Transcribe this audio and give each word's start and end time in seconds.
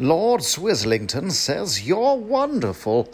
Lord 0.00 0.42
Swislington 0.42 1.32
says 1.32 1.84
you're 1.84 2.14
wonderful. 2.14 3.08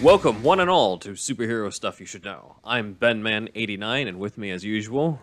Welcome, 0.00 0.42
one 0.42 0.60
and 0.60 0.70
all, 0.70 0.96
to 0.96 1.10
Superhero 1.10 1.70
Stuff 1.70 2.00
You 2.00 2.06
Should 2.06 2.24
Know. 2.24 2.56
I'm 2.64 2.94
BenMan89, 2.94 4.08
and 4.08 4.18
with 4.18 4.38
me, 4.38 4.50
as 4.50 4.64
usual, 4.64 5.20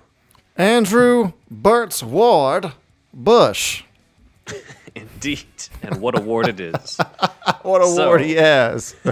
Andrew 0.56 1.34
Burt's 1.50 2.04
Ward 2.04 2.74
Bush. 3.12 3.86
indeed, 4.96 5.46
and 5.82 6.02
what 6.02 6.18
award 6.18 6.48
it 6.48 6.60
is. 6.60 6.98
What 7.64 7.84
So- 7.84 8.04
award 8.04 8.22
he 8.22 8.36
has. 8.36 8.96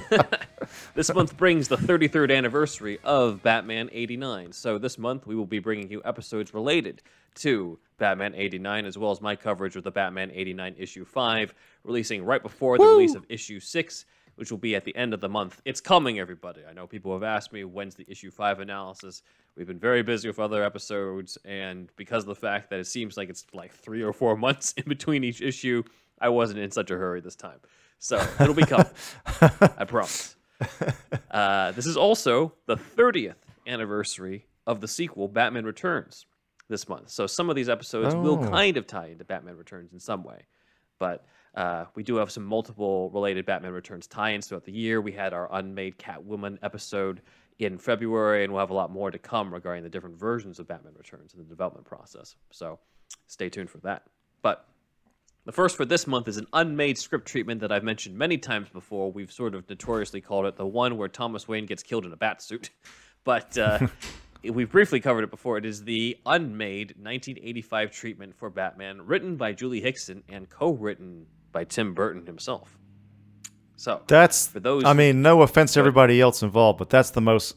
This 0.95 1.13
month 1.13 1.37
brings 1.37 1.67
the 1.67 1.77
33rd 1.77 2.35
anniversary 2.35 2.99
of 3.03 3.41
Batman 3.43 3.89
89. 3.91 4.51
So 4.51 4.77
this 4.77 4.97
month 4.97 5.25
we 5.27 5.35
will 5.35 5.45
be 5.45 5.59
bringing 5.59 5.89
you 5.91 6.01
episodes 6.03 6.53
related 6.53 7.01
to 7.35 7.77
Batman 7.99 8.33
89, 8.35 8.85
as 8.85 8.97
well 8.97 9.11
as 9.11 9.21
my 9.21 9.35
coverage 9.35 9.75
of 9.75 9.83
the 9.83 9.91
Batman 9.91 10.31
89 10.33 10.75
issue 10.77 11.05
5, 11.05 11.53
releasing 11.83 12.25
right 12.25 12.41
before 12.41 12.77
the 12.77 12.83
release 12.85 13.15
of 13.15 13.25
issue 13.29 13.59
6, 13.59 14.05
which 14.37 14.49
will 14.49 14.57
be 14.57 14.75
at 14.75 14.85
the 14.85 14.95
end 14.95 15.13
of 15.13 15.19
the 15.21 15.27
month. 15.29 15.61
It's 15.65 15.81
coming, 15.81 16.17
everybody. 16.19 16.61
I 16.67 16.73
know 16.73 16.87
people 16.87 17.11
have 17.13 17.23
asked 17.23 17.51
me 17.51 17.63
when's 17.63 17.95
the 17.95 18.05
issue 18.09 18.31
5 18.31 18.59
analysis. 18.61 19.21
We've 19.55 19.67
been 19.67 19.79
very 19.79 20.01
busy 20.03 20.27
with 20.29 20.39
other 20.39 20.63
episodes, 20.63 21.37
and 21.45 21.89
because 21.97 22.23
of 22.23 22.27
the 22.29 22.35
fact 22.35 22.69
that 22.69 22.79
it 22.79 22.85
seems 22.87 23.17
like 23.17 23.29
it's 23.29 23.45
like 23.53 23.73
three 23.73 24.01
or 24.03 24.13
four 24.13 24.35
months 24.45 24.73
in 24.77 24.83
between 24.87 25.23
each 25.23 25.41
issue, 25.41 25.83
I 26.21 26.29
wasn't 26.29 26.59
in 26.59 26.71
such 26.71 26.89
a 26.91 26.97
hurry 26.97 27.21
this 27.21 27.35
time. 27.35 27.59
So 27.99 28.17
it'll 28.39 28.53
be 28.55 28.65
coming. 28.65 28.85
I 29.41 29.85
promise. 29.85 30.35
Uh, 31.31 31.71
this 31.73 31.85
is 31.85 31.97
also 31.97 32.53
the 32.65 32.75
30th 32.77 33.35
anniversary 33.67 34.45
of 34.65 34.81
the 34.81 34.87
sequel, 34.87 35.27
Batman 35.27 35.65
Returns, 35.65 36.25
this 36.69 36.87
month. 36.89 37.09
So 37.09 37.25
some 37.27 37.49
of 37.49 37.55
these 37.55 37.69
episodes 37.69 38.13
will 38.15 38.43
Oh. 38.43 38.49
kind 38.49 38.77
of 38.77 38.85
tie 38.87 39.07
into 39.07 39.23
Batman 39.25 39.55
Returns 39.57 39.93
in 39.93 39.99
some 39.99 40.23
way. 40.23 40.45
But 40.99 41.25
uh, 41.57 41.85
we 41.95 42.03
do 42.03 42.17
have 42.17 42.29
some 42.29 42.45
multiple 42.45 43.09
related 43.09 43.43
Batman 43.47 43.71
Returns 43.71 44.05
tie 44.05 44.33
ins 44.33 44.45
throughout 44.47 44.63
the 44.63 44.71
year. 44.71 45.01
We 45.01 45.11
had 45.11 45.33
our 45.33 45.51
Unmade 45.51 45.97
Catwoman 45.97 46.59
episode 46.61 47.23
in 47.57 47.79
February, 47.79 48.43
and 48.43 48.53
we'll 48.53 48.59
have 48.59 48.69
a 48.69 48.75
lot 48.75 48.91
more 48.91 49.09
to 49.09 49.17
come 49.17 49.51
regarding 49.51 49.83
the 49.83 49.89
different 49.89 50.19
versions 50.19 50.59
of 50.59 50.67
Batman 50.67 50.93
Returns 50.95 51.33
in 51.33 51.39
the 51.39 51.45
development 51.45 51.87
process. 51.87 52.35
So 52.51 52.77
stay 53.25 53.49
tuned 53.49 53.71
for 53.71 53.79
that. 53.79 54.03
But 54.43 54.67
the 55.45 55.51
first 55.51 55.75
for 55.77 55.83
this 55.83 56.05
month 56.05 56.27
is 56.27 56.37
an 56.37 56.45
unmade 56.53 56.99
script 56.99 57.27
treatment 57.27 57.61
that 57.61 57.71
I've 57.71 57.83
mentioned 57.83 58.15
many 58.15 58.37
times 58.37 58.69
before. 58.69 59.11
We've 59.11 59.31
sort 59.31 59.55
of 59.55 59.67
notoriously 59.67 60.21
called 60.21 60.45
it 60.45 60.57
the 60.57 60.67
one 60.67 60.95
where 60.95 61.07
Thomas 61.07 61.47
Wayne 61.47 61.65
gets 61.65 61.81
killed 61.81 62.05
in 62.05 62.13
a 62.13 62.17
bat 62.17 62.41
suit. 62.41 62.69
But 63.23 63.57
uh, 63.57 63.87
we've 64.43 64.71
briefly 64.71 65.01
covered 65.01 65.25
it 65.25 65.31
before. 65.31 65.57
It 65.57 65.65
is 65.65 65.83
the 65.83 66.17
unmade 66.25 66.91
1985 66.91 67.91
treatment 67.91 68.35
for 68.37 68.49
Batman, 68.49 69.01
written 69.01 69.35
by 69.35 69.51
Julie 69.51 69.81
Hickson 69.81 70.23
and 70.29 70.49
co 70.49 70.71
written 70.71 71.25
by 71.57 71.63
Tim 71.63 71.95
Burton 71.95 72.27
himself. 72.27 72.77
So, 73.77 74.03
That's, 74.07 74.47
For 74.47 74.59
those- 74.59 74.83
I 74.85 74.93
mean, 74.93 75.23
no 75.23 75.41
offense 75.41 75.73
to 75.73 75.79
everybody 75.79 76.21
else 76.21 76.43
involved, 76.43 76.77
but 76.77 76.91
that's 76.91 77.09
the 77.09 77.21
most 77.21 77.55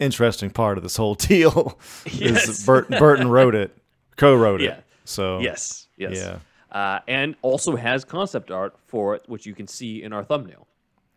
interesting 0.00 0.48
part 0.48 0.78
of 0.78 0.82
this 0.82 0.96
whole 0.96 1.14
deal. 1.32 1.78
Yes. 2.06 2.48
is 2.48 2.64
Burton, 2.64 2.98
Burton 2.98 3.28
wrote 3.28 3.54
it, 3.54 3.76
co 4.16 4.34
wrote 4.34 4.62
it. 4.62 4.64
Yeah. 4.64 4.80
So, 5.04 5.40
yes, 5.40 5.88
yes. 5.98 6.16
Yeah. 6.16 6.38
Uh, 6.72 7.00
and 7.06 7.36
also 7.42 7.76
has 7.76 8.02
concept 8.06 8.50
art 8.50 8.76
for 8.86 9.14
it, 9.14 9.22
which 9.26 9.44
you 9.44 9.54
can 9.54 9.66
see 9.66 10.02
in 10.02 10.14
our 10.14 10.24
thumbnail. 10.24 10.66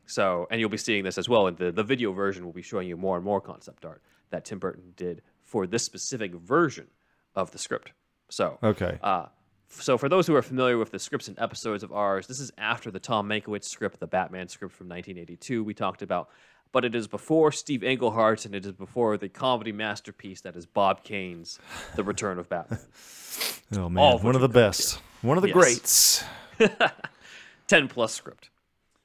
So, 0.05 0.47
and 0.51 0.59
you'll 0.59 0.69
be 0.69 0.75
seeing 0.77 1.05
this 1.05 1.17
as 1.17 1.29
well. 1.29 1.47
In 1.47 1.55
the, 1.55 1.71
the 1.71 1.83
video 1.83 2.11
version, 2.11 2.43
will 2.45 2.51
be 2.51 2.61
showing 2.61 2.89
you 2.89 2.97
more 2.97 3.15
and 3.15 3.23
more 3.23 3.39
concept 3.39 3.85
art 3.85 4.01
that 4.31 4.43
Tim 4.43 4.59
Burton 4.59 4.91
did 4.97 5.21
for 5.45 5.65
this 5.65 5.83
specific 5.85 6.33
version 6.35 6.87
of 7.35 7.51
the 7.51 7.57
script. 7.57 7.91
So, 8.29 8.57
Okay. 8.61 8.99
uh, 9.01 9.27
so 9.69 9.97
for 9.97 10.09
those 10.09 10.27
who 10.27 10.35
are 10.35 10.41
familiar 10.41 10.77
with 10.77 10.91
the 10.91 10.99
scripts 10.99 11.27
and 11.27 11.37
episodes 11.39 11.83
of 11.83 11.91
ours, 11.91 12.27
this 12.27 12.39
is 12.39 12.51
after 12.57 12.91
the 12.91 12.99
Tom 12.99 13.27
Mankiewicz 13.27 13.65
script, 13.65 13.99
the 13.99 14.07
Batman 14.07 14.47
script 14.47 14.73
from 14.75 14.87
1982 14.87 15.63
we 15.63 15.73
talked 15.73 16.01
about, 16.01 16.29
but 16.71 16.85
it 16.85 16.95
is 16.95 17.07
before 17.07 17.51
Steve 17.51 17.83
Englehart 17.83 18.45
and 18.45 18.55
it 18.55 18.65
is 18.65 18.71
before 18.71 19.17
the 19.17 19.29
comedy 19.29 19.71
masterpiece 19.71 20.41
that 20.41 20.55
is 20.55 20.65
Bob 20.65 21.03
Kane's 21.03 21.59
The 21.95 22.03
Return 22.03 22.39
of 22.39 22.49
Batman. 22.49 22.79
oh, 23.77 23.89
man. 23.89 24.13
of 24.13 24.23
One 24.23 24.35
of 24.35 24.41
the 24.41 24.49
best. 24.49 24.99
One 25.21 25.37
of 25.37 25.41
the 25.41 25.49
Yes. 25.49 26.23
greats. 26.57 26.71
10 27.67 27.87
plus 27.87 28.13
script. 28.13 28.49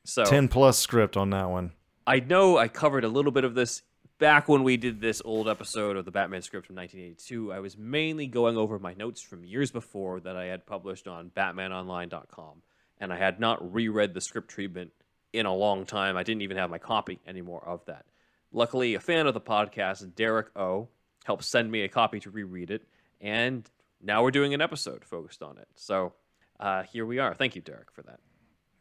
So 0.05 0.25
10 0.25 0.49
plus 0.49 0.79
script 0.79 1.17
on 1.17 1.31
that 1.31 1.51
one. 1.51 1.73
I 2.07 2.21
know 2.21 2.59
I 2.59 2.69
covered 2.69 3.05
a 3.05 3.09
little 3.09 3.31
bit 3.31 3.45
of 3.45 3.55
this 3.55 3.83
back 4.23 4.49
when 4.49 4.63
we 4.63 4.77
did 4.77 5.01
this 5.01 5.21
old 5.25 5.49
episode 5.49 5.97
of 5.97 6.05
the 6.05 6.13
Batman 6.13 6.43
script 6.43 6.69
from 6.69 6.77
1982. 6.77 7.53
I 7.53 7.59
was 7.59 7.77
mainly 7.77 8.29
going 8.29 8.57
over 8.57 8.79
my 8.79 8.95
notes 8.95 9.21
from 9.21 9.45
years 9.45 9.73
before 9.73 10.21
that 10.21 10.37
I 10.37 10.45
had 10.45 10.65
published 10.65 11.09
on 11.09 11.33
batmanonline.com 11.37 12.63
and 13.01 13.13
I 13.13 13.17
had 13.17 13.41
not 13.41 13.75
reread 13.75 14.15
the 14.15 14.21
script 14.21 14.49
treatment 14.49 14.93
in 15.33 15.45
a 15.45 15.53
long 15.53 15.87
time. 15.87 16.17
I 16.17 16.23
didn't 16.23 16.43
even 16.43 16.57
have 16.57 16.71
my 16.71 16.79
copy 16.79 17.19
anymore 17.27 17.65
of 17.67 17.85
that. 17.87 18.05
Luckily, 18.53 18.95
a 18.95 19.01
fan 19.01 19.27
of 19.27 19.35
the 19.35 19.41
podcast, 19.41 20.15
Derek 20.15 20.57
O, 20.57 20.87
helped 21.25 21.43
send 21.43 21.73
me 21.73 21.83
a 21.83 21.89
copy 21.89 22.21
to 22.21 22.31
reread 22.31 22.71
it, 22.71 22.87
and 23.21 23.69
now 24.01 24.23
we're 24.23 24.31
doing 24.31 24.55
an 24.55 24.61
episode 24.61 25.05
focused 25.05 25.43
on 25.43 25.59
it. 25.59 25.67
So 25.75 26.13
uh, 26.61 26.85
here 26.85 27.07
we 27.07 27.19
are. 27.19 27.35
Thank 27.35 27.57
you, 27.57 27.61
Derek, 27.61 27.91
for 27.91 28.03
that. 28.03 28.21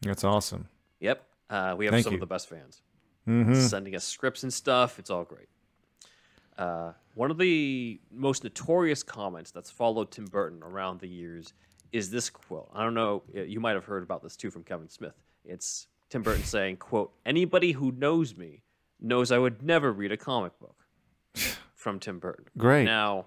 That's 0.02 0.24
awesome. 0.24 0.68
Yep. 1.00 1.26
Uh, 1.50 1.74
we 1.76 1.86
have 1.86 1.94
Thank 1.94 2.04
some 2.04 2.14
you. 2.14 2.18
of 2.18 2.20
the 2.20 2.28
best 2.28 2.48
fans 2.48 2.84
hmm 3.26 3.54
sending 3.54 3.96
us 3.96 4.04
scripts 4.04 4.44
and 4.44 4.54
stuff. 4.54 5.00
It's 5.00 5.10
all 5.10 5.24
great. 5.24 5.48
Uh, 6.58 6.94
one 7.16 7.32
of 7.32 7.38
the 7.38 8.00
most 8.12 8.44
notorious 8.44 9.04
comments 9.04 9.52
that's 9.52 9.72
followed 9.72 10.12
Tim 10.12 10.26
Burton 10.26 10.62
around 10.64 11.00
the 11.00 11.08
years 11.08 11.54
is 11.92 12.10
this 12.10 12.30
quote. 12.30 12.70
I 12.74 12.84
don't 12.84 12.94
know, 12.94 13.24
you 13.34 13.60
might 13.60 13.74
have 13.74 13.86
heard 13.86 14.04
about 14.04 14.24
this 14.24 14.36
too 14.36 14.52
from 14.52 14.64
Kevin 14.64 14.90
Smith. 14.90 15.16
It's 15.44 15.88
Tim 16.10 16.22
Burton 16.22 16.44
saying, 16.44 16.78
quote, 16.78 17.14
anybody 17.26 17.72
who 17.72 17.92
knows 17.92 18.36
me 18.36 18.64
knows 19.00 19.32
I 19.32 19.38
would 19.38 19.62
never 19.62 19.92
read 19.92 20.12
a 20.12 20.18
comic 20.18 20.54
book 20.60 20.76
from 21.76 22.00
Tim 22.00 22.20
Burton. 22.20 22.46
Great. 22.58 22.86
Now, 22.86 23.26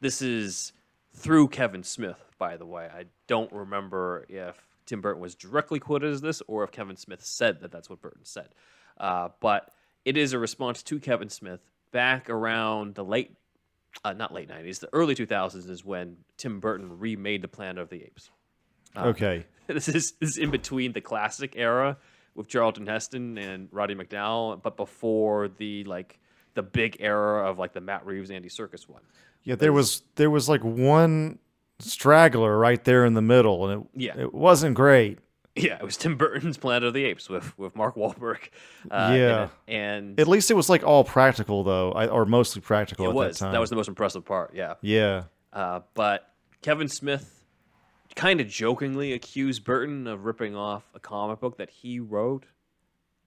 this 0.00 0.22
is 0.22 0.72
through 1.14 1.48
Kevin 1.48 1.82
Smith, 1.82 2.18
by 2.38 2.56
the 2.56 2.66
way. 2.66 2.86
I 2.86 3.04
don't 3.26 3.52
remember 3.52 4.24
if 4.28 4.56
Tim 4.90 5.00
Burton 5.00 5.22
was 5.22 5.36
directly 5.36 5.78
quoted 5.78 6.12
as 6.12 6.20
this 6.20 6.42
or 6.48 6.64
if 6.64 6.72
Kevin 6.72 6.96
Smith 6.96 7.24
said 7.24 7.60
that 7.60 7.70
that's 7.70 7.88
what 7.88 8.00
Burton 8.00 8.24
said. 8.24 8.48
Uh, 8.98 9.28
but 9.38 9.70
it 10.04 10.16
is 10.16 10.32
a 10.32 10.38
response 10.38 10.82
to 10.82 10.98
Kevin 10.98 11.28
Smith 11.28 11.60
back 11.92 12.28
around 12.28 12.96
the 12.96 13.04
late, 13.04 13.36
uh, 14.04 14.14
not 14.14 14.34
late 14.34 14.48
90s, 14.48 14.80
the 14.80 14.88
early 14.92 15.14
2000s 15.14 15.70
is 15.70 15.84
when 15.84 16.16
Tim 16.36 16.58
Burton 16.58 16.98
remade 16.98 17.40
the 17.40 17.46
Planet 17.46 17.80
of 17.80 17.88
the 17.88 18.02
Apes. 18.02 18.30
Okay. 18.96 19.46
This 19.68 19.86
is, 19.86 20.14
this 20.18 20.30
is 20.30 20.38
in 20.38 20.50
between 20.50 20.94
the 20.94 21.00
classic 21.00 21.52
era 21.54 21.96
with 22.34 22.48
Charlton 22.48 22.88
Heston 22.88 23.38
and 23.38 23.68
Roddy 23.70 23.94
McDowall, 23.94 24.60
but 24.60 24.76
before 24.76 25.46
the 25.46 25.84
like 25.84 26.18
the 26.54 26.62
big 26.64 26.96
era 26.98 27.48
of 27.48 27.60
like 27.60 27.72
the 27.72 27.80
Matt 27.80 28.04
Reeves 28.04 28.32
Andy 28.32 28.48
Serkis 28.48 28.88
one. 28.88 29.02
Yeah, 29.44 29.54
there 29.54 29.72
was 29.72 30.02
there 30.16 30.28
was 30.28 30.48
like 30.48 30.64
one 30.64 31.38
straggler 31.82 32.58
right 32.58 32.82
there 32.84 33.04
in 33.04 33.14
the 33.14 33.22
middle, 33.22 33.68
and 33.68 33.82
it 33.82 33.88
Yeah. 33.94 34.18
it 34.18 34.34
wasn't 34.34 34.74
great. 34.74 35.18
Yeah, 35.56 35.74
it 35.76 35.82
was 35.82 35.96
Tim 35.96 36.16
Burton's 36.16 36.56
Planet 36.56 36.84
of 36.84 36.94
the 36.94 37.04
Apes 37.04 37.28
with 37.28 37.58
with 37.58 37.74
Mark 37.76 37.96
Wahlberg. 37.96 38.38
Uh, 38.90 39.12
Yeah. 39.16 39.48
and 39.68 40.18
At 40.18 40.28
least 40.28 40.50
it 40.50 40.54
was 40.54 40.68
like 40.70 40.84
all 40.84 41.04
practical 41.04 41.64
though, 41.64 41.90
or 41.92 42.24
mostly 42.24 42.62
practical 42.62 43.06
it 43.06 43.08
at 43.10 43.14
was 43.14 43.38
that 43.38 43.44
time. 43.46 43.52
that 43.52 43.60
was 43.60 43.70
the 43.70 43.76
most 43.76 43.88
impressive 43.88 44.24
part. 44.24 44.54
Yeah, 44.54 44.74
yeah. 44.80 45.24
uh, 45.52 45.80
but 45.94 46.32
Kevin 46.62 46.88
Smith 46.88 47.44
kind 48.16 48.40
of 48.40 48.48
jokingly 48.48 49.12
accused 49.12 49.64
Burton 49.64 50.06
of 50.06 50.24
ripping 50.24 50.54
off 50.56 50.84
a 50.94 51.00
comic 51.00 51.40
book 51.40 51.58
that 51.58 51.70
he 51.70 52.00
wrote 52.00 52.46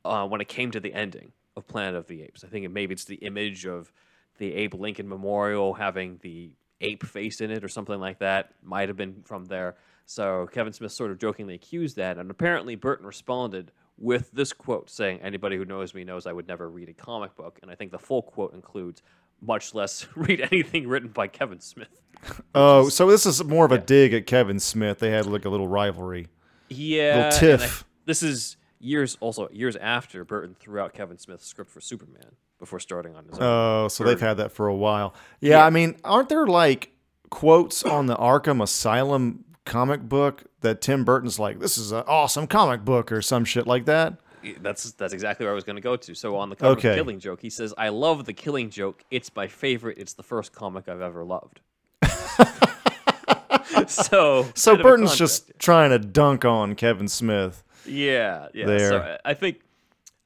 uh, 0.05 0.27
when 0.27 0.41
it 0.41 0.47
came 0.47 0.71
to 0.71 0.79
the 0.79 0.93
ending 0.93 1.31
of 1.55 1.67
Planet 1.67 1.95
of 1.95 2.07
the 2.07 2.23
Apes. 2.23 2.43
I 2.43 2.47
think 2.47 2.65
it, 2.65 2.69
maybe 2.69 2.93
it's 2.93 3.05
the 3.05 3.15
image 3.15 3.65
of 3.65 3.91
the 4.39 4.53
Abe 4.55 4.73
Lincoln 4.73 5.07
Memorial 5.07 5.73
having 5.75 6.19
the 6.21 6.51
ape 6.83 7.03
face 7.03 7.41
in 7.41 7.49
it 7.51 7.63
or 7.63 7.67
something 7.67 7.99
like 7.99 8.19
that. 8.19 8.53
Might 8.63 8.89
have 8.89 8.97
been 8.97 9.21
from 9.25 9.45
there. 9.45 9.75
So 10.05 10.47
Kevin 10.51 10.73
Smith 10.73 10.91
sort 10.91 11.11
of 11.11 11.17
jokingly 11.19 11.55
accused 11.55 11.95
that, 11.95 12.17
and 12.17 12.29
apparently 12.29 12.75
Burton 12.75 13.05
responded 13.05 13.71
with 13.97 14.29
this 14.31 14.51
quote 14.53 14.89
saying, 14.89 15.21
"Anybody 15.21 15.55
who 15.57 15.65
knows 15.65 15.93
me 15.93 16.03
knows 16.03 16.25
I 16.27 16.33
would 16.33 16.47
never 16.47 16.69
read 16.69 16.89
a 16.89 16.93
comic 16.93 17.35
book." 17.35 17.59
And 17.61 17.71
I 17.71 17.75
think 17.75 17.91
the 17.91 17.99
full 17.99 18.21
quote 18.21 18.53
includes, 18.53 19.01
"Much 19.41 19.73
less 19.73 20.05
read 20.15 20.41
anything 20.51 20.87
written 20.87 21.09
by 21.09 21.27
Kevin 21.27 21.59
Smith." 21.59 21.87
Oh, 22.55 22.87
so 22.87 23.07
this 23.07 23.25
is 23.25 23.43
more 23.43 23.65
of 23.65 23.73
a 23.73 23.77
dig 23.77 24.13
at 24.13 24.25
Kevin 24.25 24.57
Smith. 24.59 24.99
They 24.99 25.09
had 25.11 25.25
like 25.25 25.43
a 25.43 25.49
little 25.49 25.67
rivalry. 25.67 26.27
Yeah, 26.69 27.29
Little 27.31 27.49
and 27.53 27.61
I- 27.61 27.65
tiff. 27.65 27.83
this 28.05 28.23
is 28.23 28.55
years 28.79 29.17
also 29.19 29.49
years 29.51 29.75
after 29.75 30.23
Burton 30.23 30.55
threw 30.57 30.79
out 30.79 30.93
Kevin 30.93 31.17
Smith's 31.17 31.45
script 31.45 31.69
for 31.71 31.81
Superman 31.81 32.35
before 32.63 32.79
starting 32.79 33.13
on 33.15 33.25
his 33.25 33.37
own. 33.37 33.43
Oh, 33.43 33.87
so 33.89 34.05
they've 34.05 34.19
had 34.21 34.37
that 34.37 34.53
for 34.53 34.67
a 34.67 34.73
while. 34.75 35.13
Yeah, 35.41 35.57
Yeah. 35.57 35.65
I 35.65 35.69
mean, 35.69 35.97
aren't 36.05 36.29
there 36.29 36.47
like 36.47 36.91
quotes 37.29 37.83
on 37.83 38.05
the 38.05 38.15
Arkham 38.15 38.63
Asylum 38.63 39.43
comic 39.65 40.01
book 40.01 40.45
that 40.61 40.79
Tim 40.81 41.03
Burton's 41.03 41.39
like, 41.39 41.59
this 41.59 41.77
is 41.77 41.91
an 41.91 42.03
awesome 42.07 42.47
comic 42.47 42.85
book 42.85 43.11
or 43.11 43.21
some 43.21 43.43
shit 43.43 43.67
like 43.67 43.83
that? 43.85 44.13
That's 44.61 44.91
that's 44.93 45.13
exactly 45.13 45.45
where 45.45 45.51
I 45.53 45.55
was 45.55 45.63
going 45.63 45.75
to 45.77 45.81
go 45.81 45.95
to. 45.95 46.13
So 46.15 46.35
on 46.37 46.49
the 46.49 46.55
cover 46.55 46.71
Okay. 46.73 46.89
the 46.89 46.95
Killing 46.95 47.19
Joke, 47.19 47.41
he 47.41 47.49
says, 47.49 47.73
"I 47.77 47.87
love 47.89 48.25
the 48.25 48.33
Killing 48.33 48.69
Joke. 48.69 49.01
It's 49.09 49.33
my 49.35 49.47
favorite. 49.47 49.97
It's 49.97 50.13
the 50.13 50.23
first 50.23 50.51
comic 50.53 50.89
I've 50.89 50.99
ever 51.01 51.23
loved." 51.23 51.61
so 53.87 54.45
So 54.55 54.73
of 54.75 54.81
Burton's 54.81 55.15
just 55.15 55.51
trying 55.59 55.91
to 55.91 55.99
dunk 55.99 56.45
on 56.45 56.75
Kevin 56.75 57.07
Smith. 57.07 57.63
yeah, 57.85 58.47
yeah. 58.53 58.65
there. 58.65 58.89
So 58.89 59.17
I 59.23 59.33
think, 59.33 59.61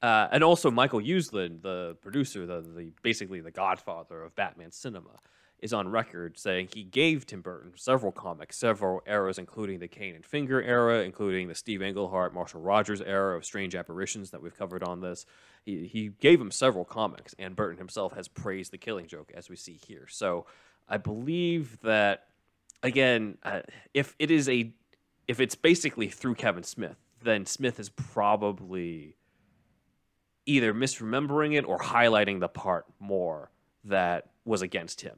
uh, 0.01 0.27
and 0.31 0.43
also 0.43 0.69
Michael 0.69 1.01
Uslan, 1.01 1.61
the 1.61 1.97
producer, 2.01 2.45
the, 2.45 2.61
the 2.61 2.91
basically 3.01 3.41
the 3.41 3.51
godfather 3.51 4.23
of 4.23 4.35
Batman 4.35 4.71
cinema, 4.71 5.19
is 5.59 5.73
on 5.73 5.87
record 5.87 6.37
saying 6.37 6.69
he 6.73 6.83
gave 6.83 7.25
Tim 7.25 7.41
Burton 7.41 7.71
several 7.75 8.11
comics, 8.11 8.57
several 8.57 9.01
eras, 9.07 9.39
including 9.39 9.79
the 9.79 9.87
Kane 9.87 10.13
and 10.13 10.25
Finger 10.25 10.61
era, 10.61 11.01
including 11.01 11.47
the 11.47 11.55
Steve 11.55 11.81
Englehart, 11.81 12.33
Marshall 12.33 12.61
Rogers 12.61 13.01
era 13.01 13.35
of 13.35 13.43
Strange 13.43 13.73
Apparitions 13.73 14.29
that 14.31 14.41
we've 14.41 14.55
covered 14.55 14.83
on 14.83 15.01
this. 15.01 15.25
He, 15.65 15.87
he 15.87 16.09
gave 16.19 16.39
him 16.39 16.51
several 16.51 16.85
comics, 16.85 17.33
and 17.39 17.55
Burton 17.55 17.79
himself 17.79 18.13
has 18.13 18.27
praised 18.27 18.71
the 18.71 18.77
Killing 18.77 19.07
Joke, 19.07 19.31
as 19.35 19.49
we 19.49 19.55
see 19.55 19.79
here. 19.87 20.05
So 20.07 20.45
I 20.87 20.97
believe 20.97 21.79
that 21.81 22.27
again, 22.83 23.39
uh, 23.41 23.61
if 23.95 24.15
it 24.19 24.29
is 24.29 24.47
a, 24.47 24.71
if 25.27 25.39
it's 25.39 25.55
basically 25.55 26.07
through 26.07 26.35
Kevin 26.35 26.63
Smith, 26.63 26.97
then 27.23 27.47
Smith 27.47 27.79
is 27.79 27.89
probably 27.89 29.16
either 30.47 30.73
misremembering 30.73 31.55
it 31.55 31.65
or 31.65 31.77
highlighting 31.77 32.39
the 32.39 32.47
part 32.47 32.85
more 32.99 33.51
that 33.83 34.29
was 34.45 34.61
against 34.61 35.01
him. 35.01 35.17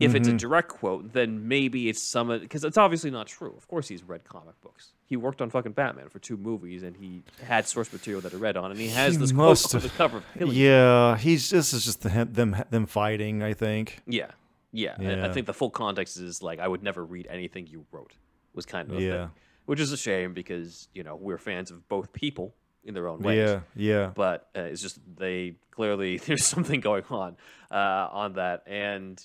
If 0.00 0.14
it's 0.14 0.28
a 0.28 0.30
mm-hmm. 0.30 0.36
direct 0.36 0.68
quote, 0.68 1.12
then 1.12 1.48
maybe 1.48 1.88
it's 1.88 2.00
some 2.00 2.28
because 2.28 2.62
it's 2.62 2.76
obviously 2.76 3.10
not 3.10 3.26
true. 3.26 3.52
Of 3.56 3.66
course, 3.66 3.88
he's 3.88 4.04
read 4.04 4.22
comic 4.22 4.60
books. 4.60 4.92
He 5.06 5.16
worked 5.16 5.42
on 5.42 5.50
fucking 5.50 5.72
Batman 5.72 6.08
for 6.08 6.20
two 6.20 6.36
movies, 6.36 6.84
and 6.84 6.96
he 6.96 7.22
had 7.44 7.66
source 7.66 7.92
material 7.92 8.20
that 8.20 8.30
he 8.30 8.38
read 8.38 8.56
on, 8.56 8.70
and 8.70 8.78
he 8.78 8.86
has 8.88 9.14
He 9.14 9.18
this 9.18 9.32
quote 9.32 9.74
on 9.74 9.80
the 9.80 9.88
cover 9.88 10.22
of 10.38 10.54
Yeah, 10.54 11.16
he's 11.16 11.50
this 11.50 11.72
is 11.72 11.84
just 11.84 12.02
the, 12.02 12.28
them 12.30 12.56
them 12.70 12.86
fighting. 12.86 13.42
I 13.42 13.54
think. 13.54 14.00
Yeah, 14.06 14.30
yeah. 14.70 14.94
I- 15.00 15.28
I 15.28 15.32
think 15.32 15.46
the 15.46 15.54
full 15.54 15.70
context 15.70 16.16
is 16.16 16.44
like 16.44 16.60
I 16.60 16.68
would 16.68 16.84
never 16.84 17.04
read 17.04 17.26
anything 17.28 17.66
you 17.66 17.84
wrote. 17.90 18.12
Was 18.54 18.66
kind 18.66 18.88
of 18.88 18.98
a 18.98 19.02
Yeah. 19.02 19.10
thing, 19.10 19.30
which 19.66 19.80
is 19.80 19.90
a 19.90 19.96
shame 19.96 20.32
because 20.32 20.86
you 20.94 21.02
know 21.02 21.16
we're 21.16 21.38
fans 21.38 21.72
of 21.72 21.88
both 21.88 22.12
people 22.12 22.54
in 22.88 22.94
their 22.94 23.06
own 23.06 23.20
ways. 23.20 23.36
Yeah, 23.38 23.60
yeah. 23.76 24.10
But 24.14 24.48
uh, 24.56 24.62
it's 24.62 24.82
just 24.82 24.98
they 25.16 25.54
clearly 25.70 26.16
there's 26.26 26.44
something 26.44 26.80
going 26.80 27.04
on 27.10 27.36
uh, 27.70 28.08
on 28.10 28.32
that, 28.34 28.64
and 28.66 29.24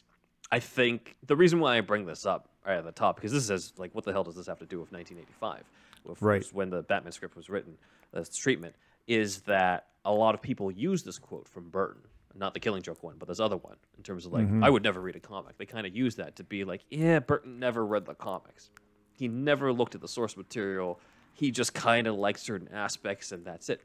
I 0.52 0.60
think 0.60 1.16
the 1.26 1.36
reason 1.36 1.60
why 1.60 1.78
I 1.78 1.82
bring 1.82 2.06
this 2.06 2.26
up 2.26 2.50
right 2.66 2.78
at 2.78 2.86
the 2.86 2.92
top 2.92 3.16
because 3.16 3.32
this 3.32 3.48
says 3.48 3.74
like 3.78 3.96
what 3.96 4.06
the 4.06 4.12
hell 4.12 4.24
does 4.24 4.36
this 4.36 4.48
have 4.48 4.60
to 4.60 4.66
do 4.66 4.80
with 4.80 4.92
1985, 4.92 5.64
with 6.06 6.22
Right. 6.22 6.46
when 6.54 6.70
the 6.70 6.84
Batman 6.84 7.12
script 7.14 7.36
was 7.36 7.50
written, 7.50 7.78
this 8.14 8.30
treatment 8.36 8.76
is 9.08 9.42
that 9.42 9.88
a 10.06 10.12
lot 10.12 10.36
of 10.36 10.42
people 10.42 10.70
use 10.70 11.04
this 11.04 11.18
quote 11.18 11.48
from 11.48 11.70
Burton 11.70 12.02
not 12.36 12.56
the 12.56 12.60
Killing 12.60 12.82
Joke 12.82 13.04
one, 13.04 13.16
but 13.20 13.28
this 13.28 13.40
other 13.40 13.58
one, 13.58 13.76
in 13.96 14.02
terms 14.02 14.26
of 14.26 14.34
like, 14.34 14.48
I 14.64 14.68
would 14.68 14.82
never 14.82 15.00
read 15.00 15.16
a 15.16 15.20
comic. 15.20 15.56
They 15.60 15.68
kind 15.68 15.86
of 15.86 15.96
use 15.96 16.16
that 16.16 16.38
to 16.38 16.44
be 16.44 16.64
like, 16.64 16.82
yeah, 16.90 17.20
Burton 17.20 17.60
never 17.60 17.86
read 17.86 18.06
the 18.08 18.16
comics. 18.16 18.72
He 19.12 19.28
never 19.28 19.72
looked 19.72 19.94
at 19.94 20.02
the 20.02 20.08
source 20.08 20.36
material. 20.36 21.00
He 21.34 21.52
just 21.52 21.74
kind 21.74 22.08
of 22.08 22.16
likes 22.16 22.42
certain 22.44 22.70
aspects, 22.74 23.32
and 23.32 23.46
that's 23.46 23.70
it. 23.70 23.82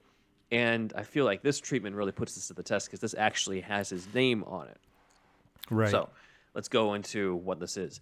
And 0.50 0.92
I 0.96 1.02
feel 1.02 1.24
like 1.24 1.42
this 1.42 1.60
treatment 1.60 1.96
really 1.96 2.12
puts 2.12 2.34
this 2.34 2.48
to 2.48 2.54
the 2.54 2.62
test 2.62 2.86
because 2.86 3.00
this 3.00 3.14
actually 3.16 3.60
has 3.62 3.90
his 3.90 4.06
name 4.14 4.44
on 4.44 4.68
it. 4.68 4.78
Right. 5.70 5.90
So 5.90 6.08
let's 6.54 6.68
go 6.68 6.94
into 6.94 7.36
what 7.36 7.60
this 7.60 7.76
is. 7.76 8.00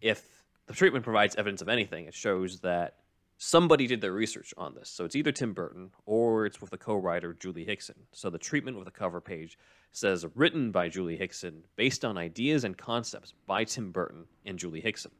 If 0.00 0.24
the 0.66 0.74
treatment 0.74 1.04
provides 1.04 1.36
evidence 1.36 1.62
of 1.62 1.68
anything, 1.68 2.06
it 2.06 2.14
shows 2.14 2.60
that 2.60 2.94
somebody 3.38 3.86
did 3.86 4.00
their 4.00 4.12
research 4.12 4.52
on 4.56 4.74
this. 4.74 4.88
So 4.88 5.04
it's 5.04 5.14
either 5.14 5.32
Tim 5.32 5.52
Burton 5.52 5.90
or 6.06 6.46
it's 6.46 6.60
with 6.60 6.70
the 6.70 6.78
co-writer 6.78 7.34
Julie 7.34 7.64
Hickson. 7.64 7.96
So 8.12 8.30
the 8.30 8.38
treatment 8.38 8.76
with 8.76 8.86
the 8.86 8.90
cover 8.92 9.20
page 9.20 9.58
says 9.92 10.26
written 10.34 10.70
by 10.72 10.88
Julie 10.88 11.16
Hickson 11.16 11.64
based 11.76 12.04
on 12.04 12.18
ideas 12.18 12.64
and 12.64 12.76
concepts 12.76 13.34
by 13.46 13.64
Tim 13.64 13.92
Burton 13.92 14.24
and 14.44 14.58
Julie 14.58 14.80
Hickson. 14.80 15.12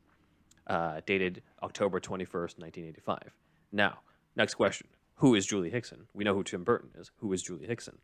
Uh, 0.66 1.00
dated 1.06 1.42
October 1.62 2.00
21st, 2.00 2.58
1985. 2.58 3.32
Now, 3.76 3.98
next 4.36 4.54
question. 4.54 4.88
Who 5.16 5.34
is 5.34 5.44
Julie 5.44 5.68
Hickson? 5.68 6.06
We 6.14 6.24
know 6.24 6.34
who 6.34 6.42
Tim 6.42 6.64
Burton 6.64 6.90
is. 6.98 7.10
Who 7.18 7.30
is 7.34 7.42
Julie 7.42 7.66
Hickson? 7.66 7.98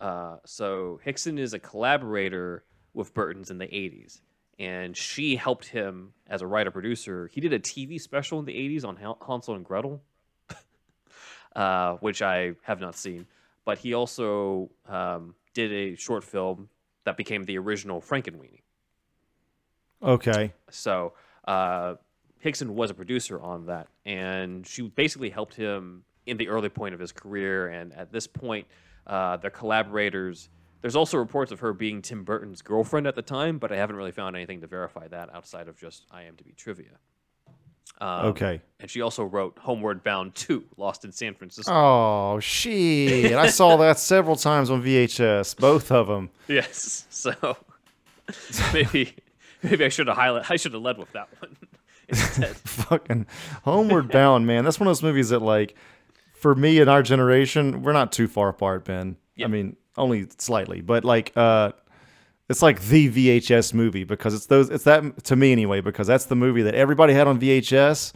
Uh, 0.00 0.36
so 0.46 0.98
Hickson 1.04 1.38
is 1.38 1.52
a 1.52 1.58
collaborator 1.58 2.64
with 2.94 3.12
Burton's 3.12 3.50
in 3.50 3.58
the 3.58 3.66
80s, 3.66 4.22
and 4.58 4.96
she 4.96 5.36
helped 5.36 5.66
him 5.66 6.14
as 6.26 6.40
a 6.40 6.46
writer 6.46 6.70
producer. 6.70 7.28
He 7.30 7.42
did 7.42 7.52
a 7.52 7.58
TV 7.58 8.00
special 8.00 8.38
in 8.38 8.46
the 8.46 8.54
80s 8.54 8.86
on 8.86 8.96
Hansel 8.96 9.56
and 9.56 9.64
Gretel, 9.64 10.00
uh, 11.56 11.96
which 11.96 12.22
I 12.22 12.54
have 12.62 12.80
not 12.80 12.96
seen. 12.96 13.26
But 13.66 13.76
he 13.78 13.92
also 13.92 14.70
um, 14.88 15.34
did 15.52 15.70
a 15.70 15.96
short 15.96 16.24
film 16.24 16.70
that 17.04 17.18
became 17.18 17.44
the 17.44 17.58
original 17.58 18.00
Frankenweenie. 18.00 18.62
Okay. 20.02 20.54
So 20.70 21.12
uh, 21.46 21.96
Hickson 22.40 22.74
was 22.74 22.90
a 22.90 22.94
producer 22.94 23.40
on 23.40 23.66
that, 23.66 23.88
and 24.06 24.66
she 24.66 24.82
basically 24.82 25.30
helped 25.30 25.54
him 25.54 26.04
in 26.26 26.36
the 26.36 26.48
early 26.48 26.68
point 26.68 26.94
of 26.94 27.00
his 27.00 27.10
career. 27.12 27.68
And 27.68 27.92
at 27.94 28.12
this 28.12 28.26
point, 28.26 28.66
uh, 29.06 29.36
they're 29.38 29.50
collaborators. 29.50 30.48
There's 30.80 30.94
also 30.96 31.18
reports 31.18 31.50
of 31.50 31.60
her 31.60 31.72
being 31.72 32.02
Tim 32.02 32.22
Burton's 32.22 32.62
girlfriend 32.62 33.06
at 33.06 33.16
the 33.16 33.22
time, 33.22 33.58
but 33.58 33.72
I 33.72 33.76
haven't 33.76 33.96
really 33.96 34.12
found 34.12 34.36
anything 34.36 34.60
to 34.60 34.66
verify 34.66 35.08
that 35.08 35.34
outside 35.34 35.66
of 35.68 35.76
just 35.76 36.08
IMDb 36.10 36.54
trivia. 36.56 36.98
Um, 38.00 38.26
Okay. 38.26 38.60
And 38.78 38.88
she 38.88 39.00
also 39.00 39.24
wrote 39.24 39.58
Homeward 39.58 40.04
Bound 40.04 40.34
2, 40.36 40.64
Lost 40.76 41.04
in 41.04 41.10
San 41.10 41.34
Francisco. 41.34 41.72
Oh 41.74 42.38
shit! 42.38 43.32
I 43.32 43.48
saw 43.48 43.76
that 43.78 43.98
several 44.12 44.36
times 44.36 44.70
on 44.70 44.82
VHS, 44.84 45.56
both 45.56 45.90
of 45.90 46.06
them. 46.06 46.30
Yes. 46.46 47.06
So 47.10 47.32
maybe 48.72 49.14
maybe 49.62 49.84
I 49.84 49.88
should 49.88 50.06
have 50.06 50.16
highlight 50.16 50.48
I 50.50 50.56
should 50.56 50.74
have 50.74 50.82
led 50.82 50.98
with 50.98 51.10
that 51.12 51.28
one. 51.40 51.56
Fucking 52.16 53.26
Homeward 53.64 54.10
Bound, 54.10 54.46
man. 54.46 54.64
That's 54.64 54.80
one 54.80 54.86
of 54.86 54.90
those 54.90 55.02
movies 55.02 55.28
that, 55.30 55.40
like, 55.40 55.74
for 56.34 56.54
me 56.54 56.80
and 56.80 56.88
our 56.88 57.02
generation, 57.02 57.82
we're 57.82 57.92
not 57.92 58.12
too 58.12 58.28
far 58.28 58.48
apart, 58.48 58.84
Ben. 58.84 59.16
Yeah. 59.36 59.46
I 59.46 59.48
mean, 59.48 59.76
only 59.96 60.26
slightly, 60.38 60.80
but 60.80 61.04
like, 61.04 61.32
uh, 61.36 61.72
it's 62.48 62.62
like 62.62 62.80
the 62.82 63.10
VHS 63.10 63.74
movie 63.74 64.04
because 64.04 64.32
it's 64.34 64.46
those. 64.46 64.70
It's 64.70 64.84
that 64.84 65.24
to 65.24 65.36
me 65.36 65.52
anyway 65.52 65.80
because 65.80 66.06
that's 66.06 66.24
the 66.26 66.36
movie 66.36 66.62
that 66.62 66.74
everybody 66.74 67.12
had 67.12 67.26
on 67.26 67.38
VHS, 67.40 68.12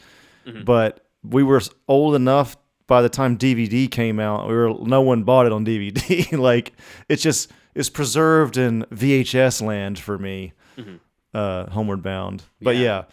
Mm-hmm. 0.46 0.64
but 0.64 1.06
we 1.22 1.42
were 1.44 1.60
old 1.86 2.14
enough 2.16 2.56
by 2.88 3.00
the 3.02 3.08
time 3.08 3.36
DVD 3.38 3.88
came 3.90 4.18
out. 4.18 4.48
We 4.48 4.54
were 4.54 4.74
no 4.82 5.00
one 5.02 5.22
bought 5.22 5.46
it 5.46 5.52
on 5.52 5.64
DVD. 5.64 6.32
like, 6.38 6.72
it's 7.08 7.22
just 7.22 7.50
it's 7.74 7.88
preserved 7.90 8.56
in 8.56 8.84
VHS 8.90 9.62
land 9.62 9.98
for 9.98 10.18
me. 10.18 10.52
Uh, 11.34 11.70
Homeward 11.70 12.02
Bound, 12.02 12.42
but 12.60 12.74
Mm-hmm. 12.74 12.82
Yeah. 12.82 12.96
yeah. 12.98 13.04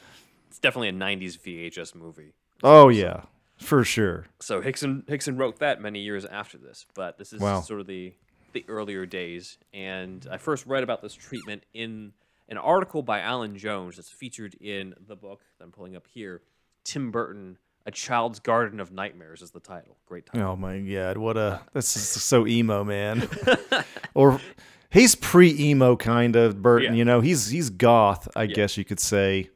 It's 0.59 0.61
definitely 0.61 0.89
a 0.89 0.93
90s 0.93 1.37
VHS 1.39 1.95
movie. 1.95 2.33
Oh 2.63 2.89
yeah, 2.89 3.21
for 3.57 3.83
sure. 3.85 4.25
So 4.39 4.59
Hickson 4.61 5.03
Hickson 5.07 5.37
wrote 5.37 5.59
that 5.59 5.81
many 5.81 5.99
years 6.01 6.25
after 6.25 6.57
this, 6.57 6.85
but 6.93 7.17
this 7.17 7.31
is 7.31 7.39
Wow. 7.39 7.61
sort 7.61 7.79
of 7.79 7.87
the 7.87 8.13
the 8.51 8.65
earlier 8.67 9.05
days. 9.05 9.57
And 9.73 10.27
I 10.29 10.37
first 10.37 10.65
read 10.65 10.83
about 10.83 11.01
this 11.01 11.13
treatment 11.13 11.63
in 11.73 12.11
an 12.49 12.57
article 12.57 13.01
by 13.03 13.19
Alan 13.21 13.57
Jones 13.57 13.95
that's 13.95 14.09
featured 14.09 14.55
in 14.55 14.95
the 15.07 15.15
book 15.15 15.41
that 15.57 15.63
I'm 15.63 15.71
pulling 15.71 15.95
up 15.95 16.07
here. 16.07 16.41
Tim 16.83 17.11
Burton, 17.11 17.57
A 17.85 17.91
Child's 17.91 18.39
Garden 18.39 18.79
of 18.79 18.91
Nightmares 18.91 19.41
is 19.43 19.51
the 19.51 19.59
title. 19.59 19.97
Great 20.07 20.25
title. 20.25 20.49
Oh 20.49 20.55
my 20.55 20.79
god, 20.79 21.17
what 21.17 21.37
a 21.37 21.61
this 21.73 21.95
is 21.95 22.03
so 22.23 22.45
emo, 22.47 22.83
man. 22.83 23.29
or 24.15 24.41
he's 24.89 25.15
pre 25.15 25.55
emo 25.57 25.95
kind 25.95 26.35
of 26.35 26.61
Burton, 26.61 26.83
Yeah. 26.83 26.89
Mm-hmm. 26.89 26.97
you 26.97 27.05
know. 27.05 27.21
He's 27.21 27.47
he's 27.49 27.69
goth, 27.69 28.27
I 28.35 28.47
guess 28.47 28.75
you 28.77 28.83
could 28.83 28.99
say. 28.99 29.49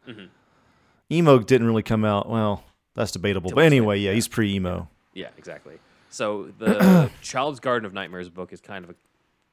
Emo 1.14 1.40
didn't 1.40 1.68
really 1.68 1.84
come 1.84 2.04
out. 2.04 2.30
Well, 2.30 2.64
that's 2.96 3.12
debatable. 3.12 3.52
But 3.54 3.66
anyway, 3.66 4.00
yeah, 4.00 4.14
he's 4.14 4.28
pre 4.28 4.54
emo. 4.56 4.90
Yeah, 5.14 5.30
exactly. 5.38 5.76
So 6.10 6.52
the 6.58 7.10
Child's 7.22 7.60
Garden 7.60 7.86
of 7.86 7.94
Nightmares 7.94 8.30
book 8.30 8.54
is 8.54 8.62
kind 8.62 8.84
of 8.84 8.92
a 8.92 8.96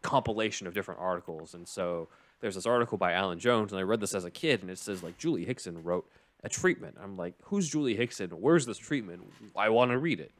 compilation 0.02 0.66
of 0.66 0.74
different 0.74 1.00
articles, 1.00 1.54
and 1.54 1.66
so 1.66 2.08
there's 2.40 2.54
this 2.54 2.66
article 2.66 2.98
by 2.98 3.12
Alan 3.12 3.38
Jones, 3.38 3.72
and 3.72 3.78
I 3.78 3.82
read 3.82 4.00
this 4.00 4.14
as 4.14 4.24
a 4.24 4.30
kid, 4.30 4.62
and 4.62 4.70
it 4.70 4.78
says 4.78 5.02
like 5.02 5.18
Julie 5.18 5.44
Hickson 5.44 5.82
wrote 5.82 6.06
a 6.42 6.48
treatment. 6.48 6.96
I'm 7.02 7.16
like, 7.16 7.34
who's 7.44 7.68
Julie 7.68 7.96
Hickson? 7.96 8.30
Where's 8.30 8.66
this 8.66 8.78
treatment? 8.78 9.22
I 9.56 9.68
want 9.68 9.90
to 9.90 9.98
read 9.98 10.20
it. 10.20 10.32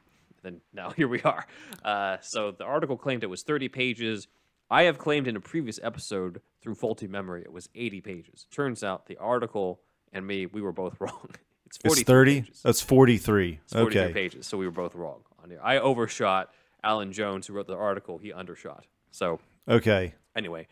Then 0.43 0.61
now 0.73 0.91
here 0.91 1.09
we 1.09 1.23
are. 1.23 1.47
Uh, 1.85 2.17
so 2.23 2.51
the 2.51 2.65
article 2.65 2.97
claimed 2.97 3.23
it 3.23 3.29
was 3.29 3.43
30 3.43 3.69
pages. 3.69 4.29
I 4.71 4.85
have 4.85 4.99
claimed 4.99 5.27
in 5.27 5.37
a 5.37 5.41
previous 5.41 5.81
episode 5.83 6.41
through 6.63 6.77
faulty 6.77 7.07
memory 7.09 7.43
it 7.43 7.53
was 7.53 7.69
80 7.75 8.01
pages. 8.01 8.47
Turns 8.51 8.85
out 8.85 9.07
the 9.07 9.17
article 9.17 9.81
and 10.13 10.27
me, 10.27 10.47
we 10.47 10.61
were 10.63 10.73
both 10.73 10.97
wrong. 11.01 11.31
It's 11.67 11.77
43 11.79 12.01
It's 12.01 12.07
thirty. 12.07 12.45
That's 12.65 12.81
forty 12.83 13.17
three. 13.19 13.61
43 13.73 14.03
Okay. 14.05 14.13
pages, 14.13 14.47
so 14.47 14.59
we 14.59 14.67
were 14.67 14.73
both 14.73 14.95
wrong 14.95 15.21
on 15.43 15.51
here. 15.51 15.61
I 15.63 15.79
overshot 15.79 16.51
Alan 16.83 17.13
Jones, 17.13 17.47
who 17.47 17.53
wrote 17.55 17.67
the 17.69 17.77
article. 17.77 18.19
He 18.19 18.33
undershot. 18.33 18.87
So 19.13 19.39
Okay. 19.69 20.15
anyway, 20.35 20.67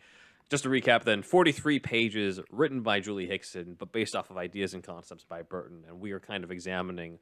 just 0.49 0.63
to 0.63 0.69
recap, 0.69 1.03
then 1.03 1.21
43 1.21 1.79
pages 1.79 2.39
written 2.51 2.81
by 2.81 2.99
Julie 2.99 3.27
Hickson, 3.27 3.75
but 3.77 3.91
based 3.93 4.15
off 4.15 4.29
of 4.29 4.37
ideas 4.37 4.73
and 4.73 4.83
concepts 4.83 5.23
by 5.23 5.41
Burton, 5.41 5.83
and 5.87 5.99
we 6.01 6.11
are 6.11 6.19
kind 6.19 6.43
of 6.43 6.51
examining 6.51 7.19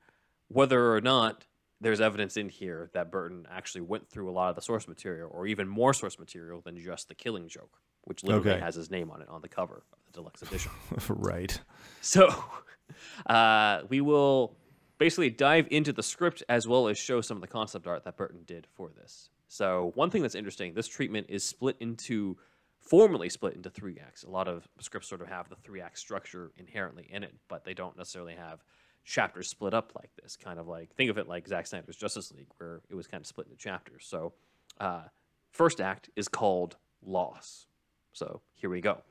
whether 0.47 0.93
or 0.93 1.01
not 1.01 1.45
there's 1.79 2.01
evidence 2.01 2.37
in 2.37 2.49
here 2.49 2.89
that 2.93 3.11
Burton 3.11 3.45
actually 3.51 3.81
went 3.81 4.09
through 4.09 4.29
a 4.29 4.31
lot 4.31 4.49
of 4.49 4.55
the 4.55 4.61
source 4.63 4.87
material, 4.87 5.29
or 5.31 5.45
even 5.45 5.67
more 5.67 5.93
source 5.93 6.17
material 6.17 6.61
than 6.61 6.77
just 6.77 7.09
the 7.09 7.13
Killing 7.15 7.47
Joke, 7.47 7.79
which 8.05 8.23
literally 8.23 8.49
Okay. 8.51 8.59
has 8.59 8.73
his 8.73 8.89
name 8.89 9.11
on 9.11 9.21
it 9.21 9.29
on 9.29 9.41
the 9.41 9.49
cover 9.49 9.83
of 9.93 10.06
deluxe 10.17 10.41
edition. 10.41 10.71
right. 11.09 11.59
So 12.01 12.33
uh, 13.27 13.81
we 13.87 14.01
will 14.01 14.57
basically 14.97 15.29
dive 15.29 15.67
into 15.71 15.93
the 15.93 16.03
script 16.03 16.43
as 16.49 16.67
well 16.67 16.87
as 16.87 16.97
show 16.97 17.21
some 17.21 17.37
of 17.37 17.41
the 17.41 17.47
concept 17.47 17.87
art 17.87 18.03
that 18.03 18.17
Burton 18.17 18.41
did 18.45 18.67
for 18.75 18.89
this. 18.89 19.29
So 19.47 19.91
one 19.95 20.09
thing 20.09 20.21
that's 20.23 20.35
interesting, 20.35 20.73
this 20.73 20.87
treatment 20.87 21.27
is 21.29 21.43
split 21.43 21.77
into 21.79 22.37
formally 22.79 23.29
split 23.29 23.53
into 23.53 23.69
three 23.69 23.97
acts. 23.99 24.23
A 24.23 24.29
lot 24.29 24.47
of 24.47 24.67
scripts 24.79 25.07
sort 25.07 25.21
of 25.21 25.27
have 25.27 25.49
the 25.49 25.55
three 25.55 25.81
act 25.81 25.99
structure 25.99 26.51
inherently 26.57 27.07
in 27.09 27.23
it, 27.23 27.35
but 27.47 27.63
they 27.63 27.73
don't 27.73 27.97
necessarily 27.97 28.35
have 28.35 28.63
chapters 29.05 29.47
split 29.47 29.73
up 29.73 29.93
like 29.95 30.09
this. 30.21 30.35
Kind 30.35 30.59
of 30.59 30.67
like 30.67 30.93
think 30.95 31.09
of 31.09 31.17
it 31.17 31.27
like 31.27 31.47
Zack 31.47 31.67
Snyder's 31.67 31.95
Justice 31.95 32.31
League, 32.31 32.47
where 32.57 32.81
it 32.89 32.95
was 32.95 33.07
kind 33.07 33.21
of 33.21 33.27
split 33.27 33.47
into 33.47 33.57
chapters. 33.57 34.05
So 34.07 34.33
uh, 34.79 35.03
first 35.51 35.79
act 35.79 36.09
is 36.15 36.27
called 36.27 36.77
Loss. 37.05 37.67
So 38.13 38.41
here 38.53 38.69
we 38.69 38.81
go. 38.81 39.01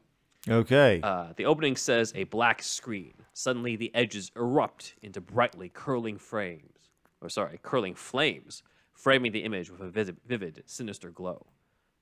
Okay. 0.48 1.00
Uh, 1.02 1.28
the 1.36 1.46
opening 1.46 1.76
says 1.76 2.12
a 2.14 2.24
black 2.24 2.62
screen. 2.62 3.14
Suddenly, 3.32 3.76
the 3.76 3.94
edges 3.94 4.30
erupt 4.36 4.94
into 5.02 5.20
brightly 5.20 5.68
curling 5.68 6.18
frames, 6.18 6.90
or 7.20 7.28
sorry, 7.28 7.58
curling 7.62 7.94
flames, 7.94 8.62
framing 8.92 9.32
the 9.32 9.44
image 9.44 9.70
with 9.70 9.80
a 9.80 9.88
vivid, 9.88 10.16
vivid, 10.26 10.62
sinister 10.66 11.10
glow. 11.10 11.46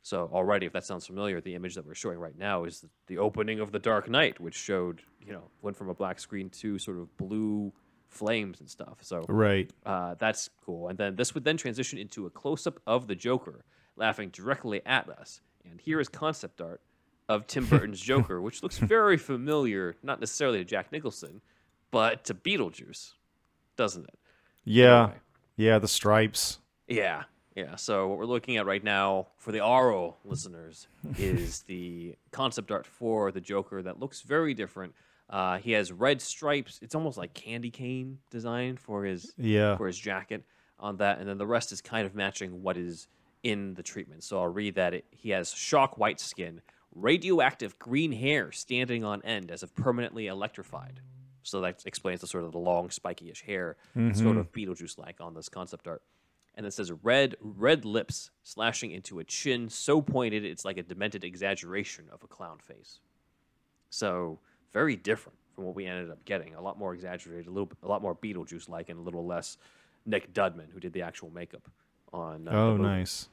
So 0.03 0.29
already, 0.33 0.67
if 0.67 0.73
that 0.75 0.85
sounds 0.85 1.07
familiar, 1.07 1.41
the 1.41 1.55
image 1.55 1.75
that 1.77 1.87
we're 1.87 1.95
showing 1.95 2.19
right 2.19 2.37
now 2.37 2.65
is 2.65 2.81
the, 2.81 2.91
the 3.07 3.19
opening 3.19 3.61
of 3.61 3.73
the 3.73 3.79
Dark 3.79 4.11
Knight, 4.11 4.39
which 4.39 4.55
showed, 4.55 5.01
you 5.25 5.33
know, 5.33 5.45
went 5.63 5.79
from 5.79 5.89
a 5.89 5.95
black 5.95 6.21
screen 6.21 6.51
to 6.51 6.79
sort 6.79 6.99
of 6.99 7.17
blue 7.17 7.73
flames 8.11 8.61
and 8.61 8.69
stuff. 8.69 8.99
So 9.01 9.25
right. 9.29 9.71
uh, 9.87 10.17
that's 10.19 10.51
cool. 10.65 10.89
And 10.89 10.99
then 10.99 11.17
this 11.17 11.35
would 11.35 11.45
then 11.45 11.57
transition 11.57 11.99
into 11.99 12.27
a 12.27 12.31
close 12.31 12.67
up 12.67 12.81
of 12.87 13.07
the 13.07 13.15
Joker 13.15 13.65
laughing 13.97 14.29
directly 14.29 14.83
at 14.85 15.09
us. 15.09 15.41
And 15.69 15.81
here 15.81 16.01
is 16.01 16.09
concept 16.09 16.61
art 16.61 16.83
of 17.29 17.47
Tim 17.47 17.67
Burton's 17.71 18.01
Joker, 18.01 18.41
which 18.41 18.63
looks 18.63 18.79
very 18.79 19.17
familiar, 19.17 19.97
not 20.03 20.21
necessarily 20.21 20.59
to 20.59 20.65
Jack 20.65 20.93
Nicholson, 20.93 21.41
but 21.91 22.25
to 22.25 22.35
Beetlejuice, 22.35 23.13
doesn't 23.77 24.05
it? 24.05 24.19
Yeah. 24.65 25.03
Anyway. 25.05 25.19
Yeah. 25.57 25.79
The 25.79 25.89
stripes. 25.89 26.59
Yeah. 26.89 27.25
Yeah. 27.55 27.77
So 27.77 28.09
what 28.09 28.19
we're 28.19 28.25
looking 28.27 28.57
at 28.57 28.67
right 28.67 28.83
now 28.83 29.29
for 29.39 29.53
the 29.53 29.61
RO 29.61 30.17
listeners 30.25 30.89
is 31.19 31.63
the 31.63 32.17
concept 32.33 32.71
art 32.73 32.87
for 32.87 33.31
the 33.31 33.41
Joker 33.41 33.81
that 33.83 34.01
looks 34.01 34.23
very 34.23 34.55
different. 34.55 34.95
Uh, 35.31 35.59
he 35.59 35.73
has 35.73 35.91
red 35.93 36.21
stripes. 36.21 36.79
It's 36.83 36.95
almost 36.95 37.17
like 37.17 37.33
candy 37.33 37.71
cane 37.71 38.19
design 38.31 38.77
for 38.77 39.05
his 39.05 39.33
Yeah. 39.39 39.77
for 39.77 39.87
his 39.87 39.99
jacket 39.99 40.45
on 40.79 40.97
that, 40.99 41.19
and 41.19 41.29
then 41.29 41.39
the 41.39 41.47
rest 41.47 41.73
is 41.73 41.81
kind 41.81 42.05
of 42.07 42.15
matching 42.15 42.63
what 42.63 42.77
is 42.77 43.07
in 43.43 43.73
the 43.75 43.83
treatment. 43.83 44.23
So 44.25 44.39
I'll 44.41 44.49
read 44.49 44.75
that 44.75 44.93
it, 44.93 45.05
he 45.13 45.31
has 45.31 45.53
shock 45.53 45.97
white 45.97 46.21
skin, 46.21 46.61
radioactive 46.95 47.79
green 47.79 48.13
hair 48.13 48.53
standing 48.53 49.05
on 49.05 49.23
end 49.23 49.51
as 49.51 49.63
if 49.63 49.75
permanently 49.75 50.27
electrified. 50.27 51.01
So 51.43 51.61
that 51.61 51.83
explains 51.85 52.21
the 52.21 52.27
sort 52.27 52.45
of 52.45 52.53
the 52.53 52.59
long 52.59 52.91
spiky-ish 52.91 53.43
hair, 53.43 53.77
sort 54.15 54.37
of 54.39 54.51
Beetlejuice-like 54.53 55.21
on 55.21 55.35
this 55.35 55.49
concept 55.49 55.87
art. 55.87 56.03
And 56.55 56.65
it 56.65 56.73
says 56.73 56.91
red 57.03 57.35
red 57.41 57.85
lips 57.85 58.31
slashing 58.45 58.93
into 58.93 59.19
a 59.19 59.25
chin 59.25 59.69
so 59.69 60.01
pointed 60.01 60.45
it's 60.45 60.65
like 60.65 60.79
a 60.79 60.83
demented 60.83 61.25
exaggeration 61.25 62.05
of 62.13 62.23
a 62.23 62.29
clown 62.29 62.59
face. 62.59 63.01
So 63.91 64.39
very 64.73 64.97
different 64.97 65.37
from 65.55 65.65
what 65.65 65.75
we 65.75 65.85
ended 65.87 66.11
up 66.11 66.25
getting. 66.25 66.55
A 66.55 66.61
lot 66.61 66.79
more 66.79 66.95
exaggerated, 66.95 67.47
a 67.49 67.51
little, 67.51 67.71
a 67.83 67.89
lot 67.89 68.03
more 68.03 68.15
Beetlejuice-like, 68.15 68.89
and 68.89 68.99
a 68.99 69.03
little 69.03 69.27
less 69.27 69.59
Nick 70.07 70.33
Dudman, 70.33 70.71
who 70.73 70.81
did 70.81 70.93
the 70.93 71.03
actual 71.03 71.31
makeup 71.31 71.69
on. 72.13 72.49
Uh, 72.49 72.53
Oh, 72.53 72.77
nice. 72.77 73.29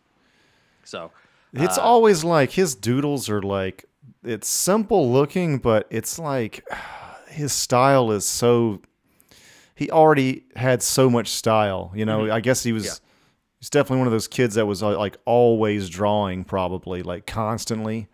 So 0.84 1.12
It's 1.54 1.78
uh, 1.78 1.82
always 1.82 2.24
like 2.24 2.52
his 2.52 2.76
doodles 2.76 3.30
are 3.30 3.42
like 3.42 3.86
it's 4.24 4.48
simple 4.48 5.12
looking, 5.12 5.58
but 5.58 5.88
it's 5.90 6.20
like 6.20 6.64
his 7.28 7.54
style 7.54 8.12
is 8.12 8.26
so. 8.26 8.82
He 9.76 9.90
already 9.90 10.44
had 10.56 10.84
so 10.84 11.10
much 11.10 11.30
style, 11.30 11.92
you 11.96 12.06
know. 12.06 12.30
I 12.32 12.40
guess 12.40 12.62
he 12.64 12.72
was. 12.72 12.86
Yeah. 12.86 12.92
He's 13.60 13.70
definitely 13.70 14.00
one 14.00 14.08
of 14.08 14.12
those 14.12 14.28
kids 14.28 14.56
that 14.56 14.66
was 14.66 14.82
uh, 14.82 14.98
like 14.98 15.18
always 15.26 15.90
drawing, 15.90 16.44
probably 16.44 17.04
like 17.04 17.26
constantly. 17.28 18.08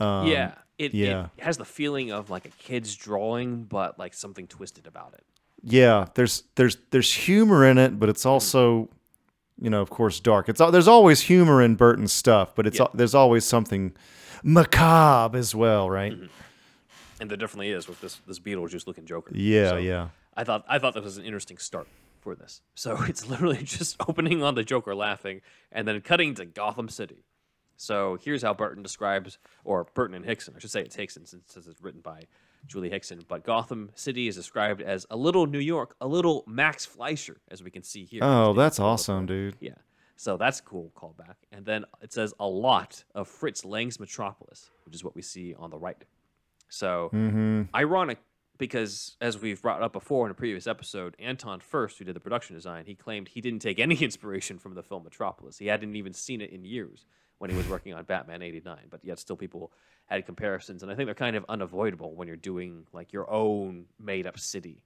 Um, 0.00 0.26
yeah, 0.26 0.52
it, 0.78 0.92
yeah. 0.92 1.28
it 1.36 1.44
has 1.44 1.56
the 1.56 1.64
feeling 1.64 2.12
of 2.12 2.28
like 2.28 2.44
a 2.44 2.50
kid's 2.50 2.94
drawing, 2.94 3.64
but 3.64 3.98
like 3.98 4.12
something 4.14 4.46
twisted 4.46 4.86
about 4.86 5.14
it. 5.14 5.24
yeah. 5.62 6.06
There's 6.14 6.42
there's 6.56 6.76
there's 6.90 7.12
humor 7.12 7.64
in 7.66 7.78
it, 7.78 7.98
but 7.98 8.08
it's 8.10 8.26
also, 8.26 8.90
you 9.60 9.70
know, 9.70 9.80
of 9.80 9.90
course, 9.90 10.20
dark. 10.20 10.48
It's 10.48 10.60
there's 10.70 10.88
always 10.88 11.22
humor 11.22 11.62
in 11.62 11.74
Burton's 11.76 12.12
stuff, 12.12 12.54
but 12.54 12.66
it's 12.66 12.78
Yeah. 12.78 12.86
there's 12.94 13.14
always 13.14 13.44
something 13.44 13.94
macabre 14.42 15.38
as 15.38 15.54
well, 15.54 15.88
right? 15.90 16.12
Mm-hmm. 16.12 16.26
And 17.20 17.30
there 17.30 17.36
definitely 17.38 17.70
is 17.70 17.88
with 17.88 18.00
this 18.00 18.20
this 18.26 18.38
Beetlejuice 18.38 18.86
looking 18.86 19.06
Joker. 19.06 19.32
Yeah, 19.34 19.70
So 19.70 19.76
yeah. 19.76 20.08
I 20.36 20.44
thought 20.44 20.64
I 20.68 20.78
thought 20.78 20.94
this 20.94 21.04
was 21.04 21.16
an 21.18 21.24
interesting 21.24 21.58
start 21.58 21.88
for 22.20 22.34
this. 22.34 22.60
So 22.74 22.98
it's 23.08 23.26
literally 23.28 23.62
just 23.62 23.96
opening 24.08 24.42
on 24.42 24.54
the 24.54 24.64
Joker 24.64 24.94
laughing 24.94 25.40
and 25.72 25.86
then 25.88 26.00
cutting 26.00 26.34
to 26.34 26.44
Gotham 26.44 26.88
City. 26.88 27.24
So 27.78 28.18
here's 28.22 28.42
how 28.42 28.54
Burton 28.54 28.82
describes, 28.82 29.36
or 29.62 29.84
Burton 29.94 30.16
and 30.16 30.24
Hickson, 30.24 30.54
I 30.56 30.60
should 30.60 30.70
say 30.70 30.80
it's 30.80 30.96
Hickson 30.96 31.26
since 31.26 31.54
it's 31.66 31.82
written 31.82 32.00
by 32.00 32.22
Julie 32.66 32.90
Hickson. 32.90 33.20
But 33.26 33.44
Gotham 33.44 33.90
City 33.94 34.28
is 34.28 34.34
described 34.36 34.82
as 34.82 35.06
a 35.10 35.16
little 35.16 35.46
New 35.46 35.58
York, 35.60 35.96
a 36.00 36.06
little 36.06 36.44
Max 36.46 36.84
Fleischer, 36.84 37.38
as 37.50 37.62
we 37.62 37.70
can 37.70 37.82
see 37.82 38.04
here. 38.04 38.20
Oh, 38.22 38.52
that's 38.52 38.78
awesome, 38.80 39.26
dude. 39.26 39.56
Yeah. 39.60 39.74
So 40.16 40.36
that's 40.36 40.60
a 40.60 40.62
cool 40.62 40.92
callback. 40.96 41.34
And 41.52 41.64
then 41.66 41.84
it 42.00 42.12
says 42.12 42.32
a 42.40 42.46
lot 42.46 43.04
of 43.14 43.28
Fritz 43.28 43.64
Lang's 43.64 44.00
Metropolis, 44.00 44.70
which 44.84 44.94
is 44.94 45.04
what 45.04 45.14
we 45.14 45.22
see 45.22 45.54
on 45.58 45.70
the 45.70 45.78
right. 45.78 46.02
So 46.68 47.10
Mm-hmm. 47.12 47.62
ironic 47.74 48.18
because 48.58 49.16
as 49.20 49.38
we've 49.38 49.60
brought 49.60 49.82
up 49.82 49.92
before 49.92 50.24
in 50.26 50.30
a 50.30 50.34
previous 50.34 50.66
episode, 50.66 51.14
Anton 51.18 51.60
Furst, 51.60 51.98
who 51.98 52.06
did 52.06 52.16
the 52.16 52.20
production 52.20 52.56
design, 52.56 52.86
he 52.86 52.94
claimed 52.94 53.28
he 53.28 53.42
didn't 53.42 53.58
take 53.60 53.78
any 53.78 53.94
inspiration 54.02 54.58
from 54.58 54.74
the 54.74 54.82
film 54.82 55.04
Metropolis. 55.04 55.58
He 55.58 55.66
hadn't 55.66 55.94
even 55.94 56.14
seen 56.14 56.40
it 56.40 56.50
in 56.50 56.64
years 56.64 57.04
when 57.38 57.50
he 57.50 57.56
was 57.56 57.68
working 57.68 57.92
on 57.94 58.04
Batman 58.04 58.42
89, 58.42 58.78
but 58.90 59.04
yet 59.04 59.18
still 59.18 59.36
people 59.36 59.72
had 60.06 60.24
comparisons 60.24 60.82
and 60.82 60.90
I 60.90 60.94
think 60.94 61.06
they're 61.06 61.14
kind 61.14 61.36
of 61.36 61.44
unavoidable 61.48 62.14
when 62.14 62.28
you're 62.28 62.36
doing 62.36 62.86
like 62.92 63.12
your 63.12 63.30
own 63.30 63.86
made 63.98 64.26
up 64.26 64.38
city 64.38 64.82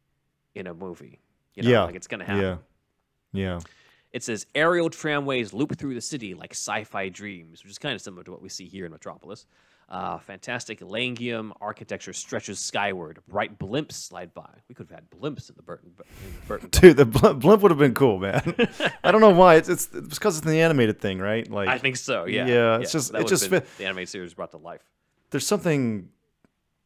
in 0.54 0.66
a 0.66 0.74
movie. 0.74 1.20
You 1.54 1.62
know, 1.62 1.70
Yeah, 1.70 1.84
like 1.84 1.94
it's 1.94 2.06
going 2.06 2.20
to 2.20 2.26
happen. 2.26 2.42
Yeah. 2.42 2.56
Yeah. 3.32 3.60
It 4.12 4.24
says 4.24 4.46
aerial 4.54 4.90
tramways 4.90 5.52
loop 5.52 5.76
through 5.78 5.94
the 5.94 6.00
city 6.00 6.34
like 6.34 6.52
sci-fi 6.52 7.08
dreams, 7.08 7.62
which 7.62 7.70
is 7.70 7.78
kind 7.78 7.94
of 7.94 8.00
similar 8.00 8.24
to 8.24 8.32
what 8.32 8.42
we 8.42 8.48
see 8.48 8.66
here 8.66 8.84
in 8.84 8.92
Metropolis. 8.92 9.46
Uh, 9.90 10.18
fantastic 10.20 10.78
Langium 10.80 11.50
architecture 11.60 12.12
stretches 12.12 12.60
skyward. 12.60 13.18
Bright 13.26 13.58
blimps 13.58 13.92
slide 13.92 14.32
by. 14.32 14.48
We 14.68 14.74
could 14.76 14.88
have 14.88 14.94
had 15.00 15.10
blimps 15.10 15.50
in 15.50 15.56
the 15.56 15.62
Burton. 15.62 15.90
In 15.98 16.32
the 16.32 16.46
Burton 16.46 16.68
Dude, 16.72 16.96
the 16.96 17.06
bl- 17.06 17.32
blimp 17.32 17.60
would 17.62 17.72
have 17.72 17.78
been 17.78 17.94
cool, 17.94 18.20
man. 18.20 18.40
I 19.02 19.10
don't 19.10 19.20
know 19.20 19.30
why. 19.30 19.56
It's 19.56 19.68
it's 19.68 19.88
it's 19.92 20.16
because 20.18 20.38
it's 20.38 20.46
the 20.46 20.60
animated 20.60 21.00
thing, 21.00 21.18
right? 21.18 21.50
Like 21.50 21.68
I 21.68 21.78
think 21.78 21.96
so. 21.96 22.26
Yeah. 22.26 22.46
Yeah, 22.46 22.78
it's 22.78 22.92
just- 22.92 23.12
it 23.14 23.26
just 23.26 23.48
fit- 23.50 23.66
the 23.78 23.84
animated 23.86 24.10
series 24.10 24.32
brought 24.34 24.52
to 24.52 24.58
life. 24.58 24.82
there's 25.30 25.46
something 25.46 26.08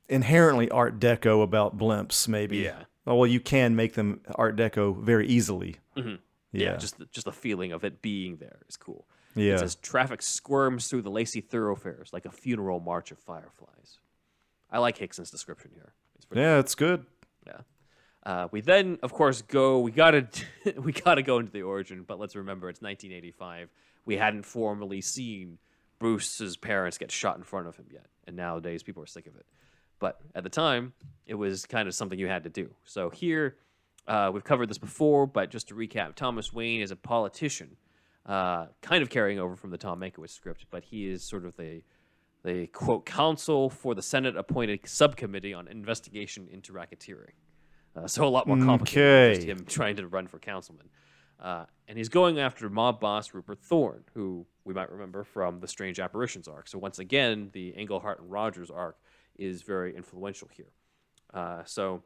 inherently 0.09 0.71
Art 0.71 0.99
Deco 0.99 1.43
about 1.43 1.77
blimps, 1.77 2.29
maybe. 2.29 2.59
Yeah. 2.59 2.85
Oh 3.07 3.17
well, 3.17 3.27
you 3.27 3.41
can 3.41 3.77
make 3.77 3.95
them 3.95 4.21
Art 4.37 4.57
Deco 4.57 4.97
very 5.03 5.27
easily. 5.27 5.77
Mhm. 5.97 6.19
Yeah. 6.53 6.71
Yeah, 6.73 6.77
just 6.77 6.99
the, 6.99 7.07
just 7.07 7.25
the 7.27 7.33
feeling 7.33 7.73
of 7.73 7.85
it 7.85 8.01
being 8.01 8.37
there 8.37 8.61
is 8.69 8.77
cool. 8.77 9.07
Yeah. 9.35 9.55
It 9.55 9.59
says 9.61 9.75
traffic 9.77 10.23
squirms 10.23 10.89
through 10.89 11.03
the 11.03 11.11
lacy 11.11 11.41
thoroughfares 11.41 12.13
like 12.13 12.25
a 12.25 12.31
funeral 12.31 12.81
march 12.81 13.11
of 13.11 13.19
fireflies. 13.19 13.99
I 14.71 14.79
like 14.79 14.99
Hickson's 14.99 15.31
description 15.31 15.71
here. 15.75 15.93
It's 16.17 16.27
yeah, 16.33 16.59
it's 16.59 16.75
good. 16.75 17.05
Yeah. 17.47 17.61
Uh, 18.25 18.49
we 18.51 18.61
then, 18.61 18.99
of 19.03 19.13
course, 19.13 19.43
go. 19.43 19.81
We 19.81 19.91
gotta, 19.91 20.29
we 20.77 20.93
gotta 20.93 21.23
go 21.23 21.39
into 21.39 21.53
the 21.53 21.63
origin. 21.63 22.05
But 22.07 22.19
let's 22.19 22.35
remember, 22.35 22.69
it's 22.69 22.81
1985. 22.81 23.71
We 24.07 24.17
hadn't 24.17 24.45
formally 24.45 25.01
seen 25.01 25.59
Bruce's 25.99 26.57
parents 26.57 26.99
get 26.99 27.11
shot 27.11 27.37
in 27.37 27.43
front 27.43 27.67
of 27.67 27.77
him 27.77 27.87
yet, 27.91 28.07
and 28.27 28.37
nowadays 28.37 28.83
people 28.83 29.03
are 29.03 29.07
sick 29.07 29.27
of 29.27 29.37
it. 29.37 29.47
But 29.99 30.21
at 30.35 30.43
the 30.43 30.51
time, 30.51 30.93
it 31.27 31.35
was 31.35 31.67
kind 31.67 31.89
of 31.89 31.95
something 31.95 32.19
you 32.19 32.27
had 32.27 32.45
to 32.45 32.51
do. 32.51 32.71
So 32.85 33.11
here, 33.11 33.57
uh, 34.07 34.31
we've 34.33 34.45
covered 34.45 34.69
this 34.69 34.79
before, 34.79 35.27
but 35.27 35.51
just 35.51 35.69
to 35.69 35.75
recap, 35.75 36.15
Thomas 36.15 36.53
Wayne 36.53 36.81
is 36.83 36.91
a 36.91 36.97
politician, 36.97 37.77
uh, 38.27 38.67
kind 38.83 39.03
of 39.03 39.11
carrying 39.11 39.39
over 39.39 39.57
from 39.57 39.71
the 39.71 39.79
Tom 39.79 40.01
Mankiewicz 40.01 40.31
script, 40.31 40.67
but 40.71 40.85
he 40.85 41.09
is 41.09 41.23
sort 41.23 41.45
of 41.45 41.57
the 41.57 41.83
the 42.43 42.67
quote 42.69 43.07
counsel 43.07 43.71
for 43.71 43.95
the 43.95 44.03
Senate 44.03 44.37
appointed 44.37 44.81
subcommittee 44.85 45.55
on 45.55 45.67
investigation 45.67 46.47
into 46.51 46.73
racketeering. 46.75 47.33
Uh, 47.97 48.07
so 48.07 48.27
a 48.27 48.29
lot 48.29 48.47
more 48.47 48.59
complicated 48.59 49.07
than 49.07 49.35
just 49.35 49.43
Okay. 49.49 49.51
him 49.51 49.65
trying 49.67 49.97
to 49.97 50.07
run 50.07 50.27
for 50.27 50.39
councilman. 50.39 50.91
Uh, 51.41 51.65
and 51.89 51.97
he's 51.97 52.11
going 52.11 52.39
after 52.39 52.69
mob 52.69 53.01
boss 53.01 53.33
Rupert 53.33 53.61
Thorne, 53.63 54.05
who 54.13 54.47
we 54.65 54.75
might 54.75 54.91
remember 54.91 55.25
from 55.25 55.61
the 55.61 55.69
Strange 55.69 55.99
Apparitions 55.99 56.47
arc. 56.47 56.69
So 56.69 56.79
once 56.79 56.99
again, 56.99 57.49
the 57.53 57.71
Englehart 57.71 58.21
and 58.21 58.31
Rogers 58.31 58.71
arc 58.71 58.99
is 59.37 59.63
very 59.63 59.97
influential 59.97 60.49
here. 60.53 60.73
Uh, 61.33 61.63
so 61.65 62.03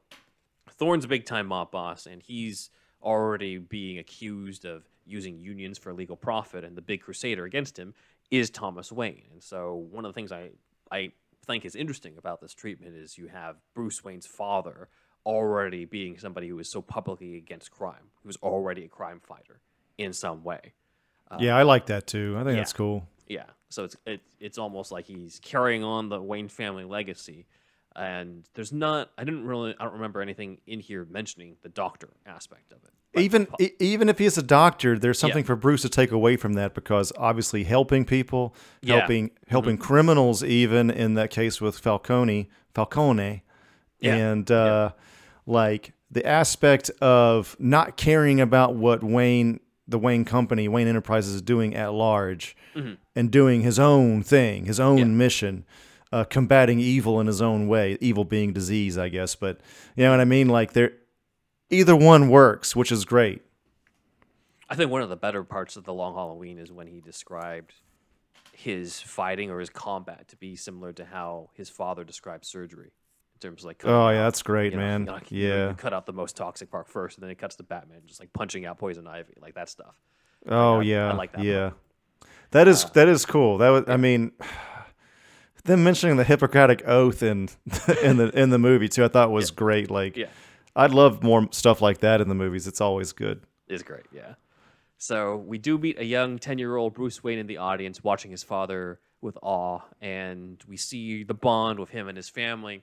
Thorne's 0.70 1.04
a 1.04 1.08
big 1.08 1.26
time 1.26 1.46
mob 1.48 1.70
boss, 1.72 2.06
and 2.06 2.22
he's 2.22 2.70
already 3.02 3.58
being 3.58 3.98
accused 3.98 4.64
of 4.64 4.84
using 5.08 5.38
unions 5.38 5.78
for 5.78 5.92
legal 5.92 6.16
profit, 6.16 6.64
and 6.64 6.76
the 6.76 6.82
big 6.82 7.02
crusader 7.02 7.44
against 7.44 7.78
him 7.78 7.94
is 8.30 8.50
Thomas 8.50 8.92
Wayne. 8.92 9.24
And 9.32 9.42
so 9.42 9.74
one 9.90 10.04
of 10.04 10.10
the 10.10 10.14
things 10.14 10.32
I 10.32 10.50
I 10.90 11.12
think 11.46 11.64
is 11.64 11.74
interesting 11.74 12.16
about 12.18 12.40
this 12.40 12.54
treatment 12.54 12.94
is 12.94 13.16
you 13.16 13.28
have 13.28 13.56
Bruce 13.74 14.04
Wayne's 14.04 14.26
father 14.26 14.88
already 15.24 15.84
being 15.84 16.18
somebody 16.18 16.48
who 16.48 16.58
is 16.58 16.70
so 16.70 16.80
publicly 16.80 17.36
against 17.36 17.70
crime, 17.70 18.10
who's 18.24 18.36
already 18.36 18.84
a 18.84 18.88
crime 18.88 19.20
fighter 19.20 19.60
in 19.96 20.12
some 20.12 20.44
way. 20.44 20.72
Um, 21.30 21.40
yeah, 21.40 21.56
I 21.56 21.62
like 21.62 21.86
that 21.86 22.06
too. 22.06 22.36
I 22.38 22.44
think 22.44 22.56
that's 22.56 22.72
cool. 22.72 23.06
Yeah, 23.26 23.44
so 23.68 23.84
it's 23.84 23.96
it, 24.06 24.20
it's 24.40 24.58
almost 24.58 24.90
like 24.90 25.06
he's 25.06 25.40
carrying 25.42 25.84
on 25.84 26.08
the 26.08 26.20
Wayne 26.20 26.48
family 26.48 26.84
legacy, 26.84 27.46
and 27.97 28.45
there's 28.54 28.73
not. 28.73 29.11
I 29.18 29.25
didn't 29.25 29.45
really. 29.47 29.75
I 29.78 29.85
don't 29.85 29.95
remember 29.95 30.21
anything 30.21 30.59
in 30.66 30.80
here 30.80 31.07
mentioning 31.11 31.57
the 31.62 31.68
doctor 31.68 32.09
aspect 32.26 32.73
of 32.73 32.78
it. 32.85 32.90
But 33.12 33.23
even 33.23 33.49
e- 33.61 33.71
even 33.80 34.09
if 34.09 34.18
he's 34.18 34.37
a 34.38 34.42
doctor, 34.42 34.99
there's 34.99 35.18
something 35.18 35.42
Yeah. 35.42 35.47
for 35.49 35.57
Bruce 35.57 35.83
to 35.83 35.88
take 35.88 36.12
away 36.12 36.37
from 36.37 36.52
that 36.54 36.75
because 36.75 37.12
obviously 37.16 37.64
helping 37.64 38.04
people, 38.04 38.54
Yeah. 38.83 38.95
Mm-hmm. 38.95 38.99
helping 39.00 39.30
helping 39.49 39.78
criminals, 39.78 40.45
even 40.45 40.90
in 40.90 41.14
that 41.14 41.30
case 41.30 41.61
with 41.61 41.78
Falcone, 41.78 42.49
Falcone, 42.75 43.42
Yeah. 44.00 44.14
and 44.14 44.50
uh, 44.50 44.92
like 45.47 45.92
the 46.11 46.25
aspect 46.26 46.90
of 47.00 47.57
not 47.59 47.97
caring 47.97 48.40
about 48.40 48.75
what 48.75 49.02
Wayne, 49.02 49.61
the 49.87 49.99
Wayne 49.99 50.25
Company, 50.25 50.68
Wayne 50.68 50.87
Enterprises 50.87 51.35
is 51.37 51.42
doing 51.42 51.75
at 51.75 51.92
large, 51.92 52.57
and 53.16 53.30
doing 53.30 53.62
his 53.62 53.78
own 53.78 54.23
thing, 54.23 54.66
his 54.66 54.78
own 54.78 54.99
Mm-hmm. 54.99 55.11
Yeah. 55.11 55.16
mission. 55.16 55.64
Uh, 56.10 56.24
combating 56.24 56.80
evil 56.80 57.20
in 57.20 57.26
his 57.26 57.42
own 57.42 57.68
way, 57.68 57.98
evil 58.00 58.24
being 58.24 58.54
disease, 58.54 58.96
I 58.96 59.10
guess. 59.10 59.34
But 59.34 59.60
you 59.94 60.04
know 60.04 60.10
what 60.10 60.20
I 60.20 60.24
mean? 60.24 60.48
Like 60.48 60.72
there, 60.72 60.92
either 61.68 61.94
one 61.94 62.30
works, 62.30 62.74
which 62.74 62.90
is 62.90 63.04
great. 63.04 63.42
I 64.70 64.74
think 64.74 64.90
one 64.90 65.02
of 65.02 65.10
the 65.10 65.16
better 65.16 65.44
parts 65.44 65.76
of 65.76 65.84
the 65.84 65.92
Long 65.92 66.14
Halloween 66.14 66.58
is 66.58 66.72
when 66.72 66.86
he 66.86 67.00
described 67.00 67.74
his 68.52 69.00
fighting 69.00 69.50
or 69.50 69.60
his 69.60 69.70
combat 69.70 70.28
to 70.28 70.36
be 70.36 70.56
similar 70.56 70.92
to 70.94 71.04
how 71.04 71.50
his 71.54 71.68
father 71.70 72.04
described 72.04 72.44
surgery 72.44 72.90
in 73.34 73.40
terms 73.40 73.62
of 73.62 73.66
like 73.66 73.82
Oh 73.84 74.06
out, 74.06 74.10
yeah, 74.10 74.22
that's 74.24 74.42
great, 74.42 74.72
you 74.72 74.78
know, 74.78 74.84
man. 74.84 75.04
like, 75.06 75.30
you 75.30 75.48
know, 75.48 75.54
yeah. 75.56 75.68
you 75.68 75.74
cut 75.74 75.92
out 75.92 76.06
the 76.06 76.12
most 76.12 76.36
toxic 76.36 76.70
part 76.70 76.88
first, 76.88 77.18
and 77.18 77.22
then 77.22 77.30
it 77.30 77.38
cuts 77.38 77.56
to 77.56 77.62
Batman 77.62 78.00
just 78.06 78.18
like 78.20 78.32
punching 78.32 78.66
out 78.66 78.78
poison 78.78 79.06
ivy, 79.06 79.34
like 79.40 79.54
that 79.54 79.68
stuff. 79.68 79.94
Oh 80.48 80.80
yeah. 80.80 81.10
I 81.10 81.14
like 81.14 81.32
that 81.32 81.44
Yeah. 81.44 81.70
part. 81.70 82.30
That 82.52 82.66
is 82.68 82.84
that 82.92 83.08
is 83.08 83.26
cool. 83.26 83.58
That 83.58 83.68
was 83.68 83.84
I 83.88 83.96
mean 83.98 84.32
them 85.64 85.84
mentioning 85.84 86.16
the 86.16 86.24
Hippocratic 86.24 86.86
oath 86.86 87.22
in 87.22 87.48
in 88.02 88.16
the 88.16 88.30
in 88.38 88.50
the 88.50 88.58
movie 88.58 88.88
too, 88.88 89.04
I 89.04 89.08
thought 89.08 89.30
was 89.30 89.50
great. 89.50 89.90
Like 89.90 90.16
Yeah. 90.16 90.28
I'd 90.76 90.92
love 90.92 91.22
more 91.22 91.48
stuff 91.50 91.82
like 91.82 91.98
that 91.98 92.20
in 92.20 92.28
the 92.28 92.34
movies. 92.34 92.66
It's 92.66 92.80
always 92.80 93.12
good. 93.12 93.42
is 93.68 93.82
great, 93.82 94.06
yeah. 94.12 94.34
So 94.96 95.36
we 95.36 95.58
do 95.58 95.78
meet 95.78 95.98
a 95.98 96.04
young 96.04 96.38
10 96.38 96.58
year 96.58 96.76
old 96.76 96.94
Bruce 96.94 97.22
Wayne 97.22 97.38
in 97.38 97.46
the 97.46 97.58
audience 97.58 98.02
watching 98.02 98.30
his 98.30 98.42
father 98.42 99.00
with 99.20 99.36
awe, 99.42 99.80
and 100.00 100.62
we 100.68 100.76
see 100.76 101.24
the 101.24 101.34
bond 101.34 101.78
with 101.80 101.90
him 101.90 102.08
and 102.08 102.16
his 102.16 102.28
family. 102.28 102.82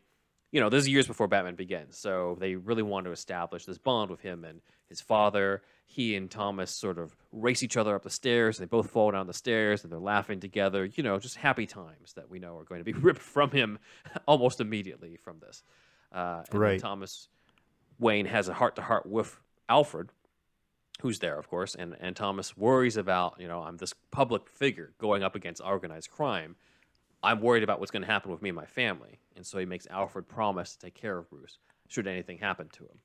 You 0.51 0.61
know, 0.61 0.69
this 0.69 0.83
is 0.83 0.89
years 0.89 1.07
before 1.07 1.27
Batman 1.27 1.55
begins, 1.55 1.97
so 1.97 2.37
they 2.39 2.55
really 2.55 2.83
want 2.83 3.05
to 3.05 3.11
establish 3.11 3.65
this 3.65 3.77
bond 3.77 4.09
with 4.09 4.21
him 4.21 4.43
and 4.45 4.61
his 4.87 5.01
father. 5.01 5.61
He 5.85 6.15
and 6.15 6.29
Thomas 6.29 6.71
sort 6.71 6.97
of 6.97 7.15
race 7.31 7.63
each 7.63 7.77
other 7.77 7.95
up 7.95 8.03
the 8.03 8.09
stairs. 8.09 8.59
and 8.59 8.67
They 8.67 8.69
both 8.69 8.89
fall 8.89 9.11
down 9.11 9.27
the 9.27 9.33
stairs 9.33 9.83
and 9.83 9.91
they're 9.91 9.99
laughing 9.99 10.39
together. 10.39 10.85
You 10.85 11.03
know, 11.03 11.17
just 11.19 11.37
happy 11.37 11.65
times 11.65 12.13
that 12.15 12.29
we 12.29 12.39
know 12.39 12.57
are 12.57 12.63
going 12.63 12.81
to 12.81 12.85
be 12.85 12.93
ripped 12.99 13.21
from 13.21 13.51
him 13.51 13.79
almost 14.27 14.59
immediately 14.59 15.15
from 15.17 15.39
this. 15.39 15.63
Uh, 16.11 16.43
and 16.51 16.59
Right. 16.59 16.79
Thomas 16.79 17.27
Wayne 17.99 18.25
has 18.25 18.49
a 18.49 18.53
heart 18.53 18.75
to 18.75 18.81
heart 18.81 19.05
with 19.05 19.39
Alfred, 19.69 20.09
who's 21.01 21.19
there, 21.19 21.37
of 21.37 21.47
course, 21.49 21.75
and, 21.75 21.95
and 21.99 22.15
Thomas 22.15 22.57
worries 22.57 22.97
about, 22.97 23.35
you 23.39 23.47
know, 23.47 23.61
I'm 23.61 23.77
this 23.77 23.93
public 24.11 24.49
figure 24.49 24.93
going 24.97 25.23
up 25.23 25.35
against 25.35 25.61
organized 25.63 26.09
crime. 26.09 26.55
I'm 27.23 27.41
worried 27.41 27.63
about 27.63 27.79
what's 27.79 27.91
going 27.91 28.03
to 28.03 28.07
happen 28.07 28.31
with 28.31 28.41
me 28.41 28.49
and 28.49 28.55
my 28.55 28.65
family. 28.65 29.19
And 29.35 29.45
so 29.45 29.57
he 29.57 29.65
makes 29.65 29.87
Alfred 29.87 30.27
promise 30.27 30.73
to 30.73 30.79
take 30.79 30.93
care 30.93 31.17
of 31.17 31.29
Bruce 31.29 31.57
should 31.87 32.07
anything 32.07 32.37
happen 32.37 32.69
to 32.73 32.83
him. 32.83 32.99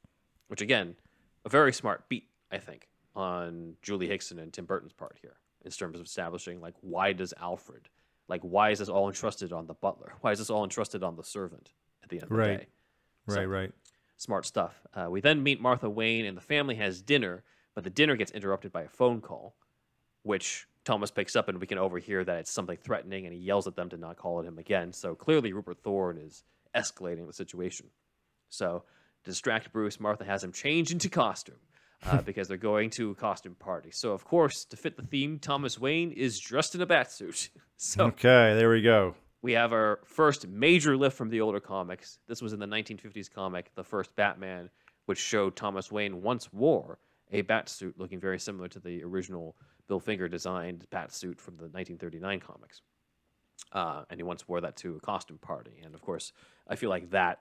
Which, 0.49 0.61
again, 0.61 0.97
a 1.45 1.49
very 1.49 1.73
smart 1.73 2.09
beat, 2.09 2.29
I 2.51 2.59
think, 2.59 2.89
on 3.15 3.75
Julie 3.83 4.09
Hickson 4.09 4.39
and 4.39 4.53
Tim 4.53 4.65
Burton's 4.65 4.93
part 4.93 5.17
here 5.21 5.37
in 5.65 5.71
terms 5.71 5.99
of 5.99 6.07
establishing, 6.07 6.61
like, 6.61 6.75
why 6.81 7.13
does 7.13 7.35
Alfred, 7.41 7.89
like, 8.29 8.41
why 8.43 8.71
is 8.71 8.79
this 8.79 8.89
all 8.89 9.09
entrusted 9.09 9.53
on 9.53 9.67
the 9.67 9.75
butler? 9.75 10.15
Why 10.21 10.33
is 10.33 10.39
this 10.39 10.51
all 10.51 10.65
entrusted 10.65 11.03
on 11.03 11.17
the 11.17 11.25
servant 11.25 11.73
at 12.03 12.09
the 12.09 12.17
end 12.17 12.25
of 12.25 12.29
the 12.31 12.35
Right. 12.35 12.59
day? 12.61 12.67
Right, 13.27 13.35
So- 13.37 13.45
right. 13.45 13.73
Smart 14.17 14.45
stuff. 14.45 14.87
Uh, 14.95 15.09
we 15.11 15.21
then 15.23 15.43
meet 15.43 15.61
Martha 15.61 15.89
Wayne, 15.89 16.27
and 16.27 16.37
the 16.37 16.41
family 16.43 16.75
has 16.75 17.01
dinner, 17.01 17.43
but 17.75 17.85
the 17.85 17.91
dinner 17.91 18.17
gets 18.17 18.31
interrupted 18.33 18.71
by 18.71 18.83
a 18.83 18.89
phone 18.89 19.21
call, 19.23 19.57
which 20.23 20.67
Thomas 20.85 21.11
picks 21.11 21.35
up, 21.37 21.49
and 21.49 21.59
we 21.59 21.67
can 21.67 21.79
overhear 21.79 22.23
that 22.25 22.39
it's 22.39 22.51
something 22.51 22.77
threatening, 22.77 23.25
and 23.27 23.35
he 23.35 23.41
yells 23.41 23.67
at 23.67 23.77
them 23.77 23.89
to 23.91 23.97
not 23.97 24.17
call 24.17 24.39
at 24.41 24.45
him 24.47 24.59
again. 24.59 24.93
So 24.93 25.15
clearly, 25.15 25.53
Rupert 25.55 25.79
Thorne 25.83 26.19
is 26.19 26.45
escalating 26.75 27.27
the 27.27 27.33
situation. 27.33 27.91
So, 28.51 28.85
to 29.25 29.31
distract 29.31 29.73
Bruce, 29.73 29.99
Martha 30.01 30.25
has 30.25 30.45
him 30.45 30.53
change 30.53 30.91
into 30.93 31.09
costume 31.09 31.61
uh, 32.07 32.23
because 32.23 32.49
they're 32.49 32.57
going 32.57 32.91
to 32.91 33.11
a 33.11 33.15
costume 33.15 33.55
party. 33.55 33.91
So, 33.91 34.13
of 34.13 34.25
course, 34.25 34.65
to 34.67 34.77
fit 34.77 34.97
the 34.97 35.03
theme, 35.03 35.39
Thomas 35.39 35.79
Wayne 35.79 36.13
is 36.13 36.39
dressed 36.39 36.75
in 36.75 36.81
a 36.81 36.87
batsuit. 36.87 37.49
so, 37.77 38.07
Okay, 38.07 38.55
there 38.55 38.71
we 38.71 38.83
go. 38.83 39.15
we 39.43 39.53
have 39.53 39.73
our 39.73 40.01
first 40.05 40.47
major 40.49 40.97
lift 40.97 41.17
from 41.17 41.31
the 41.31 41.41
older 41.41 41.61
comics. 41.61 42.19
This 42.27 42.43
was 42.43 42.53
in 42.53 42.61
the 42.61 42.67
1950s 42.67 43.31
comic, 43.33 43.71
the 43.75 43.85
first 43.85 44.15
Batman, 44.17 44.71
which 45.07 45.19
showed 45.19 45.57
Thomas 45.57 45.91
Wayne 45.91 46.23
once 46.23 46.53
wore 46.53 46.99
a 47.33 47.43
bat 47.43 47.69
suit 47.69 47.99
looking 47.99 48.19
very 48.21 48.39
similar 48.39 48.69
to 48.69 48.81
the 48.81 49.03
original 49.05 49.57
Bill 49.89 50.01
Finger 50.01 50.29
designed 50.29 50.87
bat 50.91 51.13
suit 51.13 51.41
from 51.41 51.55
the 51.57 51.65
1939 51.65 52.41
comics. 52.41 52.83
Uh, 53.73 54.03
and 54.11 54.19
he 54.19 54.25
once 54.25 54.49
wore 54.49 54.61
that 54.61 54.77
to 54.77 54.97
a 54.97 55.01
costume 55.01 55.39
party. 55.39 55.81
And 55.85 55.95
of 55.95 56.01
course, 56.03 56.33
I 56.67 56.75
feel 56.77 56.91
like 56.91 57.11
that 57.11 57.41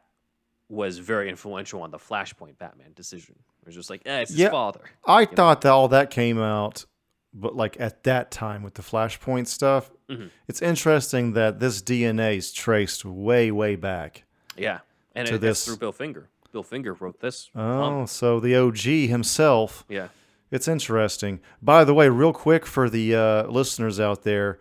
was 0.69 0.99
very 0.99 1.29
influential 1.29 1.81
on 1.81 1.91
the 1.91 1.97
Flashpoint 1.97 2.57
Batman 2.57 2.93
decision. 2.95 3.35
It 3.61 3.65
was 3.65 3.75
just 3.75 3.89
like, 3.89 4.01
eh, 4.05 4.19
it's 4.21 4.31
his 4.31 4.39
Yeah. 4.39 4.51
father. 4.51 4.81
I 5.05 5.25
thought 5.25 5.61
that 5.61 5.69
all 5.71 5.87
that 5.89 6.11
came 6.11 6.39
out, 6.39 6.85
but 7.33 7.55
like 7.55 7.79
at 7.79 8.03
that 8.03 8.29
time 8.31 8.63
with 8.63 8.75
the 8.75 8.81
Flashpoint 8.83 9.47
stuff, 9.47 9.89
Mm-hmm. 10.09 10.27
it's 10.47 10.61
interesting 10.61 11.33
that 11.33 11.59
this 11.59 11.81
DNA 11.83 12.37
is 12.37 12.51
traced 12.51 13.03
way, 13.05 13.51
way 13.51 13.75
back. 13.75 14.23
Yeah. 14.57 14.79
And 15.15 15.27
To 15.27 15.35
it, 15.35 15.41
this- 15.41 15.59
it's 15.59 15.67
through 15.67 15.77
Bill 15.77 15.91
Finger. 15.91 16.29
Bill 16.51 16.63
Finger 16.63 16.93
wrote 16.93 17.19
this. 17.19 17.49
Oh, 17.55 17.59
comic. 17.59 18.09
so 18.09 18.39
the 18.39 18.55
OG 18.55 19.07
himself. 19.07 19.85
Yeah. 19.87 20.07
It's 20.51 20.67
interesting. 20.67 21.41
By 21.61 21.83
the 21.83 21.93
way, 21.93 22.09
real 22.09 22.33
quick 22.33 22.65
for 22.65 22.89
the 22.89 23.13
uh, 23.15 23.43
listeners 23.47 23.99
out 23.99 24.23
there, 24.23 24.57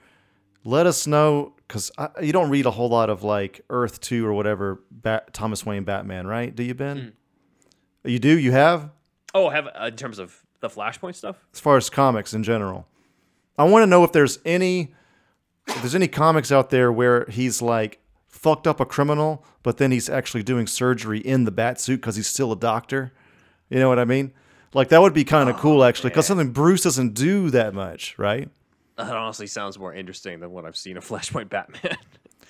let 0.64 0.86
us 0.86 1.06
know 1.06 1.54
because 1.66 1.90
you 2.22 2.32
don't 2.32 2.50
read 2.50 2.66
a 2.66 2.70
whole 2.70 2.88
lot 2.88 3.10
of 3.10 3.22
like 3.22 3.60
Earth 3.70 4.00
Two 4.00 4.26
or 4.26 4.32
whatever 4.32 4.82
Bat- 4.90 5.32
Thomas 5.34 5.64
Wayne 5.66 5.84
Batman, 5.84 6.26
right? 6.26 6.54
Do 6.54 6.62
you, 6.62 6.74
Ben? 6.74 7.14
Hmm. 8.04 8.08
You 8.10 8.18
do. 8.18 8.38
You 8.38 8.52
have 8.52 8.90
Oh, 9.34 9.50
have 9.50 9.66
uh, 9.66 9.86
in 9.88 9.96
terms 9.96 10.18
of 10.18 10.42
the 10.60 10.68
Flashpoint 10.68 11.14
stuff? 11.14 11.36
as 11.52 11.60
far 11.60 11.76
as 11.76 11.90
comics 11.90 12.32
in 12.34 12.42
general. 12.42 12.86
I 13.58 13.64
want 13.64 13.82
to 13.82 13.86
know 13.86 14.04
if 14.04 14.12
there's 14.12 14.38
any 14.44 14.94
if 15.66 15.76
there's 15.82 15.94
any 15.94 16.08
comics 16.08 16.50
out 16.50 16.70
there 16.70 16.90
where 16.90 17.26
he's 17.28 17.60
like 17.60 18.00
fucked 18.28 18.66
up 18.66 18.80
a 18.80 18.86
criminal, 18.86 19.44
but 19.62 19.76
then 19.78 19.90
he's 19.90 20.08
actually 20.08 20.42
doing 20.42 20.66
surgery 20.66 21.18
in 21.18 21.44
the 21.44 21.50
bat 21.50 21.80
suit 21.80 21.96
because 22.00 22.16
he's 22.16 22.26
still 22.28 22.52
a 22.52 22.56
doctor. 22.56 23.12
You 23.68 23.78
know 23.78 23.88
what 23.88 23.98
I 23.98 24.04
mean? 24.06 24.32
Like 24.72 24.88
that 24.88 25.02
would 25.02 25.12
be 25.12 25.24
kind 25.24 25.48
of 25.50 25.56
cool 25.56 25.84
actually, 25.84 26.10
because 26.10 26.26
something 26.26 26.50
Bruce 26.52 26.82
doesn't 26.82 27.14
do 27.14 27.50
that 27.50 27.74
much, 27.74 28.18
right? 28.18 28.48
That 28.98 29.14
honestly 29.16 29.46
sounds 29.46 29.78
more 29.78 29.94
interesting 29.94 30.40
than 30.40 30.50
what 30.50 30.64
I've 30.64 30.76
seen 30.76 30.96
of 30.96 31.04
Flashpoint 31.08 31.48
Batman. 31.48 31.96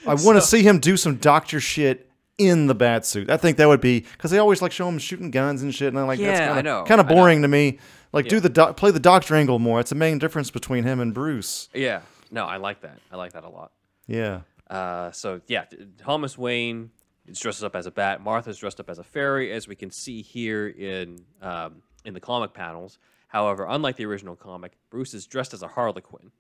I 0.07 0.15
want 0.15 0.37
to 0.37 0.43
see 0.43 0.63
him 0.63 0.79
do 0.79 0.97
some 0.97 1.17
doctor 1.17 1.61
shit 1.61 2.11
in 2.39 2.69
the 2.69 2.75
bat 2.75 3.05
suit. 3.05 3.31
I 3.31 3.37
think 3.37 3.59
that 3.59 3.69
would 3.69 3.81
be 3.81 4.01
because 4.01 4.31
they 4.31 4.39
always 4.39 4.63
like 4.63 4.73
show 4.73 4.89
him 4.89 4.99
shooting 4.99 5.31
guns 5.31 5.63
and 5.63 5.75
shit, 5.75 5.89
and 5.89 5.99
I'm 5.99 6.07
like, 6.07 6.19
that's 6.21 6.41
Yeah, 6.41 6.51
I 6.51 6.55
kind 6.55 6.65
know, 6.65 6.81
of 6.81 6.89
kind 6.89 7.01
of 7.01 7.09
boring 7.09 7.43
to 7.43 7.49
me. 7.49 7.79
Like, 8.13 8.29
do 8.29 8.41
the 8.41 8.49
doc 8.49 8.77
play 8.77 8.91
the 8.91 9.01
doctor 9.01 9.35
angle 9.35 9.59
more. 9.59 9.81
It's 9.81 9.91
the 9.91 9.97
main 9.97 10.19
difference 10.19 10.51
between 10.51 10.85
him 10.85 11.01
and 11.01 11.13
Bruce. 11.13 11.69
yeah, 11.75 12.01
no, 12.31 12.47
I 12.47 12.57
like 12.57 12.81
that. 12.81 12.99
I 13.13 13.17
like 13.17 13.33
that 13.35 13.45
a 13.45 13.49
lot. 13.49 13.73
Yeah. 14.07 14.41
Uh, 14.71 15.11
so 15.13 15.41
yeah, 15.49 15.65
Thomas 15.99 16.39
Wayne 16.39 16.91
is 17.27 17.39
dressed 17.39 17.63
up 17.63 17.77
as 17.77 17.87
a 17.87 17.91
bat. 17.91 18.23
Martha's 18.23 18.57
dressed 18.59 18.81
up 18.81 18.89
as 18.89 18.99
a 18.99 19.05
fairy, 19.05 19.53
as 19.53 19.69
we 19.69 19.75
can 19.75 19.91
see 19.91 20.23
here 20.23 20.69
in 20.69 21.25
um, 21.43 21.83
in 22.05 22.15
the 22.15 22.21
comic 22.21 22.55
panels. 22.55 22.99
However, 23.29 23.67
unlike 23.69 23.97
the 23.97 24.07
original 24.07 24.37
comic, 24.37 24.73
Bruce 24.91 25.14
is 25.14 25.27
dressed 25.27 25.55
as 25.55 25.62
a 25.62 25.69
Harlequin. 25.69 26.31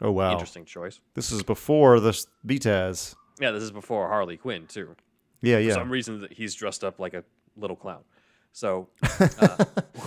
Oh 0.00 0.10
wow. 0.12 0.32
Interesting 0.32 0.64
choice. 0.64 1.00
This 1.14 1.32
is 1.32 1.42
before 1.42 2.00
the 2.00 2.10
s- 2.10 2.26
Yeah, 3.40 3.50
this 3.52 3.62
is 3.62 3.70
before 3.70 4.08
Harley 4.08 4.36
Quinn 4.36 4.66
too. 4.66 4.94
Yeah, 5.42 5.58
yeah. 5.58 5.74
For 5.74 5.80
some 5.80 5.90
reason, 5.90 6.20
that 6.22 6.32
he's 6.32 6.54
dressed 6.54 6.84
up 6.84 6.98
like 6.98 7.14
a 7.14 7.24
little 7.56 7.76
clown. 7.76 8.02
So, 8.52 8.88
uh, 9.20 9.64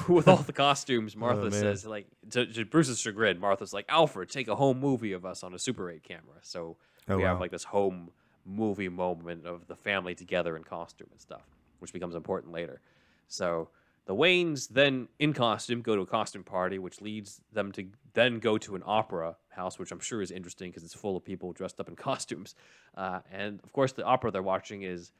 with 0.07 0.27
all 0.27 0.37
the 0.37 0.53
costumes, 0.53 1.15
Martha 1.15 1.43
man. 1.43 1.51
says, 1.51 1.85
like, 1.85 2.07
to, 2.31 2.47
to 2.47 2.65
Bruce's 2.65 2.99
chagrin, 2.99 3.39
Martha's 3.39 3.73
like, 3.73 3.85
Alfred, 3.89 4.29
take 4.29 4.47
a 4.47 4.55
home 4.55 4.79
movie 4.79 5.13
of 5.13 5.23
us 5.23 5.43
on 5.43 5.53
a 5.53 5.59
Super 5.59 5.89
8 5.91 6.01
camera. 6.03 6.37
So 6.41 6.75
Oh, 7.07 7.17
we 7.17 7.23
have 7.23 7.39
like 7.39 7.51
this 7.51 7.63
home 7.63 8.09
movie 8.45 8.89
moment 8.89 9.45
of 9.45 9.67
the 9.67 9.75
family 9.75 10.15
together 10.15 10.55
in 10.57 10.63
costume 10.63 11.07
and 11.11 11.19
stuff, 11.21 11.43
which 11.77 11.93
becomes 11.93 12.15
important 12.15 12.51
later. 12.51 12.81
So 13.27 13.69
the 14.05 14.15
Waynes 14.15 14.67
then 14.69 15.07
in 15.19 15.33
costume 15.33 15.81
go 15.81 15.95
to 15.95 16.01
a 16.01 16.05
costume 16.05 16.43
party, 16.43 16.79
which 16.79 16.99
leads 17.01 17.41
them 17.53 17.71
to 17.73 17.87
then 18.13 18.39
go 18.39 18.57
to 18.57 18.75
an 18.75 18.83
opera 18.85 19.35
house, 19.49 19.77
which 19.77 19.91
I'm 19.91 19.99
sure 19.99 20.21
is 20.21 20.31
interesting 20.31 20.71
because 20.71 20.83
it's 20.83 20.93
full 20.95 21.15
of 21.15 21.23
people 21.23 21.53
dressed 21.53 21.79
up 21.79 21.87
in 21.89 21.95
costumes. 21.95 22.55
Uh, 22.97 23.19
and 23.31 23.59
of 23.63 23.71
course, 23.71 23.91
the 23.91 24.03
opera 24.03 24.31
they're 24.31 24.41
watching 24.41 24.81
is 24.81 25.11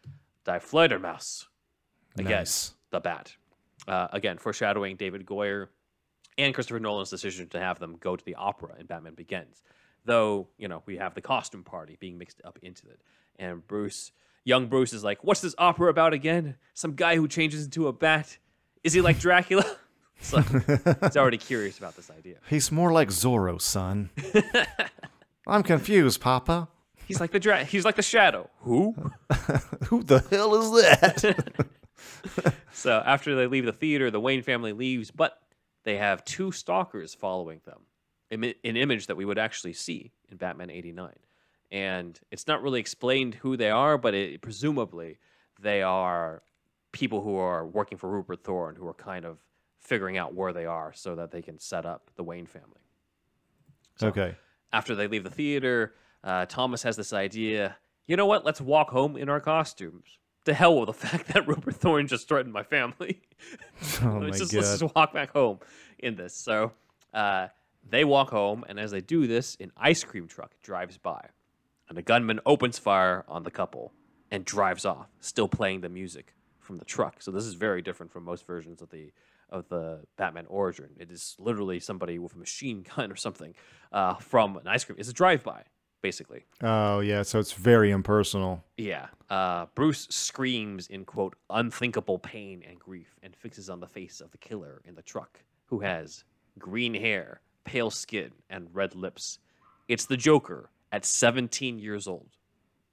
Die 0.46 0.60
Fledermaus. 0.60 1.46
Again, 2.18 2.32
Nice. 2.32 2.74
the 2.90 3.00
Bat. 3.00 3.36
Uh, 3.88 4.08
again, 4.12 4.38
foreshadowing 4.38 4.96
David 4.96 5.26
Goyer 5.26 5.68
and 6.38 6.54
Christopher 6.54 6.80
Nolan's 6.80 7.10
decision 7.10 7.48
to 7.50 7.60
have 7.60 7.80
them 7.80 7.98
go 8.00 8.16
to 8.16 8.26
the 8.26 8.36
opera 8.36 8.76
in 8.80 8.86
Batman 8.88 9.14
Begins. 9.14 9.62
Though, 10.06 10.48
you 10.58 10.68
know, 10.68 10.82
we 10.86 10.98
have 10.98 11.14
the 11.14 11.22
costume 11.22 11.64
party 11.64 11.98
being 12.00 12.18
mixed 12.18 12.42
up 12.44 12.58
into 12.62 12.88
it. 12.90 13.00
And 13.38 13.66
Bruce, 13.68 14.12
young 14.44 14.68
Bruce, 14.68 14.94
is 14.94 15.04
like, 15.04 15.24
What's 15.24 15.42
this 15.42 15.56
opera 15.58 15.90
about 15.90 16.14
again? 16.14 16.56
Some 16.74 16.96
guy 16.96 17.16
who 17.16 17.28
changes 17.28 17.66
into 17.66 17.88
a 17.88 17.94
bat? 17.94 18.38
Is 18.84 18.94
he 18.94 19.02
like 19.02 19.20
Dracula? 19.20 19.66
so 20.22 20.42
he's 20.42 21.18
already 21.18 21.38
curious 21.38 21.78
about 21.78 21.96
this 21.96 22.10
idea. 22.12 22.36
He's 22.50 22.72
more 22.72 22.92
like 22.92 23.10
Zorro, 23.10 23.62
son. 23.62 24.10
I'm 25.48 25.64
confused, 25.64 26.22
Papa. 26.22 26.68
He's 27.06 27.20
like 27.20 27.32
the 27.32 27.40
dra- 27.40 27.64
he's 27.64 27.86
like 27.86 27.96
the 27.96 28.02
shadow. 28.04 28.50
Who? 28.60 28.94
Who 29.88 30.04
the 30.04 30.20
hell 30.30 30.56
is 30.56 30.72
that? 30.84 31.66
So 32.72 33.02
after 33.06 33.36
they 33.36 33.48
leave 33.48 33.66
the 33.66 33.74
theater, 33.74 34.12
the 34.12 34.20
Wayne 34.20 34.44
family 34.44 34.74
leaves, 34.74 35.10
but 35.12 35.40
they 35.86 35.98
have 35.98 36.24
two 36.24 36.52
stalkers 36.52 37.14
following 37.16 37.62
them. 37.66 37.80
Imi- 38.32 38.56
An 38.64 38.78
image 38.78 39.08
that 39.08 39.18
we 39.18 39.26
would 39.26 39.40
actually 39.40 39.74
see 39.74 40.12
in 40.30 40.38
Batman 40.38 40.70
89. 40.70 41.14
And 41.72 42.20
it's 42.32 42.48
not 42.48 42.62
really 42.62 42.80
explained 42.80 43.36
who 43.36 43.58
they 43.58 43.70
are, 43.72 43.98
but 43.98 44.14
it, 44.14 44.42
presumably 44.42 45.18
they 45.60 45.82
are 45.82 46.42
people 46.92 47.22
who 47.22 47.36
are 47.36 47.66
working 47.66 47.98
for 47.98 48.10
Rupert 48.10 48.44
Thorne 48.44 48.76
who 48.76 48.88
are 48.88 48.94
kind 48.94 49.26
of 49.26 49.38
figuring 49.80 50.18
out 50.18 50.34
where 50.34 50.54
they 50.54 50.66
are 50.66 50.92
so 50.94 51.16
that 51.16 51.32
they 51.32 51.42
can 51.42 51.60
set 51.60 51.86
up 51.86 52.12
the 52.16 52.24
Wayne 52.24 52.46
family. 52.46 52.82
okay. 54.02 54.36
After 54.72 54.94
they 54.94 55.08
leave 55.08 55.24
the 55.24 55.32
theater, 55.32 55.96
uh, 56.24 56.46
Thomas 56.46 56.84
has 56.84 56.96
this 56.96 57.12
idea 57.12 57.78
you 58.10 58.16
know 58.16 58.26
what? 58.26 58.44
Let's 58.44 58.60
walk 58.60 58.90
home 58.90 59.16
in 59.16 59.30
our 59.30 59.40
costumes. 59.40 60.18
To 60.46 60.54
hell 60.56 60.80
with 60.80 60.88
the 60.88 60.94
fact 61.08 61.28
that 61.28 61.48
Rupert 61.48 61.76
Thorne 61.76 62.08
just 62.08 62.28
threatened 62.28 62.52
my 62.52 62.64
family. 62.64 63.22
Oh 64.02 64.06
my 64.20 64.26
let's, 64.26 64.40
just, 64.40 64.52
god. 64.52 64.58
let's 64.58 64.80
just 64.80 64.96
walk 64.96 65.14
back 65.14 65.32
home 65.32 65.60
in 66.00 66.18
this. 66.18 66.34
So 66.34 66.74
uh, 67.14 67.48
they 67.90 68.04
walk 68.04 68.32
home, 68.32 68.66
and 68.68 68.78
as 68.78 68.92
they 68.92 69.00
do 69.00 69.28
this, 69.28 69.56
an 69.62 69.72
ice 69.78 70.04
cream 70.04 70.28
truck 70.28 70.52
drives 70.62 70.98
by. 70.98 71.30
And 71.88 71.98
the 71.98 72.02
gunman 72.02 72.42
opens 72.46 72.78
fire 72.78 73.24
on 73.30 73.44
the 73.44 73.52
couple 73.52 73.94
and 74.30 74.44
drives 74.44 74.84
off, 74.84 75.08
still 75.22 75.48
playing 75.48 75.80
the 75.80 75.88
music 75.88 76.34
from 76.70 76.78
the 76.78 76.86
truck. 76.86 77.20
So 77.20 77.32
this 77.32 77.46
is 77.46 77.56
very 77.56 77.82
different 77.82 78.12
from 78.12 78.24
most 78.24 78.46
versions 78.46 78.80
of 78.84 78.92
the 78.92 79.12
of 79.50 79.68
the 79.70 80.02
Batman 80.18 80.46
origin. 80.48 80.90
It 81.00 81.10
is 81.10 81.36
literally 81.40 81.80
somebody 81.80 82.20
with 82.20 82.36
a 82.36 82.38
machine 82.38 82.86
gun 82.96 83.12
or 83.12 83.16
something 83.16 83.56
uh, 83.92 84.14
from 84.16 84.56
an 84.58 84.68
ice 84.68 84.84
cream. 84.84 84.98
It's 85.00 85.10
a 85.10 85.14
drive-by, 85.14 85.64
basically. 86.04 86.46
Oh 86.62 87.00
yeah, 87.00 87.24
so 87.24 87.40
it's 87.40 87.54
very 87.54 87.90
impersonal. 87.90 88.64
Yeah. 88.78 89.08
Uh, 89.32 89.66
Bruce 89.74 90.06
screams 90.12 90.86
in 90.90 91.06
quote 91.06 91.36
unthinkable 91.50 92.20
pain 92.20 92.64
and 92.70 92.78
grief 92.78 93.18
and 93.24 93.36
fixes 93.36 93.68
on 93.68 93.80
the 93.80 93.88
face 93.88 94.22
of 94.22 94.30
the 94.30 94.38
killer 94.38 94.84
in 94.86 94.94
the 94.94 95.02
truck, 95.02 95.40
who 95.66 95.80
has 95.80 96.24
green 96.60 96.94
hair, 96.94 97.42
pale 97.64 97.90
skin, 97.90 98.30
and 98.52 98.68
red 98.74 98.94
lips. 98.94 99.40
It's 99.88 100.06
the 100.06 100.18
Joker 100.18 100.70
at 100.92 101.04
17 101.04 101.80
years 101.80 102.08
old 102.08 102.30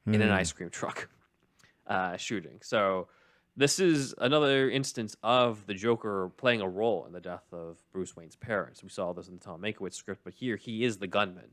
in 0.07 0.23
an 0.23 0.31
ice 0.31 0.53
cream 0.53 0.71
truck 0.71 1.11
uh, 1.87 2.17
shooting. 2.17 2.61
So 2.63 3.09
this 3.57 3.79
is 3.79 4.15
another 4.19 4.69
instance 4.69 5.17
of 5.23 5.67
the 5.67 5.75
Joker 5.75 6.31
playing 6.37 6.61
a 6.61 6.69
role 6.69 7.07
in 7.07 7.13
the 7.13 7.21
death 7.21 7.45
of 7.53 7.79
Bruce 7.93 8.15
Wayne's 8.15 8.37
parents. 8.37 8.83
We 8.83 8.91
saw 8.91 9.13
this 9.13 9.29
in 9.29 9.35
the 9.35 9.41
Tom 9.41 9.63
Mankiewicz 9.63 9.95
script, 9.95 10.23
but 10.25 10.35
here 10.35 10.57
he 10.57 10.85
is 10.85 10.99
the 10.99 11.07
gunman. 11.07 11.51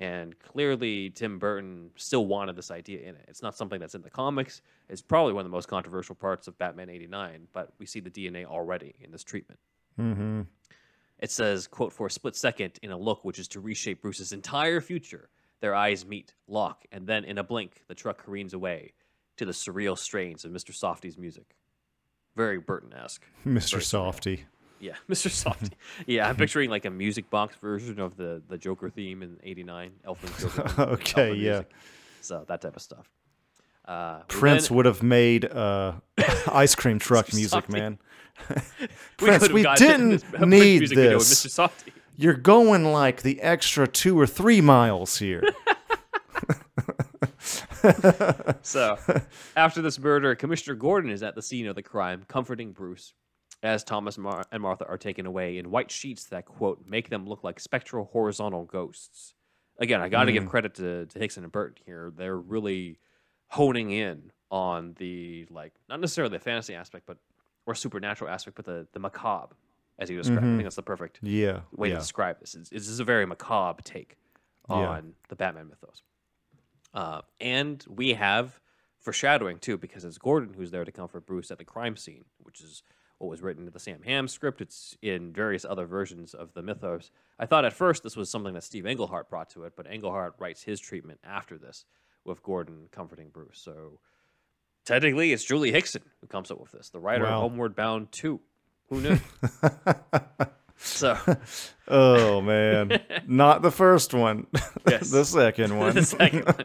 And 0.00 0.36
clearly, 0.40 1.10
Tim 1.10 1.38
Burton 1.38 1.90
still 1.94 2.26
wanted 2.26 2.56
this 2.56 2.72
idea 2.72 3.00
in 3.02 3.14
it. 3.14 3.24
It's 3.28 3.42
not 3.42 3.56
something 3.56 3.78
that's 3.78 3.94
in 3.94 4.02
the 4.02 4.10
comics. 4.10 4.60
It's 4.88 5.00
probably 5.00 5.32
one 5.32 5.42
of 5.42 5.50
the 5.50 5.54
most 5.54 5.68
controversial 5.68 6.16
parts 6.16 6.48
of 6.48 6.58
Batman 6.58 6.90
89, 6.90 7.46
but 7.52 7.72
we 7.78 7.86
see 7.86 8.00
the 8.00 8.10
DNA 8.10 8.44
already 8.44 8.96
in 9.00 9.12
this 9.12 9.22
treatment. 9.22 9.60
Mm-hmm. 9.98 10.42
It 11.20 11.30
says, 11.30 11.68
quote, 11.68 11.92
for 11.92 12.08
a 12.08 12.10
split 12.10 12.34
second 12.34 12.80
in 12.82 12.90
a 12.90 12.98
look 12.98 13.24
which 13.24 13.38
is 13.38 13.46
to 13.48 13.60
reshape 13.60 14.02
Bruce's 14.02 14.32
entire 14.32 14.80
future, 14.80 15.28
their 15.60 15.76
eyes 15.76 16.04
meet, 16.04 16.34
lock, 16.48 16.84
and 16.90 17.06
then 17.06 17.24
in 17.24 17.38
a 17.38 17.44
blink, 17.44 17.82
the 17.86 17.94
truck 17.94 18.24
careens 18.24 18.52
away 18.52 18.92
to 19.36 19.44
the 19.44 19.52
surreal 19.52 19.96
strains 19.98 20.44
of 20.44 20.50
Mr. 20.52 20.70
Softee's 20.72 21.18
music. 21.18 21.56
Very 22.36 22.58
Burton-esque. 22.58 23.22
Mr. 23.46 23.78
Softee. 23.78 24.40
Yeah, 24.80 24.94
Mr. 25.08 25.28
Softee. 25.28 25.72
yeah, 26.06 26.28
I'm 26.28 26.36
picturing 26.36 26.70
like 26.70 26.84
a 26.84 26.90
music 26.90 27.30
box 27.30 27.56
version 27.56 28.00
of 28.00 28.16
the, 28.16 28.42
the 28.48 28.58
Joker 28.58 28.90
theme 28.90 29.22
in 29.22 29.38
89, 29.42 29.92
Elfin 30.04 30.30
Joker. 30.38 30.80
Okay, 30.92 31.34
yeah. 31.34 31.50
music. 31.52 31.70
So 32.20 32.44
that 32.48 32.60
type 32.60 32.76
of 32.76 32.82
stuff. 32.82 33.10
Uh, 33.86 34.20
Prince 34.28 34.68
then- 34.68 34.76
would 34.76 34.86
have 34.86 35.02
made 35.02 35.44
uh, 35.44 35.92
ice 36.50 36.74
cream 36.74 36.98
truck 36.98 37.32
music, 37.34 37.68
man. 37.68 37.98
Prince, 39.18 39.42
could've 39.48 39.52
we 39.52 39.62
didn't 39.76 40.24
this 40.32 40.40
need 40.40 40.88
this. 40.88 41.46
Mr. 41.46 41.68
Softee. 41.68 41.92
You're 42.16 42.34
going 42.34 42.84
like 42.84 43.22
the 43.22 43.40
extra 43.40 43.86
two 43.86 44.18
or 44.18 44.26
three 44.26 44.60
miles 44.60 45.18
here. 45.18 45.42
So, 48.62 48.98
after 49.56 49.82
this 49.82 49.98
murder, 49.98 50.34
Commissioner 50.34 50.74
Gordon 50.74 51.10
is 51.10 51.22
at 51.22 51.34
the 51.34 51.42
scene 51.42 51.66
of 51.66 51.74
the 51.74 51.82
crime, 51.82 52.24
comforting 52.28 52.72
Bruce 52.72 53.12
as 53.62 53.84
Thomas 53.84 54.18
Mar- 54.18 54.44
and 54.52 54.62
Martha 54.62 54.86
are 54.86 54.98
taken 54.98 55.26
away 55.26 55.58
in 55.58 55.70
white 55.70 55.90
sheets 55.90 56.24
that, 56.24 56.44
quote, 56.44 56.82
make 56.86 57.08
them 57.08 57.26
look 57.26 57.42
like 57.42 57.58
spectral 57.60 58.06
horizontal 58.12 58.64
ghosts. 58.64 59.34
Again, 59.78 60.00
I 60.00 60.08
got 60.08 60.24
to 60.24 60.32
give 60.32 60.44
mm. 60.44 60.50
credit 60.50 60.74
to, 60.74 61.06
to 61.06 61.18
Hickson 61.18 61.42
and 61.42 61.52
Burton 61.52 61.82
here. 61.84 62.12
They're 62.16 62.36
really 62.36 62.98
honing 63.48 63.90
in 63.90 64.30
on 64.50 64.94
the, 64.98 65.46
like, 65.50 65.72
not 65.88 66.00
necessarily 66.00 66.36
the 66.36 66.44
fantasy 66.44 66.74
aspect, 66.74 67.06
but, 67.06 67.16
or 67.66 67.74
supernatural 67.74 68.30
aspect, 68.30 68.56
but 68.56 68.66
the, 68.66 68.86
the 68.92 69.00
macabre, 69.00 69.56
as 69.98 70.10
you 70.10 70.16
described. 70.16 70.40
I 70.40 70.44
mm-hmm. 70.44 70.56
think 70.56 70.64
that's 70.64 70.76
the 70.76 70.82
perfect 70.82 71.20
yeah. 71.22 71.60
way 71.74 71.88
yeah. 71.88 71.94
to 71.94 72.00
describe 72.00 72.40
this. 72.40 72.54
It's, 72.54 72.70
this 72.70 72.88
is 72.88 73.00
a 73.00 73.04
very 73.04 73.26
macabre 73.26 73.82
take 73.82 74.16
Yeah. 74.68 74.76
on 74.76 75.14
the 75.28 75.36
Batman 75.36 75.68
mythos. 75.68 76.02
Uh, 76.94 77.20
and 77.40 77.84
we 77.88 78.14
have 78.14 78.60
foreshadowing 79.00 79.58
too, 79.58 79.76
because 79.76 80.04
it's 80.04 80.16
Gordon 80.16 80.54
who's 80.54 80.70
there 80.70 80.84
to 80.84 80.92
comfort 80.92 81.26
Bruce 81.26 81.50
at 81.50 81.58
the 81.58 81.64
crime 81.64 81.96
scene, 81.96 82.24
which 82.38 82.60
is 82.62 82.82
what 83.18 83.28
was 83.28 83.42
written 83.42 83.66
in 83.66 83.72
the 83.72 83.78
Sam 83.78 84.02
Hamm 84.02 84.28
script. 84.28 84.60
It's 84.60 84.96
in 85.02 85.32
various 85.32 85.64
other 85.64 85.86
versions 85.86 86.32
of 86.34 86.54
the 86.54 86.62
mythos. 86.62 87.10
I 87.38 87.46
thought 87.46 87.64
at 87.64 87.72
first 87.72 88.02
this 88.02 88.16
was 88.16 88.30
something 88.30 88.54
that 88.54 88.64
Steve 88.64 88.86
Englehart 88.86 89.28
brought 89.28 89.50
to 89.50 89.64
it, 89.64 89.74
but 89.76 89.86
Englehart 89.90 90.34
writes 90.38 90.62
his 90.62 90.80
treatment 90.80 91.20
after 91.24 91.58
this 91.58 91.84
with 92.24 92.42
Gordon 92.42 92.88
comforting 92.90 93.28
Bruce. 93.28 93.60
So 93.62 93.98
technically, 94.84 95.32
it's 95.32 95.44
Julie 95.44 95.72
Hickson 95.72 96.02
who 96.20 96.26
comes 96.26 96.50
up 96.50 96.60
with 96.60 96.72
this, 96.72 96.90
the 96.90 97.00
writer 97.00 97.24
Wow. 97.24 97.34
of 97.36 97.40
Homeward 97.50 97.74
Bound 97.76 98.10
2. 98.12 98.40
Who 98.90 99.00
knew? 99.00 99.18
so. 100.78 101.18
Oh 101.86 102.40
man, 102.40 102.98
not 103.26 103.60
the 103.60 103.70
first 103.70 104.14
one. 104.14 104.46
Yes. 104.88 105.10
the 105.10 105.24
second 105.24 105.78
one. 105.78 105.94
the 105.94 106.02
second 106.02 106.44
one. 106.46 106.56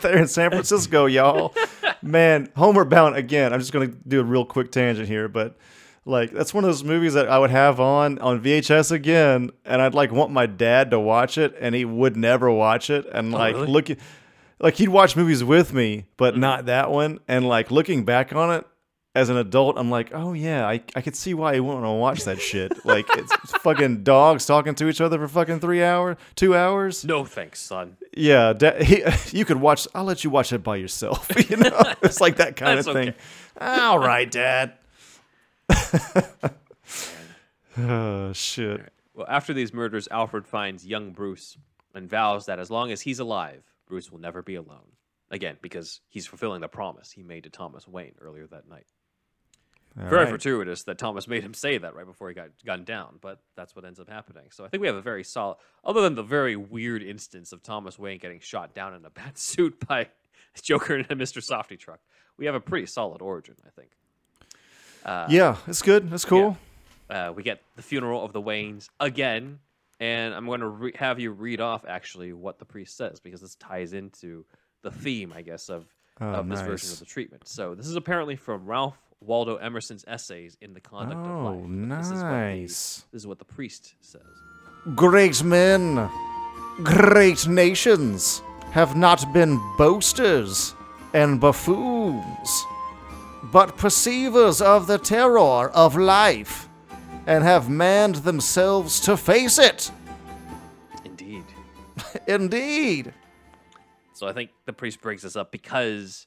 They're 0.00 0.18
in 0.18 0.28
San 0.28 0.50
Francisco, 0.50 1.06
y'all. 1.06 1.54
Man, 2.02 2.50
Homeward 2.56 2.88
Bound 2.88 3.16
again. 3.16 3.52
I'm 3.52 3.60
just 3.60 3.72
gonna 3.72 3.86
do 3.86 4.20
a 4.20 4.24
real 4.24 4.44
quick 4.44 4.70
tangent 4.72 5.08
here, 5.08 5.28
but 5.28 5.56
like 6.04 6.32
that's 6.32 6.54
one 6.54 6.64
of 6.64 6.68
those 6.68 6.84
movies 6.84 7.14
that 7.14 7.28
I 7.28 7.38
would 7.38 7.50
have 7.50 7.80
on 7.80 8.18
on 8.18 8.42
VHS 8.42 8.92
again, 8.92 9.50
and 9.64 9.80
I'd 9.80 9.94
like 9.94 10.12
want 10.12 10.30
my 10.30 10.46
dad 10.46 10.90
to 10.90 11.00
watch 11.00 11.38
it, 11.38 11.54
and 11.60 11.74
he 11.74 11.84
would 11.84 12.16
never 12.16 12.50
watch 12.50 12.90
it, 12.90 13.06
and 13.12 13.34
oh, 13.34 13.38
like 13.38 13.54
really? 13.54 13.68
look, 13.68 13.88
like 14.60 14.74
he'd 14.74 14.88
watch 14.88 15.16
movies 15.16 15.44
with 15.44 15.72
me, 15.72 16.06
but 16.16 16.32
mm-hmm. 16.32 16.40
not 16.40 16.66
that 16.66 16.90
one, 16.90 17.20
and 17.28 17.46
like 17.46 17.70
looking 17.70 18.04
back 18.04 18.34
on 18.34 18.50
it. 18.54 18.66
As 19.18 19.30
an 19.30 19.36
adult, 19.36 19.76
I'm 19.76 19.90
like, 19.90 20.12
oh 20.14 20.32
yeah, 20.32 20.64
I, 20.64 20.74
I 20.94 21.00
could 21.00 21.16
see 21.16 21.34
why 21.34 21.54
you 21.54 21.64
wouldn't 21.64 21.82
want 21.82 21.92
to 21.92 21.98
watch 21.98 22.22
that 22.26 22.40
shit. 22.40 22.84
Like 22.86 23.04
it's 23.16 23.32
fucking 23.62 24.04
dogs 24.04 24.46
talking 24.46 24.76
to 24.76 24.88
each 24.88 25.00
other 25.00 25.18
for 25.18 25.26
fucking 25.26 25.58
three 25.58 25.82
hours, 25.82 26.16
two 26.36 26.54
hours. 26.54 27.04
No 27.04 27.24
thanks, 27.24 27.58
son. 27.60 27.96
Yeah, 28.16 28.52
da- 28.52 28.80
he, 28.84 29.02
you 29.36 29.44
could 29.44 29.60
watch. 29.60 29.88
I'll 29.92 30.04
let 30.04 30.22
you 30.22 30.30
watch 30.30 30.52
it 30.52 30.62
by 30.62 30.76
yourself. 30.76 31.28
You 31.50 31.56
know, 31.56 31.94
it's 32.02 32.20
like 32.20 32.36
that 32.36 32.54
kind 32.54 32.78
of 32.78 32.84
thing. 32.84 33.08
okay. 33.08 33.16
All 33.60 33.98
right, 33.98 34.30
Dad. 34.30 34.74
oh 37.76 38.32
shit. 38.32 38.92
Well, 39.14 39.26
after 39.28 39.52
these 39.52 39.74
murders, 39.74 40.06
Alfred 40.12 40.46
finds 40.46 40.86
young 40.86 41.10
Bruce 41.10 41.56
and 41.92 42.08
vows 42.08 42.46
that 42.46 42.60
as 42.60 42.70
long 42.70 42.92
as 42.92 43.00
he's 43.00 43.18
alive, 43.18 43.64
Bruce 43.88 44.12
will 44.12 44.20
never 44.20 44.42
be 44.42 44.54
alone. 44.54 44.92
Again, 45.30 45.56
because 45.60 46.00
he's 46.08 46.26
fulfilling 46.26 46.60
the 46.60 46.68
promise 46.68 47.10
he 47.10 47.22
made 47.24 47.44
to 47.44 47.50
Thomas 47.50 47.88
Wayne 47.88 48.14
earlier 48.20 48.46
that 48.46 48.68
night. 48.68 48.86
Very 49.96 50.24
right. 50.24 50.28
fortuitous 50.28 50.84
that 50.84 50.98
Thomas 50.98 51.26
made 51.26 51.42
him 51.42 51.54
say 51.54 51.78
that 51.78 51.94
right 51.94 52.06
before 52.06 52.28
he 52.28 52.34
got 52.34 52.50
gunned 52.64 52.86
down, 52.86 53.18
but 53.20 53.40
that's 53.56 53.74
what 53.74 53.84
ends 53.84 53.98
up 53.98 54.08
happening. 54.08 54.44
So 54.50 54.64
I 54.64 54.68
think 54.68 54.80
we 54.80 54.86
have 54.86 54.96
a 54.96 55.02
very 55.02 55.24
solid, 55.24 55.56
other 55.84 56.02
than 56.02 56.14
the 56.14 56.22
very 56.22 56.54
weird 56.54 57.02
instance 57.02 57.52
of 57.52 57.62
Thomas 57.62 57.98
Wayne 57.98 58.18
getting 58.18 58.38
shot 58.38 58.74
down 58.74 58.94
in 58.94 59.04
a 59.04 59.10
bat 59.10 59.38
suit 59.38 59.86
by 59.88 60.08
Joker 60.62 60.96
in 60.96 61.06
a 61.10 61.16
Mr. 61.16 61.42
Softee 61.42 61.78
truck, 61.78 62.00
we 62.36 62.46
have 62.46 62.54
a 62.54 62.60
pretty 62.60 62.86
solid 62.86 63.22
origin, 63.22 63.56
I 63.66 63.70
think. 63.70 63.90
yeah, 65.30 65.56
it's 65.66 65.82
good. 65.82 66.10
That's 66.10 66.24
cool. 66.24 66.56
Uh, 67.10 67.32
we 67.34 67.42
get 67.42 67.62
the 67.76 67.82
funeral 67.82 68.24
of 68.24 68.32
the 68.32 68.42
Waynes 68.42 68.88
again, 69.00 69.58
and 69.98 70.34
I'm 70.34 70.46
going 70.46 70.60
to 70.60 70.68
re- 70.68 70.92
have 70.96 71.18
you 71.18 71.32
read 71.32 71.60
off 71.60 71.84
actually 71.88 72.32
what 72.34 72.58
the 72.58 72.64
priest 72.64 72.96
says 72.96 73.18
because 73.18 73.40
this 73.40 73.54
ties 73.56 73.94
into 73.94 74.44
the 74.82 74.90
theme, 74.90 75.32
I 75.34 75.42
guess, 75.42 75.70
of 75.70 75.86
Oh, 76.20 76.26
of 76.26 76.48
this 76.48 76.60
version 76.62 76.90
of 76.90 76.98
the 76.98 77.04
treatment. 77.04 77.46
So 77.46 77.74
this 77.76 77.86
is 77.86 77.94
apparently 77.94 78.34
from 78.34 78.66
Ralph 78.66 78.98
Waldo 79.20 79.56
Emerson's 79.56 80.04
essays 80.06 80.56
in 80.60 80.72
the 80.74 80.80
Conduct 80.80 81.20
of 81.20 81.30
Oh, 81.30 81.50
Life. 81.52 81.98
This 82.00 82.06
is, 82.06 82.12
what 82.12 82.18
the, 82.20 82.24
nice. 82.30 83.04
this 83.12 83.22
is 83.22 83.26
what 83.26 83.38
the 83.38 83.44
priest 83.44 83.94
says. 84.00 84.22
Great 84.94 85.42
men, 85.42 86.08
great 86.82 87.46
nations 87.48 88.42
have 88.70 88.96
not 88.96 89.32
been 89.32 89.58
boasters 89.76 90.74
and 91.14 91.40
buffoons, 91.40 92.64
but 93.52 93.76
perceivers 93.76 94.60
of 94.60 94.86
the 94.86 94.98
terror 94.98 95.70
of 95.70 95.96
life, 95.96 96.68
and 97.26 97.42
have 97.44 97.68
manned 97.68 98.16
themselves 98.16 99.00
to 99.00 99.16
face 99.16 99.58
it. 99.58 99.90
Indeed. 101.04 101.44
Indeed. 102.26 103.12
So 104.14 104.26
I 104.28 104.32
think 104.32 104.50
the 104.64 104.72
priest 104.72 105.00
brings 105.00 105.22
this 105.22 105.36
up 105.36 105.50
because 105.52 106.26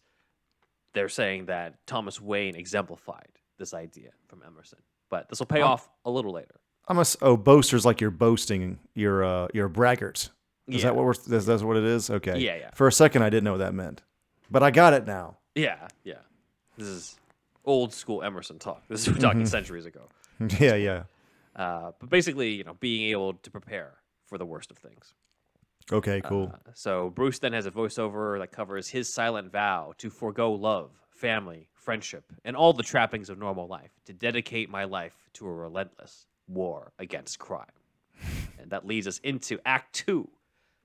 they're 0.94 1.10
saying 1.10 1.46
that 1.46 1.76
Thomas 1.88 2.20
Wayne 2.22 2.56
exemplified 2.56 3.30
this 3.58 3.74
idea 3.74 4.10
from 4.28 4.42
Emerson. 4.46 4.80
But 5.10 5.30
this 5.30 5.40
will 5.40 5.46
pay 5.46 5.62
off 5.62 5.90
a 6.06 6.12
little 6.12 6.32
later. 6.32 6.56
I'm 6.88 6.98
a 6.98 7.02
s- 7.02 7.18
oh 7.22 7.38
boasters 7.38 7.86
like 7.86 8.02
you're 8.02 8.12
boasting. 8.12 8.80
You're 8.96 9.24
uh 9.24 9.48
you're 9.54 9.68
a 9.68 9.70
braggart. 9.70 10.30
Is 10.68 10.76
Yeah. 10.78 10.82
that 10.90 10.96
what 10.96 11.06
we're 11.06 11.12
is 11.36 11.46
that 11.46 11.62
what 11.62 11.78
it 11.78 11.84
is? 11.84 12.10
Okay. 12.10 12.40
Yeah, 12.40 12.56
yeah. 12.56 12.70
For 12.74 12.88
a 12.88 12.92
second 12.92 13.22
I 13.24 13.30
didn't 13.30 13.44
know 13.44 13.52
what 13.54 13.58
that 13.60 13.74
meant, 13.74 14.02
but 14.50 14.64
I 14.64 14.72
got 14.72 14.94
it 14.94 15.06
now. 15.06 15.38
Yeah, 15.56 15.88
yeah. 16.04 16.16
This 16.78 16.88
is 16.88 17.20
old 17.66 17.94
school 17.94 18.24
Emerson 18.24 18.58
talk. 18.58 18.88
This 18.88 19.02
is 19.08 19.14
we're 19.14 19.20
talking 19.20 19.46
centuries 19.46 19.86
ago. 19.86 20.08
yeah, 20.60 20.76
yeah. 20.76 21.04
Uh, 21.56 21.92
but 22.00 22.10
basically, 22.10 22.52
you 22.54 22.64
know, 22.64 22.74
being 22.80 23.10
able 23.12 23.34
to 23.34 23.52
prepare 23.52 23.94
for 24.26 24.38
the 24.38 24.46
worst 24.46 24.72
of 24.72 24.78
things. 24.78 25.14
Okay, 25.92 26.22
cool. 26.22 26.52
Uh, 26.54 26.72
so 26.74 27.10
Bruce 27.10 27.40
then 27.40 27.54
has 27.54 27.66
a 27.66 27.72
voiceover 27.72 28.40
that 28.40 28.52
covers 28.52 28.88
his 28.88 29.14
silent 29.14 29.52
vow 29.52 29.94
to 29.98 30.10
forego 30.10 30.54
love, 30.54 30.92
family, 31.10 31.68
friendship, 31.74 32.24
and 32.46 32.56
all 32.56 32.74
the 32.74 32.84
trappings 32.84 33.30
of 33.30 33.38
normal 33.38 33.68
life 33.68 33.92
to 34.06 34.14
dedicate 34.14 34.70
my 34.70 34.86
life 34.86 35.30
to 35.34 35.46
a 35.48 35.54
relentless 35.54 36.28
war 36.48 36.94
against 37.00 37.40
crime. 37.40 37.66
and 38.60 38.72
that 38.72 38.86
leads 38.86 39.08
us 39.08 39.20
into 39.20 39.60
Act 39.66 39.94
Two 39.94 40.30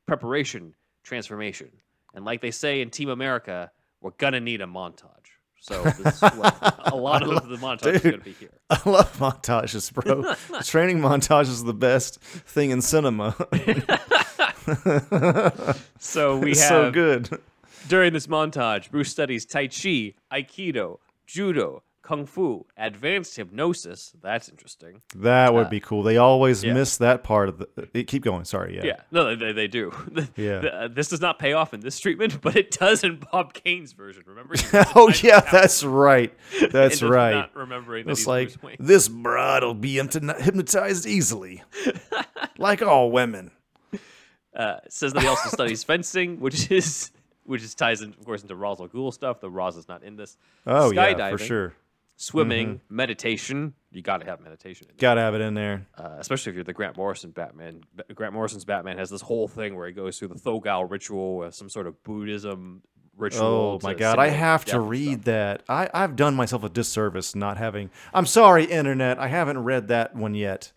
preparation, 0.06 0.74
transformation. 1.02 1.70
And 2.14 2.24
like 2.24 2.40
they 2.40 2.50
say 2.50 2.80
in 2.80 2.90
Team 2.90 3.08
America, 3.08 3.70
we're 4.00 4.12
going 4.12 4.32
to 4.32 4.40
need 4.40 4.60
a 4.60 4.66
montage. 4.66 5.10
So 5.60 5.82
a 6.84 6.94
lot 6.94 7.22
of 7.22 7.48
the 7.48 7.56
montage 7.56 7.94
is 7.94 8.02
going 8.02 8.18
to 8.18 8.24
be 8.24 8.32
here. 8.32 8.52
I 8.70 8.80
love 8.88 9.16
montages, 9.18 9.92
bro. 9.92 10.34
Training 10.62 11.00
montage 11.00 11.48
is 11.48 11.64
the 11.64 11.74
best 11.74 12.20
thing 12.20 12.70
in 12.70 12.82
cinema. 12.82 13.34
So 15.98 16.36
we 16.38 16.50
have 16.50 16.56
so 16.58 16.90
good. 16.90 17.40
During 17.88 18.12
this 18.12 18.26
montage, 18.26 18.90
Bruce 18.90 19.10
studies 19.10 19.44
Tai 19.46 19.68
Chi, 19.68 20.14
Aikido, 20.32 20.98
Judo, 21.26 21.82
Kung 22.02 22.26
Fu, 22.26 22.64
advanced 22.76 23.36
hypnosis. 23.36 24.12
That's 24.22 24.48
interesting. 24.48 25.02
That 25.16 25.54
would 25.54 25.70
be 25.70 25.80
cool. 25.80 26.02
They 26.04 26.16
always 26.18 26.62
yeah. 26.62 26.72
miss 26.72 26.96
that 26.98 27.24
part 27.24 27.48
of 27.48 27.58
the. 27.58 27.88
eh, 27.94 28.02
Keep 28.04 28.22
going. 28.22 28.44
Sorry. 28.44 28.76
Yeah. 28.76 28.84
Yeah, 28.84 29.00
no, 29.10 29.34
they, 29.34 29.52
they 29.52 29.66
do. 29.68 29.92
Yeah. 30.36 30.58
The- 30.60 30.74
uh, 30.74 30.88
this 30.88 31.08
does 31.08 31.20
not 31.20 31.38
pay 31.38 31.52
off 31.52 31.74
in 31.74 31.80
this 31.80 31.98
treatment, 31.98 32.40
but 32.42 32.54
it 32.56 32.70
does 32.70 33.02
in 33.02 33.20
Bob 33.32 33.54
Kane's 33.54 33.92
version. 33.92 34.22
Remember? 34.26 34.54
Oh 34.94 35.10
yeah, 35.22 35.40
that's 35.40 35.82
right. 35.82 36.32
That's 36.70 37.02
right. 37.02 37.34
Not 37.34 37.56
remembering 37.56 38.06
that 38.06 38.12
It's 38.12 38.26
like 38.26 38.54
this 38.78 39.08
broad'll 39.08 39.74
be 39.74 39.94
hypnotized 39.96 41.06
easily, 41.06 41.62
like 42.58 42.82
all 42.82 43.10
women. 43.10 43.50
Uh, 44.56 44.78
says 44.88 45.12
that 45.12 45.22
he 45.22 45.28
also 45.28 45.50
studies 45.50 45.84
fencing, 45.90 46.40
which 46.40 46.70
is 46.70 47.10
which 47.44 47.62
is 47.62 47.74
ties 47.74 48.00
in, 48.00 48.10
of 48.10 48.24
course, 48.24 48.42
into 48.42 48.56
Ra's 48.56 48.80
al 48.80 48.88
Ghul 48.88 49.12
stuff. 49.12 49.40
The 49.40 49.50
Ra's 49.50 49.76
is 49.76 49.86
not 49.86 50.02
in 50.02 50.16
this. 50.16 50.36
Oh 50.66 50.90
yeah, 50.90 51.30
for 51.30 51.38
sure. 51.38 51.74
Swimming, 52.18 52.80
meditation. 52.88 53.74
You 53.92 54.00
got 54.00 54.22
to 54.22 54.26
have 54.26 54.40
meditation. 54.40 54.86
In. 54.88 54.96
Gotta 54.96 55.20
have 55.20 55.34
it 55.34 55.42
in 55.42 55.52
there. 55.52 55.86
uh, 55.98 56.16
especially 56.18 56.50
if 56.50 56.54
you're 56.54 56.64
the 56.64 56.72
Grant 56.72 56.96
Morrison 56.96 57.30
Batman. 57.30 57.82
Grant 58.14 58.32
Morrison's 58.32 58.64
Batman 58.64 58.96
has 58.96 59.10
this 59.10 59.20
whole 59.20 59.46
thing 59.46 59.76
where 59.76 59.86
he 59.86 59.92
goes 59.92 60.18
through 60.18 60.28
the 60.28 60.34
Thögal 60.36 60.90
ritual, 60.90 61.50
some 61.52 61.68
sort 61.68 61.86
of 61.86 62.02
Buddhism 62.04 62.82
ritual. 63.18 63.42
Oh 63.44 63.80
my 63.82 63.92
god, 63.92 64.18
I 64.18 64.28
have 64.28 64.64
to 64.66 64.80
read 64.80 65.22
stuff. 65.22 65.24
that. 65.26 65.62
I, 65.68 65.90
I've 65.92 66.16
done 66.16 66.34
myself 66.34 66.64
a 66.64 66.70
disservice 66.70 67.34
not 67.34 67.58
having. 67.58 67.90
I'm 68.14 68.26
sorry, 68.26 68.64
internet. 68.64 69.18
I 69.18 69.28
haven't 69.28 69.58
read 69.58 69.88
that 69.88 70.16
one 70.16 70.34
yet. 70.34 70.72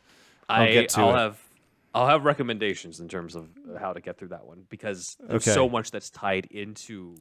I'll 0.50 0.64
I, 0.64 0.74
get 0.74 0.90
to 0.90 1.00
I'll 1.02 1.16
it. 1.16 1.20
have 1.20 1.49
I'll 1.94 2.08
have 2.08 2.24
recommendations 2.26 3.00
in 3.00 3.08
terms 3.08 3.36
of 3.36 3.50
how 3.80 3.94
to 3.94 4.02
get 4.02 4.18
through 4.18 4.30
that 4.30 4.46
one 4.46 4.64
because 4.70 5.18
there's 5.20 5.48
Okay. 5.48 5.54
so 5.54 5.68
much 5.68 5.92
that's 5.92 6.10
tied 6.10 6.46
into 6.52 7.16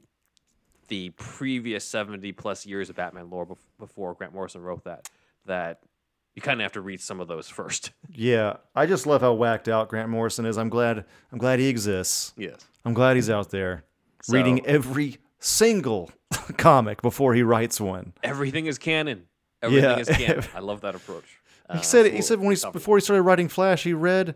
the 0.89 1.11
previous 1.11 1.85
70 1.85 2.33
plus 2.33 2.65
years 2.67 2.89
of 2.91 2.97
Batman 2.97 3.31
lore 3.31 3.47
before 3.79 4.15
Grant 4.15 4.33
Morrison 4.35 4.63
wrote 4.63 4.85
that 4.85 5.09
that 5.47 5.81
you 6.35 6.43
kind 6.43 6.61
of 6.61 6.65
have 6.65 6.73
to 6.73 6.81
read 6.81 7.01
some 7.01 7.21
of 7.21 7.29
those 7.29 7.49
first. 7.49 7.93
Yeah, 8.11 8.57
I 8.75 8.87
just 8.87 9.07
love 9.07 9.21
how 9.21 9.33
whacked 9.35 9.69
out 9.69 9.89
Grant 9.89 10.09
Morrison 10.09 10.45
is. 10.47 10.57
I'm 10.59 10.69
glad. 10.71 11.05
I'm 11.31 11.39
glad 11.39 11.59
he 11.61 11.69
exists. 11.69 12.33
yes. 12.37 12.67
I'm 12.85 12.95
glad 12.95 13.17
he's 13.17 13.29
out 13.31 13.51
there 13.51 13.85
reading 14.29 14.65
every 14.67 15.19
single 15.39 16.11
comic 16.57 17.01
before 17.03 17.35
he 17.35 17.43
writes 17.43 17.81
one. 17.81 18.13
Everything 18.23 18.67
is 18.67 18.79
canon. 18.79 19.25
Everything 19.63 19.91
Yeah. 19.91 19.99
is 19.99 20.09
canon. 20.09 20.45
I 20.55 20.61
love 20.61 20.81
that 20.81 20.95
approach. 20.95 21.25
He 21.71 21.79
uh, 21.79 21.81
said 21.83 22.13
he 22.13 22.23
said 22.23 22.41
when 22.41 22.55
he 22.57 22.63
before 22.73 22.97
he 22.97 23.03
started 23.03 23.23
writing 23.23 23.49
Flash, 23.49 23.85
he 23.85 23.93
read 23.93 24.35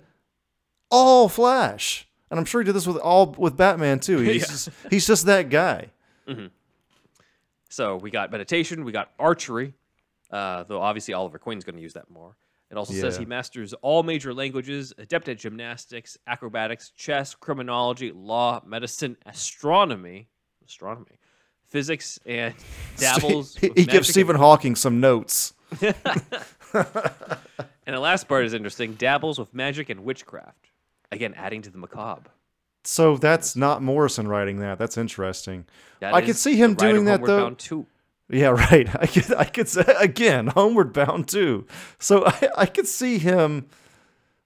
all 0.93 1.29
Flash, 1.29 2.07
and 2.31 2.39
I'm 2.39 2.45
sure 2.45 2.61
he 2.61 2.65
did 2.65 2.75
this 2.75 2.87
with 2.87 2.99
all 2.99 3.35
with 3.37 3.57
Batman 3.57 3.99
too. 3.99 4.19
He's 4.21 4.43
Yeah. 4.43 4.47
just, 4.49 4.69
he's 4.91 5.07
just 5.07 5.27
that 5.27 5.49
guy. 5.51 5.89
So 7.69 7.97
we 7.97 8.11
got 8.11 8.31
meditation, 8.31 8.85
we 8.85 8.93
got 8.93 9.11
archery, 9.19 9.73
uh, 10.31 10.65
though 10.65 10.81
obviously 10.81 11.15
Oliver 11.15 11.39
Queen's 11.39 11.65
going 11.65 11.77
to 11.77 11.83
use 11.83 11.95
that 11.95 12.11
more. 12.11 12.37
It 12.71 12.77
also 12.77 12.93
says 12.95 13.17
he 13.19 13.25
masters 13.27 13.73
all 13.75 14.03
major 14.03 14.33
languages, 14.33 14.93
adept 14.99 15.29
at 15.29 15.39
gymnastics, 15.39 16.17
acrobatics, 16.27 16.91
chess, 16.91 17.35
criminology, 17.35 18.13
law, 18.15 18.63
medicine, 18.65 19.17
astronomy, 19.27 20.29
astronomy, 20.67 21.19
physics, 21.69 22.19
and 22.25 22.55
dabbles. 22.99 23.57
He, 23.57 23.71
he 23.77 23.85
gives 23.85 24.09
Stephen 24.09 24.37
Hawking 24.37 24.75
some 24.77 25.01
notes. 25.01 25.55
And 27.85 27.97
the 27.97 28.01
last 28.01 28.29
part 28.29 28.45
is 28.45 28.55
interesting: 28.55 28.95
dabbles 28.95 29.39
with 29.41 29.53
magic 29.53 29.91
and 29.91 30.05
witchcraft. 30.05 30.71
Again, 31.13 31.35
adding 31.37 31.63
to 31.63 31.71
the 31.71 31.79
macabre. 31.79 32.31
So 32.85 33.17
that's 33.17 33.55
not 33.55 33.83
Morrison 33.83 34.27
writing 34.27 34.59
that. 34.59 34.79
That's 34.79 34.97
interesting. 34.99 35.67
That 36.01 36.15
I 36.15 36.21
could 36.21 36.37
see 36.37 36.57
him 36.57 36.75
the 36.75 36.85
Ride 36.85 36.89
of 36.91 36.95
doing 36.97 37.05
that 37.05 37.21
though. 37.25 37.87
Yeah, 38.29 38.49
right. 38.71 38.89
I 38.97 39.07
could, 39.07 39.35
I 39.35 39.45
could 39.45 39.69
say 39.69 39.85
again, 40.01 40.49
Homeward 40.49 40.93
Bound 40.93 41.29
too. 41.29 41.67
So 41.99 42.25
I, 42.27 42.49
I 42.59 42.67
could 42.67 42.89
see 42.89 43.19
him 43.19 43.67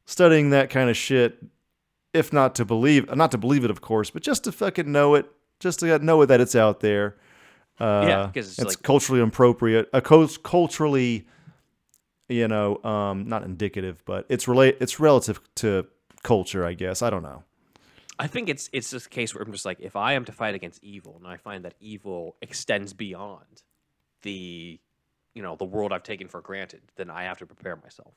studying 0.04 0.50
that 0.50 0.68
kind 0.70 0.90
of 0.90 0.96
shit, 0.96 1.42
if 2.12 2.32
not 2.32 2.54
to 2.56 2.64
believe, 2.64 3.14
not 3.16 3.30
to 3.30 3.38
believe 3.38 3.64
it, 3.64 3.70
of 3.70 3.80
course, 3.80 4.10
but 4.10 4.22
just 4.22 4.44
to 4.44 4.52
fucking 4.52 4.90
know 4.90 5.14
it, 5.14 5.30
just 5.60 5.80
to 5.80 5.98
know 6.00 6.24
that 6.26 6.40
it's 6.40 6.54
out 6.54 6.80
there. 6.80 7.16
Uh, 7.80 8.04
Yeah, 8.08 8.30
'cause 8.34 8.48
it's 8.50 8.58
it's 8.58 8.76
like- 8.76 8.82
culturally 8.82 9.20
appropriate, 9.22 9.88
a 9.92 10.00
cul- 10.02 10.28
culturally, 10.42 11.26
you 12.28 12.48
know, 12.48 12.82
um, 12.84 13.28
not 13.28 13.42
indicative, 13.44 14.02
but 14.04 14.26
it's 14.28 14.46
relate, 14.48 14.76
it's 14.80 14.98
relative 15.00 15.40
to 15.56 15.86
culture, 16.26 16.66
I 16.66 16.74
guess. 16.74 17.02
I 17.02 17.08
don't 17.10 17.22
know. 17.22 17.44
I 18.18 18.26
think 18.26 18.48
it's 18.48 18.68
it's 18.72 18.90
this 18.90 19.06
case 19.06 19.34
where 19.34 19.42
I'm 19.42 19.52
just 19.52 19.64
like, 19.64 19.78
if 19.80 19.94
I 19.94 20.14
am 20.14 20.24
to 20.24 20.32
fight 20.32 20.54
against 20.54 20.82
evil, 20.82 21.16
and 21.18 21.26
I 21.26 21.36
find 21.36 21.64
that 21.64 21.74
evil 21.80 22.36
extends 22.42 22.92
beyond 22.92 23.62
the, 24.22 24.80
you 25.34 25.42
know, 25.42 25.54
the 25.56 25.64
world 25.64 25.92
I've 25.92 26.02
taken 26.02 26.26
for 26.28 26.40
granted, 26.40 26.82
then 26.96 27.10
I 27.10 27.24
have 27.24 27.38
to 27.38 27.46
prepare 27.46 27.76
myself. 27.76 28.14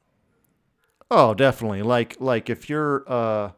Oh, 1.12 1.34
definitely. 1.34 1.82
Like 1.82 2.17
like 2.19 2.50
if 2.50 2.69
you're 2.69 3.04
uh 3.08 3.52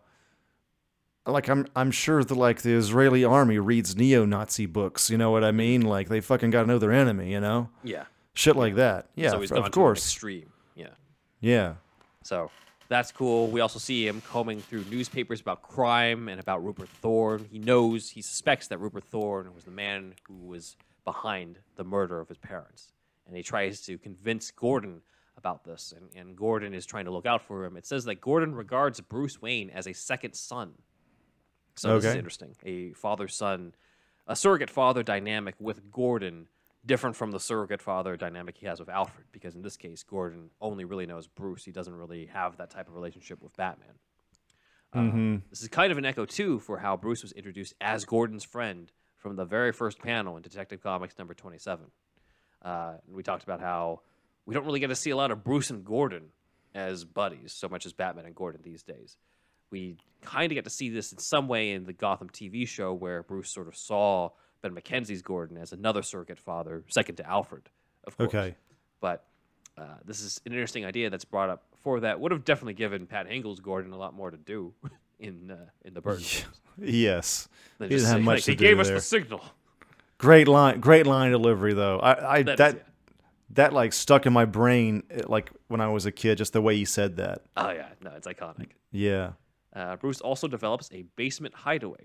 like 1.26 1.48
I'm 1.48 1.68
I'm 1.76 1.92
sure 1.92 2.24
that 2.24 2.36
like 2.36 2.62
the 2.64 2.74
Israeli 2.74 3.24
army 3.24 3.60
reads 3.60 3.96
neo-Nazi 3.96 4.66
books, 4.66 5.10
you 5.10 5.18
know 5.18 5.32
what 5.32 5.44
I 5.44 5.52
mean? 5.52 5.82
Like 5.82 6.10
they 6.10 6.22
fucking 6.22 6.50
got 6.50 6.62
to 6.62 6.68
know 6.68 6.80
their 6.80 6.92
enemy, 6.92 7.32
you 7.32 7.40
know? 7.40 7.70
Yeah. 7.84 8.06
Shit 8.34 8.56
like 8.56 8.76
that. 8.76 9.10
Yeah, 9.16 9.32
so 9.32 9.42
he's 9.42 9.52
f- 9.52 9.58
gone 9.58 9.66
of 9.66 9.72
course. 9.72 10.00
extreme. 10.00 10.52
Yeah. 10.76 10.96
Yeah. 11.40 11.76
So 12.24 12.50
that's 12.92 13.14
cool. 13.14 13.48
We 13.48 13.62
also 13.62 13.80
see 13.80 14.06
him 14.06 14.20
combing 14.20 14.60
through 14.60 14.84
newspapers 14.92 15.40
about 15.40 15.62
crime 15.62 16.28
and 16.28 16.42
about 16.42 16.62
Rupert 16.62 16.90
Thorne. 17.02 17.48
He 17.50 17.58
knows, 17.58 18.10
he 18.10 18.22
suspects 18.22 18.68
that 18.68 18.80
Rupert 18.80 19.06
Thorne 19.06 19.56
was 19.56 19.64
the 19.64 19.72
man 19.72 20.14
who 20.28 20.36
was 20.36 20.76
behind 21.06 21.58
the 21.78 21.86
murder 21.86 22.20
of 22.20 22.28
his 22.28 22.38
parents. 22.38 22.92
and 23.26 23.38
he 23.38 23.44
tries 23.44 23.80
to 23.82 23.98
convince 23.98 24.52
Gordon 24.52 25.02
about 25.38 25.64
this, 25.64 25.94
and, 25.96 26.10
and 26.14 26.36
Gordon 26.36 26.74
is 26.74 26.86
trying 26.86 27.06
to 27.06 27.12
look 27.12 27.26
out 27.26 27.42
for 27.42 27.64
him. 27.64 27.78
It 27.78 27.86
says 27.86 28.04
that 28.06 28.20
Gordon 28.20 28.54
regards 28.54 29.00
Bruce 29.00 29.42
Wayne 29.42 29.70
as 29.70 29.88
a 29.88 29.94
second 29.94 30.34
son. 30.34 30.74
So 31.78 31.96
this 31.96 32.04
is 32.04 32.10
Okay. 32.10 32.18
interesting. 32.18 32.56
A 32.66 32.92
father 32.92 33.30
son, 33.30 33.74
a 34.28 34.36
surrogate 34.36 34.70
father 34.70 35.02
dynamic 35.02 35.56
with 35.60 35.90
Gordon, 35.92 36.48
different 36.86 37.16
from 37.16 37.32
the 37.32 37.40
surrogate 37.40 37.82
father 37.82 38.18
dynamic 38.18 38.58
he 38.58 38.66
has 38.66 38.80
with 38.80 38.90
Alfred, 38.90 39.26
because 39.32 39.56
in 39.56 39.62
this 39.62 39.78
case, 39.78 40.04
Gordon 40.04 40.50
only 40.60 40.84
really 40.86 41.06
knows 41.06 41.28
Bruce. 41.28 41.64
He 41.64 41.72
doesn't 41.72 41.94
really 41.96 42.26
have 42.28 42.58
that 42.58 42.72
type 42.72 42.88
of 42.88 42.96
relationship 42.96 43.42
with 43.42 43.56
Batman. 43.56 43.96
Uh, 44.94 45.00
This 45.50 45.62
is 45.62 45.68
kind 45.70 45.92
of 45.92 45.98
an 45.98 46.06
echo, 46.06 46.26
too, 46.26 46.60
for 46.60 46.80
how 46.80 46.98
Bruce 46.98 47.22
was 47.22 47.32
introduced 47.34 47.74
as 47.80 48.04
Gordon's 48.06 48.44
friend 48.44 48.92
from 49.18 49.36
the 49.36 49.46
very 49.46 49.72
first 49.72 50.00
panel 50.00 50.36
in 50.36 50.42
Detective 50.42 50.82
Comics 50.82 51.18
number 51.18 51.34
27. 51.34 51.86
Uh, 52.64 52.94
we 53.08 53.24
talked 53.24 53.44
about 53.44 53.60
how 53.62 54.02
we 54.46 54.54
don't 54.56 54.66
really 54.66 54.80
get 54.80 54.88
to 54.88 54.96
see 54.96 55.12
a 55.12 55.16
lot 55.16 55.32
of 55.32 55.44
Bruce 55.44 55.70
and 55.70 55.86
Gordon 55.86 56.30
as 56.74 57.04
buddies 57.06 57.54
so 57.54 57.68
much 57.70 57.86
as 57.86 57.94
Batman 57.94 58.26
and 58.26 58.36
Gordon 58.36 58.62
these 58.64 58.84
days. 58.84 59.18
We 59.70 59.98
kind 60.22 60.52
of 60.52 60.56
get 60.56 60.64
to 60.66 60.70
see 60.70 60.90
this 60.90 61.12
in 61.14 61.20
some 61.20 61.48
way 61.48 61.72
in 61.72 61.86
the 61.86 61.94
Gotham 61.94 62.30
TV 62.30 62.68
show 62.68 62.94
where 62.94 63.24
Bruce 63.24 63.50
sort 63.50 63.68
of 63.68 63.76
saw 63.78 64.32
Ben 64.62 64.76
McKenzie's 64.76 65.22
Gordon 65.22 65.58
as 65.58 65.74
another 65.74 66.02
surrogate 66.02 66.40
father, 66.40 66.84
second 66.88 67.16
to 67.16 67.28
Alfred, 67.28 67.64
of 68.06 68.18
course. 68.18 68.28
Okay. 68.28 68.56
But 69.00 69.26
uh, 69.78 69.84
this 70.06 70.22
is 70.22 70.40
an 70.46 70.52
interesting 70.54 70.86
idea 70.86 71.10
that's 71.10 71.26
brought 71.26 71.50
up 71.50 71.64
for 71.82 72.00
that. 72.02 72.20
Would 72.20 72.32
have 72.32 72.46
definitely 72.46 72.76
given 72.76 73.08
Pat 73.08 73.28
Hingle's 73.28 73.60
Gordon 73.60 73.92
a 73.94 73.98
lot 73.98 74.14
more 74.14 74.30
to 74.32 74.38
do 74.38 74.74
in 75.20 75.52
uh, 75.52 75.66
in 75.84 75.94
the 75.94 76.02
Burton. 76.02 76.26
Yes. 76.80 77.48
He 77.80 77.88
didn't 77.88 78.06
have 78.06 78.22
much 78.22 78.36
like, 78.38 78.44
to 78.46 78.52
He 78.52 78.56
do 78.56 78.66
gave 78.66 78.80
us 78.80 78.88
there. 78.88 78.96
the 78.96 79.02
signal. 79.02 79.44
Great 80.18 80.48
line, 80.48 80.80
great 80.80 81.08
line 81.08 81.32
delivery 81.32 81.74
though. 81.74 82.00
I, 82.00 82.36
I 82.38 82.44
That 82.44 82.58
that 82.58 82.76
is- 82.76 82.82
that, 83.56 83.74
like 83.74 83.92
stuck 83.92 84.26
in 84.26 84.32
my 84.32 84.46
brain 84.46 85.04
eh, 85.10 85.24
like 85.28 85.52
when 85.68 85.82
I 85.82 85.90
was 85.90 86.06
a 86.06 86.12
kid, 86.12 86.38
just 86.38 86.54
the 86.54 86.62
way 86.62 86.78
he 86.78 86.86
said 86.86 87.18
that. 87.18 87.42
Oh 87.58 87.70
yeah, 87.72 87.90
no, 88.02 88.12
it's 88.12 88.26
iconic. 88.28 88.70
Yeah. 88.94 89.32
Uh, 89.76 89.96
Bruce 89.98 90.22
also 90.22 90.48
develops 90.48 90.90
a 90.94 91.02
basement 91.18 91.54
hideaway, 91.54 92.00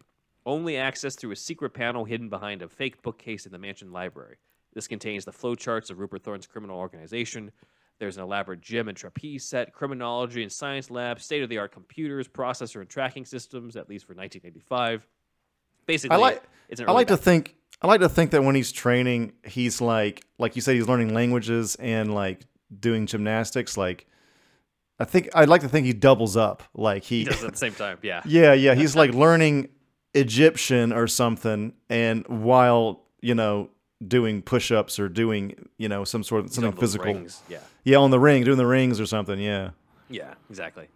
only 0.46 0.74
accessed 0.74 1.18
through 1.18 1.32
a 1.32 1.36
secret 1.36 1.74
panel 1.74 2.04
hidden 2.04 2.28
behind 2.28 2.62
a 2.62 2.68
fake 2.68 3.02
bookcase 3.02 3.44
in 3.44 3.52
the 3.52 3.58
mansion 3.58 3.92
library. 3.92 4.36
This 4.72 4.86
contains 4.86 5.24
the 5.24 5.32
flowcharts 5.32 5.90
of 5.90 5.98
Rupert 5.98 6.22
Thorne's 6.22 6.46
criminal 6.46 6.78
organization. 6.78 7.50
There's 7.98 8.16
an 8.16 8.22
elaborate 8.22 8.60
gym 8.60 8.88
and 8.88 8.96
trapeze 8.96 9.44
set, 9.44 9.72
criminology 9.72 10.42
and 10.42 10.52
science 10.52 10.90
lab, 10.90 11.20
state 11.20 11.42
of 11.42 11.48
the 11.48 11.58
art 11.58 11.72
computers, 11.72 12.28
processor 12.28 12.80
and 12.80 12.88
tracking 12.88 13.24
systems, 13.24 13.74
at 13.76 13.88
least 13.88 14.06
for 14.06 14.14
1985. 14.14 15.06
Basically, 15.86 16.14
I 16.14 16.18
like 16.18 16.42
it's 16.68 16.80
I 16.80 16.92
like 16.92 17.08
to 17.08 17.16
think 17.16 17.54
I 17.80 17.86
like 17.86 18.00
to 18.00 18.08
think 18.08 18.32
that 18.32 18.42
when 18.42 18.54
he's 18.54 18.70
training, 18.70 19.32
he's 19.44 19.80
like 19.80 20.24
like 20.38 20.56
you 20.56 20.62
said, 20.62 20.74
he's 20.74 20.88
learning 20.88 21.14
languages 21.14 21.76
and 21.76 22.14
like 22.14 22.42
doing 22.78 23.06
gymnastics. 23.06 23.78
Like 23.78 24.06
I 24.98 25.04
think 25.04 25.30
I'd 25.34 25.48
like 25.48 25.62
to 25.62 25.68
think 25.68 25.86
he 25.86 25.92
doubles 25.92 26.36
up. 26.36 26.64
Like 26.74 27.02
he, 27.04 27.20
he 27.20 27.24
does 27.24 27.42
it 27.42 27.46
at 27.46 27.52
the 27.52 27.58
same 27.58 27.74
time. 27.74 27.98
Yeah. 28.02 28.22
yeah, 28.26 28.52
yeah, 28.52 28.74
he's 28.74 28.94
like 28.94 29.14
learning 29.14 29.68
Egyptian 30.16 30.92
or 30.92 31.06
something, 31.06 31.72
and 31.88 32.26
while 32.28 33.02
you 33.20 33.34
know 33.34 33.70
doing 34.06 34.42
push-ups 34.42 34.98
or 34.98 35.08
doing 35.08 35.68
you 35.78 35.88
know 35.88 36.04
some 36.04 36.22
sort 36.22 36.44
of 36.44 36.52
something 36.52 36.72
physical. 36.72 37.06
rings. 37.06 37.42
Yeah. 37.48 37.58
Yeah, 37.84 37.98
on 37.98 38.10
the 38.10 38.18
ring, 38.20 38.44
doing 38.44 38.58
the 38.58 38.66
rings 38.66 39.00
or 39.00 39.06
something. 39.06 39.38
Yeah. 39.38 39.70
Yeah, 40.08 40.34
exactly. 40.50 40.88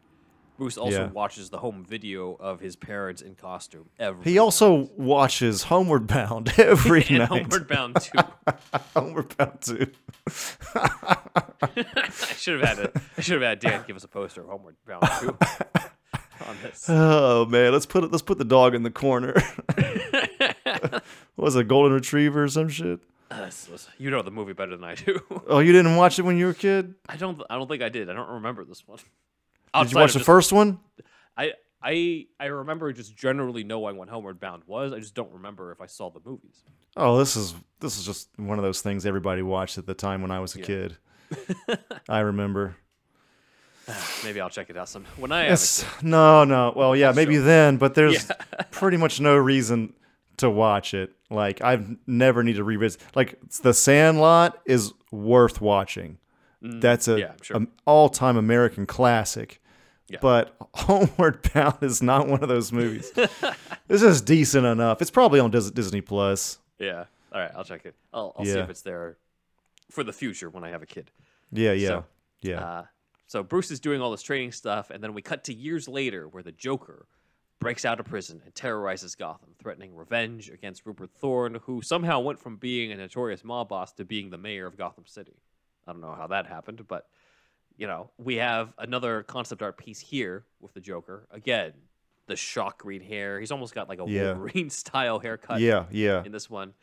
Bruce 0.58 0.76
also 0.76 1.04
Yeah. 1.06 1.10
watches 1.10 1.48
the 1.48 1.56
home 1.58 1.84
video 1.88 2.34
of 2.38 2.60
his 2.60 2.76
parents 2.76 3.22
in 3.22 3.34
costume 3.34 3.88
every 3.98 4.22
He 4.24 4.38
also 4.38 4.90
watches 4.96 5.62
Homeward 5.64 6.06
Bound 6.06 6.52
every 6.58 7.02
and 7.08 7.18
night. 7.20 7.28
Homeward 7.28 7.66
Bound 7.68 7.96
too. 8.00 8.18
Homeward 8.94 9.34
Bound 9.38 9.58
too. 9.62 9.86
I 10.74 12.08
should 12.36 12.60
have 12.60 12.68
had 12.76 12.86
a, 12.86 13.00
I 13.16 13.20
should 13.20 13.40
have 13.40 13.48
had 13.48 13.58
Dan 13.60 13.84
give 13.86 13.96
us 13.96 14.04
a 14.04 14.08
poster 14.08 14.42
of 14.42 14.48
Homeward 14.48 14.76
Bound 14.86 15.02
too 15.20 15.36
on 16.46 16.56
this. 16.62 16.86
Oh 16.88 17.44
man, 17.46 17.72
let's 17.72 17.86
put 17.86 18.04
it. 18.04 18.10
Let's 18.10 18.22
put 18.22 18.38
the 18.38 18.44
dog 18.44 18.74
in 18.74 18.82
the 18.82 18.90
corner. 18.90 19.32
what 19.74 21.02
was 21.36 21.56
it, 21.56 21.60
a 21.60 21.64
golden 21.64 21.92
retriever 21.92 22.44
or 22.44 22.48
some 22.48 22.68
shit? 22.68 23.00
Uh, 23.30 23.48
you 23.98 24.10
know 24.10 24.22
the 24.22 24.30
movie 24.30 24.52
better 24.52 24.76
than 24.76 24.84
I 24.84 24.96
do. 24.96 25.20
Oh, 25.46 25.60
you 25.60 25.72
didn't 25.72 25.96
watch 25.96 26.18
it 26.18 26.22
when 26.22 26.36
you 26.36 26.46
were 26.46 26.50
a 26.50 26.54
kid? 26.54 26.94
I 27.08 27.16
don't. 27.16 27.40
I 27.48 27.56
don't 27.56 27.68
think 27.68 27.82
I 27.82 27.88
did. 27.88 28.10
I 28.10 28.14
don't 28.14 28.28
remember 28.30 28.64
this 28.64 28.86
one. 28.86 28.98
Did 29.74 29.92
you 29.92 29.98
watch 29.98 30.12
the 30.12 30.18
just- 30.18 30.26
first 30.26 30.52
one? 30.52 30.80
I 31.36 31.52
I 31.82 32.26
I 32.38 32.46
remember 32.46 32.92
just 32.92 33.16
generally 33.16 33.64
knowing 33.64 33.96
what 33.96 34.08
Homeward 34.08 34.40
Bound 34.40 34.64
was. 34.66 34.92
I 34.92 34.98
just 34.98 35.14
don't 35.14 35.32
remember 35.32 35.72
if 35.72 35.80
I 35.80 35.86
saw 35.86 36.10
the 36.10 36.20
movies. 36.24 36.62
Oh, 36.96 37.18
this 37.18 37.36
is 37.36 37.54
this 37.78 37.98
is 37.98 38.04
just 38.04 38.28
one 38.36 38.58
of 38.58 38.64
those 38.64 38.82
things 38.82 39.06
everybody 39.06 39.42
watched 39.42 39.78
at 39.78 39.86
the 39.86 39.94
time 39.94 40.22
when 40.22 40.30
I 40.30 40.40
was 40.40 40.54
a 40.56 40.60
kid. 40.60 40.96
I 42.08 42.20
remember. 42.20 42.76
Maybe 44.24 44.40
I'll 44.40 44.50
check 44.50 44.70
it 44.70 44.76
out 44.76 44.88
some 44.88 45.04
when 45.16 45.32
I 45.32 45.44
have 45.44 46.02
no, 46.02 46.44
no. 46.44 46.72
Well, 46.74 46.94
yeah, 46.96 47.12
maybe 47.12 47.36
then, 47.38 47.76
but 47.76 47.94
there's 47.94 48.28
Yeah. 48.28 48.62
pretty 48.70 48.96
much 48.96 49.20
no 49.20 49.36
reason 49.36 49.92
to 50.38 50.48
watch 50.50 50.94
it. 50.94 51.12
Like 51.30 51.60
I've 51.62 51.96
never 52.06 52.42
need 52.42 52.56
to 52.56 52.64
revisit. 52.64 53.00
Like 53.14 53.38
The 53.62 53.74
Sandlot 53.74 54.58
is 54.66 54.92
worth 55.10 55.60
watching. 55.60 56.18
That's 56.62 57.08
a 57.08 57.12
Mm, 57.12 57.18
yeah, 57.20 57.32
sure. 57.40 57.56
an 57.56 57.68
all-time 57.86 58.36
American 58.36 58.84
classic. 58.86 59.62
Yeah. 60.08 60.18
But 60.20 60.54
Homeward 60.74 61.40
Bound 61.54 61.78
is 61.82 62.02
not 62.02 62.28
one 62.28 62.42
of 62.42 62.48
those 62.48 62.70
movies. 62.72 63.10
this 63.88 64.02
is 64.02 64.20
decent 64.20 64.66
enough. 64.66 65.00
It's 65.00 65.10
probably 65.10 65.40
on 65.40 65.50
Disney 65.50 66.00
Plus. 66.00 66.58
Yeah. 66.78 67.04
All 67.32 67.40
right, 67.40 67.50
I'll 67.54 67.64
check 67.64 67.86
it. 67.86 67.94
I'll, 68.12 68.34
I'll 68.36 68.44
see 68.44 68.58
if 68.58 68.68
it's 68.68 68.82
there 68.82 69.16
for 69.90 70.02
the 70.02 70.12
future 70.12 70.50
when 70.50 70.64
I 70.64 70.70
have 70.70 70.82
a 70.82 70.86
kid. 70.86 71.10
Yeah, 71.52 71.72
yeah, 71.72 71.88
So, 71.88 72.04
yeah. 72.42 72.60
Uh, 72.60 72.84
so 73.30 73.44
Bruce 73.44 73.70
is 73.70 73.78
doing 73.78 74.00
all 74.00 74.10
this 74.10 74.22
training 74.22 74.50
stuff, 74.50 74.90
and 74.90 75.00
then 75.00 75.14
we 75.14 75.22
cut 75.22 75.44
to 75.44 75.54
years 75.54 75.86
later 75.86 76.26
where 76.26 76.42
the 76.42 76.50
Joker 76.50 77.06
breaks 77.60 77.84
out 77.84 78.00
of 78.00 78.06
prison 78.06 78.42
and 78.44 78.52
terrorizes 78.56 79.14
Gotham, 79.14 79.50
threatening 79.56 79.94
revenge 79.94 80.50
against 80.50 80.84
Rupert 80.84 81.10
Thorne, 81.16 81.60
who 81.62 81.80
somehow 81.80 82.18
went 82.18 82.40
from 82.40 82.56
being 82.56 82.90
a 82.90 82.96
notorious 82.96 83.44
mob 83.44 83.68
boss 83.68 83.92
to 83.92 84.04
being 84.04 84.30
the 84.30 84.36
mayor 84.36 84.66
of 84.66 84.76
Gotham 84.76 85.04
City. 85.06 85.36
I 85.86 85.92
don't 85.92 86.00
know 86.00 86.12
how 86.12 86.26
that 86.26 86.48
happened, 86.48 86.88
but 86.88 87.06
you 87.76 87.86
know, 87.86 88.10
we 88.18 88.34
have 88.34 88.72
another 88.78 89.22
concept 89.22 89.62
art 89.62 89.78
piece 89.78 90.00
here 90.00 90.44
with 90.58 90.74
the 90.74 90.80
Joker. 90.80 91.28
Again, 91.30 91.72
the 92.26 92.34
shock 92.34 92.78
green 92.78 93.00
hair. 93.00 93.38
He's 93.38 93.52
almost 93.52 93.76
got 93.76 93.88
like 93.88 94.00
a 94.00 94.06
Yeah. 94.08 94.32
Wolverine 94.32 94.70
style 94.70 95.20
haircut 95.20 95.60
yeah, 95.60 95.84
yeah. 95.92 96.24
in 96.24 96.32
this 96.32 96.50
one, 96.50 96.74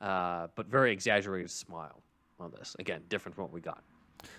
uh, 0.00 0.46
but 0.54 0.66
very 0.66 0.92
exaggerated 0.92 1.50
smile 1.50 2.00
on 2.38 2.52
this. 2.52 2.76
Again, 2.78 3.02
different 3.08 3.34
from 3.34 3.42
what 3.42 3.52
we 3.52 3.60
got. 3.60 3.82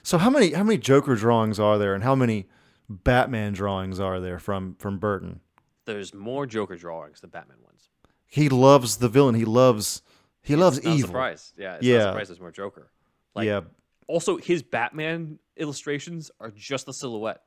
So 0.03 0.17
how 0.17 0.29
many 0.29 0.51
how 0.53 0.63
many 0.63 0.77
Joker 0.77 1.15
drawings 1.15 1.59
are 1.59 1.77
there, 1.77 1.93
and 1.93 2.03
how 2.03 2.15
many 2.15 2.47
Batman 2.89 3.53
drawings 3.53 3.99
are 3.99 4.19
there 4.19 4.39
from 4.39 4.75
from 4.75 4.97
Burton? 4.99 5.41
There's 5.85 6.13
more 6.13 6.45
Joker 6.45 6.75
drawings 6.75 7.21
than 7.21 7.29
Batman 7.29 7.57
ones. 7.63 7.89
He 8.25 8.49
loves 8.49 8.97
the 8.97 9.09
villain. 9.09 9.35
He 9.35 9.45
loves 9.45 10.01
he 10.43 10.55
loves 10.55 10.83
not 10.83 10.95
evil. 10.95 11.07
surprised. 11.07 11.53
Yeah, 11.57 11.75
it's 11.75 11.85
Yeah. 11.85 11.97
not 11.97 12.03
surprised 12.11 12.29
there's 12.29 12.39
more 12.39 12.51
Joker. 12.51 12.91
Like, 13.35 13.45
yeah. 13.47 13.61
Also, 14.07 14.37
his 14.37 14.63
Batman 14.63 15.39
illustrations 15.57 16.31
are 16.39 16.51
just 16.51 16.85
the 16.85 16.93
silhouette. 16.93 17.41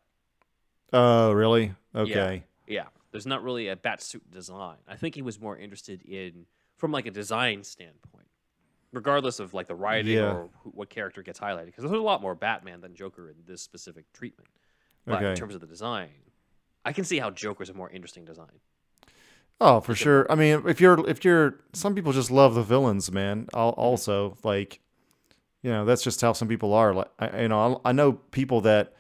Oh, 0.93 1.33
really? 1.33 1.75
Okay. 1.95 2.45
Yeah. 2.67 2.87
There's 3.13 3.27
not 3.27 3.43
really 3.43 3.69
a 3.69 3.77
bat 3.77 4.03
suit 4.03 4.31
design. 4.31 4.77
I 4.87 4.97
think 4.97 5.15
he 5.15 5.23
was 5.23 5.41
more 5.41 5.57
interested 5.57 6.03
in 6.03 6.47
from 6.77 6.93
like 6.93 7.07
a 7.07 7.11
design 7.11 7.65
standpoint, 7.65 8.27
regardless 8.93 9.39
of 9.41 9.55
like 9.55 9.67
the 9.69 9.75
writing 9.75 10.15
Yeah. 10.17 10.33
or 10.33 10.49
who, 10.63 10.71
what 10.71 10.91
character 10.91 11.23
gets 11.23 11.39
highlighted. 11.39 11.67
Because 11.67 11.85
there's 11.85 11.93
a 11.99 12.03
lot 12.03 12.21
more 12.23 12.35
Batman 12.35 12.81
than 12.81 12.95
Joker 12.95 13.29
in 13.29 13.37
this 13.47 13.63
specific 13.63 14.13
treatment. 14.13 14.49
But 15.07 15.23
in 15.23 15.35
terms 15.37 15.55
of 15.55 15.61
the 15.61 15.67
design, 15.67 16.09
I 16.85 16.93
can 16.93 17.05
see 17.05 17.19
how 17.19 17.31
Joker's 17.31 17.71
a 17.71 17.75
more 17.75 17.91
interesting 17.91 18.25
design. 18.25 18.61
Oh, 19.61 19.81
for 19.81 19.95
sure. 19.95 20.27
I 20.31 20.35
mean, 20.37 20.63
if 20.67 20.81
you're 20.81 21.07
if 21.09 21.25
you're 21.25 21.57
some 21.73 21.95
people 21.95 22.13
just 22.13 22.31
love 22.31 22.55
the 22.55 22.63
villains, 22.63 23.11
man. 23.13 23.47
I'll 23.55 23.73
Mm-hmm. 23.73 23.81
also 23.81 24.37
like, 24.43 24.81
you 25.63 25.71
know, 25.71 25.85
that's 25.85 26.03
just 26.03 26.21
how 26.21 26.33
some 26.33 26.49
people 26.49 26.73
are. 26.73 26.95
Like, 26.95 27.09
I, 27.19 27.43
you 27.43 27.49
know, 27.49 27.81
I, 27.85 27.91
I 27.91 27.93
know 27.93 28.13
people 28.13 28.61
that, 28.63 28.95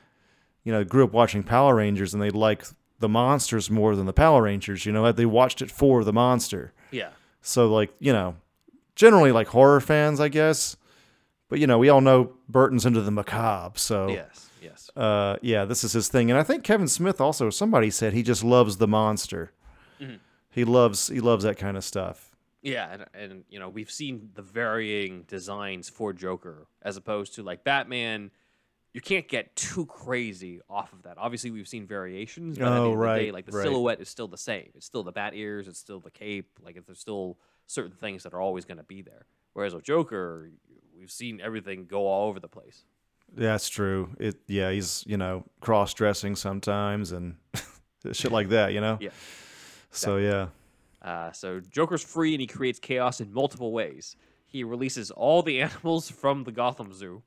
you 0.65 0.73
know, 0.73 0.85
grew 0.85 1.05
up 1.05 1.13
watching 1.13 1.43
Power 1.43 1.77
Rangers 1.77 2.13
and 2.13 2.23
they 2.23 2.31
like 2.31 2.65
the 2.99 3.09
monsters 3.09 3.71
more 3.71 3.97
than 3.97 4.05
the 4.05 4.13
Power 4.13 4.43
Rangers. 4.43 4.85
You 4.85 4.93
know, 4.93 5.11
they 5.13 5.25
watched 5.27 5.63
it 5.63 5.71
for 5.71 6.05
the 6.05 6.13
monster. 6.13 6.73
Yeah. 6.91 7.11
So 7.41 7.73
like, 7.73 7.95
you 7.99 8.13
know, 8.13 8.37
generally 9.01 9.33
like 9.33 9.49
horror 9.49 9.81
fans, 9.81 10.21
I 10.21 10.29
guess. 10.29 10.77
But 11.49 11.59
you 11.59 11.67
know, 11.67 11.79
we 11.79 11.89
all 11.89 12.03
know 12.03 12.35
Burton's 12.51 12.85
into 12.85 13.01
the 13.01 13.11
macabre. 13.11 13.79
So 13.79 14.09
Yes. 14.09 14.51
Yes. 14.63 14.91
uh, 14.95 15.37
yeah, 15.41 15.65
this 15.65 15.83
is 15.85 15.95
his 15.95 16.09
thing. 16.09 16.31
And 16.31 16.39
I 16.39 16.43
think 16.43 16.65
Kevin 16.65 16.87
Smith 16.87 17.19
also 17.19 17.49
somebody 17.49 17.91
said 17.91 18.13
he 18.13 18.23
just 18.23 18.45
loves 18.45 18.77
the 18.77 18.87
monster. 18.87 19.53
Mm-hmm. 20.01 20.17
He 20.51 20.65
loves 20.65 21.09
he 21.09 21.21
loves 21.21 21.45
that 21.45 21.57
kind 21.57 21.77
of 21.79 21.85
stuff. 21.85 22.37
Yeah, 22.63 22.93
and, 22.93 23.07
and 23.15 23.45
you 23.49 23.59
know 23.59 23.71
we've 23.71 23.91
seen 23.91 24.31
the 24.35 24.43
varying 24.43 25.23
designs 25.27 25.89
for 25.89 26.13
Joker 26.13 26.67
as 26.83 26.99
opposed 26.99 27.35
to 27.37 27.43
like 27.43 27.65
Batman. 27.65 28.31
You 28.93 29.01
can't 29.01 29.27
get 29.29 29.55
too 29.57 29.87
crazy 29.87 30.61
off 30.69 30.93
of 30.93 31.05
that. 31.05 31.17
Obviously, 31.17 31.51
we've 31.53 31.69
seen 31.69 31.87
variations, 31.87 32.59
but 32.59 32.67
at 32.67 32.71
the 32.71 32.77
Oh, 32.77 32.85
end 32.85 32.93
of 32.95 32.99
the 32.99 33.05
day, 33.07 33.11
right, 33.27 33.33
like 33.33 33.47
the 33.47 33.53
right. 33.53 33.63
silhouette 33.63 34.01
is 34.01 34.09
still 34.11 34.27
the 34.29 34.37
same. 34.37 34.69
It's 34.75 34.85
still 34.85 35.05
the 35.05 35.13
bat 35.13 35.33
ears. 35.35 35.69
It's 35.69 35.79
still 35.79 36.01
the 36.01 36.11
cape. 36.11 36.59
Like 36.63 36.77
if 36.77 36.85
there's 36.87 36.99
still 37.01 37.39
certain 37.71 37.97
things 37.97 38.25
that 38.25 38.35
are 38.35 38.41
always 38.41 38.65
going 38.65 38.79
to 38.79 38.83
be 38.85 39.01
there. 39.03 39.27
Whereas 39.53 39.75
with 39.75 39.85
Joker, 39.85 40.51
we've 40.99 41.11
seen 41.11 41.41
everything 41.41 41.87
go 41.87 42.07
all 42.07 42.29
over 42.29 42.41
the 42.41 42.49
place. 42.49 42.85
That's 43.33 43.69
true. 43.69 44.11
It 44.19 44.41
yeah, 44.49 44.71
he's 44.73 45.05
you 45.07 45.17
know 45.17 45.45
cross 45.61 45.95
dressing 45.95 46.35
sometimes 46.35 47.13
and 47.13 47.37
shit 48.13 48.33
like 48.33 48.49
that. 48.49 48.73
You 48.73 48.81
know. 48.81 48.99
Yeah. 49.01 49.11
So 49.93 50.17
yeah. 50.17 50.49
Uh, 51.01 51.31
so 51.33 51.61
Joker's 51.61 52.03
free 52.03 52.35
and 52.35 52.41
he 52.41 52.47
creates 52.47 52.79
chaos 52.79 53.21
in 53.21 53.33
multiple 53.33 53.73
ways. 53.73 54.17
He 54.47 54.65
releases 54.65 55.11
all 55.13 55.43
the 55.43 55.61
animals 55.67 56.11
from 56.11 56.43
the 56.45 56.53
Gotham 56.53 56.93
Zoo. 56.93 57.23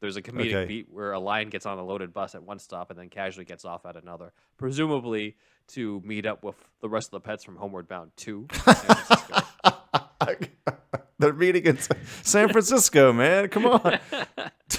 There's 0.00 0.16
a 0.16 0.22
comedic 0.22 0.48
Okay. 0.54 0.64
beat 0.66 0.86
where 0.90 1.12
a 1.12 1.20
lion 1.20 1.48
gets 1.48 1.64
on 1.64 1.78
a 1.78 1.84
loaded 1.84 2.12
bus 2.12 2.34
at 2.34 2.42
one 2.42 2.58
stop 2.58 2.90
and 2.90 2.98
then 2.98 3.08
casually 3.08 3.46
gets 3.46 3.64
off 3.64 3.86
at 3.86 3.96
another, 3.96 4.32
presumably 4.58 5.36
to 5.68 6.02
meet 6.04 6.26
up 6.26 6.44
with 6.44 6.56
the 6.82 6.88
rest 6.90 7.06
of 7.06 7.12
the 7.12 7.20
pets 7.20 7.42
from 7.44 7.56
Homeward 7.56 7.88
Bound 7.88 8.10
2. 8.16 8.46
They're 11.18 11.32
meeting 11.32 11.64
in 11.64 11.78
San 12.22 12.48
Francisco, 12.50 13.12
man. 13.12 13.48
Come 13.48 13.66
on. 13.66 13.98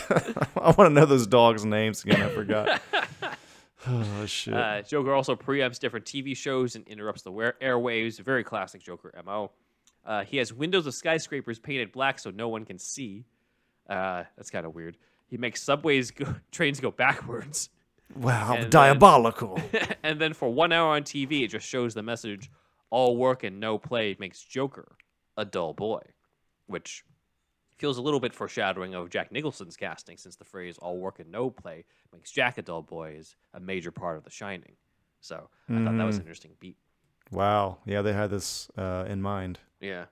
I 0.09 0.73
want 0.77 0.77
to 0.77 0.89
know 0.89 1.05
those 1.05 1.27
dogs' 1.27 1.65
names 1.65 2.03
again. 2.03 2.21
I 2.21 2.29
forgot. 2.29 2.81
Oh 3.87 4.25
shit. 4.25 4.53
Uh, 4.55 4.81
Joker 4.81 5.13
also 5.13 5.35
preempts 5.35 5.77
different 5.77 6.07
TV 6.07 6.35
shows 6.35 6.75
and 6.75 6.87
interrupts 6.87 7.21
the 7.21 7.31
airwaves. 7.31 8.19
Very 8.19 8.43
classic 8.43 8.81
Joker 8.81 9.13
MO. 9.23 9.51
Uh, 10.03 10.23
he 10.23 10.37
has 10.37 10.51
windows 10.51 10.87
of 10.87 10.95
skyscrapers 10.95 11.59
painted 11.59 11.91
black 11.91 12.17
so 12.17 12.31
no 12.31 12.49
one 12.49 12.65
can 12.65 12.79
see. 12.79 13.25
Uh, 13.87 14.23
that's 14.35 14.49
kind 14.49 14.65
of 14.65 14.73
weird. 14.73 14.97
He 15.27 15.37
makes 15.37 15.61
subways 15.61 16.09
go- 16.09 16.33
trains 16.51 16.79
go 16.79 16.89
backwards. 16.89 17.69
wow, 18.15 18.53
and 18.55 18.63
then- 18.63 18.69
diabolical. 18.71 19.59
and 20.01 20.19
then 20.19 20.33
for 20.33 20.49
one 20.49 20.71
hour 20.71 20.95
on 20.95 21.03
TV, 21.03 21.43
it 21.43 21.49
just 21.49 21.67
shows 21.67 21.93
the 21.93 22.01
message 22.01 22.49
all 22.89 23.15
work 23.17 23.43
and 23.43 23.59
no 23.59 23.77
play 23.77 24.15
makes 24.19 24.41
Joker 24.41 24.95
a 25.37 25.45
dull 25.45 25.73
boy, 25.73 26.01
which 26.67 27.03
feels 27.77 27.97
a 27.97 28.01
little 28.01 28.19
bit 28.19 28.33
foreshadowing 28.33 28.93
of 28.95 29.09
Jack 29.09 29.31
Nicholson's 29.31 29.75
casting, 29.75 30.17
since 30.17 30.35
the 30.35 30.45
phrase 30.45 30.77
all 30.77 30.97
work 30.97 31.19
and 31.19 31.31
no 31.31 31.49
play 31.49 31.85
makes 32.13 32.31
Jack 32.31 32.57
a 32.57 32.61
dull 32.61 32.81
boy 32.81 33.15
is 33.17 33.35
a 33.53 33.59
major 33.59 33.91
part 33.91 34.17
of 34.17 34.23
The 34.23 34.31
Shining. 34.31 34.73
So 35.19 35.49
I 35.69 35.83
thought 35.83 35.97
that 35.97 36.03
was 36.05 36.17
an 36.17 36.21
interesting 36.21 36.51
beat. 36.59 36.77
wow. 37.31 37.77
Yeah, 37.85 38.01
they 38.01 38.13
had 38.13 38.29
this 38.29 38.69
uh, 38.77 39.05
in 39.09 39.21
mind. 39.21 39.59
Yeah. 39.81 40.05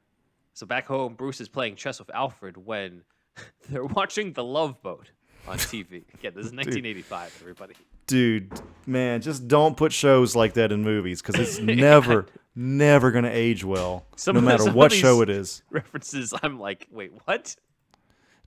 So 0.56 0.66
back 0.66 0.88
home, 0.88 1.14
Bruce 1.14 1.40
is 1.40 1.48
playing 1.48 1.76
chess 1.76 2.00
with 2.00 2.10
Alfred 2.14 2.58
when 2.58 3.04
they're 3.70 3.86
watching 3.86 4.34
The 4.34 4.44
Love 4.44 4.82
Boat 4.82 5.12
on 5.48 5.58
TV. 5.60 6.04
Again, 6.16 6.34
this 6.36 6.46
is 6.48 6.54
1985, 6.54 7.38
everybody. 7.42 7.76
Dude, 8.08 8.52
man, 8.86 9.22
just 9.22 9.48
don't 9.48 9.78
put 9.78 9.94
shows 9.94 10.36
like 10.36 10.54
that 10.54 10.72
in 10.72 10.84
movies 10.84 11.22
because 11.22 11.40
it's 11.40 11.60
never, 11.62 12.26
never 12.56 13.12
gonna 13.12 13.30
age 13.32 13.64
well, 13.64 14.06
Some 14.16 14.36
no 14.36 14.40
of 14.40 14.46
the- 14.46 14.50
matter 14.66 14.72
what 14.72 14.92
show 14.92 15.22
it 15.22 15.30
is. 15.30 15.64
References, 15.70 16.34
I'm 16.44 16.60
like, 16.60 16.88
wait, 16.92 17.12
what? 17.26 17.56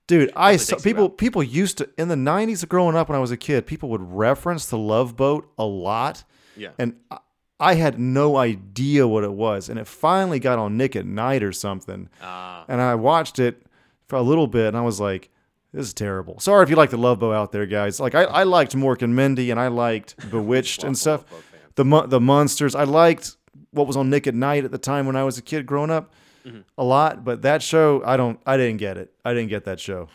Dude, 0.07 0.31
I 0.37 0.57
saw, 0.57 0.77
people 0.77 1.09
people 1.11 1.43
used 1.43 1.79
to 1.79 1.89
in 1.99 2.07
the 2.09 2.15
'90s 2.15 2.65
growing 2.69 2.95
up 2.95 3.09
when 3.09 3.17
I 3.17 3.21
was 3.21 3.33
a 3.33 3.37
kid. 3.37 3.67
People 3.67 3.89
would 3.89 4.03
reference 4.03 4.67
the 4.67 4.79
Love 4.79 5.17
Boat 5.17 5.51
a 5.59 5.65
lot, 5.65 6.23
Yeah. 6.57 6.71
and 6.79 6.95
I- 7.11 7.19
I 7.59 7.75
had 7.75 7.99
no 7.99 8.37
idea 8.37 9.09
what 9.09 9.25
it 9.25 9.33
was. 9.33 9.69
And 9.71 9.79
it 9.79 9.87
finally 9.87 10.39
got 10.39 10.59
on 10.59 10.77
Nick 10.77 10.95
at 10.95 11.07
Night 11.07 11.43
or 11.43 11.53
something, 11.53 12.09
Ah. 12.23 12.65
and 12.69 12.81
I 12.83 12.95
watched 12.95 13.39
it 13.39 13.63
for 14.07 14.17
a 14.17 14.23
little 14.23 14.47
bit, 14.47 14.67
and 14.69 14.77
I 14.77 14.83
was 14.83 15.01
like, 15.01 15.31
"This 15.73 15.87
is 15.87 15.95
terrible." 15.95 16.39
Sorry 16.39 16.63
if 16.63 16.69
you 16.71 16.77
like 16.77 16.91
the 16.91 16.99
Love 16.99 17.19
Boat 17.19 17.33
out 17.33 17.51
there, 17.53 17.65
guys. 17.67 17.99
Like 17.99 18.15
I, 18.15 18.25
I 18.25 18.43
liked 18.45 18.77
Mork 18.77 19.01
and 19.03 19.17
Mindy, 19.17 19.51
and 19.51 19.59
I 19.59 19.69
liked 19.69 20.15
Bewitched 20.31 20.85
and 20.85 20.97
stuff. 20.97 21.23
Love 21.23 21.31
Boat 21.31 21.43
fans. 21.51 22.03
The 22.03 22.07
the 22.09 22.21
monsters. 22.21 22.75
I 22.77 22.85
liked 22.85 23.37
what 23.77 23.87
was 23.87 23.97
on 23.97 24.11
Nick 24.11 24.27
at 24.27 24.35
Night 24.35 24.65
at 24.65 24.71
the 24.71 24.79
time 24.79 25.07
when 25.07 25.17
I 25.17 25.25
was 25.25 25.39
a 25.39 25.43
kid 25.43 25.67
growing 25.67 25.91
up. 25.91 26.13
Mm-hmm. 26.45 26.61
A 26.79 26.85
lot, 26.85 27.25
but 27.25 27.43
that 27.43 27.63
show, 27.63 28.03
I 28.05 28.17
don't, 28.17 28.39
I 28.47 28.57
didn't 28.57 28.79
get 28.79 28.97
it. 28.97 29.13
I 29.25 29.35
didn't 29.35 29.49
get 29.49 29.65
that 29.65 29.81
show. 29.81 30.09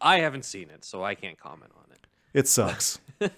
I 0.00 0.20
haven't 0.20 0.46
seen 0.46 0.70
it, 0.70 0.84
so 0.84 1.04
I 1.04 1.14
can't 1.14 1.38
comment 1.38 1.72
on 1.76 1.84
it. 1.92 2.06
It 2.32 2.48
sucks. 2.48 2.98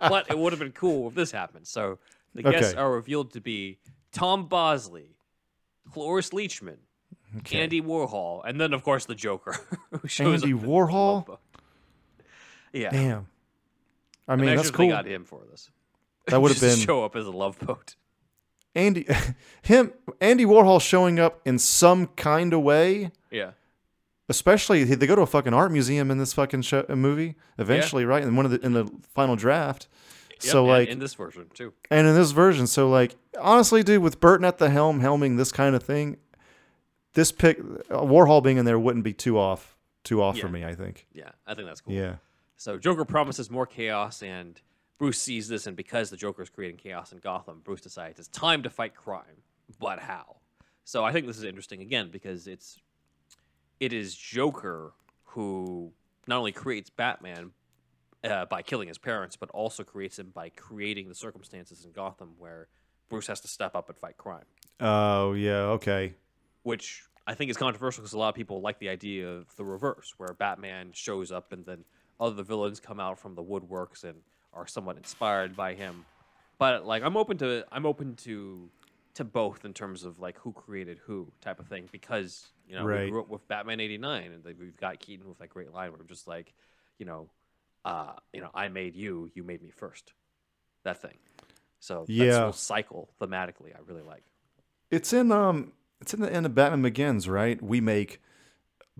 But 0.00 0.30
it 0.30 0.38
would 0.38 0.52
have 0.52 0.60
been 0.60 0.72
cool 0.72 1.08
if 1.08 1.14
this 1.14 1.30
happened. 1.30 1.66
So 1.66 1.98
the 2.34 2.42
guests 2.42 2.74
are 2.74 2.90
revealed 2.90 3.32
to 3.34 3.40
be 3.40 3.78
Tom 4.12 4.46
Bosley, 4.46 5.16
Cloris 5.92 6.30
Leachman, 6.30 6.78
Andy 7.52 7.82
Warhol, 7.82 8.42
and 8.46 8.60
then 8.60 8.72
of 8.72 8.82
course 8.82 9.04
the 9.04 9.14
Joker, 9.14 9.56
Andy 10.18 10.54
Warhol? 10.54 11.38
Yeah, 12.72 12.90
Damn. 12.90 13.26
I 14.26 14.36
mean, 14.36 14.56
that's 14.56 14.70
cool. 14.70 14.86
they 14.86 14.92
got 14.92 15.06
him 15.06 15.24
for 15.24 15.42
this. 15.50 15.70
That 16.30 16.40
would 16.40 16.52
have 16.52 16.60
been 16.60 16.78
show 16.78 17.04
up 17.04 17.16
as 17.16 17.26
a 17.26 17.30
love 17.30 17.58
boat. 17.58 17.96
Andy, 18.74 19.06
him, 19.62 19.92
Andy 20.20 20.44
Warhol 20.44 20.80
showing 20.80 21.18
up 21.18 21.40
in 21.44 21.58
some 21.58 22.06
kind 22.08 22.52
of 22.52 22.62
way. 22.62 23.10
Yeah, 23.30 23.52
Especially 24.30 24.84
they 24.84 25.08
go 25.08 25.16
to 25.16 25.22
a 25.22 25.26
fucking 25.26 25.52
art 25.52 25.72
museum 25.72 26.08
in 26.08 26.18
this 26.18 26.32
fucking 26.32 26.62
show, 26.62 26.86
uh, 26.88 26.94
movie 26.94 27.34
eventually, 27.58 28.04
right? 28.04 28.22
In 28.22 28.36
one 28.36 28.46
of 28.46 28.52
the 28.52 28.64
in 28.64 28.74
the 28.74 28.88
final 29.12 29.34
draft. 29.34 29.88
Yep, 30.30 30.42
so 30.42 30.64
like, 30.64 30.88
in 30.88 31.00
this 31.00 31.14
version 31.14 31.46
too. 31.52 31.72
and 31.90 32.06
in 32.06 32.14
this 32.14 32.30
version, 32.30 32.68
so 32.68 32.88
like, 32.88 33.16
honestly, 33.40 33.82
dude, 33.82 34.02
with 34.02 34.20
Burton 34.20 34.44
at 34.44 34.58
the 34.58 34.70
helm, 34.70 35.00
helming 35.00 35.36
this 35.36 35.50
kind 35.50 35.74
of 35.74 35.82
thing, 35.82 36.16
this 37.14 37.32
pick 37.32 37.58
uh, 37.58 38.02
Warhol 38.02 38.40
being 38.40 38.56
in 38.56 38.64
there 38.64 38.78
wouldn't 38.78 39.04
be 39.04 39.12
too 39.12 39.36
off, 39.36 39.76
too 40.04 40.22
off 40.22 40.38
for 40.38 40.48
me. 40.48 40.64
I 40.64 40.76
think. 40.76 41.08
Yeah, 41.12 41.30
I 41.44 41.54
think 41.54 41.66
that's 41.66 41.80
cool. 41.80 41.92
Yeah. 41.92 42.16
So 42.56 42.78
Joker 42.78 43.04
promises 43.04 43.50
more 43.50 43.66
chaos, 43.66 44.22
and 44.22 44.60
Bruce 45.00 45.18
sees 45.18 45.48
this, 45.48 45.66
and 45.66 45.74
because 45.74 46.10
the 46.10 46.16
Joker 46.18 46.42
is 46.42 46.50
creating 46.50 46.76
chaos 46.76 47.10
in 47.10 47.20
Gotham, 47.20 47.62
Bruce 47.64 47.80
decides 47.80 48.18
it's 48.18 48.28
time 48.28 48.62
to 48.64 48.68
fight 48.70 48.94
crime. 48.94 49.42
But 49.78 49.98
how? 49.98 50.36
So 50.84 51.02
I 51.02 51.10
think 51.10 51.26
this 51.26 51.38
is 51.38 51.44
interesting 51.44 51.80
again 51.80 52.10
because 52.12 52.46
it's 52.46 52.78
it 53.80 53.94
is 53.94 54.14
Joker 54.14 54.92
who 55.24 55.92
not 56.28 56.36
only 56.36 56.52
creates 56.52 56.90
Batman 56.90 57.52
uh, 58.22 58.44
by 58.44 58.60
killing 58.60 58.88
his 58.88 58.98
parents, 58.98 59.36
but 59.36 59.48
also 59.50 59.84
creates 59.84 60.18
him 60.18 60.32
by 60.34 60.50
creating 60.50 61.08
the 61.08 61.14
circumstances 61.14 61.86
in 61.86 61.92
Gotham 61.92 62.34
where 62.36 62.68
Bruce 63.08 63.28
has 63.28 63.40
to 63.40 63.48
step 63.48 63.74
up 63.74 63.88
and 63.88 63.96
fight 63.96 64.18
crime. 64.18 64.44
Oh 64.80 65.32
yeah. 65.32 65.62
Okay. 65.62 66.12
Which 66.62 67.04
I 67.26 67.32
think 67.32 67.50
is 67.50 67.56
controversial 67.56 68.02
because 68.02 68.12
a 68.12 68.18
lot 68.18 68.28
of 68.28 68.34
people 68.34 68.60
like 68.60 68.78
the 68.78 68.90
idea 68.90 69.26
of 69.30 69.56
the 69.56 69.64
reverse, 69.64 70.12
where 70.18 70.34
Batman 70.34 70.90
shows 70.92 71.32
up 71.32 71.54
and 71.54 71.64
then 71.64 71.86
other 72.20 72.42
villains 72.42 72.80
come 72.80 73.00
out 73.00 73.18
from 73.18 73.34
the 73.34 73.42
woodworks 73.42 74.04
and 74.04 74.16
are 74.52 74.66
somewhat 74.66 74.96
inspired 74.96 75.56
by 75.56 75.74
him. 75.74 76.04
But 76.58 76.86
like, 76.86 77.02
I'm 77.02 77.16
open 77.16 77.38
to 77.38 77.64
I'm 77.72 77.86
open 77.86 78.16
to 78.16 78.68
to 79.14 79.24
both 79.24 79.64
in 79.64 79.74
terms 79.74 80.04
of 80.04 80.18
like 80.20 80.38
who 80.38 80.52
created 80.52 80.98
who 81.04 81.30
type 81.40 81.58
of 81.58 81.66
thing 81.66 81.88
because 81.90 82.46
you 82.68 82.76
know 82.76 82.84
Right. 82.84 83.04
we 83.04 83.10
grew 83.10 83.20
up 83.20 83.28
with 83.28 83.46
Batman 83.48 83.80
'89 83.80 84.32
and 84.32 84.44
like, 84.44 84.56
we've 84.58 84.76
got 84.76 84.98
Keaton 85.00 85.28
with 85.28 85.38
that 85.38 85.48
great 85.48 85.72
line 85.72 85.90
where 85.92 86.00
just 86.06 86.28
like 86.28 86.52
you 86.98 87.06
know, 87.06 87.30
uh, 87.84 88.12
you 88.32 88.40
know, 88.42 88.50
I 88.54 88.68
made 88.68 88.94
you, 88.94 89.30
you 89.34 89.42
made 89.42 89.62
me 89.62 89.70
first, 89.70 90.12
that 90.84 91.00
thing. 91.00 91.16
So 91.78 92.00
that's 92.00 92.10
Yeah. 92.10 92.42
whole 92.42 92.52
cycle 92.52 93.08
thematically, 93.20 93.74
I 93.74 93.78
really 93.86 94.02
like. 94.02 94.22
It's 94.90 95.12
in 95.12 95.32
um 95.32 95.72
it's 96.00 96.12
in 96.14 96.20
the 96.20 96.32
end 96.32 96.44
of 96.46 96.54
Batman 96.54 96.82
Begins, 96.82 97.28
right? 97.28 97.60
We 97.62 97.80
make 97.80 98.20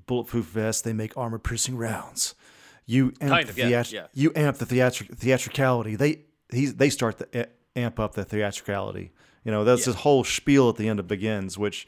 bulletproof 0.06 0.46
vests, 0.46 0.82
they 0.82 0.92
make 0.94 1.16
armor 1.16 1.38
piercing 1.38 1.76
rounds. 1.76 2.34
You 2.90 3.12
amp 3.20 3.30
Kind 3.32 3.46
the 3.48 3.50
of, 3.52 3.58
yeah, 3.70 3.80
theatri- 3.82 3.92
yeah. 3.92 4.06
you 4.14 4.32
amp 4.34 4.56
the 4.58 4.66
theatric- 4.66 5.16
theatricality. 5.16 5.96
They 5.96 6.22
he's 6.50 6.74
they 6.74 6.90
start 6.90 7.18
to 7.18 7.48
amp 7.76 8.00
up 8.00 8.14
the 8.14 8.24
theatricality. 8.24 9.12
You 9.44 9.52
know, 9.52 9.64
that's 9.64 9.80
Yeah. 9.80 9.82
Mm-hmm. 9.82 9.90
this 9.92 10.00
whole 10.02 10.24
spiel 10.24 10.68
at 10.70 10.76
the 10.76 10.88
end 10.88 10.98
of 11.00 11.06
Begins, 11.06 11.56
which 11.56 11.86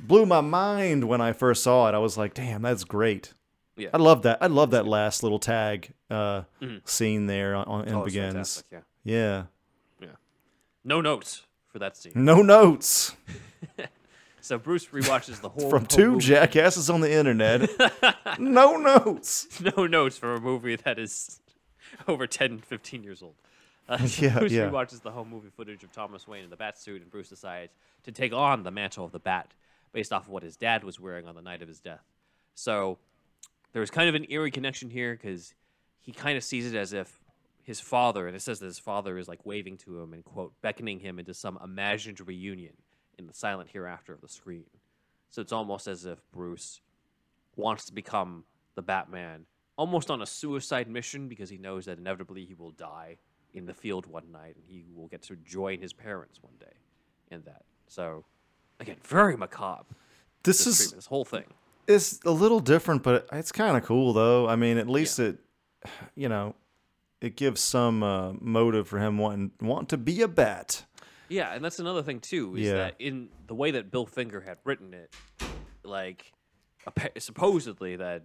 blew 0.00 0.24
my 0.26 0.40
mind 0.40 1.04
when 1.04 1.20
I 1.20 1.32
first 1.32 1.62
saw 1.62 1.88
it. 1.88 1.94
I 1.94 1.98
was 1.98 2.16
like, 2.16 2.34
damn, 2.34 2.62
that's 2.62 2.84
great. 2.84 3.34
Yeah. 3.76 3.90
I 3.92 3.98
love 3.98 4.22
that. 4.22 4.38
I 4.40 4.46
love 4.46 4.70
that 4.70 4.86
last 4.86 5.22
little 5.22 5.38
tag 5.40 5.92
uh, 6.10 6.42
scene 6.84 7.26
there 7.26 7.54
on, 7.56 7.64
on 7.66 7.84
in 7.88 7.94
Oh, 7.94 8.04
Begins. 8.04 8.32
fantastic, 8.34 8.66
yeah. 9.04 9.44
Yeah. 10.00 10.08
No 10.84 11.00
notes 11.00 11.42
for 11.72 11.78
that 11.80 11.96
scene. 11.96 12.12
No 12.14 12.40
notes 12.42 13.14
So 14.44 14.58
Bruce 14.58 14.84
rewatches 14.88 15.40
the 15.40 15.48
whole 15.48 15.70
from 15.70 15.84
whole 15.84 15.86
two 15.86 16.10
movie. 16.12 16.26
jackasses 16.26 16.90
on 16.90 17.00
the 17.00 17.10
internet. 17.10 17.70
no 18.38 18.76
notes. 18.76 19.48
No 19.58 19.86
notes 19.86 20.18
for 20.18 20.34
a 20.34 20.40
movie 20.40 20.76
that 20.76 20.98
is 20.98 21.40
over 22.06 22.26
10, 22.26 22.58
15 22.58 23.02
years 23.02 23.22
old. 23.22 23.36
Uh, 23.88 23.96
so 24.06 24.22
Yeah, 24.26 24.38
Bruce 24.38 24.52
yeah. 24.52 24.68
rewatches 24.68 25.00
the 25.00 25.12
home 25.12 25.30
movie 25.30 25.48
footage 25.48 25.82
of 25.82 25.92
Thomas 25.92 26.28
Wayne 26.28 26.44
in 26.44 26.50
the 26.50 26.56
bat 26.56 26.78
suit, 26.78 27.00
and 27.00 27.10
Bruce 27.10 27.30
decides 27.30 27.72
to 28.02 28.12
take 28.12 28.34
on 28.34 28.64
the 28.64 28.70
mantle 28.70 29.06
of 29.06 29.12
the 29.12 29.18
bat 29.18 29.50
based 29.94 30.12
off 30.12 30.24
of 30.24 30.28
what 30.28 30.42
his 30.42 30.58
dad 30.58 30.84
was 30.84 31.00
wearing 31.00 31.26
on 31.26 31.34
the 31.34 31.40
night 31.40 31.62
of 31.62 31.68
his 31.68 31.80
death. 31.80 32.04
So 32.54 32.98
there's 33.72 33.90
kind 33.90 34.10
of 34.10 34.14
an 34.14 34.26
eerie 34.28 34.50
connection 34.50 34.90
here 34.90 35.14
because 35.14 35.54
he 36.00 36.12
kind 36.12 36.36
of 36.36 36.44
sees 36.44 36.70
it 36.70 36.76
as 36.76 36.92
if 36.92 37.18
his 37.62 37.80
father, 37.80 38.26
and 38.26 38.36
it 38.36 38.42
says 38.42 38.58
that 38.58 38.66
his 38.66 38.78
father 38.78 39.16
is 39.16 39.26
like 39.26 39.46
waving 39.46 39.78
to 39.78 40.00
him 40.00 40.12
and 40.12 40.22
quote 40.22 40.52
beckoning 40.60 41.00
him 41.00 41.18
into 41.18 41.32
some 41.32 41.58
imagined 41.64 42.20
reunion 42.28 42.74
in 43.18 43.26
the 43.26 43.34
silent 43.34 43.70
hereafter 43.72 44.12
of 44.12 44.20
the 44.20 44.28
screen. 44.28 44.66
So 45.30 45.42
it's 45.42 45.52
almost 45.52 45.86
as 45.88 46.04
if 46.04 46.18
Bruce 46.32 46.80
wants 47.56 47.86
to 47.86 47.92
become 47.92 48.44
the 48.74 48.82
Batman 48.82 49.46
almost 49.76 50.10
on 50.10 50.22
a 50.22 50.26
suicide 50.26 50.88
mission 50.88 51.28
because 51.28 51.50
he 51.50 51.58
knows 51.58 51.86
that 51.86 51.98
inevitably 51.98 52.44
he 52.44 52.54
will 52.54 52.70
die 52.70 53.16
in 53.52 53.66
the 53.66 53.74
field 53.74 54.06
one 54.06 54.30
night 54.32 54.56
and 54.56 54.64
he 54.66 54.84
will 54.94 55.08
get 55.08 55.22
to 55.22 55.36
join 55.36 55.80
his 55.80 55.92
parents 55.92 56.42
one 56.42 56.54
day 56.60 56.76
in 57.30 57.42
that. 57.42 57.62
So 57.88 58.24
again, 58.80 58.96
very 59.02 59.36
macabre. 59.36 59.84
This 60.42 60.64
This, 60.64 60.80
is 60.80 60.92
this 60.92 61.06
whole 61.06 61.24
thing. 61.24 61.44
It's 61.86 62.20
a 62.24 62.30
little 62.30 62.60
different, 62.60 63.02
but 63.02 63.26
it's 63.32 63.52
kind 63.52 63.76
of 63.76 63.84
cool 63.84 64.12
though. 64.12 64.48
I 64.48 64.56
mean, 64.56 64.78
at 64.78 64.88
least 64.88 65.18
it, 65.18 65.38
you 66.14 66.28
know, 66.28 66.54
it 67.20 67.36
gives 67.36 67.60
some 67.60 68.02
uh, 68.02 68.32
motive 68.40 68.88
for 68.88 68.98
him 68.98 69.18
wanting 69.18 69.52
wanting 69.60 69.86
to 69.88 69.96
be 69.96 70.20
a 70.22 70.28
bat. 70.28 70.84
Yeah, 71.28 71.52
and 71.54 71.64
that's 71.64 71.78
another 71.78 72.02
thing 72.02 72.20
too. 72.20 72.56
Is 72.56 72.66
Yeah. 72.68 72.74
that 72.74 72.94
in 73.00 73.30
the 73.46 73.54
way 73.54 73.70
that 73.72 73.90
Bill 73.90 74.06
Finger 74.06 74.40
had 74.40 74.58
written 74.64 74.92
it, 74.94 75.14
like 75.82 76.32
supposedly 77.18 77.96
that 77.96 78.22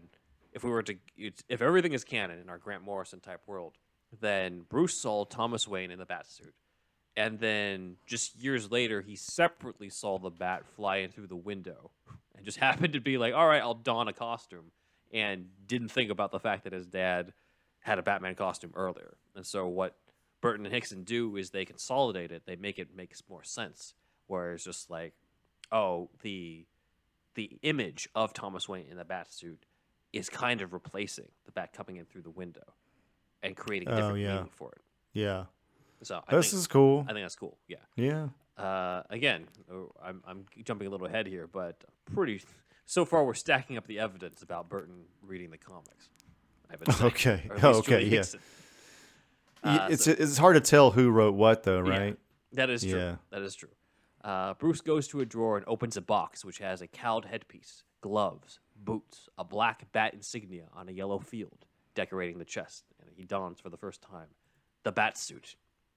if 0.54 0.64
we 0.64 0.70
were 0.70 0.84
to 0.84 0.95
if 1.18 1.62
everything 1.62 1.93
is 1.93 2.04
canon 2.04 2.39
in 2.39 2.50
our 2.50 2.58
Grant 2.58 2.84
Morrison 2.84 3.20
type 3.20 3.41
world, 3.45 3.78
then 4.20 4.62
Bruce 4.70 5.00
saw 5.00 5.24
Thomas 5.26 5.68
Wayne 5.68 5.91
in 5.91 6.00
the 6.00 6.06
bat 6.06 6.28
suit, 6.28 6.54
and 7.16 7.39
then 7.39 7.97
just 8.06 8.36
years 8.36 8.72
later 8.72 9.02
he 9.02 9.16
separately 9.16 9.89
saw 9.89 10.18
the 10.18 10.30
bat 10.32 10.66
fly 10.66 10.97
in 10.97 11.12
through 11.12 11.28
the 11.28 11.36
window, 11.36 11.91
and 12.36 12.45
just 12.45 12.58
happened 12.68 12.93
to 12.93 13.00
be 13.02 13.18
like, 13.18 13.34
all 13.34 13.47
right, 13.47 13.62
I'll 13.62 13.76
don 13.76 14.08
a 14.08 14.14
costume, 14.14 14.72
and 15.14 15.47
didn't 15.68 15.89
think 15.89 16.10
about 16.12 16.32
the 16.32 16.39
fact 16.39 16.64
that 16.64 16.74
his 16.74 16.88
dad 16.88 17.34
had 17.82 18.00
a 18.00 18.04
Batman 18.04 18.36
costume 18.36 18.72
earlier, 18.76 19.16
and 19.36 19.45
so 19.45 19.68
what 19.68 19.95
Burton 20.41 20.65
and 20.65 20.73
Hickson 20.73 21.03
do 21.03 21.35
is 21.35 21.49
they 21.49 21.65
consolidate 21.65 22.31
it. 22.31 22.43
They 22.45 22.55
make 22.55 22.79
it 22.79 22.95
makes 22.95 23.21
more 23.29 23.43
sense. 23.43 23.93
Whereas 24.27 24.63
just 24.63 24.89
like, 24.89 25.13
oh, 25.71 26.09
the 26.21 26.65
the 27.35 27.57
image 27.61 28.09
of 28.15 28.33
Thomas 28.33 28.67
Wayne 28.67 28.85
in 28.89 28.97
the 28.97 29.05
bat 29.05 29.31
suit 29.31 29.65
is 30.11 30.29
kind 30.29 30.61
of 30.61 30.73
replacing 30.73 31.27
the 31.45 31.51
bat 31.51 31.71
coming 31.73 31.97
in 31.97 32.05
through 32.05 32.23
the 32.23 32.29
window 32.31 32.73
and 33.43 33.55
creating 33.55 33.87
a 33.87 33.91
Oh, 33.91 33.95
different 33.95 34.19
yeah. 34.19 34.35
meaning 34.35 34.49
for 34.55 34.71
it. 34.73 34.81
Yeah, 35.13 35.45
So 36.01 36.21
I 36.27 36.35
this 36.35 36.51
think, 36.51 36.59
is 36.59 36.67
cool. 36.67 37.05
I 37.07 37.13
think 37.13 37.23
that's 37.23 37.35
cool. 37.35 37.57
Yeah. 37.67 37.77
Yeah. 37.95 38.29
Uh, 38.57 39.03
again, 39.09 39.47
uh, 39.71 39.75
I'm, 40.03 40.21
I'm 40.27 40.45
jumping 40.63 40.87
a 40.87 40.89
little 40.89 41.07
ahead 41.07 41.27
here, 41.27 41.47
but 41.47 41.81
pretty. 42.13 42.41
So 42.85 43.05
far, 43.05 43.23
we're 43.23 43.35
stacking 43.35 43.77
up 43.77 43.87
the 43.87 43.99
evidence 43.99 44.41
about 44.41 44.67
Burton 44.67 45.03
reading 45.21 45.51
the 45.51 45.57
comics. 45.57 46.09
I. 46.69 46.75
Okay. 47.05 47.43
Or 47.49 47.57
Oh, 47.63 47.77
okay, 47.79 48.03
yeah. 48.05 48.23
Uh, 49.64 49.88
it's 49.91 50.05
so- 50.05 50.16
it's 50.18 50.38
hard 50.38 50.55
to 50.55 50.62
tell 50.62 50.91
who 50.91 51.10
wrote 51.10 51.36
what 51.36 51.64
though, 51.64 51.84
Yeah. 51.86 51.97
right? 51.97 52.18
That 52.53 52.70
is 52.70 52.82
true. 52.82 52.97
Yeah. 52.97 53.16
That 53.30 53.41
is 53.41 53.55
true. 53.55 53.70
Uh, 54.24 54.53
Bruce 54.55 54.82
goes 54.82 55.07
to 55.10 55.22
a 55.22 55.26
drawer 55.26 55.55
and 55.57 55.66
opens 55.68 55.95
a 55.97 56.01
box 56.01 56.43
which 56.43 56.57
has 56.60 56.82
a 56.82 56.88
cowled 56.88 57.26
headpiece, 57.26 57.84
gloves, 58.01 58.60
boots, 58.76 59.30
a 59.38 59.43
black 59.43 59.91
bat 59.91 60.14
insignia 60.14 60.66
on 60.74 60.89
a 60.89 60.91
yellow 60.91 61.20
field 61.20 61.66
decorating 61.95 62.38
the 62.38 62.45
chest, 62.45 62.86
and 63.01 63.10
he 63.16 63.24
dons 63.26 63.60
for 63.60 63.70
the 63.70 63.78
first 63.78 64.01
time 64.01 64.28
the 64.84 64.91
bat 64.91 65.18
suit. 65.18 65.55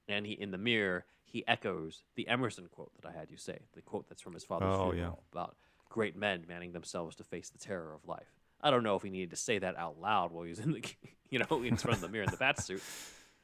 And 0.09 0.27
he, 0.27 0.33
in 0.33 0.51
the 0.51 0.59
mirror, 0.59 1.05
he 1.25 1.47
echoes 1.49 2.03
the 2.17 2.27
Emerson 2.29 2.67
quote 2.71 2.93
that 3.01 3.09
I 3.09 3.13
had 3.13 3.31
you 3.31 3.37
say, 3.37 3.61
the 3.75 3.81
quote 3.83 4.09
that's 4.09 4.21
from 4.23 4.35
his 4.35 4.45
father's 4.45 4.75
Oh, 4.77 4.91
funeral 4.91 5.23
about 5.33 5.57
great 5.89 6.17
men 6.17 6.45
manning 6.49 6.73
themselves 6.73 7.15
to 7.17 7.25
face 7.25 7.49
the 7.51 7.59
terror 7.59 7.95
of 7.95 8.07
life. 8.09 8.35
I 8.61 8.71
don't 8.71 8.83
know 8.83 8.97
if 8.97 9.03
he 9.03 9.11
needed 9.11 9.31
to 9.31 9.37
say 9.37 9.59
that 9.59 9.77
out 9.77 10.01
loud 10.01 10.33
while 10.33 10.45
he 10.45 10.51
was 10.51 10.59
in 10.59 10.73
the, 10.73 10.83
you 11.31 11.39
know, 11.39 11.63
in 11.63 11.77
front 11.77 11.97
of 11.97 12.01
the 12.03 12.09
mirror 12.09 12.25
in 12.25 12.31
the 12.31 12.37
bat 12.37 12.61
suit, 12.61 12.83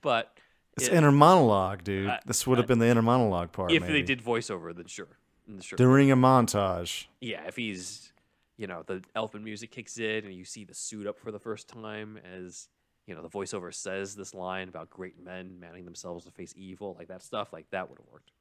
but 0.03 0.36
It's 0.76 0.88
it- 0.88 0.94
inner 0.94 1.12
monologue, 1.12 1.84
dude. 1.84 2.09
I- 2.09 2.20
this 2.26 2.46
would 2.46 2.59
have 2.59 2.66
been 2.66 2.78
the 2.78 2.86
inner 2.86 3.03
monologue 3.03 3.53
part. 3.53 3.72
if 3.72 3.82
maybe. 3.82 3.94
they 3.94 4.03
did 4.03 4.22
voiceover, 4.22 4.74
then 4.74 4.86
sure, 4.86 5.18
then 5.46 5.61
sure. 5.61 5.76
during 5.76 6.11
a 6.11 6.16
montage. 6.16 7.07
yeah, 7.20 7.44
if 7.46 7.57
he's, 7.57 8.12
you 8.57 8.66
know, 8.66 8.82
the 8.86 9.03
Elfman 9.16 9.42
music 9.42 9.70
kicks 9.70 9.99
in 9.99 10.24
and 10.24 10.34
you 10.34 10.44
see 10.44 10.64
the 10.64 10.74
suit 10.74 11.07
up 11.07 11.18
for 11.18 11.30
the 11.30 11.38
first 11.40 11.68
time 11.68 12.18
as, 12.18 12.68
you 13.07 13.14
know, 13.14 13.22
the 13.22 13.28
voiceover 13.28 13.72
says 13.74 14.14
this 14.16 14.34
line 14.34 14.68
about 14.68 14.90
great 14.90 15.18
men 15.22 15.59
manning 15.59 15.84
themselves 15.84 16.24
to 16.26 16.30
face 16.30 16.53
evil, 16.57 16.94
like 16.99 17.09
that 17.09 17.22
stuff, 17.22 17.53
like 17.53 17.68
that 17.70 17.88
would 17.88 17.99
have 17.99 18.07
worked. 18.12 18.32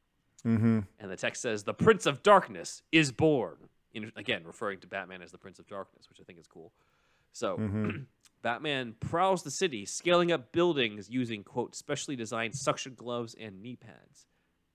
Mm-hmm. 0.45 0.79
And 0.99 1.11
the 1.11 1.15
text 1.15 1.41
says, 1.41 1.63
"The 1.63 1.73
Prince 1.73 2.05
of 2.05 2.21
Darkness 2.21 2.81
is 2.91 3.11
born." 3.11 3.69
In, 3.93 4.11
again, 4.15 4.43
referring 4.45 4.79
to 4.81 4.87
Batman 4.87 5.21
as 5.23 5.31
the 5.31 5.37
Prince 5.39 5.57
of 5.57 5.67
Darkness, 5.67 6.07
which 6.09 6.19
I 6.19 6.23
think 6.23 6.37
is 6.37 6.45
cool. 6.45 6.71
So, 7.34 7.57
mm-hmm. 7.57 7.89
Batman 8.41 8.95
prowls 8.99 9.43
the 9.43 9.51
city, 9.51 9.86
scaling 9.86 10.32
up 10.32 10.51
buildings 10.51 11.09
using 11.09 11.43
quote 11.43 11.75
specially 11.75 12.15
designed 12.15 12.55
suction 12.55 12.93
gloves 12.95 13.36
and 13.39 13.61
knee 13.61 13.75
pads. 13.75 14.25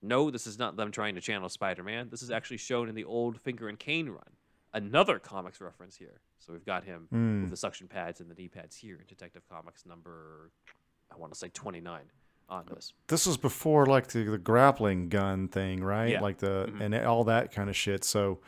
No, 0.03 0.30
this 0.30 0.46
is 0.46 0.59
not 0.59 0.76
them 0.76 0.90
trying 0.90 1.14
to 1.14 1.20
channel 1.20 1.48
Spider-Man. 1.48 2.09
This 2.11 2.22
is 2.22 2.30
actually 2.30 2.57
shown 2.57 2.88
in 2.88 2.94
the 2.94 3.05
old 3.05 3.40
Finger 3.40 3.68
and 3.68 3.78
Kane 3.78 4.09
run. 4.09 4.36
Another 4.74 5.18
comics 5.18 5.61
reference 5.61 5.96
here. 5.96 6.20
So 6.38 6.53
we've 6.53 6.66
got 6.66 6.84
him 6.84 7.07
hmm. 7.11 7.42
with 7.42 7.50
the 7.50 7.57
suction 7.57 7.86
pads 7.86 8.20
and 8.20 8.28
the 8.28 8.34
knee 8.34 8.48
pads 8.48 8.74
here 8.74 8.96
in 8.96 9.07
Detective 9.07 9.42
Comics 9.48 9.86
number, 9.86 10.50
I 11.12 11.16
want 11.16 11.32
to 11.32 11.38
say 11.38 11.48
29 11.48 12.00
on 12.48 12.66
this. 12.74 12.92
This 13.07 13.26
was 13.26 13.36
before 13.36 13.86
like 13.86 14.09
the, 14.09 14.24
the 14.24 14.38
grappling 14.38 15.09
gun 15.09 15.46
thing, 15.48 15.84
right? 15.84 16.11
Yeah. 16.11 16.20
Like 16.20 16.38
the 16.38 16.66
mm-hmm. 16.68 16.82
and 16.82 16.94
all 17.07 17.24
that 17.24 17.53
kind 17.53 17.70
of 17.70 17.76
shit. 17.76 18.03
So, 18.03 18.40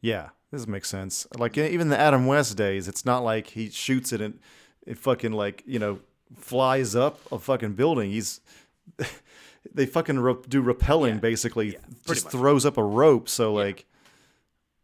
yeah, 0.00 0.30
this 0.50 0.66
makes 0.66 0.88
sense. 0.88 1.26
Like 1.36 1.56
even 1.56 1.88
the 1.88 1.98
Adam 1.98 2.26
West 2.26 2.56
days, 2.56 2.88
it's 2.88 3.04
not 3.04 3.20
like 3.24 3.48
he 3.48 3.70
shoots 3.70 4.12
it 4.12 4.20
and 4.20 4.38
it 4.86 4.98
fucking 4.98 5.32
like 5.32 5.62
you 5.66 5.78
know 5.78 6.00
flies 6.36 6.94
up 6.96 7.20
a 7.32 7.38
fucking 7.38 7.74
building. 7.74 8.10
He's 8.10 8.40
they 9.74 9.86
fucking 9.86 10.18
re- 10.18 10.34
do 10.48 10.62
rappelling 10.62 11.14
Yeah. 11.14 11.20
basically. 11.20 11.72
Yeah, 11.72 11.78
just 12.06 12.24
much. 12.26 12.32
throws 12.32 12.66
up 12.66 12.76
a 12.76 12.84
rope. 12.84 13.28
So 13.28 13.52
like, 13.52 13.86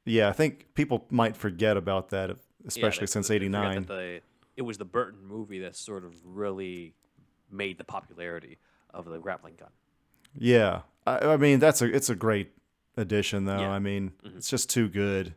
yeah, 0.05 0.29
I 0.29 0.33
think 0.33 0.75
people 0.75 1.07
might 1.11 1.37
forget 1.37 1.77
about 1.77 2.11
that, 2.11 2.31
Yeah, 2.31 2.37
especially 2.67 3.07
they- 3.07 3.13
since 3.13 3.29
they 3.29 3.39
forget 3.39 3.53
that 3.89 3.93
'89. 3.93 4.21
It 4.57 4.63
was 4.63 4.79
the 4.79 4.87
Burton 4.87 5.27
movie 5.27 5.59
that 5.61 5.77
sort 5.77 6.03
of 6.05 6.15
really 6.25 6.95
made 7.51 7.77
the 7.77 7.85
popularity 7.85 8.59
of 8.95 9.05
the 9.05 9.19
grappling 9.19 9.55
gun. 9.57 9.69
Yeah, 10.35 10.83
I, 11.07 11.19
I 11.19 11.37
mean 11.37 11.59
that's 11.59 11.83
a 11.83 11.95
it's 11.95 12.09
a 12.09 12.15
great 12.15 12.53
addition 12.97 13.45
though. 13.45 13.59
Yeah. 13.61 13.71
I 13.71 13.79
mean 13.79 14.13
mm-hmm. 14.25 14.39
it's 14.39 14.49
just 14.49 14.71
too 14.71 14.89
good. 14.89 15.35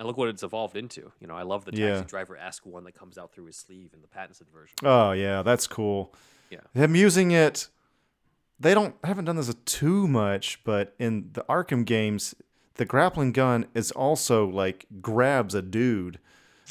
And 0.00 0.06
look 0.06 0.16
what 0.16 0.28
it's 0.30 0.42
evolved 0.42 0.76
into. 0.76 1.12
You 1.20 1.26
know, 1.26 1.34
I 1.36 1.42
love 1.42 1.66
the 1.66 1.72
taxi 1.72 1.82
Yeah. 1.84 2.00
driver 2.06 2.34
esque 2.36 2.64
one 2.64 2.84
that 2.84 2.92
comes 2.98 3.18
out 3.18 3.32
through 3.34 3.44
his 3.44 3.56
sleeve 3.56 3.90
in 3.92 4.00
the 4.00 4.08
Pattinson 4.08 4.50
version. 4.50 4.74
Oh 4.82 5.12
yeah, 5.12 5.42
that's 5.42 5.66
cool. 5.66 6.14
Yeah. 6.48 6.60
Him 6.72 6.96
using 6.96 7.32
it, 7.32 7.68
they 8.58 8.72
don't 8.72 8.94
haven't 9.04 9.26
done 9.26 9.36
this 9.36 9.54
too 9.66 10.08
much, 10.08 10.64
but 10.64 10.94
in 10.98 11.28
the 11.34 11.44
Arkham 11.50 11.84
games, 11.84 12.34
the 12.76 12.86
grappling 12.86 13.32
gun 13.32 13.66
is 13.74 13.90
also 13.92 14.46
like 14.48 14.86
grabs 15.02 15.54
a 15.54 15.60
dude 15.60 16.18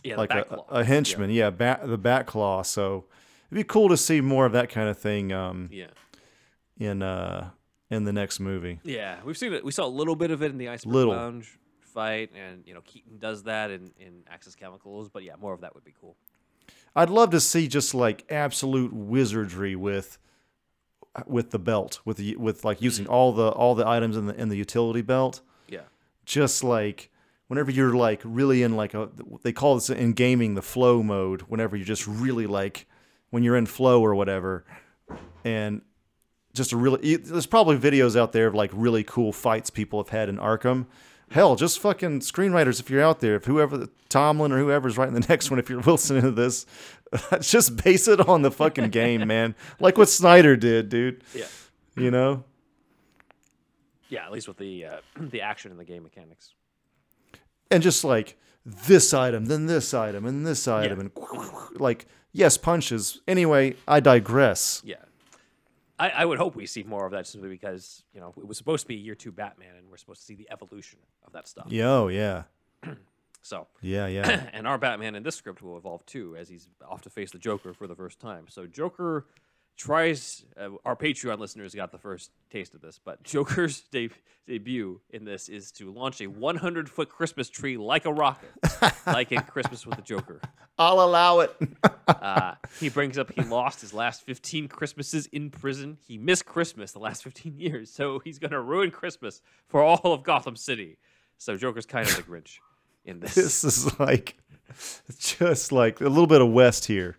Yeah, 0.04 0.18
like 0.18 0.32
a, 0.34 0.64
a 0.70 0.84
henchman. 0.84 1.30
Yeah, 1.30 1.52
bat, 1.52 1.88
the 1.88 2.00
bat 2.00 2.26
claw. 2.26 2.64
So 2.64 3.06
it'd 3.52 3.64
be 3.64 3.64
cool 3.64 3.90
to 3.90 3.98
see 3.98 4.22
more 4.22 4.48
of 4.48 4.54
that 4.54 4.70
kind 4.70 4.90
of 4.90 4.98
thing 4.98 5.32
um, 5.32 5.70
Yeah. 5.72 5.92
in 6.80 7.04
uh 7.04 7.52
in 7.92 8.06
the 8.06 8.14
next 8.14 8.40
movie. 8.40 8.80
Yeah, 8.84 9.18
we've 9.24 9.38
seen 9.38 9.54
it. 9.54 9.64
We 9.64 9.72
saw 9.72 9.86
a 9.86 9.88
little 9.88 10.16
bit 10.16 10.32
of 10.32 10.42
it 10.42 10.50
in 10.50 10.58
the 10.58 10.70
Iceberg 10.70 10.94
Little. 10.96 11.14
Lounge 11.14 11.58
fight, 12.00 12.32
and 12.34 12.64
you 12.66 12.74
know 12.74 12.82
Keaton 12.82 13.18
does 13.18 13.44
that 13.44 13.72
in 13.72 13.92
in 14.00 14.24
Axis 14.30 14.56
Chemicals. 14.56 15.10
But 15.10 15.24
yeah, 15.24 15.36
more 15.40 15.54
of 15.54 15.62
that 15.62 15.76
would 15.76 15.84
be 15.84 15.94
cool. 16.00 16.16
I'd 16.96 17.10
love 17.10 17.32
to 17.32 17.40
see 17.40 17.68
just 17.68 17.94
like 17.94 18.26
absolute 18.30 18.94
wizardry 18.94 19.76
with 19.76 20.18
with 21.26 21.52
the 21.52 21.60
belt, 21.60 22.00
with 22.06 22.18
the 22.18 22.36
with 22.38 22.64
like 22.64 22.82
using 22.82 23.06
mm. 23.06 23.12
all 23.12 23.34
the 23.34 23.50
all 23.50 23.76
the 23.76 23.88
items 23.88 24.16
in 24.16 24.28
the 24.28 24.36
in 24.36 24.50
the 24.50 24.56
utility 24.56 25.02
belt. 25.02 25.42
Yeah, 25.68 25.82
Just 26.26 26.64
like 26.64 27.12
whenever 27.48 27.70
you're 27.72 27.96
like 27.96 28.22
really 28.24 28.64
in 28.64 28.76
like 28.76 28.94
a 28.94 29.10
they 29.44 29.52
call 29.52 29.76
this 29.76 29.90
in 29.90 30.14
gaming 30.14 30.56
the 30.56 30.62
flow 30.62 31.04
mode. 31.04 31.42
Whenever 31.44 31.76
you're 31.76 31.86
just 31.86 32.08
really 32.08 32.48
like 32.48 32.88
when 33.30 33.44
you're 33.44 33.58
in 33.58 33.66
flow 33.66 34.02
or 34.02 34.16
whatever, 34.16 34.64
and 35.44 35.82
just 36.54 36.72
a 36.72 36.78
really 36.78 37.18
there's 37.18 37.46
probably 37.46 37.78
videos 37.78 38.16
out 38.16 38.32
there 38.32 38.48
of 38.48 38.56
like 38.56 38.72
really 38.74 39.04
cool 39.04 39.34
fights 39.34 39.70
people 39.70 40.00
have 40.00 40.10
had 40.10 40.30
in 40.30 40.38
Arkham. 40.38 40.86
Hell, 41.32 41.56
just 41.56 41.80
fucking 41.80 42.22
screenwriters 42.22 42.80
if 42.80 42.90
you're 42.90 43.02
out 43.04 43.20
there, 43.20 43.36
if 43.36 43.46
whoever 43.46 43.88
Tomlin 44.10 44.52
or 44.52 44.58
whoever's 44.58 44.98
writing 44.98 45.14
the 45.14 45.20
next 45.30 45.50
one, 45.52 45.60
if 45.60 45.70
you're 45.70 45.82
listening 45.82 46.24
to 46.24 46.32
this, 46.32 46.66
just 47.42 47.84
base 47.84 48.08
it 48.08 48.28
on 48.28 48.42
the 48.42 48.52
fucking 48.52 48.90
game, 48.90 49.28
man. 49.28 49.56
Like 49.80 49.98
what 49.98 50.10
Snyder 50.10 50.56
did, 50.56 50.90
dude. 50.90 51.24
yeah, 51.36 51.46
You 51.96 52.10
know? 52.12 52.44
yeah. 54.10 54.26
At 54.26 54.32
least 54.32 54.48
with 54.48 54.58
the 54.58 54.86
uh, 54.86 54.98
the 55.20 55.42
action 55.42 55.72
and 55.72 55.80
the 55.80 55.86
game 55.86 56.04
mechanics. 56.04 56.54
And 57.72 57.84
just 57.84 58.04
like 58.04 58.36
this 58.66 59.14
item, 59.14 59.46
then 59.46 59.68
this 59.68 59.94
item, 59.94 60.26
and 60.26 60.46
this 60.46 60.68
item, 60.68 61.00
and 61.00 61.12
like 61.76 62.08
yes, 62.32 62.58
punches. 62.58 63.22
Anyway, 63.28 63.76
I 63.88 64.00
digress. 64.00 64.82
Yeah. 64.84 64.96
I, 66.00 66.10
I 66.10 66.26
would 66.26 66.38
hope 66.38 66.56
we 66.56 66.66
see 66.66 66.84
more 66.84 67.06
of 67.06 67.12
that 67.12 67.28
simply 67.28 67.50
because, 67.50 68.04
you 68.14 68.22
know, 68.22 68.34
it 68.38 68.48
was 68.48 68.58
supposed 68.58 68.84
to 68.84 68.88
be 68.88 68.96
year 68.96 69.16
two 69.16 69.32
Batman 69.32 69.76
and 69.78 69.90
we're 69.90 69.98
supposed 69.98 70.22
to 70.22 70.26
see 70.26 70.36
the 70.36 70.48
evolution 70.50 71.00
of 71.28 71.34
that 71.34 71.48
stuff. 71.48 71.68
Yo, 71.70 72.08
yeah, 72.08 72.44
oh, 72.88 72.96
So, 73.42 73.68
yeah, 73.82 74.08
yeah. 74.08 74.50
and 74.54 74.68
our 74.68 74.78
Batman 74.78 75.16
in 75.16 75.24
this 75.24 75.36
script 75.36 75.62
will 75.62 75.78
evolve 75.78 76.06
too 76.06 76.36
as 76.38 76.50
he's 76.50 76.68
off 76.88 77.02
to 77.02 77.10
face 77.10 77.32
the 77.32 77.40
Joker 77.40 77.74
for 77.74 77.88
the 77.88 77.96
first 77.96 78.20
time. 78.20 78.46
So, 78.50 78.66
Joker 78.66 79.26
tries, 79.80 80.44
uh, 80.60 80.70
our 80.84 80.96
Patreon 80.96 81.40
listeners 81.40 81.74
got 81.74 81.92
the 81.92 81.98
first 81.98 82.32
taste 82.52 82.76
of 82.76 82.82
this, 82.82 83.00
but 83.04 83.24
Joker's 83.24 83.82
de- 83.92 84.10
debut 84.46 85.00
in 85.10 85.24
this 85.24 85.48
is 85.48 85.72
to 85.72 85.92
launch 85.92 86.20
a 86.22 86.28
100 86.28 86.90
foot 86.90 87.10
Christmas 87.10 87.50
tree 87.50 87.78
like 87.78 88.06
a 88.06 88.14
rocket, 88.14 88.52
like 89.08 89.32
in 89.32 89.42
Christmas 89.42 89.88
with 89.88 89.96
the 89.96 90.02
Joker. 90.02 90.42
I'll 90.78 91.02
allow 91.02 91.40
it. 91.40 91.56
Uh, 92.08 92.56
he 92.80 92.90
brings 92.90 93.18
up 93.18 93.32
he 93.32 93.42
lost 93.42 93.82
his 93.82 93.94
last 93.94 94.26
15 94.26 94.68
Christmases 94.68 95.28
in 95.28 95.50
prison. 95.50 95.98
He 96.06 96.18
missed 96.18 96.46
Christmas 96.46 96.92
the 96.92 97.00
last 97.00 97.24
15 97.24 97.58
years, 97.58 97.90
so 97.90 98.20
he's 98.20 98.38
going 98.38 98.52
to 98.52 98.62
ruin 98.62 98.92
Christmas 98.92 99.42
for 99.68 99.82
all 99.82 100.14
of 100.14 100.24
Gotham 100.24 100.56
City. 100.56 100.98
So 101.38 101.56
Joker's 101.56 101.86
kind 101.86 102.08
of 102.08 102.16
the 102.16 102.24
Grinch 102.24 102.60
in 103.06 103.20
this. 103.22 103.36
This 103.36 103.64
is 103.64 104.00
like 104.00 104.38
just 105.20 105.72
like 105.72 106.02
a 106.02 106.10
little 106.10 106.28
bit 106.28 106.42
of 106.42 106.52
West 106.52 106.86
here. 106.86 107.18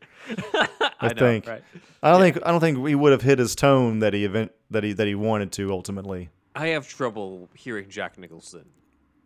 I, 1.01 1.09
know, 1.09 1.15
think. 1.15 1.47
right? 1.47 1.63
I 2.03 2.11
don't 2.11 2.21
think 2.21 2.39
I 2.45 2.51
don't 2.51 2.61
think 2.61 2.87
he 2.87 2.95
would 2.95 3.13
have 3.13 3.23
hit 3.23 3.39
his 3.39 3.55
tone 3.55 4.01
that 4.01 4.15
he 4.15 4.25
event 4.25 4.53
that 4.71 4.85
he 4.85 4.93
that 4.93 5.07
he 5.07 5.15
wanted 5.15 5.53
to 5.53 5.71
ultimately. 5.71 6.29
I 6.55 6.69
have 6.69 6.89
trouble 6.89 7.49
hearing 7.55 7.89
Jack 7.89 8.19
Nicholson 8.19 8.67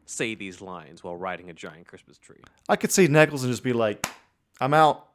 say 0.06 0.34
these 0.34 0.60
lines 0.60 1.02
while 1.02 1.16
riding 1.16 1.50
a 1.50 1.54
giant 1.54 1.86
Christmas 1.86 2.18
tree. 2.18 2.40
I 2.68 2.76
could 2.76 2.92
see 2.92 3.08
Nicholson 3.08 3.50
just 3.50 3.62
be 3.62 3.72
like, 3.72 4.06
"I'm 4.60 4.74
out. 4.74 5.08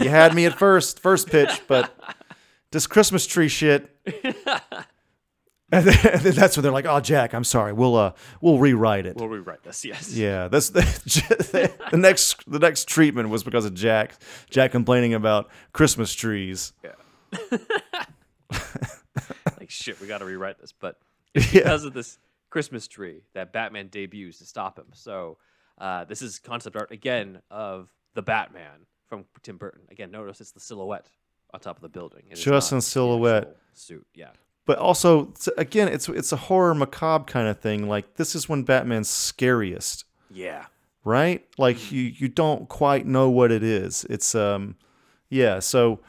You 0.00 0.08
had 0.08 0.34
me 0.34 0.46
at 0.46 0.58
first, 0.58 1.00
first 1.00 1.28
pitch, 1.28 1.62
but 1.66 1.94
this 2.70 2.86
Christmas 2.86 3.26
tree 3.26 3.48
shit." 3.48 3.90
And 5.72 5.84
then, 5.84 6.32
that's 6.34 6.56
when 6.56 6.62
they're 6.62 6.70
like, 6.70 6.86
"Oh, 6.86 7.00
Jack, 7.00 7.34
I'm 7.34 7.42
sorry. 7.42 7.72
We'll 7.72 7.96
uh, 7.96 8.12
we'll 8.40 8.58
rewrite 8.58 9.04
it." 9.04 9.16
We'll 9.16 9.28
rewrite 9.28 9.64
this. 9.64 9.84
Yes. 9.84 10.14
yeah, 10.14 10.46
that's 10.46 10.70
the, 10.70 10.80
the 11.90 11.96
next 11.96 12.48
the 12.48 12.60
next 12.60 12.86
treatment 12.88 13.30
was 13.30 13.42
because 13.42 13.64
of 13.64 13.74
Jack. 13.74 14.14
Jack 14.48 14.70
complaining 14.70 15.12
about 15.14 15.50
Christmas 15.72 16.12
trees. 16.14 16.72
Yeah. 16.84 17.58
like 19.58 19.70
shit, 19.70 20.00
we 20.00 20.06
got 20.06 20.18
to 20.18 20.24
rewrite 20.24 20.58
this, 20.60 20.72
but 20.72 20.98
it's 21.34 21.52
Yeah. 21.52 21.62
because 21.62 21.84
of 21.84 21.92
this 21.94 22.18
Christmas 22.50 22.86
tree 22.86 23.22
that 23.34 23.52
Batman 23.52 23.88
debuts 23.88 24.38
to 24.38 24.44
stop 24.44 24.78
him. 24.78 24.86
So 24.92 25.38
uh, 25.78 26.04
this 26.04 26.22
is 26.22 26.38
concept 26.38 26.76
art 26.76 26.92
again 26.92 27.40
of 27.50 27.92
the 28.14 28.22
Batman 28.22 28.86
from 29.08 29.24
Tim 29.42 29.56
Burton. 29.56 29.82
Again, 29.90 30.10
notice 30.10 30.40
it's 30.40 30.52
the 30.52 30.60
silhouette 30.60 31.08
on 31.52 31.60
top 31.60 31.76
of 31.76 31.82
the 31.82 31.88
building. 31.88 32.22
It 32.30 32.36
Just 32.36 32.72
in 32.72 32.80
silhouette. 32.80 33.56
suit. 33.72 34.06
Yeah. 34.14 34.30
But 34.66 34.78
also, 34.78 35.32
again, 35.56 35.88
it's 35.88 36.08
it's 36.08 36.32
a 36.32 36.36
horror 36.36 36.74
macabre 36.74 37.24
kind 37.24 37.48
of 37.48 37.60
thing. 37.60 37.88
Like 37.88 38.16
this 38.16 38.34
is 38.34 38.48
when 38.48 38.64
Batman's 38.64 39.08
scariest. 39.08 40.04
Yeah. 40.30 40.66
right? 41.04 41.46
Like 41.56 41.76
Mm-hmm. 41.76 41.94
you 41.94 42.02
you 42.02 42.28
don't 42.28 42.68
quite 42.68 43.06
know 43.06 43.30
what 43.30 43.50
it 43.52 43.62
is. 43.62 44.04
It's 44.10 44.34
um 44.34 44.74
yeah, 45.30 45.60
so 45.60 46.00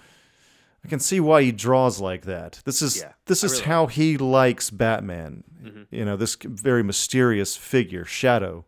I 0.84 0.88
can 0.88 1.00
see 1.00 1.20
why 1.20 1.44
he 1.44 1.52
draws 1.52 2.00
like 2.02 2.24
that. 2.26 2.62
This 2.66 2.82
is 2.82 2.98
Yeah, 2.98 3.14
this 3.26 3.44
is 3.44 3.52
really 3.54 3.64
how 3.66 3.88
he 3.88 4.18
likes 4.18 4.70
Batman. 4.72 5.44
Mm-hmm. 5.64 5.84
You 5.96 6.06
know, 6.06 6.18
this 6.18 6.36
very 6.44 6.84
mysterious 6.84 7.56
figure, 7.56 8.06
Shadow. 8.06 8.66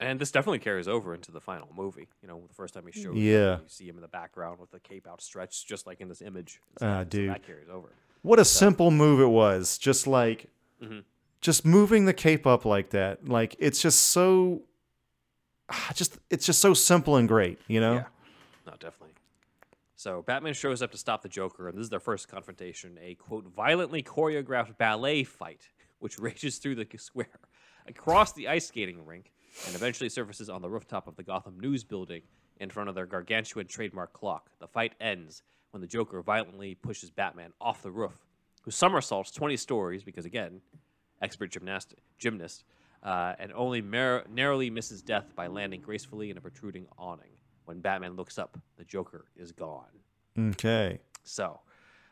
And 0.00 0.20
this 0.20 0.32
definitely 0.32 0.58
carries 0.58 0.88
over 0.88 1.14
into 1.14 1.30
the 1.30 1.40
final 1.40 1.68
movie. 1.76 2.08
You 2.22 2.28
know, 2.28 2.42
the 2.48 2.54
first 2.54 2.74
time 2.74 2.84
he 2.92 3.00
shows 3.00 3.14
Yeah. 3.16 3.52
up, 3.54 3.60
you 3.62 3.68
see 3.68 3.88
him 3.88 3.94
in 3.96 4.02
the 4.02 4.08
background 4.08 4.58
with 4.58 4.70
the 4.72 4.80
cape 4.80 5.06
outstretched, 5.06 5.68
just 5.68 5.86
like 5.86 6.00
in 6.00 6.08
this 6.08 6.20
image. 6.20 6.60
Ah, 6.80 7.00
So 7.02 7.04
dude. 7.04 7.30
That 7.30 7.46
carries 7.46 7.68
over. 7.68 7.88
What 8.22 8.38
a 8.38 8.44
simple 8.44 8.90
move 8.90 9.20
it 9.20 9.26
was. 9.30 9.78
Just 9.78 10.06
like 10.06 10.46
Mm-hmm. 10.82 10.98
just 11.40 11.64
moving 11.64 12.06
the 12.06 12.12
cape 12.12 12.44
up 12.44 12.64
like 12.64 12.90
that. 12.90 13.28
Like 13.28 13.54
it's 13.60 13.80
just 13.80 14.00
so 14.08 14.62
ah, 15.68 15.90
just 15.94 16.18
it's 16.28 16.44
just 16.44 16.60
so 16.60 16.74
simple 16.74 17.16
and 17.16 17.28
great, 17.28 17.60
you 17.68 17.80
know? 17.80 17.94
Yeah. 17.94 18.04
No, 18.66 18.72
definitely. 18.72 19.14
So 19.94 20.22
Batman 20.22 20.54
shows 20.54 20.82
up 20.82 20.90
to 20.90 20.98
stop 20.98 21.22
the 21.22 21.28
Joker, 21.28 21.68
and 21.68 21.78
this 21.78 21.84
is 21.84 21.90
their 21.90 22.00
first 22.00 22.26
confrontation 22.26 22.98
a 23.00 23.14
quote, 23.14 23.44
violently 23.46 24.02
choreographed 24.02 24.76
ballet 24.76 25.22
fight, 25.22 25.68
which 26.00 26.18
rages 26.20 26.58
through 26.58 26.74
the 26.74 26.86
square, 26.96 27.28
across 27.86 28.32
the 28.32 28.48
ice 28.48 28.66
skating 28.66 29.06
rink, 29.06 29.30
and 29.66 29.76
eventually 29.76 30.08
surfaces 30.08 30.50
on 30.50 30.62
the 30.62 30.68
rooftop 30.68 31.06
of 31.06 31.14
the 31.14 31.22
Gotham 31.22 31.60
News 31.60 31.84
building 31.84 32.22
in 32.58 32.70
front 32.70 32.88
of 32.88 32.96
their 32.96 33.06
gargantuan 33.06 33.68
trademark 33.68 34.12
clock. 34.12 34.50
The 34.58 34.66
fight 34.66 34.94
ends 35.00 35.44
when 35.72 35.80
the 35.80 35.86
Joker 35.86 36.22
violently 36.22 36.74
pushes 36.76 37.10
Batman 37.10 37.52
off 37.60 37.82
the 37.82 37.90
roof, 37.90 38.24
who 38.62 38.70
somersaults 38.70 39.30
20 39.32 39.56
stories 39.56 40.04
because, 40.04 40.24
again, 40.24 40.60
expert 41.20 41.50
gymnast, 41.50 41.94
gymnast, 42.18 42.64
uh, 43.02 43.34
and 43.38 43.52
only 43.54 43.80
mar- 43.80 44.24
narrowly 44.30 44.70
misses 44.70 45.02
death 45.02 45.32
by 45.34 45.46
landing 45.48 45.80
gracefully 45.80 46.30
in 46.30 46.36
a 46.36 46.40
protruding 46.40 46.86
awning. 46.98 47.30
When 47.64 47.80
Batman 47.80 48.16
looks 48.16 48.38
up, 48.38 48.58
the 48.76 48.84
Joker 48.84 49.24
is 49.34 49.50
gone. 49.52 49.86
Okay. 50.38 51.00
So, 51.24 51.60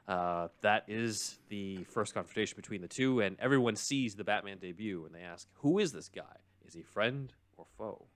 uh, 0.08 0.48
that 0.62 0.84
is 0.88 1.38
the 1.48 1.84
first 1.84 2.14
confrontation 2.14 2.56
between 2.56 2.80
the 2.80 2.88
two, 2.88 3.20
and 3.20 3.36
everyone 3.38 3.76
sees 3.76 4.14
the 4.14 4.24
Batman 4.24 4.58
debut, 4.58 5.04
and 5.04 5.14
they 5.14 5.22
ask, 5.22 5.48
"Who 5.54 5.78
is 5.78 5.92
this 5.92 6.08
guy? 6.08 6.36
Is 6.64 6.74
he 6.74 6.82
friend 6.82 7.32
or 7.56 7.66
foe?" 7.76 8.06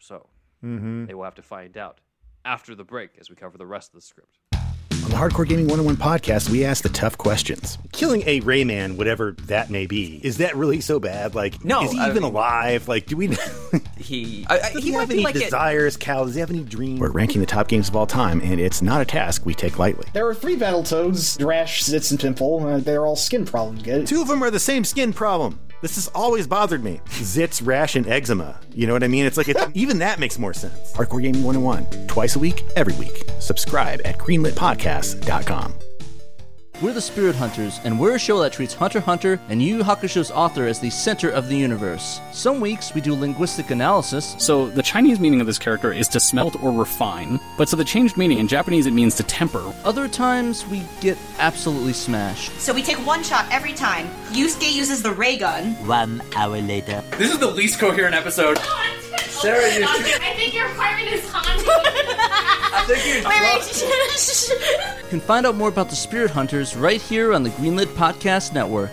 So, 0.00 0.28
Mm-hmm. 0.62 1.04
they 1.04 1.14
will 1.14 1.24
have 1.24 1.34
to 1.34 1.42
find 1.42 1.76
out 1.76 2.00
after 2.46 2.74
the 2.74 2.84
break 2.84 3.18
as 3.18 3.28
we 3.28 3.36
cover 3.36 3.58
the 3.58 3.66
rest 3.66 3.90
of 3.90 3.94
the 3.96 4.00
script. 4.00 4.38
On 5.14 5.20
the 5.20 5.26
Hardcore 5.28 5.46
Gaming 5.46 5.68
101 5.68 5.96
podcast, 5.96 6.50
we 6.50 6.64
ask 6.64 6.82
the 6.82 6.88
tough 6.88 7.16
questions. 7.16 7.78
Killing 7.92 8.24
a 8.26 8.40
Rayman, 8.40 8.96
whatever 8.96 9.36
that 9.42 9.70
may 9.70 9.86
be, 9.86 10.20
is 10.24 10.38
that 10.38 10.56
really 10.56 10.80
so 10.80 10.98
bad? 10.98 11.36
Like, 11.36 11.64
No, 11.64 11.84
is 11.84 11.92
he 11.92 12.00
I 12.00 12.08
even 12.10 12.24
mean- 12.24 12.32
alive? 12.32 12.88
Like, 12.88 13.06
do 13.06 13.16
we? 13.16 13.36
He, 13.96 14.44
I, 14.50 14.54
I, 14.58 14.72
Does 14.72 14.84
he, 14.84 14.90
he, 14.90 14.92
have 14.92 15.10
any 15.10 15.22
like 15.24 15.34
a, 15.34 15.38
desires, 15.38 15.96
Cal? 15.96 16.26
Does 16.26 16.34
he 16.34 16.40
have 16.40 16.50
any 16.50 16.62
dreams? 16.62 17.00
We're 17.00 17.10
ranking 17.10 17.40
the 17.40 17.46
top 17.46 17.68
games 17.68 17.88
of 17.88 17.96
all 17.96 18.06
time, 18.06 18.40
and 18.42 18.60
it's 18.60 18.82
not 18.82 19.00
a 19.00 19.04
task 19.04 19.46
we 19.46 19.54
take 19.54 19.78
lightly. 19.78 20.06
There 20.12 20.26
are 20.28 20.34
three 20.34 20.56
Battletoads, 20.56 21.42
Rash, 21.44 21.82
Zitz, 21.82 22.10
and 22.10 22.20
Pimple. 22.20 22.66
Uh, 22.66 22.78
they're 22.78 23.06
all 23.06 23.16
skin 23.16 23.46
problems, 23.46 23.82
get 23.82 24.00
it? 24.02 24.06
Two 24.06 24.20
of 24.20 24.28
them 24.28 24.44
are 24.44 24.50
the 24.50 24.60
same 24.60 24.84
skin 24.84 25.12
problem. 25.14 25.58
This 25.84 25.96
has 25.96 26.08
always 26.14 26.46
bothered 26.46 26.82
me. 26.82 27.02
Zits, 27.10 27.60
rash, 27.62 27.94
and 27.94 28.08
eczema. 28.08 28.58
You 28.72 28.86
know 28.86 28.94
what 28.94 29.02
I 29.02 29.06
mean? 29.06 29.26
It's 29.26 29.36
like 29.36 29.48
it's, 29.48 29.62
even 29.74 29.98
that 29.98 30.18
makes 30.18 30.38
more 30.38 30.54
sense. 30.54 30.94
Hardcore 30.94 31.20
Gaming 31.20 31.44
101, 31.44 32.06
twice 32.06 32.36
a 32.36 32.38
week, 32.38 32.64
every 32.74 32.94
week. 32.94 33.26
Subscribe 33.38 34.00
at 34.06 34.16
greenlitpodcast.com. 34.18 35.74
We're 36.82 36.92
the 36.92 37.00
Spirit 37.00 37.36
Hunters, 37.36 37.80
and 37.84 37.98
we're 38.00 38.16
a 38.16 38.18
show 38.18 38.40
that 38.40 38.52
treats 38.52 38.74
Hunter 38.74 38.98
Hunter 38.98 39.38
and 39.48 39.62
Yu 39.62 39.76
Yu 39.76 39.84
Hakusho's 39.84 40.32
author 40.32 40.66
as 40.66 40.80
the 40.80 40.90
center 40.90 41.30
of 41.30 41.48
the 41.48 41.56
universe. 41.56 42.20
Some 42.32 42.60
weeks 42.60 42.92
we 42.92 43.00
do 43.00 43.14
linguistic 43.14 43.70
analysis, 43.70 44.34
So 44.38 44.68
the 44.68 44.82
Chinese 44.82 45.20
meaning 45.20 45.40
of 45.40 45.46
this 45.46 45.58
character 45.58 45.92
is 45.92 46.08
to 46.08 46.20
smelt 46.20 46.60
or 46.62 46.72
refine, 46.72 47.38
but 47.56 47.68
so 47.68 47.76
the 47.76 47.84
changed 47.84 48.16
meaning 48.16 48.38
in 48.38 48.48
Japanese 48.48 48.86
it 48.86 48.92
means 48.92 49.14
to 49.16 49.22
temper. 49.22 49.72
other 49.84 50.08
times 50.08 50.66
we 50.66 50.82
get 51.00 51.16
absolutely 51.38 51.92
smashed. 51.92 52.50
So 52.60 52.74
we 52.74 52.82
take 52.82 52.98
one 53.06 53.22
shot 53.22 53.46
every 53.52 53.72
time. 53.72 54.08
Yusuke 54.30 54.72
uses 54.74 55.00
the 55.00 55.12
ray 55.12 55.36
gun. 55.38 55.74
One 55.86 56.22
hour 56.34 56.60
later. 56.60 57.02
This 57.18 57.32
is 57.32 57.38
the 57.38 57.50
least 57.50 57.78
coherent 57.78 58.16
episode. 58.16 58.58
Sarah, 59.22 59.74
you 59.74 59.84
I 59.84 60.34
think 60.36 60.54
your 60.54 60.66
apartment 60.66 61.12
is 61.12 61.28
haunted. 61.30 61.68
I 61.68 62.84
think 62.86 63.06
you 63.06 63.28
Wait, 63.28 63.42
wait. 63.42 65.02
You 65.02 65.08
can 65.10 65.20
find 65.20 65.46
out 65.46 65.54
more 65.54 65.68
about 65.68 65.90
the 65.90 65.96
Spirit 65.96 66.30
Hunters 66.30 66.76
right 66.76 67.00
here 67.00 67.32
on 67.32 67.42
the 67.42 67.50
Greenlit 67.50 67.86
Podcast 67.94 68.52
Network. 68.52 68.90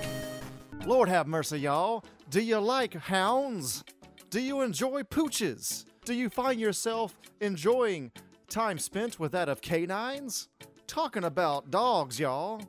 Lord 0.85 1.09
have 1.09 1.27
mercy, 1.27 1.59
y'all. 1.59 2.03
Do 2.29 2.41
you 2.41 2.59
like 2.59 2.93
hounds? 2.93 3.83
Do 4.29 4.39
you 4.39 4.61
enjoy 4.61 5.03
pooches? 5.03 5.85
Do 6.05 6.13
you 6.13 6.29
find 6.29 6.59
yourself 6.59 7.15
enjoying 7.39 8.11
time 8.49 8.79
spent 8.79 9.19
with 9.19 9.31
that 9.33 9.49
of 9.49 9.61
canines? 9.61 10.47
Talking 10.87 11.23
about 11.23 11.69
dogs, 11.71 12.19
y'all. 12.19 12.61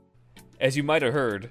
As 0.60 0.76
you 0.76 0.82
might 0.82 1.02
have 1.02 1.12
heard, 1.12 1.50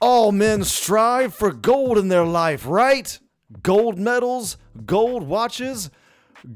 all 0.00 0.32
men 0.32 0.64
strive 0.64 1.34
for 1.34 1.52
gold 1.52 1.98
in 1.98 2.08
their 2.08 2.24
life, 2.24 2.66
right? 2.66 3.18
Gold 3.62 3.98
medals, 3.98 4.56
gold 4.86 5.22
watches, 5.22 5.90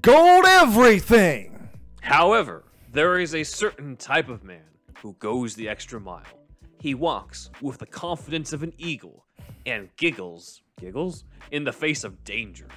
gold 0.01 0.45
everything. 0.47 1.69
However, 2.01 2.65
there 2.93 3.19
is 3.19 3.35
a 3.35 3.45
certain 3.45 3.97
type 3.97 4.29
of 4.29 4.45
man 4.45 4.63
who 4.99 5.15
goes 5.15 5.55
the 5.55 5.69
extra 5.69 6.01
mile. 6.01 6.23
He 6.81 6.95
walks 6.95 7.51
with 7.61 7.79
the 7.79 7.87
confidence 7.87 8.53
of 8.53 8.63
an 8.63 8.73
eagle 8.79 9.27
and 9.67 9.89
giggles, 9.97 10.63
giggles, 10.79 11.25
in 11.51 11.65
the 11.65 11.73
face 11.73 12.05
of 12.05 12.23
danger. 12.25 12.69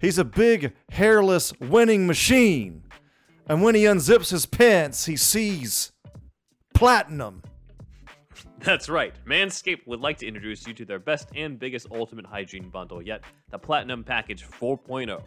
He's 0.00 0.18
a 0.18 0.24
big, 0.24 0.72
hairless 0.90 1.52
winning 1.60 2.06
machine. 2.06 2.84
And 3.48 3.62
when 3.62 3.74
he 3.74 3.84
unzips 3.84 4.30
his 4.30 4.46
pants, 4.46 5.06
he 5.06 5.16
sees 5.16 5.92
platinum. 6.74 7.42
That's 8.60 8.88
right. 8.88 9.14
Manscaped 9.24 9.86
would 9.86 10.00
like 10.00 10.18
to 10.18 10.26
introduce 10.26 10.66
you 10.66 10.74
to 10.74 10.84
their 10.84 10.98
best 10.98 11.28
and 11.34 11.58
biggest 11.58 11.86
ultimate 11.90 12.26
hygiene 12.26 12.68
bundle 12.70 13.00
yet, 13.00 13.22
the 13.50 13.58
Platinum 13.58 14.04
Package 14.04 14.44
oh. 14.60 14.76
4.0. 14.76 15.22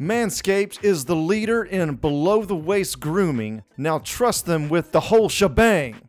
Manscaped 0.00 0.82
is 0.82 1.04
the 1.04 1.14
leader 1.14 1.62
in 1.62 1.94
below 1.96 2.42
the 2.42 2.56
waist 2.56 2.98
grooming. 2.98 3.62
Now 3.76 3.98
trust 3.98 4.46
them 4.46 4.68
with 4.68 4.90
the 4.90 5.00
whole 5.00 5.28
shebang. 5.28 6.08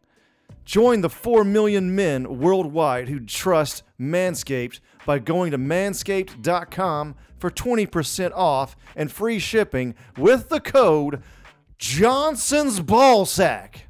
Join 0.63 1.01
the 1.01 1.09
4 1.09 1.43
million 1.43 1.95
men 1.95 2.39
worldwide 2.39 3.07
who 3.07 3.19
trust 3.19 3.83
Manscaped 3.99 4.79
by 5.05 5.19
going 5.19 5.51
to 5.51 5.59
manscaped.com 5.59 7.15
for 7.37 7.51
20% 7.51 8.31
off 8.33 8.75
and 8.95 9.11
free 9.11 9.37
shipping 9.37 9.93
with 10.17 10.49
the 10.49 10.59
code 10.59 11.21
Johnson's 11.77 12.79
Ballsack. 12.79 13.84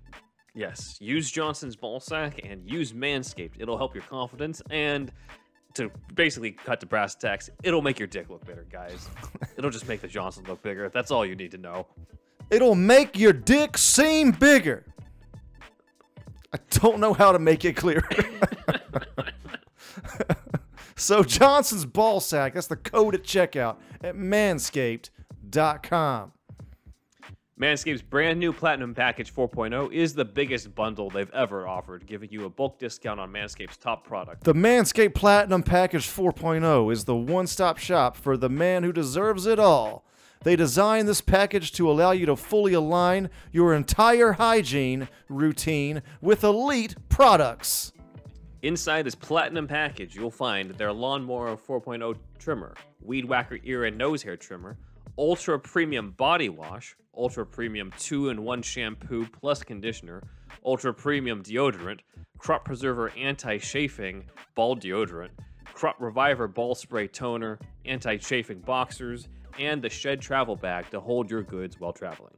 Yes, 0.56 0.98
use 1.02 1.30
Johnson's 1.30 1.76
ballsack 1.76 2.50
and 2.50 2.70
use 2.70 2.94
Manscaped. 2.94 3.56
It'll 3.60 3.78
help 3.78 3.94
your 3.94 4.06
confidence 4.06 4.62
and 4.70 5.12
to 5.76 5.92
basically 6.16 6.52
cut 6.52 6.80
to 6.80 6.86
brass 6.86 7.16
tacks, 7.16 7.50
it'll 7.64 7.82
make 7.82 8.00
your 8.00 8.08
dick 8.08 8.30
look 8.30 8.46
bigger, 8.46 8.66
guys. 8.72 9.10
it'll 9.58 9.70
just 9.70 9.86
make 9.88 10.02
the 10.02 10.08
Johnson 10.08 10.46
look 10.48 10.64
bigger. 10.64 10.90
That's 10.90 11.12
all 11.12 11.26
you 11.26 11.36
need 11.36 11.52
to 11.52 11.58
know. 11.58 11.88
It'll 12.50 12.76
make 12.76 13.18
your 13.18 13.34
dick 13.34 13.78
seem 13.78 14.32
bigger. 14.32 14.86
I 16.54 16.60
don't 16.70 17.00
know 17.00 17.14
how 17.14 17.34
to 17.34 17.40
make 17.40 17.66
it 17.66 17.76
clear. 17.76 18.08
so 20.96 21.24
Johnson's 21.24 21.86
Ballsack, 21.86 22.54
that's 22.54 22.68
the 22.68 22.78
code 22.78 23.16
at 23.16 23.24
checkout 23.24 23.78
at 24.02 24.16
manscaped.com. 24.16 26.32
Manscaped's 27.58 28.02
brand 28.02 28.38
new 28.38 28.52
Platinum 28.52 28.94
Package 28.94 29.34
4.0 29.34 29.94
is 29.94 30.14
the 30.14 30.26
biggest 30.26 30.76
bundle 30.76 31.10
they've 31.10 31.32
ever 31.32 31.66
offered, 31.66 32.06
giving 32.06 32.30
you 32.30 32.44
a 32.44 32.50
bulk 32.50 32.78
discount 32.80 33.18
on 33.18 33.32
Manscaped's 33.32 33.78
top 33.78 34.06
product. 34.06 34.44
The 34.44 34.54
Manscaped 34.54 35.16
Platinum 35.16 35.64
Package 35.64 36.06
4.0 36.06 36.92
is 36.92 37.06
the 37.06 37.16
one 37.16 37.48
stop 37.48 37.78
shop 37.78 38.18
for 38.18 38.36
the 38.36 38.50
man 38.50 38.84
who 38.84 38.92
deserves 38.92 39.46
it 39.46 39.58
all. 39.58 40.04
They 40.44 40.58
designed 40.58 41.08
this 41.08 41.22
package 41.22 41.72
to 41.74 41.90
allow 41.90 42.12
you 42.12 42.26
to 42.26 42.36
fully 42.36 42.74
align 42.74 43.30
your 43.54 43.74
entire 43.74 44.34
hygiene 44.34 45.08
routine 45.30 46.02
with 46.20 46.44
elite 46.44 46.98
products. 47.08 47.94
Inside 48.64 49.06
this 49.06 49.16
platinum 49.16 49.66
package, 49.66 50.14
you'll 50.14 50.30
find 50.30 50.72
their 50.72 50.92
Lawnmower 50.92 51.56
4.0 51.56 52.18
trimmer, 52.38 52.76
Weed 53.02 53.24
Whacker 53.24 53.60
ear 53.64 53.86
and 53.86 53.98
nose 53.98 54.22
hair 54.22 54.36
trimmer, 54.36 54.78
Ultra 55.18 55.58
Premium 55.58 56.12
Body 56.12 56.50
Wash, 56.50 56.98
Ultra 57.18 57.46
Premium 57.46 57.92
2 57.98 58.30
in 58.30 58.44
1 58.44 58.62
shampoo 58.62 59.28
plus 59.28 59.64
conditioner, 59.64 60.22
Ultra 60.66 60.94
Premium 60.94 61.44
deodorant, 61.44 62.00
Crop 62.38 62.66
Preserver 62.66 63.12
Anti 63.18 63.58
Chafing 63.58 64.26
Ball 64.56 64.76
Deodorant, 64.76 65.32
Crop 65.74 65.96
Reviver 66.00 66.48
Ball 66.48 66.76
Spray 66.76 67.08
Toner, 67.08 67.60
Anti 67.86 68.18
Chafing 68.18 68.60
Boxers, 68.60 69.28
and 69.60 69.82
the 69.82 69.90
Shed 69.90 70.22
Travel 70.22 70.56
Bag 70.56 70.90
to 70.92 71.00
hold 71.00 71.30
your 71.30 71.44
goods 71.44 71.80
while 71.80 71.94
traveling. 71.94 72.34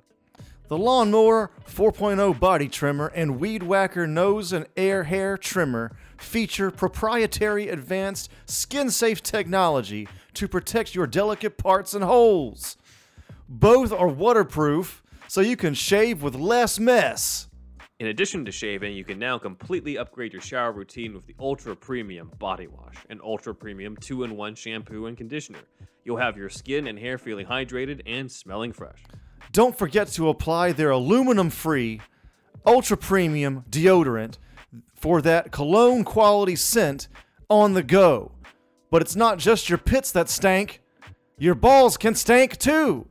The 0.68 0.78
Lawnmower 0.78 1.50
4.0 1.66 2.38
body 2.40 2.68
trimmer 2.68 3.08
and 3.16 3.40
Weed 3.40 3.64
Whacker 3.64 4.06
nose 4.06 4.52
and 4.52 4.66
air 4.76 5.06
hair 5.06 5.38
trimmer 5.38 5.96
feature 6.18 6.72
proprietary 6.72 7.70
advanced 7.70 8.30
skin 8.46 8.92
safe 8.92 9.24
technology 9.24 10.10
to 10.34 10.48
protect 10.48 10.94
your 10.94 11.08
delicate 11.08 11.58
parts 11.58 11.94
and 11.94 12.04
holes. 12.04 12.76
Both 13.50 13.94
are 13.94 14.10
waterproof, 14.10 15.02
so 15.30 15.40
you 15.40 15.56
can 15.56 15.74
shave 15.74 16.22
with 16.22 16.36
less 16.36 16.80
mess. 16.80 17.48
In 18.00 18.08
addition 18.08 18.44
to 18.44 18.52
shaving, 18.52 18.96
you 18.96 19.06
can 19.06 19.18
now 19.18 19.38
completely 19.38 19.98
upgrade 19.98 20.34
your 20.34 20.42
shower 20.42 20.74
routine 20.74 21.14
with 21.14 21.26
the 21.26 21.36
Ultra 21.40 21.76
Premium 21.76 22.30
Body 22.40 22.68
Wash 22.68 22.98
and 23.10 23.22
Ultra 23.22 23.56
Premium 23.56 23.96
2 23.96 24.26
in 24.26 24.36
1 24.36 24.56
shampoo 24.56 25.06
and 25.06 25.18
conditioner. 25.18 25.62
You'll 26.04 26.18
have 26.18 26.38
your 26.38 26.50
skin 26.50 26.88
and 26.88 27.00
hair 27.00 27.18
feeling 27.18 27.46
hydrated 27.46 28.02
and 28.06 28.30
smelling 28.30 28.74
fresh. 28.74 29.02
Don't 29.54 29.78
forget 29.78 30.10
to 30.10 30.28
apply 30.28 30.74
their 30.74 30.92
aluminum 30.92 31.50
free, 31.50 32.02
ultra 32.66 32.98
premium 32.98 33.64
deodorant 33.70 34.38
for 34.94 35.22
that 35.22 35.52
cologne 35.52 36.04
quality 36.04 36.56
scent 36.58 37.08
on 37.50 37.74
the 37.74 37.84
go. 37.84 38.34
But 38.92 39.02
it's 39.02 39.16
not 39.16 39.40
just 39.40 39.70
your 39.70 39.78
pits 39.78 40.12
that 40.12 40.30
stank, 40.30 40.82
your 41.40 41.56
balls 41.56 41.96
can 41.98 42.14
stank 42.14 42.58
too. 42.58 43.08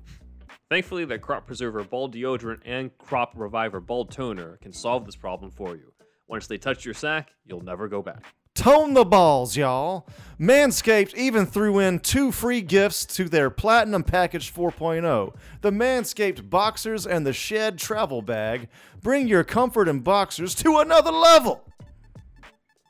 Thankfully, 0.69 1.05
the 1.05 1.19
Crop 1.19 1.47
Preserver 1.47 1.85
Ball 1.85 2.11
Deodorant 2.11 2.61
and 2.65 2.97
Crop 2.99 3.33
Reviver 3.37 3.81
Ball 3.81 4.05
Toner 4.05 4.59
can 4.61 4.73
solve 4.73 5.07
this 5.07 5.15
problem 5.15 5.53
for 5.53 5.77
you. 5.77 5.93
Once 6.27 6.49
they 6.49 6.59
touch 6.59 6.85
your 6.85 6.95
sack, 6.95 7.31
you'll 7.45 7.63
never 7.63 7.87
go 7.87 8.03
back. 8.03 8.25
Tone 8.57 8.95
the 8.95 9.05
balls, 9.05 9.57
y'all. 9.57 10.09
Manscaped 10.41 11.15
even 11.15 11.47
threw 11.47 11.79
in 11.79 12.01
two 12.01 12.33
free 12.33 12.63
gifts 12.63 13.05
to 13.05 13.29
their 13.29 13.49
Platinum 13.49 14.03
Package 14.03 14.53
4.0 14.53 15.35
the 15.61 15.71
Manscaped 15.71 16.51
Boxers 16.51 17.07
and 17.07 17.25
the 17.25 17.33
Shed 17.33 17.79
Travel 17.79 18.23
Bag. 18.23 18.69
Bring 19.03 19.29
your 19.29 19.45
comfort 19.45 19.89
and 19.89 20.03
boxers 20.03 20.55
to 20.57 20.79
another 20.79 21.13
level. 21.13 21.63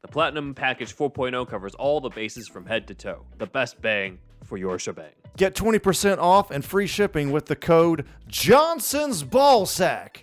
The 0.00 0.08
Platinum 0.08 0.54
Package 0.54 0.96
4.0 0.96 1.46
covers 1.46 1.74
all 1.74 2.00
the 2.00 2.10
bases 2.10 2.48
from 2.48 2.64
head 2.64 2.86
to 2.86 2.94
toe. 2.94 3.26
The 3.36 3.46
best 3.46 3.82
bang 3.82 4.18
for 4.44 4.56
your 4.56 4.78
shebang. 4.78 5.12
Get 5.36 5.54
20% 5.54 6.18
off 6.18 6.50
and 6.50 6.64
free 6.64 6.86
shipping 6.86 7.30
with 7.30 7.46
the 7.46 7.56
code 7.56 8.06
Johnson's 8.26 9.22
Ballsack 9.22 10.22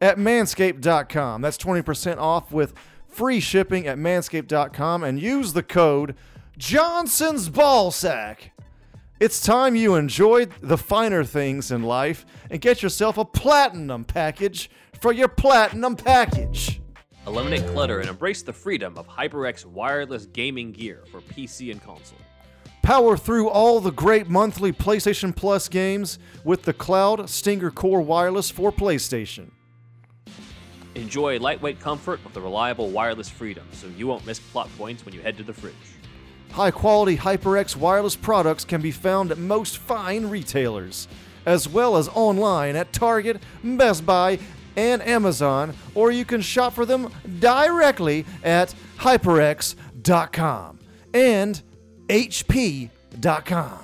at 0.00 0.16
manscaped.com. 0.16 1.42
That's 1.42 1.58
20% 1.58 2.16
off 2.16 2.50
with 2.50 2.72
free 3.06 3.40
shipping 3.40 3.86
at 3.86 3.98
manscaped.com 3.98 5.04
and 5.04 5.20
use 5.20 5.52
the 5.52 5.62
code 5.62 6.14
Johnson's 6.56 7.50
Ballsack. 7.50 8.50
It's 9.18 9.42
time 9.42 9.76
you 9.76 9.96
enjoyed 9.96 10.50
the 10.62 10.78
finer 10.78 11.22
things 11.24 11.70
in 11.70 11.82
life 11.82 12.24
and 12.50 12.62
get 12.62 12.82
yourself 12.82 13.18
a 13.18 13.24
platinum 13.26 14.04
package 14.04 14.70
for 15.02 15.12
your 15.12 15.28
platinum 15.28 15.96
package. 15.96 16.80
Eliminate 17.26 17.66
clutter 17.66 18.00
and 18.00 18.08
embrace 18.08 18.40
the 18.42 18.54
freedom 18.54 18.96
of 18.96 19.06
HyperX 19.06 19.66
wireless 19.66 20.24
gaming 20.24 20.72
gear 20.72 21.04
for 21.10 21.20
PC 21.20 21.70
and 21.70 21.82
console. 21.82 22.16
Power 22.90 23.16
through 23.16 23.48
all 23.48 23.78
the 23.78 23.92
great 23.92 24.28
monthly 24.28 24.72
PlayStation 24.72 25.32
Plus 25.36 25.68
games 25.68 26.18
with 26.42 26.64
the 26.64 26.72
Cloud 26.72 27.30
Stinger 27.30 27.70
Core 27.70 28.00
Wireless 28.00 28.50
for 28.50 28.72
PlayStation. 28.72 29.52
Enjoy 30.96 31.38
lightweight 31.38 31.78
comfort 31.78 32.18
with 32.24 32.34
the 32.34 32.40
reliable 32.40 32.90
wireless 32.90 33.28
freedom 33.28 33.64
so 33.70 33.86
you 33.96 34.08
won't 34.08 34.26
miss 34.26 34.40
plot 34.40 34.68
points 34.76 35.06
when 35.06 35.14
you 35.14 35.20
head 35.20 35.36
to 35.36 35.44
the 35.44 35.52
fridge. 35.52 35.72
High 36.50 36.72
quality 36.72 37.16
HyperX 37.16 37.76
wireless 37.76 38.16
products 38.16 38.64
can 38.64 38.80
be 38.80 38.90
found 38.90 39.30
at 39.30 39.38
most 39.38 39.78
fine 39.78 40.26
retailers, 40.26 41.06
as 41.46 41.68
well 41.68 41.96
as 41.96 42.08
online 42.08 42.74
at 42.74 42.92
Target, 42.92 43.40
Best 43.62 44.04
Buy, 44.04 44.40
and 44.74 45.00
Amazon, 45.02 45.76
or 45.94 46.10
you 46.10 46.24
can 46.24 46.40
shop 46.40 46.72
for 46.72 46.84
them 46.84 47.08
directly 47.38 48.26
at 48.42 48.74
hyperx.com 48.98 50.80
and 51.14 51.62
hp.com. 52.10 53.78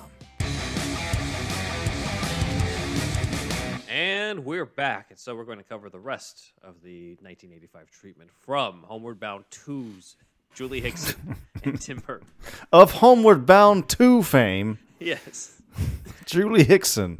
And 3.89 4.43
we're 4.43 4.65
back, 4.65 5.07
and 5.11 5.17
so 5.17 5.33
we're 5.33 5.45
going 5.45 5.59
to 5.59 5.63
cover 5.63 5.89
the 5.89 5.99
rest 5.99 6.51
of 6.61 6.81
the 6.83 7.11
1985 7.21 7.89
treatment 7.89 8.29
from 8.31 8.83
Homeward 8.83 9.17
Bound 9.21 9.45
2's 9.51 10.17
Julie 10.53 10.81
Hickson 10.81 11.37
and 11.63 11.79
Tim 11.79 11.99
Burton. 12.05 12.27
Of 12.73 12.91
Homeward 12.91 13.45
Bound 13.45 13.87
2 13.87 14.23
fame, 14.23 14.77
Yes. 14.99 15.61
Julie 16.25 16.65
Hickson. 16.65 17.19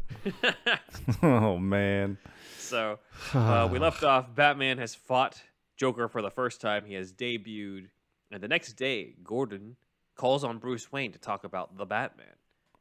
oh, 1.22 1.56
man. 1.56 2.18
So 2.58 2.98
uh, 3.32 3.66
we 3.72 3.78
left 3.78 4.04
off. 4.04 4.34
Batman 4.34 4.76
has 4.76 4.94
fought 4.94 5.40
Joker 5.78 6.08
for 6.08 6.20
the 6.20 6.30
first 6.30 6.60
time. 6.60 6.84
He 6.84 6.92
has 6.94 7.14
debuted, 7.14 7.86
and 8.30 8.42
the 8.42 8.48
next 8.48 8.74
day, 8.74 9.14
Gordon 9.24 9.76
calls 10.18 10.44
on 10.44 10.58
Bruce 10.58 10.92
Wayne 10.92 11.12
to 11.12 11.18
talk 11.18 11.44
about 11.44 11.78
the 11.78 11.86
Batman, 11.86 12.26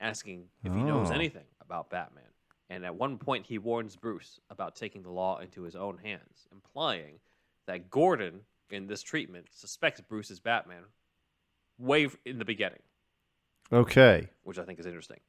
asking 0.02 0.50
if 0.66 0.74
he 0.74 0.84
knows 0.84 1.10
Oh. 1.10 1.14
anything 1.14 1.46
about 1.62 1.90
Batman. 1.90 2.24
And 2.70 2.84
at 2.84 2.96
one 2.96 3.18
point, 3.18 3.46
he 3.46 3.58
warns 3.58 3.96
Bruce 3.96 4.42
about 4.50 4.76
taking 4.76 5.02
the 5.04 5.10
law 5.12 5.38
into 5.40 5.62
his 5.62 5.74
own 5.78 6.00
hands, 6.00 6.48
implying 6.52 7.20
that 7.66 7.90
Gordon, 7.90 8.42
in 8.70 8.88
this 8.88 9.02
treatment, 9.02 9.48
suspects 9.54 10.02
Bruce 10.02 10.30
is 10.30 10.42
Batman 10.42 10.84
way 11.78 12.06
f- 12.08 12.18
in 12.26 12.40
the 12.40 12.44
beginning, 12.46 12.82
Okay. 13.72 14.30
which 14.44 14.58
I 14.60 14.66
think 14.66 14.80
is 14.80 14.86
interesting. 14.86 15.20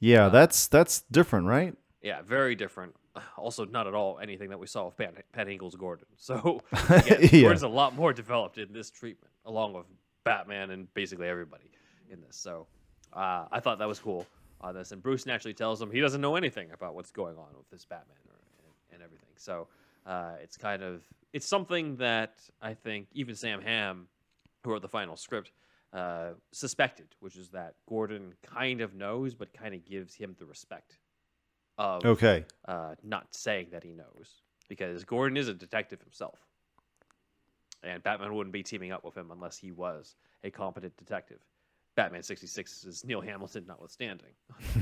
Yeah, 0.00 0.26
uh, 0.26 0.28
that's 0.30 0.66
that's 0.66 1.02
different, 1.02 1.46
right? 1.46 1.74
Yeah, 2.02 2.20
very 2.22 2.54
different. 2.54 2.94
Also, 3.36 3.64
not 3.64 3.86
at 3.86 3.94
all 3.94 4.18
anything 4.18 4.48
that 4.50 4.58
we 4.58 4.66
saw 4.66 4.86
with 4.86 4.96
Pat, 4.96 5.14
Pat 5.32 5.48
Ingles 5.48 5.74
Gordon. 5.76 6.06
So, 6.16 6.60
again, 6.88 7.18
Yeah. 7.32 7.40
Gordon's 7.42 7.62
a 7.62 7.68
lot 7.68 7.94
more 7.94 8.12
developed 8.12 8.58
in 8.58 8.72
this 8.72 8.90
treatment, 8.90 9.32
along 9.44 9.72
with 9.74 9.86
Batman 10.24 10.70
and 10.70 10.92
basically 10.94 11.28
everybody 11.28 11.70
in 12.10 12.20
this. 12.20 12.36
So, 12.36 12.66
uh, 13.12 13.46
I 13.50 13.60
thought 13.60 13.78
that 13.78 13.88
was 13.88 13.98
cool 13.98 14.26
on 14.60 14.74
this. 14.74 14.92
And 14.92 15.02
Bruce 15.02 15.26
naturally 15.26 15.54
tells 15.54 15.80
him 15.80 15.90
he 15.90 16.00
doesn't 16.00 16.20
know 16.20 16.36
anything 16.36 16.70
about 16.72 16.94
what's 16.94 17.10
going 17.10 17.36
on 17.36 17.48
with 17.56 17.68
this 17.70 17.84
Batman 17.84 18.16
or, 18.28 18.36
and, 18.64 18.94
and 18.94 19.02
everything. 19.02 19.30
So, 19.36 19.68
uh, 20.06 20.32
it's 20.42 20.56
kind 20.56 20.82
of 20.82 21.02
it's 21.32 21.46
something 21.46 21.96
that 21.96 22.34
I 22.60 22.74
think 22.74 23.08
even 23.12 23.34
Sam 23.34 23.62
Hamm, 23.62 24.08
who 24.64 24.70
wrote 24.70 24.82
the 24.82 24.88
final 24.88 25.16
script, 25.16 25.52
uh, 25.92 26.30
suspected, 26.52 27.06
which 27.20 27.36
is 27.36 27.48
that 27.50 27.74
Gordon 27.88 28.34
kind 28.42 28.80
of 28.80 28.94
knows, 28.94 29.34
but 29.34 29.52
kind 29.52 29.74
of 29.74 29.84
gives 29.84 30.14
him 30.14 30.34
the 30.38 30.46
respect 30.46 30.98
of 31.78 32.04
and 37.82 38.02
Batman 38.02 38.34
wouldn't 38.34 38.52
be 38.52 38.62
teaming 38.62 38.92
up 38.92 39.04
with 39.04 39.16
him 39.16 39.30
unless 39.30 39.58
he 39.58 39.72
was 39.72 40.16
a 40.44 40.50
competent 40.50 40.96
detective. 40.96 41.38
Batman 41.94 42.22
66 42.22 42.84
is 42.84 43.04
Neil 43.04 43.20
Hamilton 43.20 43.64
notwithstanding. 43.66 44.32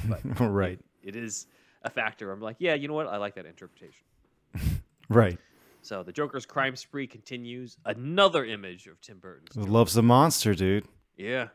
but 0.09 0.21
right. 0.41 0.79
it 1.03 1.17
is 1.17 1.47
a 1.83 1.91
factor. 1.91 2.31
I'm 2.31 2.41
like, 2.41 2.57
yeah, 2.59 2.75
you 2.75 2.89
know 2.89 2.95
what? 2.95 3.09
I 3.09 3.17
like 3.17 3.35
that 3.35 3.47
interpretation. 3.47 4.05
Right. 5.11 5.39
So 5.83 6.05
the 6.05 6.13
Joker's 6.13 6.47
crime 6.47 6.77
spree 6.77 7.09
continues. 7.09 7.77
Another 7.85 8.45
image 8.45 8.87
of 8.87 9.01
Tim 9.01 9.19
Burton's. 9.19 9.57
Loves 9.57 9.93
the 9.93 10.05
monster, 10.05 10.55
dude. 10.55 10.85
Yeah. 11.17 11.49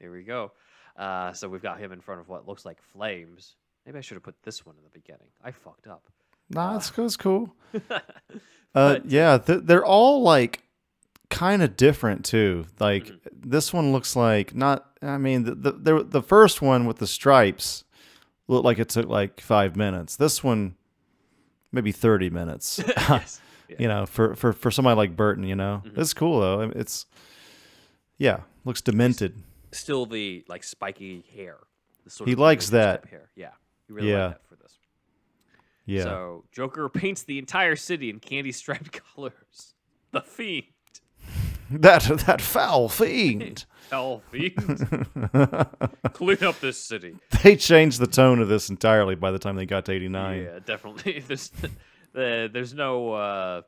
Here 0.00 0.10
we 0.10 0.22
go. 0.22 0.52
Uh, 0.96 1.32
so 1.34 1.48
we've 1.48 1.62
got 1.62 1.78
him 1.78 1.92
in 1.92 2.00
front 2.00 2.20
of 2.20 2.30
what 2.30 2.48
looks 2.48 2.64
like 2.64 2.80
flames. 2.80 3.56
Maybe 3.84 3.98
I 3.98 4.00
should 4.00 4.14
have 4.14 4.22
put 4.22 4.42
this 4.42 4.64
one 4.64 4.74
in 4.78 4.84
the 4.84 4.90
beginning. 4.90 5.28
I 5.44 5.50
fucked 5.50 5.86
up. 5.86 6.08
Nah, 6.50 6.76
it's, 6.76 6.90
it's 6.96 7.16
cool. 7.16 7.54
uh, 8.74 9.00
yeah, 9.04 9.38
th- 9.38 9.60
they're 9.64 9.84
all 9.84 10.22
like 10.22 10.62
kind 11.30 11.62
of 11.62 11.76
different 11.76 12.24
too. 12.24 12.66
Like 12.80 13.06
Mm-hmm. 13.06 13.50
this 13.50 13.72
one 13.72 13.92
looks 13.92 14.16
like 14.16 14.54
not. 14.54 14.84
I 15.02 15.18
mean, 15.18 15.44
the, 15.44 15.54
the 15.54 15.72
the 15.72 16.04
the 16.04 16.22
first 16.22 16.60
one 16.62 16.86
with 16.86 16.98
the 16.98 17.06
stripes 17.06 17.84
looked 18.48 18.64
like 18.64 18.78
it 18.78 18.88
took 18.88 19.06
like 19.06 19.40
five 19.40 19.76
minutes. 19.76 20.16
This 20.16 20.42
one, 20.42 20.74
maybe 21.72 21.92
thirty 21.92 22.30
minutes. 22.30 22.80
yes. 22.96 23.40
You 23.78 23.86
know, 23.86 24.06
for 24.06 24.34
for 24.34 24.54
for 24.54 24.70
somebody 24.70 24.96
like 24.96 25.14
Burton, 25.14 25.44
you 25.44 25.54
know, 25.54 25.82
Mm-hmm. 25.84 26.00
it's 26.00 26.14
cool 26.14 26.40
though. 26.40 26.62
It's 26.74 27.04
yeah, 28.16 28.40
looks 28.64 28.80
demented. 28.80 29.42
Still 29.72 30.06
the 30.06 30.42
like 30.48 30.64
spiky 30.64 31.22
hair. 31.36 31.58
The 32.04 32.10
sort 32.10 32.28
He 32.28 32.32
of 32.32 32.38
likes 32.38 32.70
that. 32.70 33.04
Hair. 33.04 33.28
Yeah. 33.36 33.50
He 33.86 33.92
really 33.92 34.10
Yeah. 34.10 34.28
liked 34.28 34.40
that 34.40 34.48
for 34.48 34.56
this. 34.62 34.78
Yeah. 35.84 36.04
So 36.04 36.44
Joker 36.50 36.88
paints 37.02 37.24
the 37.24 37.38
entire 37.38 37.76
city 37.76 38.08
in 38.08 38.20
candy 38.20 38.52
striped 38.52 38.90
colors. 39.14 39.74
The 40.12 40.22
fiend. 40.22 40.64
That 41.80 42.02
that 42.26 42.40
foul 42.40 42.88
fiend. 42.88 43.66
Hell 43.90 44.22
fiend. 44.30 45.06
Clean 46.14 46.42
up 46.44 46.60
this 46.60 46.78
city. 46.78 47.16
they 47.42 47.56
changed 47.56 48.00
the 48.00 48.06
tone 48.06 48.40
of 48.40 48.48
this 48.48 48.70
entirely 48.70 49.14
by 49.14 49.30
the 49.30 49.38
time 49.38 49.56
they 49.56 49.66
got 49.66 49.84
to 49.86 49.92
89. 49.92 50.42
Yeah, 50.42 50.58
definitely. 50.64 51.20
There's 51.26 51.50
the, 52.12 52.50
there's 52.52 52.74
no 52.74 53.12
uh, 53.12 53.62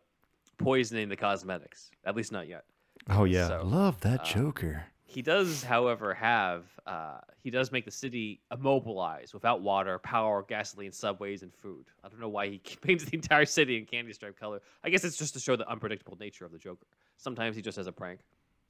poisoning 0.59 1.09
the 1.09 1.17
cosmetics. 1.17 1.91
At 2.05 2.17
least 2.17 2.33
not 2.33 2.49
yet. 2.49 2.65
Oh 3.09 3.25
yeah, 3.25 3.49
So, 3.49 3.63
love 3.65 4.01
that 4.01 4.21
uh, 4.21 4.25
Joker. 4.25 4.85
He 5.11 5.23
does, 5.23 5.65
however, 5.65 6.15
have 6.15 6.67
uh, 6.87 7.19
he 7.43 7.51
does 7.51 7.73
make 7.73 7.85
the 7.85 7.91
city 7.91 8.41
immobilized 8.53 9.35
without 9.35 9.61
water, 9.61 9.99
power, 9.99 10.45
gasoline, 10.49 10.93
subways, 10.93 11.43
and 11.43 11.53
food. 11.53 11.87
I 12.05 12.09
don't 12.09 12.21
know 12.21 12.29
why 12.29 12.47
he 12.47 12.59
paints 12.81 13.05
the 13.05 13.17
entire 13.17 13.45
city 13.45 13.77
in 13.77 13.87
candy 13.87 14.13
stripe 14.13 14.39
color. 14.39 14.61
I 14.85 14.91
guess 14.91 15.03
it's 15.03 15.17
just 15.17 15.35
to 15.35 15.41
show 15.41 15.57
the 15.57 15.69
unpredictable 15.69 16.17
nature 16.21 16.45
of 16.45 16.53
the 16.53 16.59
Joker. 16.59 16.87
Sometimes 17.17 17.57
he 17.57 17.63
just 17.63 17.77
has 17.77 17.89
a 17.89 17.93
prank, 17.93 18.21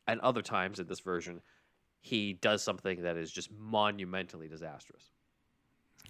and 0.06 0.18
other 0.22 0.40
times 0.40 0.80
in 0.80 0.86
this 0.86 1.00
version, 1.00 1.42
he 2.00 2.32
does 2.32 2.62
something 2.62 3.02
that 3.02 3.18
is 3.18 3.30
just 3.30 3.50
monumentally 3.52 4.48
disastrous. 4.48 5.10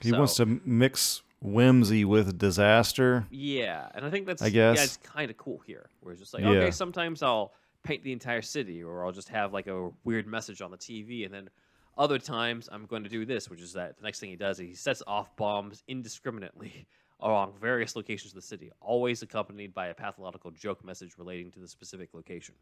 He 0.00 0.12
wants 0.12 0.36
to 0.36 0.46
mix 0.46 1.22
whimsy 1.42 2.04
with 2.04 2.38
disaster. 2.38 3.26
Yeah, 3.30 3.88
and 3.96 4.04
I 4.04 4.10
think 4.10 4.26
that's 4.26 4.42
I 4.42 4.46
yeah, 4.46 4.74
it's 4.74 4.96
kind 4.98 5.28
of 5.28 5.36
cool 5.36 5.58
here. 5.66 5.90
Where 6.02 6.12
it's 6.12 6.20
just 6.20 6.34
like, 6.34 6.44
Yeah. 6.44 6.50
okay, 6.50 6.70
sometimes 6.70 7.20
I'll 7.20 7.52
paint 7.82 8.02
the 8.04 8.12
entire 8.12 8.42
city, 8.42 8.82
or 8.82 9.04
I'll 9.04 9.12
just 9.12 9.28
have 9.30 9.52
like 9.52 9.66
a 9.66 9.90
weird 10.04 10.26
message 10.26 10.60
on 10.62 10.70
the 10.70 10.76
TV, 10.76 11.24
and 11.24 11.32
then 11.34 11.48
other 11.98 12.18
times 12.18 12.68
I'm 12.70 12.86
going 12.86 13.02
to 13.04 13.08
do 13.08 13.24
this, 13.24 13.50
which 13.50 13.60
is 13.60 13.72
that 13.74 13.96
the 13.98 14.02
next 14.04 14.20
thing 14.20 14.30
he 14.30 14.36
does 14.36 14.60
is 14.60 14.68
he 14.68 14.74
sets 14.74 15.02
off 15.06 15.34
bombs 15.36 15.82
indiscriminately 15.88 16.86
along 17.20 17.52
various 17.60 17.96
locations 17.96 18.32
of 18.32 18.36
the 18.36 18.42
city, 18.42 18.70
always 18.80 19.22
accompanied 19.22 19.74
by 19.74 19.88
a 19.88 19.94
pathological 19.94 20.50
joke 20.50 20.84
message 20.84 21.12
relating 21.18 21.50
to 21.50 21.58
the 21.60 21.68
specific 21.68 22.10
location. 22.14 22.54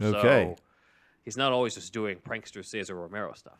Okay. 0.00 0.54
So 0.56 0.62
he's 1.24 1.36
not 1.36 1.52
always 1.52 1.74
just 1.74 1.92
doing 1.92 2.18
prankster 2.18 2.64
Cesar 2.64 2.94
Romero 2.94 3.32
stuff. 3.34 3.58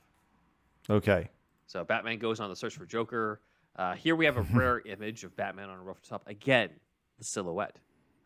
Okay. 0.90 1.30
So 1.66 1.82
Batman 1.82 2.18
goes 2.18 2.40
on 2.40 2.50
the 2.50 2.56
search 2.56 2.76
for 2.76 2.86
Joker. 2.86 3.40
Uh, 3.76 3.94
here 3.94 4.14
we 4.14 4.24
have 4.24 4.36
a 4.36 4.42
rare 4.52 4.80
image 4.86 5.24
of 5.24 5.34
Batman 5.36 5.68
on 5.70 5.78
a 5.78 5.82
rooftop. 5.82 6.22
Again, 6.28 6.70
the 7.18 7.24
silhouette. 7.24 7.76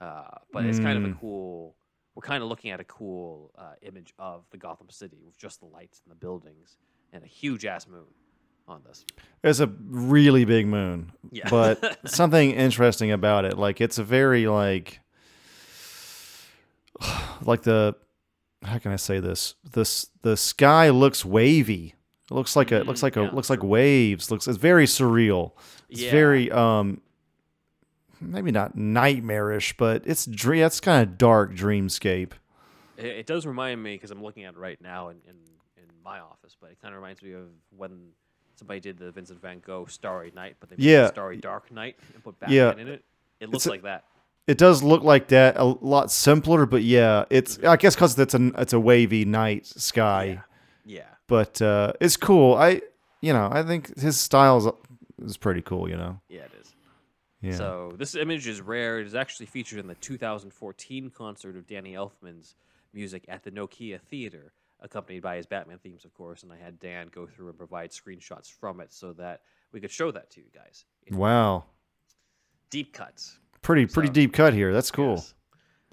Uh, 0.01 0.25
but 0.53 0.65
it's 0.65 0.79
kind 0.79 0.99
of 0.99 1.05
a 1.05 1.09
Mm. 1.09 1.21
cool. 1.21 1.75
We're 2.19 2.23
kind 2.27 2.43
of 2.43 2.49
looking 2.49 2.73
at 2.73 2.81
a 2.81 2.85
cool 2.85 3.53
uh, 3.57 3.75
image 3.83 4.13
of 4.19 4.43
the 4.51 4.57
Gotham 4.57 4.91
City 4.91 5.19
with 5.25 5.39
just 5.39 5.61
the 5.61 5.67
lights 5.67 6.01
and 6.05 6.11
the 6.11 6.17
buildings 6.17 6.77
and 7.13 7.23
a 7.23 7.29
huge 7.29 7.65
ass 7.65 7.87
moon 7.87 8.07
on 8.67 8.83
this. 8.85 9.05
It's 9.45 9.61
a 9.61 9.69
really 9.89 10.45
big 10.45 10.67
moon. 10.67 11.13
Yeah. 11.31 11.49
But 11.49 12.01
something 12.11 12.51
interesting 12.51 13.13
about 13.13 13.45
it, 13.45 13.57
like 13.57 13.81
it's 13.81 13.99
a 13.99 14.03
very 14.03 14.49
like 14.49 14.99
like 17.43 17.63
the 17.63 17.95
how 18.65 18.79
can 18.79 18.91
I 18.91 18.97
say 18.97 19.21
this? 19.21 19.55
This 19.73 20.09
the 20.23 20.37
sky 20.37 20.91
looks 20.91 21.25
wavy. 21.25 21.95
It 22.31 22.35
looks 22.35 22.57
like 22.57 22.73
a 22.73 22.81
looks 22.81 23.01
like 23.05 23.15
a 23.15 23.21
Mm, 23.21 23.29
yeah, 23.29 23.35
looks 23.37 23.49
like 23.49 23.63
waves. 23.63 24.29
Looks 24.29 24.49
it's 24.49 24.59
very 24.59 24.87
surreal. 24.87 25.53
It's 25.89 26.01
Yeah. 26.03 26.11
very 26.11 26.51
um 26.51 27.01
maybe 28.21 28.51
not 28.51 28.77
nightmarish, 28.77 29.77
but 29.77 30.03
it's 30.07 30.27
dream 30.27 30.65
it's 30.65 30.81
kind 30.81 31.03
of 31.09 31.19
dark 31.19 31.55
dreamscape. 31.55 32.33
It, 32.97 33.07
it 33.07 33.27
does 33.27 33.47
remind 33.47 33.83
me 33.83 33.95
because 33.95 34.11
I'm 34.11 34.23
looking 34.23 34.45
at 34.45 34.55
it 34.55 34.59
right 34.59 34.81
now 34.81 35.09
in, 35.09 35.17
in, 35.27 35.35
in 35.77 35.85
my 36.05 36.21
office, 36.21 36.57
but 36.61 36.71
it 36.71 36.79
kind 36.83 36.95
of 36.95 37.01
reminds 37.01 37.23
me 37.23 37.33
of 37.33 37.45
when 37.77 38.09
somebody 38.57 38.81
did 38.81 38.99
the 38.99 39.11
Vincent 39.13 39.41
Van 39.41 39.61
Gogh 39.65 39.87
Starry 39.87 40.33
Night, 40.35 40.57
but 40.61 40.69
they 40.69 40.77
made 40.77 40.85
Yeah. 40.85 41.07
Starry 41.09 41.37
Dark 41.37 41.71
Night 41.71 41.97
and 42.15 42.25
put 42.25 42.39
Batman 42.41 42.57
Yeah. 42.57 42.73
in 42.83 42.89
it. 42.89 43.05
It 43.41 43.51
looks 43.51 43.67
a- 43.67 43.71
like 43.71 43.83
that. 43.83 44.05
It 44.49 44.57
does 44.57 44.83
look 44.83 45.03
like 45.03 45.29
that 45.29 45.59
a 45.59 45.65
lot 45.65 46.11
simpler, 46.11 46.65
but 46.65 46.83
yeah, 46.83 47.27
it's 47.29 47.59
I 47.63 47.77
guess 47.77 47.95
because 47.95 48.19
it's 48.19 48.33
a 48.33 48.51
it's 48.57 48.73
a 48.73 48.81
wavy 48.81 49.27
night 49.27 49.67
sky. 49.67 50.41
Yeah. 50.87 51.03
But 51.27 51.61
uh, 51.61 51.93
it's 52.01 52.17
cool. 52.17 52.55
I 52.55 52.81
you 53.21 53.35
know 53.35 53.51
I 53.53 53.63
think 53.63 53.99
his 54.01 54.19
style 54.19 54.57
is, 54.57 55.27
is 55.31 55.37
pretty 55.37 55.61
cool. 55.61 55.87
You 55.87 55.99
know. 55.99 56.21
Yeah, 56.31 56.41
it 56.45 56.53
is. 56.58 56.58
Yeah. 57.41 57.55
So 57.55 57.93
this 57.97 58.15
image 58.15 58.47
is 58.49 58.61
rare. 58.61 58.99
It 59.01 59.07
is 59.07 59.15
actually 59.15 59.47
featured 59.47 59.79
in 59.79 59.87
the 59.87 59.95
2014 59.97 61.11
concert 61.11 61.57
of 61.57 61.67
Danny 61.67 61.93
Elfman's 61.93 62.57
music 62.93 63.25
at 63.29 63.45
the 63.45 63.51
Nokia 63.51 64.01
Theater, 64.01 64.53
accompanied 64.81 65.23
by 65.23 65.37
his 65.37 65.47
Batman 65.47 65.79
themes, 65.79 66.05
of 66.05 66.13
course. 66.15 66.43
And 66.43 66.53
I 66.53 66.57
had 66.57 66.81
Dan 66.81 67.09
go 67.15 67.27
through 67.27 67.49
and 67.51 67.57
provide 67.59 67.91
screenshots 67.91 68.51
from 68.51 68.81
it 68.81 68.93
so 68.93 69.13
that 69.15 69.43
we 69.73 69.81
could 69.81 69.91
show 69.91 70.11
that 70.11 70.31
to 70.31 70.41
you 70.41 70.49
guys. 70.55 70.85
Wow. 71.13 71.65
Deep 72.71 72.93
cuts. 72.93 73.39
Pretty 73.63 73.87
pretty 73.87 74.09
So- 74.09 74.13
deep 74.15 74.33
cut 74.33 74.53
here. 74.55 74.73
That's 74.73 74.91
cool. 74.91 75.25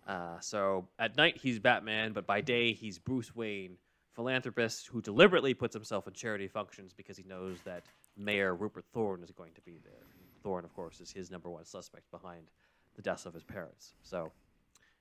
Uh, 0.08 0.40
so 0.40 0.88
at 1.00 1.18
night 1.18 1.38
he's 1.38 1.60
Batman, 1.60 2.14
but 2.14 2.28
by 2.28 2.42
day 2.42 2.74
he's 2.74 3.00
Bruce 3.00 3.36
Wayne, 3.36 3.78
philanthropist 4.14 4.88
who 4.88 5.02
deliberately 5.02 5.54
puts 5.54 5.74
himself 5.74 6.08
in 6.08 6.14
charity 6.14 6.48
functions 6.48 6.94
because 6.94 7.18
he 7.18 7.24
knows 7.24 7.58
that 7.66 7.84
Mayor 8.16 8.56
Rupert 8.56 8.86
Thorne 8.94 9.24
is 9.24 9.32
going 9.32 9.54
to 9.54 9.62
be 9.62 9.80
there. 9.84 10.05
Thorne, 10.46 10.64
of 10.64 10.76
course, 10.76 11.02
is 11.02 11.12
his 11.12 11.32
number 11.32 11.50
one 11.50 11.66
suspect 11.66 12.12
behind 12.12 12.52
the 12.96 13.02
deaths 13.02 13.26
of 13.26 13.34
his 13.34 13.44
parents. 13.44 13.96
So 14.04 14.32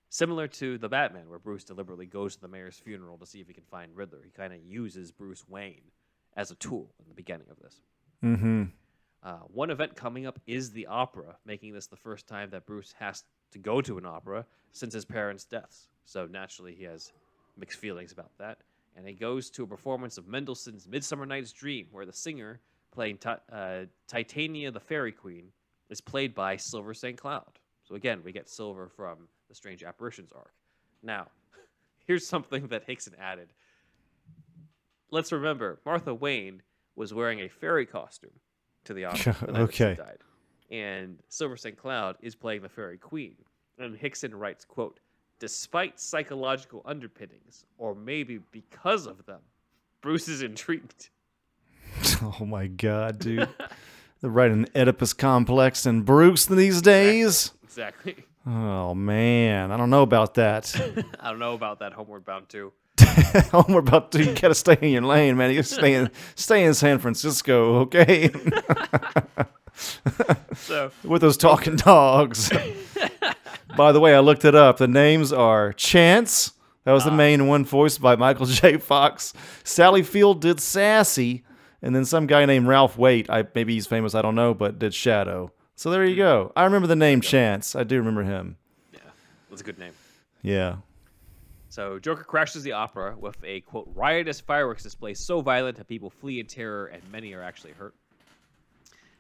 similar 0.09 0.49
to 0.49 0.79
the 0.79 0.89
Batman, 0.89 1.29
where 1.29 1.39
Bruce 1.39 1.65
deliberately 1.65 2.07
goes 2.07 2.35
to 2.35 2.41
the 2.41 2.49
mayor's 2.49 2.79
funeral 2.79 3.19
to 3.19 3.27
see 3.27 3.43
if 3.43 3.47
he 3.47 3.53
can 3.53 3.65
find 3.71 3.95
Riddler, 3.95 4.23
he 4.25 4.31
kind 4.31 4.55
of 4.55 4.61
uses 4.65 5.13
Bruce 5.13 5.47
Wayne 5.47 5.91
as 6.35 6.51
a 6.51 6.55
tool 6.55 6.95
in 6.99 7.11
the 7.11 7.15
beginning 7.15 7.49
of 7.51 7.59
this. 7.59 7.83
Mm-hmm. 8.25 8.63
Uh, 9.23 9.41
one 9.53 9.69
event 9.69 9.95
coming 9.95 10.27
up 10.27 10.41
is 10.47 10.71
the 10.71 10.87
opera, 10.87 11.37
making 11.45 11.75
this 11.75 11.89
the 11.89 11.97
first 11.97 12.27
time 12.27 12.49
that 12.51 12.65
Bruce 12.65 12.95
has 12.99 13.25
to 13.53 13.59
go 13.59 13.83
to 13.83 13.99
an 13.99 14.07
opera 14.07 14.47
since 14.73 14.95
his 14.95 15.05
parents' 15.05 15.45
deaths. 15.45 15.89
So 16.07 16.27
naturally, 16.27 16.75
he 16.75 16.85
has 16.85 17.13
mixed 17.59 17.79
feelings 17.79 18.13
about 18.13 18.33
that. 18.39 18.59
And 18.97 19.07
he 19.07 19.13
goes 19.13 19.51
to 19.51 19.65
a 19.65 19.67
performance 19.67 20.17
of 20.17 20.27
Mendelssohn's 20.27 20.89
Midsummer 20.89 21.27
Night's 21.27 21.53
Dream, 21.53 21.89
where 21.91 22.07
the 22.07 22.13
singer 22.15 22.61
playing 22.95 23.19
uh, 23.53 23.81
Titania 24.09 24.71
the 24.71 24.81
Fairy 24.81 25.13
Queen 25.13 25.49
is 25.91 26.01
played 26.01 26.35
by 26.35 26.57
Silver 26.57 26.95
St. 26.95 27.19
Cloud. 27.19 27.59
So 27.83 27.95
again, 27.95 28.23
we 28.25 28.33
get 28.33 28.49
Silver 28.49 28.89
from 28.89 29.29
the 29.49 29.55
Strange 29.55 29.83
Apparitions 29.83 30.33
arc. 30.33 30.53
Now, 31.03 31.27
here's 32.07 32.27
something 32.27 32.69
that 32.69 32.85
Hickson 32.87 33.15
added. 33.21 33.49
Let's 35.11 35.33
remember, 35.33 35.81
Martha 35.85 36.15
Wayne 36.15 36.63
was 36.97 37.13
wearing 37.13 37.41
a 37.41 37.49
fairy 37.49 37.87
costume 37.87 38.31
to 38.85 38.95
the 38.95 39.05
opera 39.07 39.35
the 39.47 39.55
she 39.71 39.85
Okay. 39.85 39.95
died. 39.97 40.19
And 40.71 41.19
Silver 41.29 41.57
St. 41.57 41.77
Cloud 41.77 42.17
is 42.23 42.35
playing 42.35 42.63
the 42.63 42.69
fairy 42.69 42.99
queen. 42.99 43.37
And 43.79 43.97
Hickson 43.97 44.35
writes, 44.35 44.65
quote, 44.65 45.01
despite 45.41 46.01
psychological 46.01 46.83
underpinnings, 46.85 47.67
or 47.77 47.95
maybe 47.95 48.39
because 48.51 49.07
of 49.07 49.27
them, 49.27 49.41
Bruce 50.01 50.29
is 50.29 50.43
intrigued. 50.43 51.11
Oh 52.41 52.45
my 52.45 52.67
god, 52.67 53.19
dude. 53.19 53.49
They're 54.21 54.31
writing 54.31 54.67
Oedipus 54.75 55.13
complex 55.13 55.85
and 55.87 56.05
Bruce 56.05 56.47
these 56.47 56.81
days. 56.83 57.53
Exactly. 57.65 58.17
Oh 58.47 58.95
man, 58.95 59.71
I 59.73 59.77
don't 59.77 59.91
know 59.91 60.03
about 60.03 60.35
that. 60.35 60.75
I 61.21 61.31
don't 61.31 61.39
know 61.39 61.55
about 61.55 61.79
that 61.81 61.93
Homeward 61.93 62.25
Bound 62.25 62.49
too. 62.49 62.73
oh, 63.53 63.65
we're 63.69 63.81
about 63.81 64.13
to. 64.13 64.25
You 64.25 64.35
gotta 64.35 64.55
stay 64.55 64.79
in 64.81 64.91
your 64.91 65.03
lane, 65.03 65.37
man. 65.37 65.51
You 65.53 65.63
stay 65.63 65.95
in, 65.95 66.11
stay 66.37 66.65
in 66.65 66.75
San 66.75 66.99
Francisco, 66.99 67.81
okay? 67.81 68.31
So 70.55 70.93
With 71.03 71.21
those 71.21 71.37
talking 71.37 71.75
dogs. 71.77 72.51
By 73.77 73.91
the 73.91 73.99
way, 73.99 74.15
I 74.15 74.21
looked 74.21 74.45
it 74.45 74.55
up. 74.55 74.77
The 74.77 74.87
names 74.87 75.33
are 75.33 75.73
Chance. 75.73 76.53
That 76.85 76.93
was 76.93 77.05
the 77.05 77.11
Ah. 77.11 77.17
main 77.17 77.49
one, 77.49 77.65
voiced 77.65 78.01
by 78.01 78.15
Michael 78.15 78.47
J. 78.47 78.77
Fox. 78.77 79.33
Sally 79.65 80.03
Field 80.05 80.41
did 80.41 80.61
Sassy, 80.61 81.43
and 81.85 81.95
then 81.95 82.07
some 82.07 82.27
guy 82.27 82.47
named 82.47 82.67
Ralph 82.67 82.97
Waite. 82.97 83.29
I 83.29 83.45
maybe 83.55 83.75
he's 83.75 83.87
famous. 83.87 84.15
I 84.15 84.23
don't 84.23 84.35
know, 84.35 84.55
but 84.55 84.79
did 84.79 84.95
Shadow. 84.95 85.53
So 85.77 85.91
there 85.91 86.05
you 86.05 86.15
hmm. 86.15 86.21
go. 86.21 86.53
I 86.57 86.65
remember 86.65 86.89
the 86.89 86.97
name 86.97 87.21
Chance. 87.21 87.77
I 87.77 87.85
do 87.85 87.99
remember 87.99 88.25
him. 88.25 88.57
Yeah, 88.93 89.01
that's 89.51 89.61
a 89.61 89.65
good 89.65 89.79
name. 89.79 89.93
Yeah. 90.43 90.77
So 91.69 91.99
Joker 91.99 92.25
crashes 92.25 92.63
the 92.63 92.73
opera 92.73 93.15
with 93.19 93.37
a 93.45 93.61
quote 93.61 93.91
riotous 93.95 94.41
fireworks 94.41 94.83
display 94.83 95.13
so 95.13 95.43
violent 95.43 95.77
that 95.77 95.87
people 95.87 96.09
flee 96.09 96.41
in 96.41 96.47
terror 96.47 96.87
and 96.87 97.03
many 97.13 97.35
are 97.35 97.43
actually 97.43 97.73
hurt. 97.73 97.95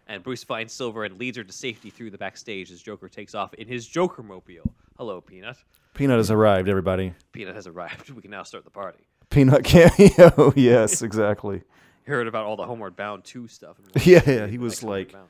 And 0.06 0.22
Bruce 0.22 0.44
finds 0.44 0.72
Silver 0.72 1.04
and 1.04 1.18
leads 1.18 1.36
her 1.36 1.44
to 1.44 1.52
safety 1.52 1.90
through 1.90 2.10
the 2.10 2.18
backstage 2.18 2.70
as 2.70 2.80
Joker 2.80 3.08
takes 3.08 3.34
off 3.34 3.52
in 3.54 3.68
his 3.68 3.86
Joker 3.86 4.22
mobile. 4.22 4.72
Hello, 4.96 5.20
Peanut. 5.20 5.56
Peanut 5.94 6.18
has 6.18 6.30
arrived. 6.30 6.68
Everybody. 6.68 7.12
Peanut 7.32 7.56
has 7.56 7.66
arrived. 7.66 8.10
We 8.14 8.22
can 8.22 8.30
now 8.30 8.42
start 8.42 8.64
the 8.64 8.70
party. 8.70 9.04
Peanut 9.28 9.64
cameo. 9.64 10.52
yes, 10.56 11.02
exactly. 11.02 11.62
Heard 12.06 12.26
about 12.28 12.44
all 12.46 12.56
the 12.56 12.66
Homeward 12.66 12.96
Bound 12.96 13.24
2 13.24 13.48
stuff. 13.48 13.76
and 13.78 14.06
Yeah, 14.06 14.22
yeah. 14.26 14.46
He 14.46 14.58
was 14.58 14.80
Homeward 14.80 15.12
like, 15.12 15.22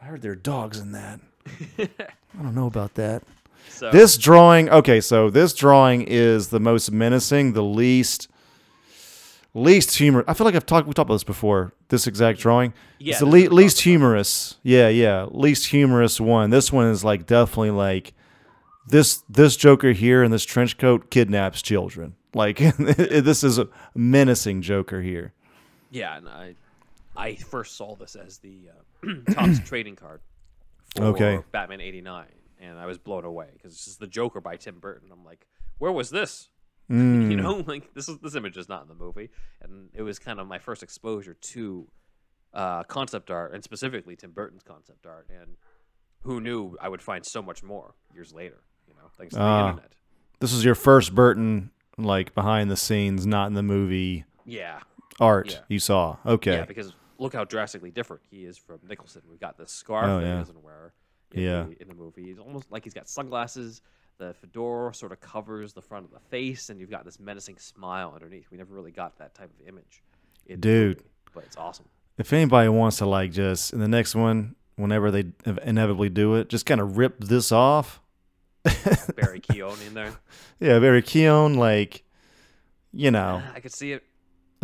I 0.00 0.04
heard 0.06 0.22
there 0.22 0.32
are 0.32 0.36
dogs 0.36 0.78
in 0.80 0.92
that. 0.92 1.20
I 1.78 2.42
don't 2.42 2.54
know 2.54 2.66
about 2.66 2.94
that. 2.94 3.22
So- 3.68 3.90
This 3.90 4.16
drawing, 4.18 4.68
okay, 4.68 5.00
so 5.00 5.30
this 5.30 5.54
drawing 5.54 6.02
is 6.02 6.48
the 6.48 6.60
most 6.60 6.90
menacing, 6.90 7.52
the 7.52 7.62
least, 7.62 8.28
least 9.54 9.96
humor. 9.96 10.24
I 10.26 10.34
feel 10.34 10.44
like 10.44 10.54
I've 10.54 10.66
talked, 10.66 10.86
we 10.86 10.94
talked 10.94 11.06
about 11.08 11.14
this 11.14 11.24
before. 11.24 11.72
This 11.88 12.06
exact 12.08 12.40
drawing, 12.40 12.74
Yeah, 12.98 13.12
it's 13.12 13.20
the 13.20 13.26
le- 13.26 13.36
is 13.38 13.42
what 13.44 13.52
we're 13.52 13.56
least 13.58 13.80
humorous. 13.82 14.56
Yeah, 14.64 14.88
yeah, 14.88 15.26
least 15.30 15.66
humorous 15.66 16.20
one. 16.20 16.50
This 16.50 16.72
one 16.72 16.86
is 16.88 17.04
like 17.04 17.26
definitely 17.26 17.70
like 17.70 18.12
this. 18.88 19.22
This 19.28 19.56
Joker 19.56 19.92
here 19.92 20.24
in 20.24 20.32
this 20.32 20.44
trench 20.44 20.76
coat 20.78 21.10
kidnaps 21.10 21.62
children. 21.62 22.16
Like 22.34 22.58
this 22.78 23.44
is 23.44 23.58
a 23.58 23.68
menacing 23.94 24.62
Joker 24.62 25.00
here. 25.00 25.32
Yeah, 25.96 26.16
and 26.18 26.28
I, 26.28 26.54
I 27.16 27.36
first 27.36 27.76
saw 27.76 27.96
this 27.96 28.16
as 28.16 28.38
the 28.38 28.68
uh, 29.04 29.08
Topps 29.32 29.60
trading 29.64 29.96
card 29.96 30.20
for 30.94 31.04
Okay. 31.04 31.38
Batman 31.52 31.80
'89, 31.80 32.26
and 32.60 32.78
I 32.78 32.84
was 32.86 32.98
blown 32.98 33.24
away 33.24 33.48
because 33.54 33.72
this 33.72 33.86
is 33.86 33.96
the 33.96 34.06
Joker 34.06 34.40
by 34.42 34.56
Tim 34.56 34.78
Burton. 34.78 35.08
I'm 35.10 35.24
like, 35.24 35.46
where 35.78 35.92
was 35.92 36.10
this? 36.10 36.50
you 36.88 36.96
Mm. 36.96 37.36
know, 37.42 37.64
like 37.66 37.94
this 37.94 38.08
is 38.08 38.18
this 38.18 38.34
image 38.34 38.56
is 38.56 38.68
not 38.68 38.82
in 38.82 38.88
the 38.88 38.94
movie, 38.94 39.30
and 39.62 39.88
it 39.94 40.02
was 40.02 40.18
kind 40.18 40.38
of 40.38 40.46
my 40.46 40.58
first 40.58 40.82
exposure 40.82 41.34
to 41.34 41.88
uh, 42.52 42.82
concept 42.84 43.30
art, 43.30 43.54
and 43.54 43.64
specifically 43.64 44.16
Tim 44.16 44.32
Burton's 44.32 44.62
concept 44.62 45.06
art. 45.06 45.26
And 45.30 45.56
who 46.22 46.40
knew 46.40 46.76
I 46.80 46.88
would 46.88 47.02
find 47.02 47.24
so 47.24 47.40
much 47.42 47.62
more 47.62 47.94
years 48.14 48.32
later? 48.32 48.60
You 48.86 48.94
know, 48.94 49.08
thanks 49.16 49.32
to 49.34 49.38
the 49.40 49.44
Ah. 49.46 49.70
internet. 49.70 49.92
This 50.40 50.52
is 50.52 50.62
your 50.64 50.74
first 50.74 51.14
Burton 51.14 51.70
like 51.98 52.34
behind 52.34 52.70
the 52.70 52.76
scenes, 52.76 53.26
not 53.26 53.46
in 53.48 53.54
the 53.54 53.62
movie 53.62 54.24
Yeah. 54.44 54.80
Art 55.20 55.50
Yeah. 55.52 55.58
you 55.68 55.78
saw. 55.78 56.16
Okay. 56.26 56.52
Yeah, 56.52 56.64
because 56.64 56.92
look 57.18 57.32
how 57.32 57.44
drastically 57.44 57.90
different 57.90 58.22
he 58.30 58.44
is 58.44 58.58
from 58.58 58.78
Nicholson. 58.88 59.22
We've 59.30 59.40
got 59.40 59.56
this 59.58 59.70
scarf 59.72 60.06
Oh, 60.06 60.20
that 60.20 60.26
yeah. 60.26 60.32
he 60.34 60.38
doesn't 60.38 60.62
wear 60.62 60.92
in, 61.32 61.42
Yeah. 61.42 61.62
the, 61.64 61.82
in 61.82 61.88
the 61.88 61.94
movie. 61.94 62.24
He's 62.24 62.38
almost 62.38 62.70
like 62.70 62.84
he's 62.84 62.94
got 62.94 63.08
sunglasses. 63.08 63.80
The 64.18 64.34
fedora 64.34 64.94
sort 64.94 65.12
of 65.12 65.20
covers 65.20 65.72
the 65.74 65.82
front 65.82 66.06
of 66.06 66.10
the 66.10 66.20
face, 66.30 66.70
and 66.70 66.80
you've 66.80 66.90
got 66.90 67.04
this 67.04 67.20
menacing 67.20 67.58
smile 67.58 68.12
underneath. 68.14 68.46
We 68.50 68.56
never 68.56 68.74
really 68.74 68.90
got 68.92 69.18
that 69.18 69.34
type 69.34 69.50
of 69.60 69.68
image. 69.68 70.02
in 70.46 70.60
the 70.60 70.68
Dude. 70.68 70.96
movie, 70.98 71.10
but 71.34 71.44
it's 71.44 71.56
awesome. 71.56 71.86
if 72.18 72.32
anybody 72.32 72.68
wants 72.70 72.98
to 72.98 73.06
like 73.06 73.30
just 73.32 73.72
in 73.74 73.80
the 73.80 73.88
next 73.88 74.14
one, 74.14 74.54
whenever 74.76 75.10
they 75.10 75.24
inevitably 75.62 76.08
do 76.08 76.34
it, 76.36 76.48
just 76.48 76.64
kind 76.66 76.80
of 76.80 76.96
rip 76.98 77.18
this 77.20 77.50
off. 77.52 78.00
Barry 79.16 79.40
Keoghan 79.40 79.86
in 79.86 79.94
there. 79.94 80.12
Yeah, 80.60 80.78
Barry 80.78 81.02
Keoghan, 81.02 81.56
like 81.56 82.02
you 82.92 83.10
know, 83.10 83.42
I 83.54 83.60
could 83.60 83.72
see 83.72 83.92
it. 83.92 84.02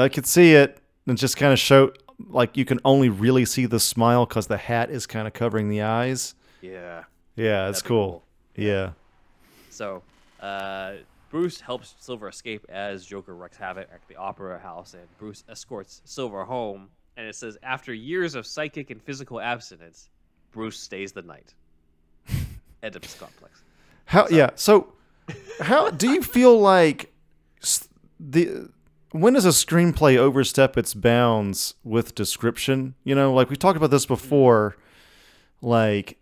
I 0.02 0.08
could 0.08 0.26
see 0.26 0.54
it 0.54 0.78
and 1.06 1.16
just 1.16 1.36
kind 1.36 1.52
of 1.52 1.58
show 1.58 1.92
like 2.28 2.56
you 2.56 2.64
can 2.64 2.80
only 2.84 3.08
really 3.08 3.44
see 3.44 3.66
the 3.66 3.80
smile 3.80 4.26
because 4.26 4.46
the 4.46 4.56
hat 4.56 4.90
is 4.90 5.06
kind 5.06 5.26
of 5.26 5.32
covering 5.32 5.68
the 5.68 5.82
eyes. 5.82 6.34
Yeah. 6.60 7.04
Yeah, 7.36 7.68
it's 7.68 7.80
That'd 7.80 7.88
cool. 7.88 8.22
Yeah. 8.56 8.92
So, 9.70 10.02
uh, 10.40 10.94
Bruce 11.30 11.60
helps 11.60 11.94
Silver 11.98 12.28
escape 12.28 12.66
as 12.68 13.06
Joker 13.06 13.34
wreaks 13.34 13.56
havoc 13.56 13.88
at 13.92 14.06
the 14.06 14.16
Opera 14.16 14.58
House, 14.58 14.92
and 14.92 15.02
Bruce 15.18 15.44
escorts 15.48 16.02
Silver 16.04 16.44
home. 16.44 16.88
And 17.16 17.26
it 17.26 17.34
says, 17.34 17.56
after 17.62 17.94
years 17.94 18.34
of 18.34 18.46
psychic 18.46 18.90
and 18.90 19.02
physical 19.02 19.40
abstinence, 19.40 20.10
Bruce 20.50 20.78
stays 20.78 21.12
the 21.12 21.22
night. 21.22 21.54
Oedipus 22.84 23.14
complex. 23.14 23.62
How? 24.04 24.28
Yeah. 24.28 24.50
So, 24.56 24.92
how 25.60 25.90
do 25.90 26.10
you 26.10 26.22
feel 26.22 26.60
like 26.60 27.10
the 28.20 28.68
when 29.12 29.34
does 29.34 29.44
a 29.44 29.50
screenplay 29.50 30.16
overstep 30.16 30.76
its 30.76 30.94
bounds 30.94 31.74
with 31.84 32.14
description? 32.14 32.94
You 33.04 33.14
know, 33.14 33.32
like 33.32 33.50
we 33.50 33.56
talked 33.56 33.76
about 33.76 33.90
this 33.90 34.06
before. 34.06 34.76
Like 35.60 36.18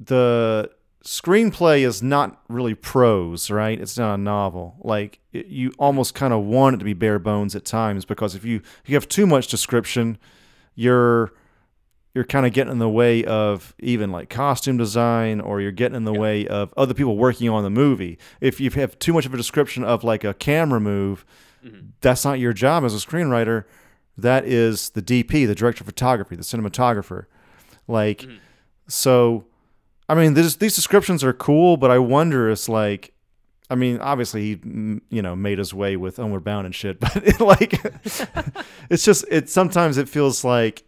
the 0.00 0.70
screenplay 1.04 1.86
is 1.86 2.02
not 2.02 2.42
really 2.48 2.74
prose, 2.74 3.50
right? 3.50 3.80
It's 3.80 3.98
not 3.98 4.14
a 4.14 4.18
novel. 4.18 4.76
Like 4.80 5.20
it, 5.32 5.46
you 5.46 5.72
almost 5.78 6.14
kind 6.14 6.32
of 6.32 6.44
want 6.44 6.74
it 6.74 6.78
to 6.78 6.84
be 6.84 6.94
bare 6.94 7.18
bones 7.18 7.54
at 7.54 7.64
times 7.64 8.04
because 8.04 8.34
if 8.34 8.44
you 8.44 8.56
if 8.82 8.90
you 8.90 8.96
have 8.96 9.08
too 9.08 9.26
much 9.26 9.48
description, 9.48 10.18
you're 10.74 11.32
you're 12.14 12.24
kind 12.24 12.44
of 12.44 12.52
getting 12.52 12.72
in 12.72 12.78
the 12.78 12.88
way 12.88 13.24
of 13.24 13.74
even 13.78 14.10
like 14.10 14.28
costume 14.28 14.76
design 14.76 15.40
or 15.40 15.60
you're 15.60 15.72
getting 15.72 15.96
in 15.96 16.04
the 16.04 16.12
way 16.12 16.46
of 16.46 16.72
other 16.76 16.92
people 16.92 17.16
working 17.16 17.48
on 17.48 17.62
the 17.62 17.70
movie. 17.70 18.18
If 18.40 18.60
you 18.60 18.70
have 18.70 18.98
too 18.98 19.12
much 19.14 19.24
of 19.24 19.32
a 19.32 19.36
description 19.36 19.82
of 19.82 20.04
like 20.04 20.22
a 20.22 20.34
camera 20.34 20.78
move, 20.80 21.24
Mm-hmm. 21.64 21.86
that's 22.00 22.24
not 22.24 22.38
your 22.40 22.52
job 22.52 22.84
as 22.84 22.94
a 22.94 22.98
screenwriter. 22.98 23.64
That 24.18 24.44
is 24.44 24.90
the 24.90 25.02
DP, 25.02 25.46
the 25.46 25.54
director 25.54 25.82
of 25.82 25.86
photography, 25.86 26.36
the 26.36 26.42
cinematographer. 26.42 27.26
Like, 27.88 28.18
mm-hmm. 28.22 28.36
so, 28.88 29.46
I 30.08 30.14
mean, 30.14 30.34
this, 30.34 30.56
these 30.56 30.74
descriptions 30.74 31.22
are 31.24 31.32
cool, 31.32 31.76
but 31.76 31.90
I 31.90 31.98
wonder, 31.98 32.50
it's 32.50 32.68
like, 32.68 33.12
I 33.70 33.74
mean, 33.74 33.98
obviously 34.00 34.42
he, 34.42 35.00
you 35.08 35.22
know, 35.22 35.34
made 35.34 35.58
his 35.58 35.72
way 35.72 35.96
with 35.96 36.16
Homeward 36.16 36.44
Bound 36.44 36.66
and 36.66 36.74
shit, 36.74 37.00
but 37.00 37.16
it, 37.16 37.40
like, 37.40 37.72
it's 38.90 39.04
just, 39.04 39.24
it 39.30 39.48
sometimes 39.48 39.96
it 39.98 40.08
feels 40.08 40.44
like 40.44 40.82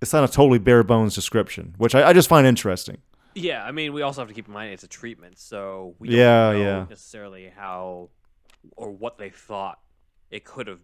it's 0.00 0.12
not 0.12 0.24
a 0.24 0.32
totally 0.32 0.58
bare 0.58 0.82
bones 0.82 1.14
description, 1.14 1.74
which 1.78 1.94
I, 1.94 2.08
I 2.08 2.12
just 2.12 2.28
find 2.28 2.46
interesting. 2.46 2.98
Yeah, 3.34 3.62
I 3.64 3.70
mean, 3.70 3.92
we 3.92 4.02
also 4.02 4.22
have 4.22 4.28
to 4.28 4.34
keep 4.34 4.48
in 4.48 4.54
mind 4.54 4.72
it's 4.72 4.82
a 4.82 4.88
treatment, 4.88 5.38
so 5.38 5.94
we 5.98 6.08
Yeah, 6.08 6.52
don't 6.52 6.62
know 6.62 6.68
yeah. 6.68 6.86
necessarily 6.88 7.52
how 7.54 8.08
or 8.76 8.90
what 8.90 9.18
they 9.18 9.30
thought 9.30 9.80
it 10.30 10.44
could 10.44 10.66
have 10.66 10.80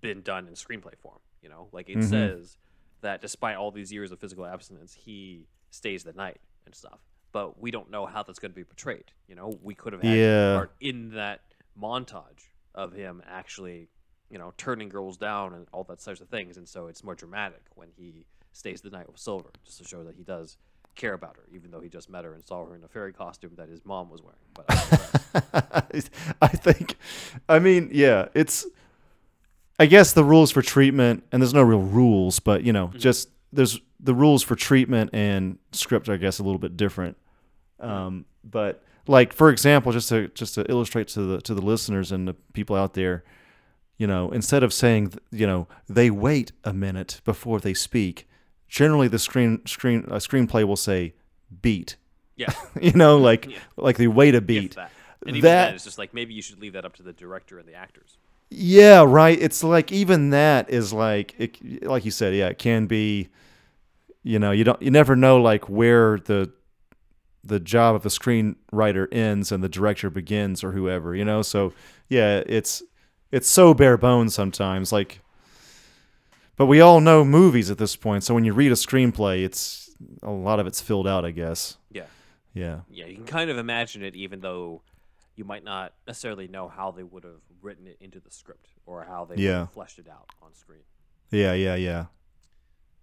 been 0.00 0.22
done 0.22 0.48
in 0.48 0.54
screenplay 0.54 0.96
form. 0.98 1.20
You 1.40 1.48
know, 1.48 1.68
like 1.72 1.88
it 1.88 1.98
Mhm. 1.98 2.08
says 2.08 2.56
that 3.00 3.20
despite 3.20 3.56
all 3.56 3.70
these 3.70 3.92
years 3.92 4.12
of 4.12 4.20
physical 4.20 4.46
abstinence, 4.46 4.94
he 4.94 5.48
stays 5.70 6.04
the 6.04 6.12
night 6.12 6.40
and 6.66 6.74
stuff. 6.74 7.00
But 7.32 7.58
we 7.58 7.70
don't 7.70 7.90
know 7.90 8.06
how 8.06 8.22
that's 8.22 8.38
going 8.38 8.52
to 8.52 8.56
be 8.56 8.64
portrayed. 8.64 9.12
You 9.26 9.34
know, 9.34 9.58
we 9.62 9.74
could 9.74 9.92
have 9.92 10.02
had 10.02 10.16
Yeah. 10.16 10.54
part 10.54 10.76
in 10.80 11.10
that 11.10 11.54
montage 11.76 12.48
of 12.74 12.92
him 12.92 13.22
actually, 13.26 13.88
you 14.28 14.38
know, 14.38 14.52
turning 14.56 14.88
girls 14.88 15.16
down 15.16 15.54
and 15.54 15.66
all 15.72 15.84
that 15.84 16.00
sorts 16.00 16.20
of 16.20 16.28
things, 16.28 16.56
and 16.56 16.68
so 16.68 16.86
it's 16.86 17.02
more 17.02 17.14
dramatic 17.14 17.62
when 17.74 17.90
he 17.90 18.26
stays 18.52 18.82
the 18.82 18.90
night 18.90 19.08
with 19.08 19.18
Silver, 19.18 19.50
just 19.64 19.78
to 19.78 19.84
show 19.84 20.04
that 20.04 20.14
he 20.14 20.22
does 20.22 20.58
care 20.94 21.14
about 21.14 21.36
her, 21.36 21.42
even 21.54 21.70
though 21.70 21.80
he 21.80 21.88
just 21.88 22.10
met 22.10 22.24
her 22.24 22.34
and 22.34 22.44
saw 22.44 22.64
her 22.64 22.74
in 22.74 22.84
a 22.84 22.88
fairy 22.88 23.12
costume 23.12 23.52
that 23.56 23.68
his 23.68 23.84
mom 23.84 24.10
was 24.10 24.20
wearing. 24.22 24.38
But 24.54 26.24
I 26.42 26.48
think, 26.48 26.96
I 27.48 27.58
mean, 27.58 27.90
yeah, 27.92 28.28
it's, 28.34 28.66
I 29.78 29.86
guess 29.86 30.12
the 30.12 30.24
rules 30.24 30.50
for 30.50 30.62
treatment, 30.62 31.24
and 31.32 31.42
there's 31.42 31.54
no 31.54 31.62
real 31.62 31.80
rules, 31.80 32.40
but 32.40 32.62
you 32.62 32.72
know, 32.72 32.90
just 32.96 33.28
there's 33.52 33.80
the 34.00 34.14
rules 34.14 34.42
for 34.42 34.56
treatment 34.56 35.10
and 35.12 35.58
script, 35.72 36.08
I 36.08 36.16
guess, 36.16 36.38
a 36.38 36.42
little 36.42 36.58
bit 36.58 36.76
different. 36.76 37.16
Um, 37.80 38.26
but 38.44 38.82
like, 39.06 39.32
for 39.32 39.50
example, 39.50 39.92
just 39.92 40.08
to 40.10 40.28
just 40.28 40.54
to 40.54 40.70
illustrate 40.70 41.08
to 41.08 41.22
the 41.22 41.40
to 41.42 41.54
the 41.54 41.62
listeners 41.62 42.12
and 42.12 42.28
the 42.28 42.34
people 42.52 42.76
out 42.76 42.94
there, 42.94 43.24
you 43.96 44.06
know, 44.06 44.30
instead 44.30 44.62
of 44.62 44.72
saying, 44.72 45.14
you 45.30 45.46
know, 45.46 45.68
they 45.88 46.10
wait 46.10 46.52
a 46.64 46.72
minute 46.72 47.20
before 47.24 47.60
they 47.60 47.74
speak, 47.74 48.28
generally 48.72 49.06
the 49.06 49.18
screen 49.18 49.60
screen 49.66 50.02
a 50.08 50.16
screenplay 50.16 50.64
will 50.64 50.76
say 50.76 51.12
beat. 51.60 51.96
Yeah. 52.36 52.50
you 52.80 52.92
know, 52.92 53.18
like 53.18 53.46
Yeah. 53.46 53.58
like 53.76 53.98
they 53.98 54.08
wait 54.08 54.34
a 54.34 54.38
if 54.38 54.46
beat. 54.46 54.74
that, 54.76 54.90
and 55.26 55.36
even 55.36 55.42
that 55.50 55.66
then, 55.66 55.74
it's 55.74 55.84
just 55.84 55.98
like 55.98 56.14
maybe 56.14 56.32
you 56.32 56.40
should 56.40 56.58
leave 56.58 56.72
that 56.72 56.86
up 56.86 56.96
to 56.96 57.02
the 57.02 57.12
director 57.12 57.58
and 57.58 57.68
the 57.68 57.74
actors. 57.74 58.16
Yeah, 58.50 59.04
right. 59.06 59.38
It's 59.40 59.62
like 59.62 59.92
even 59.92 60.30
that 60.30 60.70
is 60.70 60.90
like 60.92 61.34
it, 61.38 61.84
like 61.86 62.06
you 62.06 62.10
said, 62.10 62.34
yeah, 62.34 62.48
it 62.48 62.58
can 62.58 62.86
be 62.86 63.28
you 64.22 64.38
know, 64.38 64.52
you 64.52 64.64
don't 64.64 64.80
you 64.80 64.90
never 64.90 65.14
know 65.14 65.40
like 65.40 65.68
where 65.68 66.18
the 66.18 66.50
the 67.44 67.60
job 67.60 67.94
of 67.94 68.02
the 68.04 68.08
screenwriter 68.08 69.06
ends 69.12 69.52
and 69.52 69.62
the 69.62 69.68
director 69.68 70.08
begins 70.08 70.62
or 70.64 70.72
whoever, 70.72 71.14
you 71.14 71.24
know? 71.24 71.42
So, 71.42 71.72
yeah, 72.08 72.42
it's 72.46 72.82
it's 73.32 73.48
so 73.48 73.74
bare 73.74 73.98
bones 73.98 74.34
sometimes 74.34 74.92
like 74.92 75.20
but 76.56 76.66
we 76.66 76.80
all 76.80 77.00
know 77.00 77.24
movies 77.24 77.70
at 77.70 77.78
this 77.78 77.96
point. 77.96 78.24
So 78.24 78.34
when 78.34 78.44
you 78.44 78.52
read 78.52 78.72
a 78.72 78.76
screenplay, 78.76 79.44
it's 79.44 79.90
a 80.22 80.30
lot 80.30 80.60
of 80.60 80.66
it's 80.66 80.80
filled 80.80 81.06
out, 81.08 81.24
I 81.24 81.30
guess. 81.30 81.76
Yeah. 81.90 82.04
Yeah. 82.54 82.80
Yeah, 82.90 83.06
you 83.06 83.16
can 83.16 83.24
kind 83.24 83.50
of 83.50 83.58
imagine 83.58 84.02
it, 84.02 84.14
even 84.14 84.40
though 84.40 84.82
you 85.36 85.44
might 85.44 85.64
not 85.64 85.94
necessarily 86.06 86.48
know 86.48 86.68
how 86.68 86.90
they 86.90 87.02
would 87.02 87.24
have 87.24 87.40
written 87.62 87.86
it 87.86 87.96
into 88.00 88.20
the 88.20 88.30
script 88.30 88.68
or 88.84 89.04
how 89.04 89.24
they 89.24 89.36
Yeah. 89.36 89.66
fleshed 89.66 89.98
it 89.98 90.08
out 90.08 90.28
on 90.42 90.52
screen. 90.54 90.82
Yeah, 91.30 91.54
yeah, 91.54 91.74
yeah. 91.76 92.06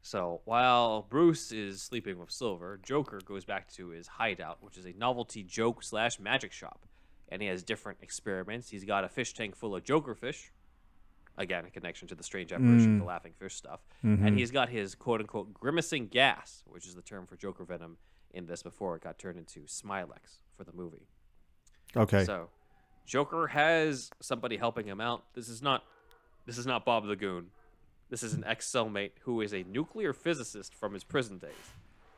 So 0.02 0.41
while 0.45 1.02
Bruce 1.10 1.52
is 1.52 1.82
sleeping 1.82 2.20
with 2.20 2.32
Silver, 2.32 2.80
Joker 2.84 3.20
goes 3.26 3.43
back 3.45 3.70
to 3.74 3.89
his 3.89 4.08
hideout, 4.08 4.60
which 4.62 4.78
is 4.78 4.86
a 4.86 4.93
novelty 4.93 5.43
joke 5.43 5.84
slash 5.84 6.20
magic 6.20 6.52
shop, 6.52 6.86
and 7.30 7.41
he 7.41 7.47
has 7.47 7.64
different 7.64 8.00
experiments. 8.02 8.70
He's 8.70 8.86
got 8.86 9.04
a 9.04 9.10
fish 9.10 9.34
tank 9.34 9.56
full 9.56 9.76
of 9.76 9.84
Joker 9.84 10.16
fish, 10.16 10.52
again 11.39 11.65
a 11.65 11.71
connection 11.71 12.07
to 12.09 12.13
the 12.15 12.21
strange 12.23 12.51
apparition, 12.53 12.97
Mm. 12.97 12.99
the 12.99 13.05
laughing 13.05 13.33
fish 13.33 13.55
stuff, 13.55 13.79
Mhm. 14.03 14.27
and 14.27 14.37
he's 14.37 14.51
got 14.51 14.69
his 14.69 14.93
quote 14.93 15.21
unquote 15.21 15.53
grimacing 15.53 16.07
gas, 16.09 16.63
which 16.67 16.85
is 16.85 16.93
the 16.93 17.01
term 17.01 17.25
for 17.25 17.35
Joker 17.37 17.63
venom 17.63 17.97
in 18.31 18.45
this 18.45 18.61
before 18.61 18.95
it 18.95 19.01
got 19.01 19.17
turned 19.17 19.39
into 19.39 19.61
Smilex 19.61 20.41
for 20.55 20.63
the 20.63 20.73
movie. 20.73 21.07
Okay. 21.95 22.23
So 22.25 22.49
Joker 23.07 23.47
has 23.47 24.11
somebody 24.19 24.57
helping 24.57 24.85
him 24.85 25.01
out. 25.01 25.33
This 25.33 25.49
is 25.49 25.61
not 25.63 25.83
this 26.45 26.57
is 26.57 26.65
not 26.65 26.83
Bob 26.85 27.05
the 27.07 27.15
Goon. 27.15 27.51
This 28.09 28.23
is 28.23 28.33
an 28.33 28.43
ex 28.43 28.67
cellmate 28.69 29.11
who 29.21 29.39
is 29.41 29.53
a 29.53 29.63
nuclear 29.63 30.13
physicist 30.13 30.73
from 30.75 30.93
his 30.93 31.03
prison 31.03 31.37
days. 31.39 31.73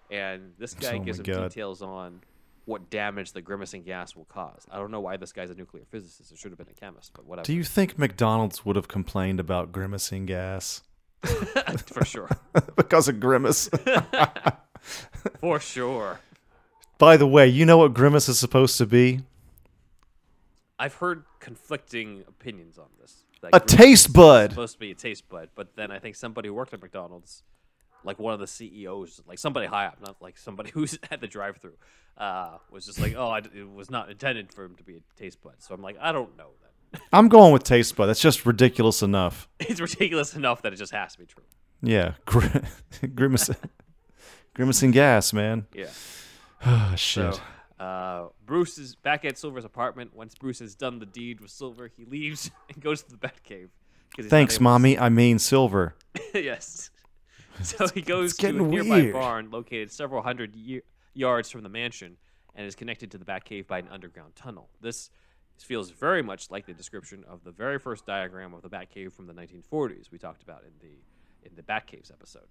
And 0.10 0.54
this 0.58 0.74
guy 0.74 0.96
Oh 0.98 1.00
gives 1.00 1.20
him 1.20 1.26
God. 1.26 1.50
details 1.50 1.82
on 1.82 2.22
what 2.66 2.90
damage 2.90 3.34
the 3.34 3.42
grimacing 3.42 3.84
gas 3.84 4.16
will 4.16 4.26
cause. 4.26 4.66
I 4.72 4.78
don't 4.78 4.92
know 4.92 5.02
why 5.02 5.18
this 5.18 5.34
guy's 5.34 5.50
a 5.50 5.56
nuclear 5.56 5.84
physicist. 5.90 6.32
It 6.32 6.38
should 6.38 6.52
have 6.52 6.58
been 6.58 6.70
a 6.70 6.80
chemist, 6.80 7.12
but 7.14 7.26
whatever. 7.26 7.46
Do 7.46 7.54
you 7.54 7.64
think 7.64 7.98
McDonald's 7.98 8.66
would 8.66 8.76
have 8.76 8.88
complained 8.88 9.40
about 9.40 9.72
grimacing 9.72 10.26
gas? 10.26 10.82
For 11.86 12.06
sure. 12.06 12.30
because 12.76 13.08
of 13.08 13.20
Grimace. 13.20 13.70
For 15.40 15.60
sure. 15.60 16.20
By 16.98 17.18
the 17.18 17.28
way, 17.28 17.48
you 17.48 17.66
know 17.66 17.78
what 17.78 17.94
Grimace 17.94 18.30
is 18.30 18.40
supposed 18.40 18.78
to 18.78 18.86
be? 18.86 19.22
I've 20.78 20.96
heard 20.96 21.24
conflicting 21.40 22.24
opinions 22.28 22.78
on 22.78 22.88
this. 23.00 23.24
A 23.44 23.60
Grimace 23.60 23.72
taste 23.72 24.14
bud. 24.14 24.52
Supposed 24.52 24.74
to 24.74 24.80
be 24.80 24.92
a 24.92 24.96
taste 24.96 25.28
bud, 25.30 25.50
but 25.56 25.76
then 25.76 25.92
I 25.92 26.00
think 26.00 26.16
somebody 26.16 26.48
who 26.48 26.54
worked 26.54 26.74
at 26.74 26.82
McDonald's, 26.82 27.44
like 28.04 28.20
one 28.20 28.34
of 28.34 28.40
the 28.40 28.48
CEOs, 28.48 29.22
like 29.28 29.40
somebody 29.40 29.68
high 29.68 29.86
up, 29.86 29.98
not 30.06 30.22
like 30.22 30.38
somebody 30.38 30.72
who's 30.74 30.98
at 31.10 31.22
the 31.22 31.28
drive-through, 31.28 31.78
uh, 32.18 32.58
was 32.72 32.86
just 32.86 33.00
like, 33.00 33.16
"Oh, 33.16 33.30
I, 33.30 33.40
it 33.40 33.72
was 33.74 33.90
not 33.90 34.10
intended 34.10 34.54
for 34.54 34.64
him 34.66 34.76
to 34.76 34.84
be 34.84 34.98
a 34.98 35.20
taste 35.20 35.42
bud." 35.42 35.56
So 35.60 35.74
I'm 35.74 35.82
like, 35.82 35.98
I 36.00 36.12
don't 36.12 36.38
know. 36.38 36.50
Then 36.92 37.02
I'm 37.14 37.30
going 37.30 37.54
with 37.54 37.64
taste 37.64 37.96
bud. 37.96 38.08
That's 38.08 38.22
just 38.22 38.46
ridiculous 38.46 39.02
enough. 39.02 39.48
it's 39.60 39.80
ridiculous 39.80 40.36
enough 40.36 40.62
that 40.64 40.74
it 40.74 40.78
just 40.78 40.92
has 40.94 41.14
to 41.14 41.20
be 41.20 41.26
true. 41.26 41.44
Yeah, 41.84 42.14
Gr- 42.26 42.46
Grimace, 43.16 43.50
grimacing 44.54 44.92
gas, 44.92 45.34
man. 45.34 45.68
Yeah. 45.74 45.88
Ah, 46.64 46.94
shit. 46.96 47.34
So, 47.34 47.84
uh, 47.84 48.28
Bruce 48.46 48.78
is 48.78 48.94
back 48.96 49.26
at 49.26 49.36
Silver's 49.36 49.66
apartment. 49.66 50.16
Once 50.16 50.36
Bruce 50.36 50.60
has 50.60 50.76
done 50.76 51.00
the 51.00 51.08
deed 51.08 51.42
with 51.42 51.50
Silver, 51.50 51.90
he 51.98 52.06
leaves 52.06 52.52
and 52.72 52.84
goes 52.84 53.02
to 53.02 53.10
the 53.10 53.18
Batcave. 53.18 53.70
Thanks, 54.16 54.54
able 54.56 54.60
to 54.60 54.64
mommy. 54.64 55.00
I 55.00 55.10
mean 55.10 55.40
Silver. 55.40 55.96
yes. 56.36 56.92
So 57.78 57.88
he 57.88 58.02
goes 58.02 58.36
to 58.38 58.48
a 58.48 58.52
nearby 58.52 59.02
weird. 59.02 59.14
barn 59.14 59.52
located 59.52 59.92
several 59.92 60.22
hundred 60.22 60.56
yards 61.14 61.50
from 61.50 61.64
the 61.64 61.70
mansion 61.70 62.18
and 62.56 62.66
is 62.66 62.76
connected 62.76 63.12
to 63.12 63.18
the 63.18 63.26
Batcave 63.26 63.68
by 63.68 63.80
an 63.80 63.88
underground 63.90 64.36
tunnel. 64.36 64.70
This 64.82 65.10
feels 65.58 65.92
very 65.92 66.24
much 66.24 66.50
like 66.50 66.66
the 66.66 66.74
description 66.74 67.24
of 67.30 67.44
the 67.44 67.52
very 67.52 67.78
first 67.78 68.06
diagram 68.06 68.54
of 68.54 68.62
the 68.62 68.70
Batcave 68.70 69.14
from 69.14 69.28
the 69.28 69.34
1940s 69.34 70.12
we 70.12 70.18
talked 70.18 70.42
about 70.42 70.64
in 70.64 70.72
the 70.80 70.96
in 71.44 71.56
the 71.56 71.64
Batcaves 71.64 72.12
episode. 72.12 72.48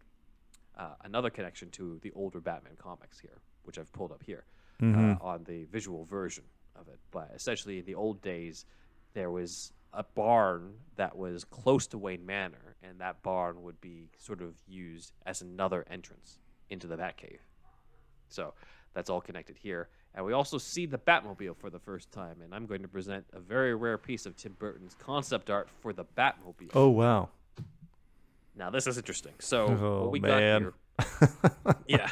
Uh, 0.77 0.95
another 1.05 1.31
connection 1.31 1.71
to 1.71 1.99
the 2.03 2.13
older 2.13 2.41
Batman 2.41 2.75
comics 2.79 3.19
here, 3.19 3.41
which 3.65 3.79
I've 3.79 3.93
pulled 3.93 4.13
up 4.13 4.23
here 4.23 4.45
mm-hmm. 4.81 5.13
uh, 5.13 5.15
on 5.21 5.45
the 5.45 5.65
visual 5.65 6.05
version 6.05 6.45
of 6.79 6.89
it. 6.89 6.99
But 7.11 7.31
essentially, 7.35 7.79
in 7.79 7.85
the 7.85 7.95
old 7.95 8.23
days, 8.23 8.65
there 9.13 9.31
was 9.31 9.73
a 9.93 10.03
barn 10.05 10.75
that 10.97 11.17
was 11.17 11.45
close 11.45 11.87
to 11.89 11.99
Wayne 11.99 12.25
Manor, 12.27 12.77
and 12.83 13.01
that 13.01 13.23
barn 13.23 13.63
would 13.63 13.81
be 13.81 14.11
sort 14.19 14.41
of 14.43 14.55
used 14.67 15.13
as 15.27 15.41
another 15.43 15.85
entrance 15.91 16.39
into 16.69 16.87
the 16.87 16.97
Batcave. 16.97 17.39
So 18.29 18.55
that's 18.95 19.11
all 19.11 19.21
connected 19.21 19.57
here. 19.57 19.89
And 20.15 20.25
we 20.25 20.33
also 20.33 20.59
see 20.59 20.87
the 20.87 20.99
Batmobile 20.99 21.57
for 21.57 21.71
the 21.71 21.79
first 21.79 22.11
time, 22.13 22.43
and 22.43 22.55
I'm 22.55 22.67
going 22.67 22.83
to 22.83 22.89
present 22.89 23.25
a 23.33 23.41
very 23.41 23.75
rare 23.75 23.99
piece 23.99 24.27
of 24.27 24.37
Tim 24.37 24.55
Burton's 24.59 24.95
concept 24.95 25.51
art 25.51 25.69
for 25.81 25.93
the 25.93 26.05
Batmobile. 26.05 26.71
Oh 26.75 26.89
wow. 26.89 27.29
Now 28.57 28.71
this 28.71 28.87
is 28.87 28.97
interesting. 28.99 29.35
So 29.39 29.67
Oh, 29.67 30.03
what 30.03 30.11
we 30.13 30.21
man. 30.21 30.73
got 30.99 31.07
here, 31.07 31.77
yeah, 31.87 32.11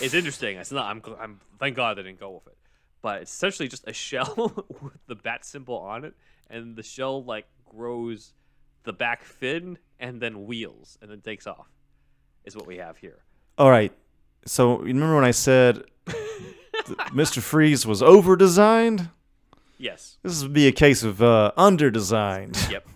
it's 0.00 0.14
interesting. 0.14 0.56
It's 0.58 0.72
not. 0.72 0.86
I'm. 0.90 1.02
I'm. 1.20 1.40
Thank 1.58 1.76
God 1.76 1.96
they 1.96 2.02
didn't 2.02 2.20
go 2.20 2.30
with 2.32 2.46
it. 2.48 2.58
But 3.02 3.22
it's 3.22 3.32
essentially 3.32 3.68
just 3.68 3.86
a 3.86 3.92
shell 3.92 4.64
with 4.82 5.06
the 5.06 5.14
bat 5.14 5.44
symbol 5.44 5.76
on 5.78 6.04
it, 6.04 6.14
and 6.50 6.76
the 6.76 6.82
shell 6.82 7.24
like 7.24 7.46
grows 7.64 8.32
the 8.84 8.92
back 8.92 9.22
fin 9.22 9.78
and 9.98 10.20
then 10.20 10.46
wheels 10.46 10.98
and 11.02 11.10
then 11.10 11.20
takes 11.20 11.46
off. 11.46 11.68
Is 12.44 12.54
what 12.56 12.66
we 12.66 12.76
have 12.76 12.96
here. 12.98 13.24
All 13.58 13.70
right. 13.70 13.92
So 14.44 14.80
you 14.80 14.88
remember 14.88 15.16
when 15.16 15.24
I 15.24 15.32
said 15.32 15.82
Mr. 17.12 17.40
Freeze 17.42 17.84
was 17.84 18.02
over 18.02 18.36
designed? 18.36 19.08
Yes. 19.78 20.18
This 20.22 20.42
would 20.42 20.52
be 20.52 20.68
a 20.68 20.72
case 20.72 21.02
of 21.02 21.20
uh, 21.22 21.52
under 21.56 21.90
designed. 21.90 22.56
Yep. 22.70 22.88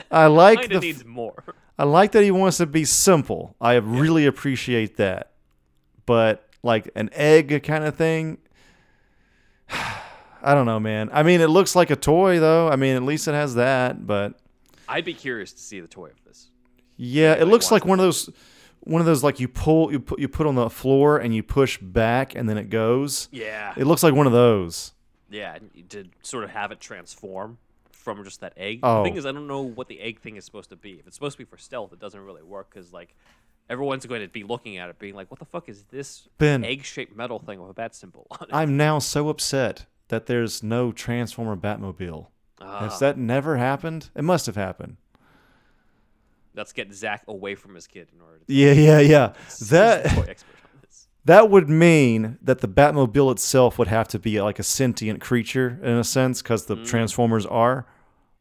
I 0.10 0.26
like 0.26 0.60
Kinda 0.60 0.68
the 0.68 0.76
f- 0.76 0.82
needs 0.82 1.04
more. 1.04 1.42
I 1.78 1.84
like 1.84 2.12
that 2.12 2.22
he 2.22 2.30
wants 2.30 2.58
to 2.58 2.66
be 2.66 2.84
simple. 2.84 3.56
I 3.60 3.74
really 3.74 4.26
appreciate 4.26 4.96
that. 4.98 5.32
But 6.06 6.48
like 6.62 6.90
an 6.94 7.08
egg 7.12 7.62
kind 7.64 7.84
of 7.84 7.96
thing, 7.96 8.38
I 10.42 10.54
don't 10.54 10.66
know, 10.66 10.80
man. 10.80 11.08
I 11.12 11.22
mean, 11.22 11.40
it 11.40 11.48
looks 11.48 11.74
like 11.76 11.90
a 11.90 11.96
toy 11.96 12.40
though. 12.40 12.68
I 12.68 12.76
mean, 12.76 12.96
at 12.96 13.02
least 13.02 13.28
it 13.28 13.32
has 13.32 13.54
that. 13.54 14.06
But 14.06 14.34
I'd 14.88 15.04
be 15.04 15.14
curious 15.14 15.52
to 15.52 15.60
see 15.60 15.80
the 15.80 15.88
toy 15.88 16.06
of 16.08 16.22
this. 16.24 16.50
yeah, 16.96 17.32
it 17.34 17.46
looks 17.46 17.70
like 17.70 17.84
one 17.84 17.98
of 17.98 18.04
those, 18.04 18.28
one 18.80 19.00
of 19.00 19.06
those 19.06 19.22
like 19.22 19.40
you 19.40 19.48
pull, 19.48 19.92
you 19.92 20.00
put, 20.00 20.18
you 20.18 20.28
put 20.28 20.46
on 20.46 20.54
the 20.54 20.68
floor 20.68 21.18
and 21.18 21.34
you 21.34 21.42
push 21.42 21.78
back 21.78 22.34
and 22.34 22.48
then 22.48 22.58
it 22.58 22.68
goes. 22.68 23.28
Yeah. 23.30 23.72
It 23.76 23.86
looks 23.86 24.02
like 24.02 24.14
one 24.14 24.26
of 24.26 24.32
those. 24.32 24.92
Yeah, 25.30 25.58
to 25.90 26.04
sort 26.22 26.44
of 26.44 26.50
have 26.50 26.72
it 26.72 26.80
transform 26.80 27.56
from 27.90 28.22
just 28.24 28.40
that 28.40 28.52
egg. 28.56 28.80
Oh. 28.82 28.98
The 28.98 29.08
thing 29.08 29.16
is, 29.16 29.24
I 29.24 29.32
don't 29.32 29.46
know 29.46 29.62
what 29.62 29.88
the 29.88 30.00
egg 30.00 30.20
thing 30.20 30.36
is 30.36 30.44
supposed 30.44 30.70
to 30.70 30.76
be. 30.76 30.94
If 30.94 31.06
it's 31.06 31.16
supposed 31.16 31.38
to 31.38 31.44
be 31.44 31.48
for 31.48 31.56
stealth, 31.56 31.92
it 31.92 32.00
doesn't 32.00 32.20
really 32.20 32.42
work 32.42 32.68
because 32.74 32.92
like 32.92 33.14
everyone's 33.70 34.04
going 34.04 34.20
to 34.20 34.28
be 34.28 34.42
looking 34.42 34.76
at 34.76 34.90
it, 34.90 34.98
being 34.98 35.14
like, 35.14 35.30
"What 35.30 35.38
the 35.38 35.46
fuck 35.46 35.68
is 35.70 35.84
this 35.84 36.28
Ben. 36.36 36.64
egg-shaped 36.64 37.16
metal 37.16 37.38
thing 37.38 37.60
with 37.62 37.70
a 37.70 37.74
bat 37.74 37.94
symbol 37.94 38.26
on 38.32 38.48
it?" 38.48 38.54
I'm 38.54 38.76
now 38.76 38.98
so 38.98 39.28
upset 39.30 39.86
that 40.12 40.26
there's 40.26 40.62
no 40.62 40.92
Transformer 40.92 41.56
Batmobile. 41.56 42.26
Ah. 42.60 42.80
Has 42.80 42.98
that 42.98 43.16
never 43.16 43.56
happened? 43.56 44.10
It 44.14 44.22
must 44.24 44.44
have 44.44 44.56
happened. 44.56 44.98
Let's 46.54 46.74
get 46.74 46.92
Zach 46.92 47.24
away 47.26 47.54
from 47.54 47.74
his 47.74 47.86
kid 47.86 48.08
in 48.14 48.20
order. 48.20 48.38
to 48.40 48.44
Yeah, 48.46 48.72
yeah, 48.72 48.98
yeah. 49.00 49.32
That 49.70 50.04
toy 50.04 50.24
expert 50.28 50.56
on 50.62 50.80
this. 50.82 51.08
that 51.24 51.48
would 51.48 51.70
mean 51.70 52.36
that 52.42 52.60
the 52.60 52.68
Batmobile 52.68 53.32
itself 53.32 53.78
would 53.78 53.88
have 53.88 54.06
to 54.08 54.18
be 54.18 54.38
like 54.42 54.58
a 54.58 54.62
sentient 54.62 55.22
creature 55.22 55.78
in 55.82 55.92
a 55.96 56.04
sense, 56.04 56.42
because 56.42 56.64
Mm. 56.66 56.68
the 56.68 56.84
Transformers 56.84 57.46
are. 57.46 57.86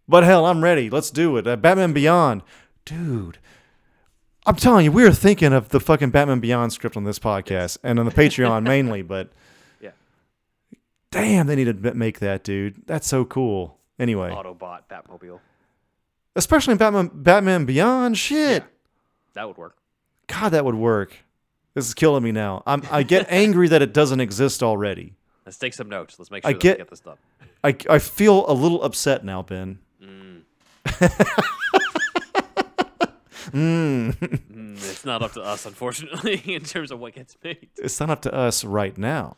But 0.09 0.25
hell, 0.25 0.45
I'm 0.45 0.61
ready. 0.61 0.89
Let's 0.89 1.09
do 1.09 1.37
it. 1.37 1.47
Uh, 1.47 1.55
Batman 1.55 1.93
Beyond, 1.93 2.43
dude. 2.83 3.37
I'm 4.45 4.55
telling 4.57 4.83
you, 4.83 4.91
we 4.91 5.03
were 5.03 5.11
thinking 5.13 5.53
of 5.53 5.69
the 5.69 5.79
fucking 5.79 6.09
Batman 6.09 6.41
Beyond 6.41 6.73
script 6.73 6.97
on 6.97 7.05
this 7.05 7.19
podcast 7.19 7.77
and 7.81 7.97
on 7.97 8.05
the 8.05 8.11
Patreon 8.11 8.63
mainly, 8.63 9.03
but. 9.03 9.31
Damn, 11.11 11.47
they 11.47 11.55
need 11.55 11.83
to 11.83 11.93
make 11.93 12.19
that, 12.19 12.43
dude. 12.43 12.81
That's 12.87 13.07
so 13.07 13.25
cool. 13.25 13.77
Anyway, 13.99 14.31
Autobot 14.31 14.81
Batmobile. 14.89 15.39
especially 16.35 16.71
in 16.73 16.77
Batman 16.77 17.11
Batman 17.13 17.65
Beyond, 17.65 18.17
shit. 18.17 18.63
That 19.33 19.47
would 19.47 19.57
work. 19.57 19.77
God, 20.27 20.49
that 20.49 20.65
would 20.65 20.75
work. 20.75 21.15
This 21.73 21.87
is 21.87 21.93
killing 21.93 22.23
me 22.23 22.31
now. 22.31 22.63
I'm, 22.65 22.81
I 22.91 23.03
get 23.03 23.27
angry 23.29 23.67
that 23.69 23.81
it 23.81 23.93
doesn't 23.93 24.19
exist 24.19 24.63
already. 24.63 25.13
Let's 25.45 25.57
take 25.57 25.73
some 25.73 25.87
notes. 25.89 26.17
Let's 26.19 26.31
make 26.31 26.45
I 26.45 26.49
sure 26.51 26.53
that 26.53 26.61
get- 26.61 26.77
we 26.77 26.81
get 26.83 26.89
this 26.89 26.99
done. 26.99 27.17
I, 27.63 27.75
I 27.89 27.99
feel 27.99 28.49
a 28.49 28.53
little 28.53 28.81
upset 28.83 29.23
now, 29.23 29.43
Ben. 29.43 29.79
Mm. 30.03 30.41
Mm, 33.51 34.77
it's 34.77 35.03
not 35.03 35.21
up 35.21 35.33
to 35.33 35.41
us, 35.41 35.65
unfortunately, 35.65 36.41
in 36.53 36.63
terms 36.63 36.91
of 36.91 36.99
what 36.99 37.15
gets 37.15 37.35
made. 37.43 37.67
It's 37.77 37.99
not 37.99 38.09
up 38.09 38.21
to 38.21 38.33
us 38.33 38.63
right 38.63 38.97
now. 38.97 39.35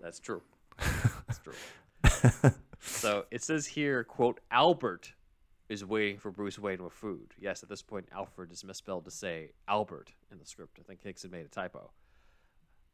That's 0.00 0.18
true. 0.18 0.42
That's 0.78 1.38
true. 1.42 2.50
so 2.80 3.24
it 3.30 3.42
says 3.42 3.66
here, 3.66 4.04
quote, 4.04 4.40
Albert 4.50 5.12
is 5.68 5.84
waiting 5.84 6.18
for 6.18 6.30
Bruce 6.30 6.58
Wayne 6.58 6.82
with 6.82 6.92
food. 6.92 7.34
Yes, 7.40 7.62
at 7.62 7.68
this 7.68 7.82
point, 7.82 8.08
Alfred 8.12 8.52
is 8.52 8.64
misspelled 8.64 9.04
to 9.06 9.10
say 9.10 9.52
Albert 9.68 10.12
in 10.30 10.38
the 10.38 10.44
script. 10.46 10.78
I 10.78 10.82
think 10.82 11.02
Hickson 11.02 11.30
made 11.30 11.46
a 11.46 11.48
typo. 11.48 11.90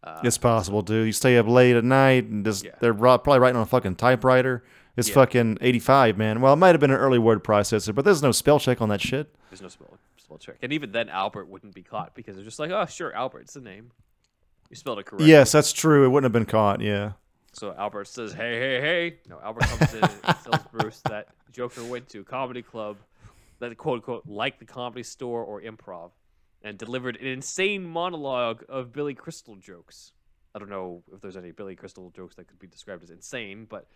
Uh, 0.05 0.21
it's 0.23 0.39
possible, 0.39 0.81
dude. 0.83 1.07
You 1.07 1.13
stay 1.13 1.37
up 1.39 1.49
late 1.49 1.75
at 1.75 1.83
night 1.83 2.27
and 2.27 2.45
just 2.45 2.65
they're 2.81 2.95
probably 2.95 3.41
writing 3.41 3.57
on 3.57 3.63
a 3.63 3.67
fucking 3.67 3.97
typewriter. 3.97 4.63
It's 4.97 5.09
Yeah. 5.09 5.15
fucking 5.17 5.59
85, 5.61 6.17
man. 6.17 6.41
Well, 6.41 6.53
it 6.53 6.57
might 6.57 6.69
have 6.69 6.81
been 6.81 6.93
an 6.93 6.99
early 6.99 7.19
word 7.19 7.43
processor, 7.43 7.93
but 7.95 8.05
there's 8.05 8.23
no 8.23 8.31
spell 8.31 8.61
check 8.61 8.81
on 8.81 8.89
that 8.91 9.01
shit. 9.01 9.35
There's 9.51 9.63
no 9.63 9.69
spell, 9.69 9.99
spell 10.17 10.39
check. 10.39 10.57
And 10.63 10.73
even 10.73 10.93
then, 10.93 11.09
Albert 11.09 11.49
wouldn't 11.49 11.75
be 11.75 11.83
caught 11.83 12.15
because 12.15 12.37
they're 12.37 12.45
just 12.45 12.61
like, 12.61 12.71
oh, 12.71 12.87
sure, 12.87 13.13
Albert's 13.13 13.55
the 13.55 13.61
name. 13.61 13.91
You 14.71 14.77
spelled 14.77 15.01
it 15.01 15.07
correctly. 15.07 15.29
Yes, 15.29 15.51
that's 15.51 15.73
true. 15.73 16.05
It 16.05 16.11
wouldn't 16.11 16.27
have 16.27 16.33
been 16.33 16.47
caught. 16.51 16.81
Yeah. 16.81 17.13
So 17.59 17.74
Albert 17.76 18.06
says, 18.06 18.32
"Hey, 18.32 18.59
hey, 18.59 18.80
hey!" 18.80 19.18
No, 19.28 19.40
Albert 19.43 19.64
comes 19.64 19.94
in 19.94 20.05
and 20.05 20.22
tells 20.44 20.62
Bruce 20.72 21.01
that 21.09 21.28
Joker 21.52 21.82
went 21.85 22.09
to 22.10 22.20
a 22.20 22.24
comedy 22.24 22.62
club, 22.62 22.98
that 23.59 23.76
quote 23.76 23.97
unquote 23.97 24.26
like 24.26 24.59
the 24.59 24.64
comedy 24.64 25.02
store 25.02 25.43
or 25.43 25.60
improv, 25.60 26.10
and 26.62 26.78
delivered 26.78 27.16
an 27.16 27.26
insane 27.26 27.85
monologue 27.85 28.64
of 28.68 28.93
Billy 28.93 29.14
Crystal 29.14 29.56
jokes. 29.56 30.12
I 30.55 30.59
don't 30.60 30.70
know 30.70 31.02
if 31.12 31.20
there's 31.20 31.36
any 31.36 31.51
Billy 31.51 31.74
Crystal 31.74 32.10
jokes 32.10 32.36
that 32.36 32.47
could 32.47 32.59
be 32.59 32.68
described 32.68 33.02
as 33.02 33.10
insane, 33.10 33.66
but 33.68 33.86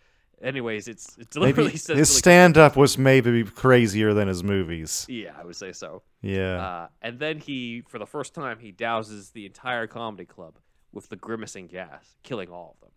anyways, 0.41 0.87
it's 0.87 1.17
it 1.17 1.29
deliberately 1.29 1.71
Maybe 1.71 1.77
says 1.77 1.97
his 1.97 2.15
stand 2.15 2.57
up 2.57 2.75
was 2.75 2.97
maybe 2.97 3.43
crazier 3.43 4.13
than 4.13 4.27
his 4.27 4.43
movies. 4.43 5.05
Yeah, 5.09 5.31
I 5.39 5.45
would 5.45 5.55
say 5.55 5.71
so. 5.71 6.03
Yeah. 6.21 6.61
Uh, 6.61 6.87
and 7.01 7.19
then 7.19 7.39
he, 7.39 7.83
for 7.87 7.97
the 7.97 8.05
first 8.05 8.33
time, 8.33 8.59
he 8.59 8.71
douses 8.71 9.31
the 9.31 9.45
entire 9.45 9.87
comedy 9.87 10.25
club 10.25 10.55
with 10.91 11.09
the 11.09 11.15
grimacing 11.15 11.67
gas, 11.67 12.17
killing 12.23 12.49
all 12.49 12.75
of 12.75 12.81
them. 12.81 12.92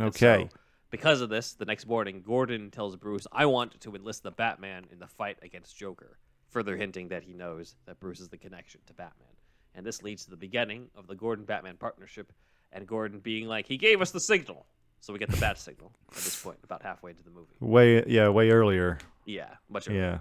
Okay. 0.00 0.48
so, 0.50 0.58
because 0.90 1.20
of 1.20 1.28
this, 1.28 1.52
the 1.54 1.64
next 1.64 1.86
morning, 1.86 2.22
Gordon 2.26 2.70
tells 2.70 2.96
Bruce, 2.96 3.26
I 3.32 3.46
want 3.46 3.80
to 3.80 3.94
enlist 3.94 4.22
the 4.22 4.30
Batman 4.30 4.86
in 4.90 4.98
the 4.98 5.06
fight 5.06 5.38
against 5.42 5.76
Joker, 5.76 6.18
further 6.48 6.76
hinting 6.76 7.08
that 7.08 7.22
he 7.22 7.32
knows 7.34 7.76
that 7.86 8.00
Bruce 8.00 8.20
is 8.20 8.28
the 8.28 8.38
connection 8.38 8.80
to 8.86 8.94
Batman. 8.94 9.28
And 9.74 9.84
this 9.84 10.02
leads 10.02 10.24
to 10.24 10.30
the 10.30 10.36
beginning 10.36 10.88
of 10.96 11.06
the 11.06 11.14
Gordon 11.14 11.44
Batman 11.44 11.76
partnership, 11.76 12.32
and 12.72 12.86
Gordon 12.86 13.20
being 13.20 13.46
like, 13.46 13.66
he 13.66 13.76
gave 13.76 14.00
us 14.00 14.10
the 14.10 14.20
signal. 14.20 14.66
So 15.00 15.12
we 15.12 15.18
get 15.20 15.30
the 15.30 15.36
bat 15.36 15.58
signal 15.58 15.92
at 16.10 16.16
this 16.16 16.42
point, 16.42 16.58
about 16.64 16.82
halfway 16.82 17.12
into 17.12 17.22
the 17.22 17.30
movie. 17.30 17.54
Way 17.60 18.04
yeah, 18.06 18.28
way 18.30 18.50
earlier. 18.50 18.98
Yeah, 19.26 19.50
much 19.68 19.88
earlier. 19.88 20.00
Yeah. 20.02 20.18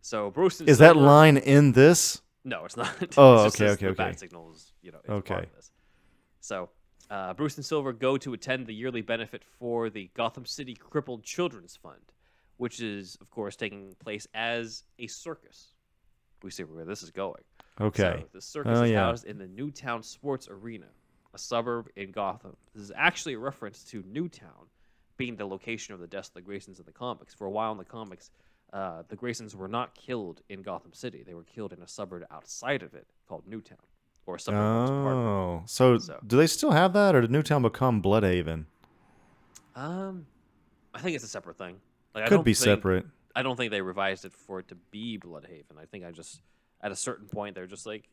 So 0.00 0.30
Bruce 0.30 0.60
Is 0.62 0.78
that 0.78 0.96
line 0.96 1.36
in 1.36 1.72
this? 1.72 2.22
No, 2.44 2.64
it's 2.64 2.76
not. 2.76 2.88
Oh, 3.18 3.40
It 3.42 3.44
just 3.46 3.60
okay, 3.60 3.70
okay, 3.72 3.86
the 3.86 3.92
okay. 3.92 4.04
Bat 4.10 4.18
signal 4.20 4.52
is, 4.52 4.72
you 4.80 4.92
know, 4.92 4.98
it's 5.00 5.10
Okay. 5.10 5.34
part 5.34 5.44
of 5.44 5.52
this. 5.54 5.70
So, 6.40 6.70
uh, 7.10 7.34
Bruce 7.34 7.56
and 7.56 7.64
Silver 7.64 7.92
go 7.92 8.16
to 8.18 8.32
attend 8.32 8.66
the 8.66 8.74
yearly 8.74 9.02
benefit 9.02 9.42
for 9.58 9.90
the 9.90 10.10
Gotham 10.14 10.44
City 10.44 10.74
Crippled 10.74 11.22
Children's 11.22 11.76
Fund, 11.76 12.00
which 12.56 12.80
is, 12.80 13.16
of 13.20 13.30
course, 13.30 13.56
taking 13.56 13.94
place 13.98 14.26
as 14.34 14.82
a 14.98 15.06
circus. 15.06 15.72
We 16.42 16.50
see 16.50 16.64
where 16.64 16.84
this 16.84 17.02
is 17.02 17.10
going. 17.10 17.42
Okay. 17.80 18.20
So 18.22 18.28
the 18.32 18.40
circus 18.40 18.78
Oh, 18.78 18.82
is 18.84 18.90
yeah. 18.90 19.04
housed 19.04 19.24
in 19.24 19.38
the 19.38 19.46
Newtown 19.46 20.02
Sports 20.02 20.48
Arena, 20.50 20.86
a 21.34 21.38
suburb 21.38 21.88
in 21.96 22.10
Gotham. 22.12 22.56
This 22.74 22.82
is 22.84 22.92
actually 22.94 23.34
a 23.34 23.38
reference 23.38 23.84
to 23.84 24.02
Newtown 24.06 24.66
being 25.16 25.36
the 25.36 25.46
location 25.46 25.94
of 25.94 26.00
the 26.00 26.06
deaths 26.06 26.28
of 26.28 26.34
the 26.34 26.42
Graysons 26.42 26.78
in 26.78 26.84
the 26.86 26.92
comics. 26.92 27.32
For 27.34 27.46
a 27.46 27.50
while 27.50 27.72
in 27.72 27.78
the 27.78 27.84
comics, 27.84 28.30
uh, 28.72 29.02
the 29.08 29.16
Graysons 29.16 29.54
were 29.54 29.68
not 29.68 29.94
killed 29.94 30.42
in 30.48 30.60
Gotham 30.62 30.92
City. 30.92 31.22
They 31.22 31.34
were 31.34 31.44
killed 31.44 31.72
in 31.72 31.80
a 31.82 31.88
suburb 31.88 32.24
outside 32.30 32.82
of 32.82 32.94
it 32.94 33.06
called 33.28 33.44
Newtown, 33.46 33.78
or 34.26 34.34
a 34.36 34.40
suburb 34.40 34.58
that 34.60 34.80
was 34.82 34.90
part 34.90 35.12
of 35.14 35.18
it. 35.18 35.28
Oh, 35.28 35.62
so, 35.66 35.98
So- 35.98 36.20
do 36.26 36.36
they 36.36 36.46
still 36.46 36.72
have 36.72 36.92
that, 36.92 37.14
or 37.14 37.20
did 37.20 37.30
Newtown 37.30 37.62
become 37.62 38.02
Blüdhaven? 38.02 38.66
Um, 39.74 40.26
I 40.94 41.00
think 41.00 41.14
it's 41.14 41.24
a 41.24 41.28
separate 41.28 41.58
thing. 41.58 41.80
Like, 42.14 42.24
I 42.24 42.28
Could 42.28 42.36
don't 42.36 42.44
be 42.44 42.54
think- 42.54 42.64
separate. 42.64 43.06
I 43.34 43.42
don't 43.42 43.56
think 43.56 43.70
they 43.70 43.82
revised 43.82 44.24
it 44.24 44.32
for 44.32 44.60
it 44.60 44.68
to 44.68 44.74
be 44.90 45.18
Blüdhaven. 45.18 45.78
I 45.78 45.84
think 45.84 46.04
I 46.04 46.10
just 46.10 46.40
at 46.80 46.90
a 46.90 46.96
certain 46.96 47.26
point 47.26 47.54
they're 47.54 47.66
just 47.66 47.84
like 47.86 48.08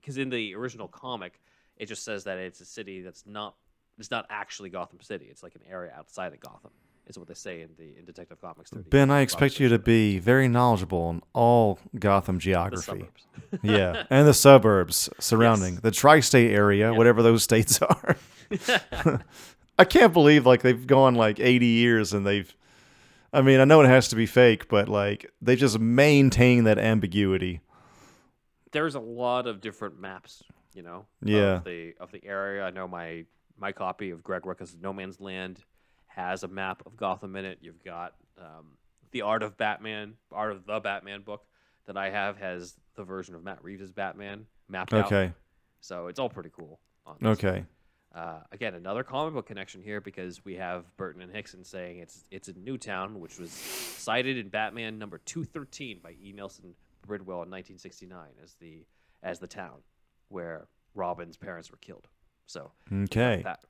because 0.00 0.18
in 0.18 0.28
the 0.30 0.54
original 0.54 0.86
comic 0.86 1.40
it 1.76 1.86
just 1.86 2.04
says 2.04 2.24
that 2.24 2.38
it's 2.38 2.60
a 2.60 2.64
city 2.64 3.00
that's 3.02 3.26
not 3.26 3.56
it's 3.98 4.10
not 4.10 4.24
actually 4.30 4.70
Gotham 4.70 5.00
City. 5.00 5.26
It's 5.26 5.42
like 5.42 5.56
an 5.56 5.62
area 5.68 5.92
outside 5.96 6.32
of 6.32 6.38
Gotham. 6.38 6.70
Is 7.08 7.16
what 7.16 7.28
they 7.28 7.34
say 7.34 7.62
in 7.62 7.70
the 7.78 7.96
in 7.96 8.04
Detective 8.04 8.40
Comics 8.40 8.70
30. 8.70 8.88
Ben, 8.88 9.12
I 9.12 9.20
expect 9.20 9.60
you 9.60 9.68
to 9.68 9.78
be 9.78 10.18
very 10.18 10.48
knowledgeable 10.48 11.02
on 11.02 11.22
all 11.34 11.78
Gotham 11.96 12.40
geography. 12.40 13.08
yeah, 13.62 14.04
and 14.10 14.26
the 14.26 14.34
suburbs 14.34 15.08
surrounding 15.20 15.76
the 15.76 15.92
tri-state 15.92 16.50
area, 16.50 16.92
whatever 16.92 17.22
those 17.22 17.44
states 17.44 17.80
are. 17.82 18.16
I 19.78 19.84
can't 19.84 20.12
believe 20.12 20.46
like 20.46 20.62
they've 20.62 20.86
gone 20.86 21.14
like 21.14 21.38
80 21.38 21.66
years 21.66 22.12
and 22.12 22.26
they've 22.26 22.52
I 23.32 23.42
mean, 23.42 23.60
I 23.60 23.64
know 23.64 23.82
it 23.82 23.86
has 23.86 24.08
to 24.08 24.16
be 24.16 24.26
fake, 24.26 24.68
but 24.68 24.88
like 24.88 25.30
they 25.40 25.56
just 25.56 25.78
maintain 25.78 26.64
that 26.64 26.78
ambiguity. 26.78 27.60
There's 28.72 28.94
a 28.94 29.00
lot 29.00 29.46
of 29.46 29.60
different 29.60 30.00
maps, 30.00 30.42
you 30.74 30.82
know. 30.82 31.06
Yeah. 31.22 31.56
Of 31.56 31.64
the 31.64 31.94
of 32.00 32.12
the 32.12 32.24
area. 32.24 32.64
I 32.64 32.70
know 32.70 32.88
my 32.88 33.26
my 33.58 33.72
copy 33.72 34.10
of 34.10 34.22
Greg 34.22 34.42
Rucka's 34.42 34.76
No 34.80 34.92
Man's 34.92 35.20
Land 35.20 35.62
has 36.16 36.42
a 36.42 36.48
map 36.48 36.82
of 36.86 36.96
Gotham 36.96 37.36
in 37.36 37.44
it. 37.44 37.58
You've 37.60 37.84
got 37.84 38.14
um, 38.38 38.78
the 39.12 39.22
Art 39.22 39.42
of 39.42 39.56
Batman, 39.56 40.14
Art 40.32 40.52
of 40.52 40.64
the 40.66 40.80
Batman 40.80 41.20
book 41.22 41.44
that 41.86 41.96
I 41.96 42.10
have 42.10 42.38
has 42.38 42.74
the 42.96 43.04
version 43.04 43.34
of 43.34 43.44
Matt 43.44 43.62
Reeves' 43.62 43.92
Batman 43.92 44.46
mapped 44.68 44.94
out. 44.94 45.06
Okay. 45.06 45.32
So 45.80 46.06
it's 46.08 46.18
all 46.18 46.30
pretty 46.30 46.50
cool. 46.56 46.80
Okay. 47.22 47.64
Uh, 48.14 48.40
again, 48.50 48.74
another 48.74 49.04
comic 49.04 49.34
book 49.34 49.46
connection 49.46 49.82
here 49.82 50.00
because 50.00 50.42
we 50.42 50.54
have 50.54 50.84
Burton 50.96 51.20
and 51.20 51.30
Hickson 51.30 51.62
saying 51.64 51.98
it's 51.98 52.24
it's 52.30 52.48
in 52.48 52.64
Newtown, 52.64 53.20
which 53.20 53.38
was 53.38 53.50
cited 53.50 54.38
in 54.38 54.48
Batman 54.48 54.98
number 54.98 55.18
two 55.18 55.44
thirteen 55.44 56.00
by 56.02 56.12
E. 56.12 56.32
Nelson 56.34 56.74
Bridwell 57.06 57.42
in 57.42 57.50
nineteen 57.50 57.76
sixty 57.76 58.06
nine 58.06 58.30
as 58.42 58.54
the 58.54 58.86
as 59.22 59.38
the 59.38 59.46
town 59.46 59.82
where 60.30 60.66
Robin's 60.94 61.36
parents 61.36 61.70
were 61.70 61.76
killed. 61.76 62.08
So 62.46 62.72
Okay. 62.90 63.42
that. 63.44 63.60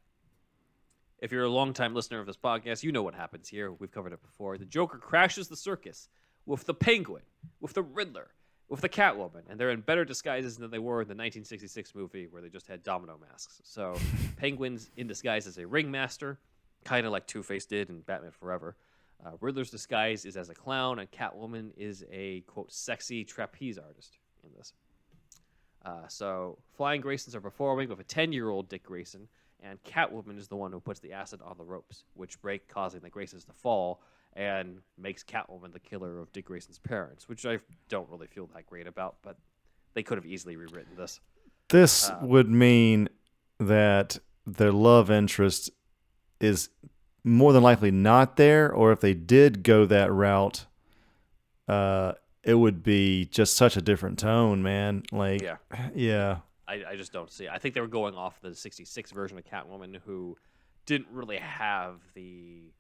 If 1.19 1.33
you're 1.33 1.45
a 1.45 1.51
longtime 1.51 1.95
listener 1.95 2.21
of 2.21 2.27
this 2.27 2.37
podcast, 2.37 2.83
you 2.83 2.93
know 2.93 3.03
what 3.03 3.15
happens 3.15 3.49
here. 3.49 3.73
We've 3.73 3.91
covered 3.91 4.13
it 4.13 4.21
before. 4.21 4.59
The 4.59 4.67
Joker 4.67 4.99
crashes 4.99 5.49
the 5.49 5.57
circus 5.57 6.09
with 6.45 6.65
the 6.65 6.75
Penguin, 6.75 7.23
with 7.59 7.73
the 7.73 7.83
Riddler, 7.83 8.29
with 8.69 8.83
the 8.83 8.89
Catwoman, 8.89 9.43
and 9.49 9.59
they're 9.59 9.71
in 9.71 9.81
better 9.81 10.05
disguises 10.05 10.59
than 10.59 10.71
they 10.71 10.79
were 10.79 11.01
in 11.01 11.09
the 11.09 11.15
1966 11.15 11.95
movie 11.95 12.27
where 12.29 12.43
they 12.43 12.51
just 12.51 12.67
had 12.67 12.83
domino 12.83 13.19
masks. 13.19 13.63
So, 13.65 13.97
Penguin's 14.37 14.91
in 14.99 15.07
disguise 15.07 15.47
as 15.47 15.57
a 15.57 15.67
ringmaster, 15.67 16.39
kind 16.85 17.07
of 17.07 17.13
like 17.13 17.27
Two 17.27 17.43
Face 17.43 17.65
did 17.65 17.89
in 17.89 18.01
Batman 18.01 18.33
Forever. 18.33 18.77
Uh, 19.25 19.31
Riddler's 19.41 19.71
disguise 19.71 20.27
is 20.27 20.37
as 20.37 20.51
a 20.51 20.55
clown, 20.55 20.99
and 20.99 21.11
Catwoman 21.11 21.71
is 21.79 22.05
a 22.13 22.43
quote 22.43 22.71
sexy 22.71 23.25
trapeze 23.25 23.79
artist 23.79 24.19
in 24.45 24.51
this. 24.55 24.75
Uh, 25.83 26.07
so, 26.09 26.59
Flying 26.77 27.01
Graysons 27.01 27.35
are 27.35 27.41
performing 27.41 27.89
with 27.89 28.01
a 28.01 28.05
10 28.05 28.33
year 28.33 28.51
old 28.51 28.69
Dick 28.69 28.83
Grayson, 28.83 29.29
and 29.63 29.83
Catwoman 29.85 30.39
is 30.39 30.49
the 30.49 30.57
one 30.57 30.73
who 30.73 30.81
puts 30.81 31.01
the 31.01 31.13
acid 31.13 31.41
on 31.45 31.57
the 31.59 31.65
ropes, 31.65 32.05
which 32.15 32.41
break, 32.41 32.69
causing 32.69 33.01
the 33.01 33.11
Graysons 33.11 33.45
to 33.47 33.53
fall, 33.53 34.01
and 34.35 34.81
makes 34.99 35.25
Catwoman 35.25 35.73
the 35.73 35.81
killer 35.81 36.19
of 36.19 36.33
Dick 36.33 36.47
Grayson's 36.47 36.79
parents, 36.79 37.29
which 37.29 37.47
I 37.47 37.59
don't 37.89 38.09
really 38.11 38.27
feel 38.27 38.49
that 38.55 38.67
great 38.67 38.87
about, 38.87 39.17
but 39.23 39.37
they 39.95 40.03
could 40.03 40.19
have 40.19 40.27
easily 40.27 40.57
rewritten 40.57 40.95
this. 40.97 41.21
This 41.69 42.11
Uh, 42.11 42.19
would 42.23 42.49
mean 42.51 43.09
that 43.59 44.19
their 44.47 44.73
love 44.73 45.11
interest 45.11 45.71
is 46.39 46.69
more 47.25 47.53
than 47.53 47.63
likely 47.63 47.91
not 47.91 48.37
there, 48.37 48.71
or 48.73 48.93
if 48.93 49.01
they 49.01 49.15
did 49.15 49.63
go 49.63 49.85
that 49.87 50.13
route, 50.13 50.67
uh, 51.67 52.13
it 52.45 52.55
would 52.55 52.83
be 52.85 53.25
just 53.25 53.57
such 53.57 53.77
a 53.77 53.83
different 53.83 54.19
tone, 54.19 54.63
man. 54.63 55.03
Like, 55.11 55.41
Yeah. 55.43 55.57
yeah, 55.95 56.39
I, 56.69 56.83
I 56.91 56.97
just 56.97 57.13
don't 57.13 57.31
see. 57.31 57.45
it. 57.45 57.51
I 57.53 57.59
think 57.59 57.75
they 57.75 57.81
were 57.81 57.87
going 57.87 58.15
off 58.15 58.41
the 58.41 58.55
'66 58.55 59.13
version 59.13 59.39
of 59.39 59.45
Catwoman, 59.45 59.97
who 60.05 60.37
didn't 60.87 61.09
really 61.11 61.39
have 61.39 62.01
the 62.15 62.73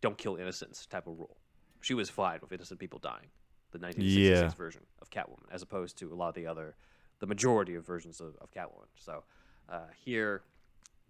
"don't 0.00 0.18
kill 0.18 0.36
innocents" 0.36 0.86
type 0.86 1.06
of 1.06 1.18
rule. 1.18 1.36
She 1.80 1.94
was 1.94 2.08
fine 2.10 2.38
with 2.40 2.52
innocent 2.52 2.80
people 2.80 2.98
dying. 2.98 3.28
The 3.72 3.78
1966 3.78 4.40
Yeah. 4.52 4.56
version 4.56 4.82
of 5.02 5.10
Catwoman, 5.10 5.50
as 5.50 5.62
opposed 5.62 5.98
to 5.98 6.12
a 6.12 6.14
lot 6.14 6.28
of 6.28 6.34
the 6.34 6.46
other, 6.46 6.76
the 7.18 7.26
majority 7.26 7.74
of 7.74 7.84
versions 7.84 8.20
of, 8.20 8.36
of 8.40 8.50
Catwoman. 8.52 8.86
So 8.96 9.24
uh, 9.68 9.86
here, 10.04 10.42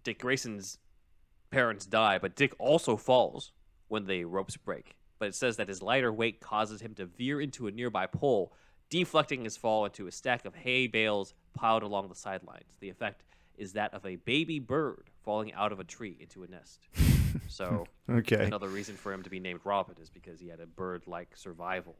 Dick 0.03 0.19
Grayson's 0.19 0.79
parents 1.51 1.85
die, 1.85 2.17
but 2.17 2.35
Dick 2.35 2.53
also 2.59 2.97
falls 2.97 3.51
when 3.87 4.05
the 4.07 4.25
ropes 4.25 4.57
break. 4.57 4.95
But 5.19 5.27
it 5.29 5.35
says 5.35 5.57
that 5.57 5.67
his 5.69 5.81
lighter 5.81 6.11
weight 6.11 6.41
causes 6.41 6.81
him 6.81 6.93
to 6.95 7.05
veer 7.05 7.39
into 7.39 7.67
a 7.67 7.71
nearby 7.71 8.07
pole, 8.07 8.51
deflecting 8.89 9.43
his 9.43 9.57
fall 9.57 9.85
into 9.85 10.07
a 10.07 10.11
stack 10.11 10.45
of 10.45 10.55
hay 10.55 10.87
bales 10.87 11.33
piled 11.53 11.83
along 11.83 12.09
the 12.09 12.15
sidelines. 12.15 12.77
The 12.79 12.89
effect 12.89 13.23
is 13.57 13.73
that 13.73 13.93
of 13.93 14.05
a 14.05 14.17
baby 14.17 14.59
bird 14.59 15.09
falling 15.23 15.53
out 15.53 15.71
of 15.71 15.79
a 15.79 15.83
tree 15.83 16.17
into 16.19 16.43
a 16.43 16.47
nest. 16.47 16.87
So, 17.49 17.85
Okay. 18.09 18.45
another 18.45 18.69
reason 18.69 18.95
for 18.95 19.11
him 19.11 19.21
to 19.23 19.29
be 19.29 19.41
named 19.41 19.59
Robin 19.65 19.95
is 20.01 20.09
because 20.09 20.39
he 20.39 20.47
had 20.47 20.61
a 20.61 20.65
bird-like 20.65 21.35
survival 21.35 21.95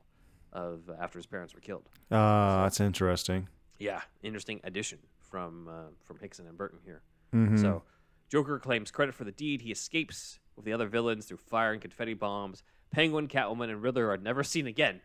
of 0.54 0.90
after 1.00 1.20
his 1.20 1.26
parents 1.26 1.54
were 1.54 1.60
killed. 1.60 1.90
uh, 2.10 2.64
that's 2.64 2.80
interesting. 2.80 3.50
Yeah, 3.78 4.00
interesting 4.24 4.62
addition 4.64 5.00
from 5.20 5.68
uh, 5.68 5.72
from 6.06 6.20
Hickson 6.20 6.48
and 6.48 6.58
Burton 6.58 6.80
here. 6.86 7.02
Mm-hmm. 7.34 7.58
So, 7.58 7.84
Joker 8.30 8.60
claims 8.60 8.92
credit 8.92 9.14
for 9.14 9.26
the 9.26 9.32
deed. 9.34 9.62
He 9.62 9.72
escapes 9.74 10.40
with 10.56 10.64
the 10.64 10.72
other 10.72 10.88
villains 10.88 11.26
through 11.26 11.38
fire 11.38 11.74
and 11.74 11.82
confetti 11.82 12.14
bombs. 12.14 12.64
Penguin, 12.92 13.28
Catwoman, 13.28 13.70
and 13.70 13.82
Riddler 13.82 14.10
are 14.10 14.18
never 14.18 14.42
seen 14.42 14.68
again 14.68 15.02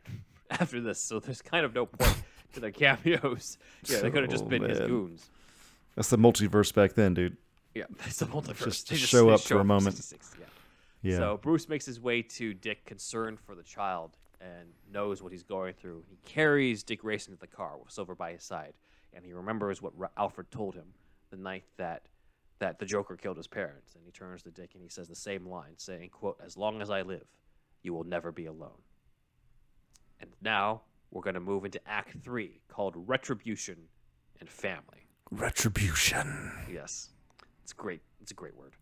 after 0.61 0.81
this. 0.81 1.03
So 1.03 1.21
there's 1.21 1.43
kind 1.43 1.65
of 1.65 1.75
no 1.75 1.87
point 1.87 2.23
to 2.55 2.61
their 2.61 2.71
cameos. 2.73 3.59
Yeah, 3.87 4.01
they 4.01 4.11
could 4.11 4.23
have 4.23 4.31
just 4.31 4.49
been 4.49 4.63
his 4.63 4.81
goons. 4.81 5.31
That's 5.97 6.11
the 6.11 6.19
multiverse 6.19 6.75
back 6.75 6.95
then, 6.95 7.15
dude. 7.15 7.37
Yeah, 7.75 7.85
it's 8.07 8.19
the 8.19 8.27
multiverse. 8.27 8.65
Just 8.65 8.89
They 8.89 8.97
to 8.97 9.03
show 9.03 9.31
up 9.31 9.41
for 9.41 9.61
a 9.61 9.65
moment. 9.65 9.97
66, 9.97 10.37
yeah. 10.41 10.47
Yeah. 11.03 11.17
So 11.17 11.39
Bruce 11.41 11.69
makes 11.69 11.87
his 11.87 11.99
way 12.01 12.23
to 12.23 12.53
Dick, 12.53 12.85
concerned 12.85 13.41
for 13.41 13.55
the 13.55 13.63
child 13.63 14.17
and 14.41 14.69
knows 14.93 15.23
what 15.23 15.33
he's 15.33 15.43
going 15.43 15.75
through. 15.75 16.05
He 16.09 16.19
carries 16.25 16.83
Dick 16.83 17.01
Grayson 17.01 17.33
to 17.33 17.41
the 17.41 17.47
car 17.47 17.79
with 17.79 17.91
Silver 17.91 18.15
by 18.15 18.33
his 18.33 18.43
side, 18.43 18.75
and 19.15 19.25
he 19.25 19.33
remembers 19.33 19.81
what 19.81 19.93
Alfred 20.17 20.51
told 20.51 20.75
him 20.75 20.95
the 21.31 21.37
night 21.37 21.65
that 21.77 22.07
that 22.59 22.79
the 22.79 22.85
Joker 22.85 23.17
killed 23.17 23.39
his 23.39 23.47
parents. 23.47 23.95
And 23.95 24.05
he 24.05 24.11
turns 24.11 24.43
to 24.43 24.51
Dick 24.51 24.73
and 24.75 24.83
he 24.83 24.91
says 24.91 25.09
the 25.09 25.15
same 25.15 25.47
line, 25.47 25.75
saying, 25.79 26.11
"quote 26.11 26.39
As 26.45 26.57
long 26.57 26.83
as 26.83 26.91
I 26.91 27.03
live, 27.03 27.27
you 27.83 27.95
will 27.95 28.05
never 28.05 28.31
be 28.33 28.47
alone." 28.47 28.83
Now 30.41 30.83
we're 31.11 31.23
going 31.23 31.35
to 31.35 31.41
move 31.41 31.65
into 31.65 31.81
Act 31.87 32.17
Three, 32.23 32.61
called 32.69 32.95
Retribution 32.97 33.77
and 34.41 34.49
Family. 34.49 35.07
Retribution. 35.31 36.53
Yes, 36.73 37.11
it's 37.63 37.73
great. 37.73 38.01
It's 38.21 38.31
a 38.31 38.35
great 38.35 38.57
word. 38.57 38.75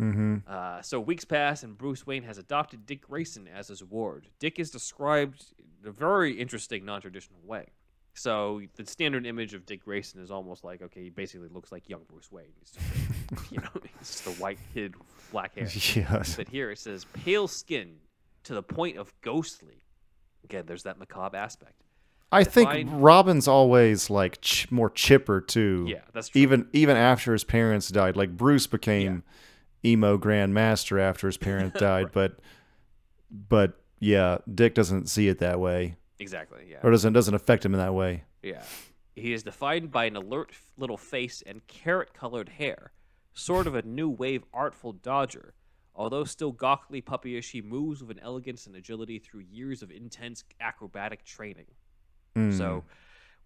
Mm-hmm. 0.00 0.38
Uh, 0.48 0.82
so 0.82 0.98
weeks 0.98 1.24
pass, 1.24 1.62
and 1.62 1.78
Bruce 1.78 2.06
Wayne 2.06 2.24
has 2.24 2.38
adopted 2.38 2.84
Dick 2.86 3.02
Grayson 3.02 3.48
as 3.48 3.68
his 3.68 3.84
ward. 3.84 4.28
Dick 4.40 4.58
is 4.58 4.70
described 4.70 5.54
in 5.82 5.88
a 5.88 5.92
very 5.92 6.32
interesting, 6.32 6.84
non-traditional 6.84 7.40
way. 7.44 7.66
So 8.14 8.62
the 8.76 8.86
standard 8.86 9.26
image 9.26 9.54
of 9.54 9.66
Dick 9.66 9.84
Grayson 9.84 10.20
is 10.20 10.30
almost 10.30 10.64
like, 10.64 10.82
okay, 10.82 11.02
he 11.02 11.10
basically 11.10 11.48
looks 11.48 11.72
like 11.72 11.88
young 11.88 12.02
Bruce 12.08 12.30
Wayne. 12.30 12.46
He's 12.58 12.70
just, 12.70 13.52
you 13.52 13.60
know, 13.60 13.68
he's 13.98 14.08
just 14.08 14.26
a 14.26 14.30
white 14.30 14.58
kid 14.72 14.96
with 14.96 15.30
black 15.30 15.54
hair. 15.54 15.68
Yes. 15.94 16.36
But 16.36 16.48
here 16.48 16.70
it 16.70 16.78
says 16.78 17.06
pale 17.12 17.48
skin 17.48 17.96
to 18.44 18.54
the 18.54 18.62
point 18.62 18.98
of 18.98 19.12
ghostly. 19.20 19.82
Again, 20.44 20.64
there's 20.66 20.82
that 20.84 20.98
macabre 20.98 21.36
aspect. 21.36 21.82
I 22.32 22.42
think 22.44 22.88
Robin's 22.90 23.46
always 23.46 24.10
like 24.10 24.40
ch- 24.40 24.70
more 24.70 24.90
chipper 24.90 25.40
too. 25.40 25.86
Yeah, 25.88 26.00
that's 26.12 26.28
true. 26.28 26.40
Even 26.42 26.68
even 26.72 26.96
after 26.96 27.32
his 27.32 27.44
parents 27.44 27.88
died, 27.88 28.16
like 28.16 28.36
Bruce 28.36 28.66
became 28.66 29.22
emo 29.84 30.18
grandmaster 30.18 31.00
after 31.00 31.28
his 31.28 31.36
parents 31.36 31.78
died, 31.80 32.10
but 32.12 32.38
but 33.30 33.74
yeah, 34.00 34.38
Dick 34.52 34.74
doesn't 34.74 35.08
see 35.08 35.28
it 35.28 35.38
that 35.38 35.60
way, 35.60 35.96
Exactly. 36.18 36.66
Yeah. 36.68 36.78
or 36.82 36.90
doesn't 36.90 37.12
doesn't 37.12 37.34
affect 37.34 37.64
him 37.64 37.72
in 37.74 37.78
that 37.80 37.94
way. 37.94 38.24
Yeah. 38.42 38.62
He 39.14 39.32
is 39.32 39.44
defined 39.44 39.92
by 39.92 40.06
an 40.06 40.16
alert 40.16 40.50
little 40.76 40.96
face 40.96 41.40
and 41.46 41.64
carrot 41.68 42.12
colored 42.14 42.48
hair, 42.48 42.90
sort 43.32 43.68
of 43.68 43.76
a 43.76 43.82
new 43.82 44.08
wave 44.08 44.42
artful 44.52 44.92
dodger. 44.92 45.54
Although 45.96 46.24
still 46.24 46.52
gawkily 46.52 47.02
puppyish, 47.02 47.50
he 47.50 47.62
moves 47.62 48.02
with 48.02 48.16
an 48.16 48.22
elegance 48.22 48.66
and 48.66 48.74
agility 48.74 49.18
through 49.18 49.44
years 49.50 49.82
of 49.82 49.90
intense 49.90 50.42
acrobatic 50.60 51.24
training. 51.24 51.66
So, 52.56 52.84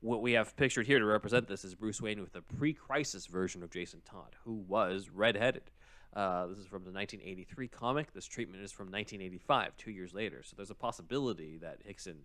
what 0.01 0.23
we 0.23 0.33
have 0.33 0.57
pictured 0.57 0.87
here 0.87 0.99
to 0.99 1.05
represent 1.05 1.47
this 1.47 1.65
is 1.65 1.75
Bruce 1.75 2.01
Wayne 2.01 2.21
with 2.21 2.35
a 2.37 2.41
pre 2.41 2.73
crisis 2.73 3.27
version 3.27 3.63
of 3.63 3.71
Jason 3.71 4.01
Todd, 4.05 4.37
who 4.45 4.55
was 4.67 5.11
redheaded. 5.11 5.71
Uh, 6.17 6.47
this 6.47 6.59
is 6.59 6.67
from 6.67 6.85
the 6.85 6.91
1983 6.91 7.69
comic. 7.69 8.15
This 8.15 8.25
treatment 8.25 8.63
is 8.63 8.73
from 8.73 8.87
1985, 8.87 9.77
two 9.77 9.91
years 9.91 10.15
later. 10.15 10.43
So, 10.43 10.55
there's 10.57 10.71
a 10.71 10.75
possibility 10.75 11.59
that 11.59 11.81
Hickson 11.85 12.21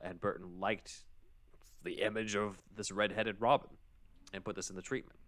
and 0.00 0.18
Burton 0.18 0.58
liked 0.58 1.04
the 1.82 2.00
image 2.02 2.34
of 2.34 2.56
this 2.74 2.90
redheaded 2.90 3.36
Robin 3.40 3.70
and 4.32 4.44
put 4.44 4.56
this 4.56 4.70
in 4.70 4.76
the 4.76 4.82
treatment. 4.82 5.18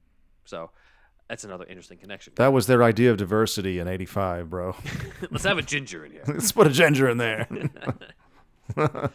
So 0.44 0.70
that's 1.32 1.44
another 1.44 1.64
interesting 1.64 1.96
connection. 1.96 2.34
That 2.36 2.52
was 2.52 2.66
their 2.66 2.82
idea 2.82 3.10
of 3.10 3.16
diversity 3.16 3.78
in 3.78 3.88
'85, 3.88 4.50
bro. 4.50 4.76
Let's 5.30 5.44
have 5.44 5.56
a 5.56 5.62
ginger 5.62 6.04
in 6.04 6.12
here. 6.12 6.24
Let's 6.26 6.52
put 6.52 6.66
a 6.66 6.70
ginger 6.70 7.09
in 7.09 7.16
there. 7.16 7.48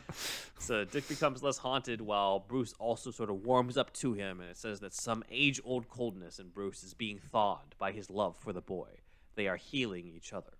so 0.57 0.84
Dick 0.84 1.07
becomes 1.07 1.44
less 1.44 1.60
haunted 1.60 2.02
while 2.02 2.39
Bruce 2.39 2.73
also 2.80 3.11
sort 3.11 3.30
of 3.30 3.45
warms 3.45 3.77
up 3.77 3.94
to 3.94 4.14
him, 4.14 4.41
and 4.41 4.49
it 4.49 4.57
says 4.57 4.80
that 4.80 4.95
some 4.95 5.23
age 5.30 5.61
old 5.64 5.89
coldness 5.89 6.39
in 6.39 6.48
Bruce 6.48 6.84
is 6.84 6.95
being 6.95 7.19
thawed 7.19 7.76
by 7.77 7.91
his 7.91 8.10
love 8.10 8.35
for 8.35 8.52
the 8.52 8.61
boy. 8.61 8.89
They 9.35 9.48
are 9.48 9.56
healing 9.57 10.07
each 10.07 10.34
other 10.34 10.53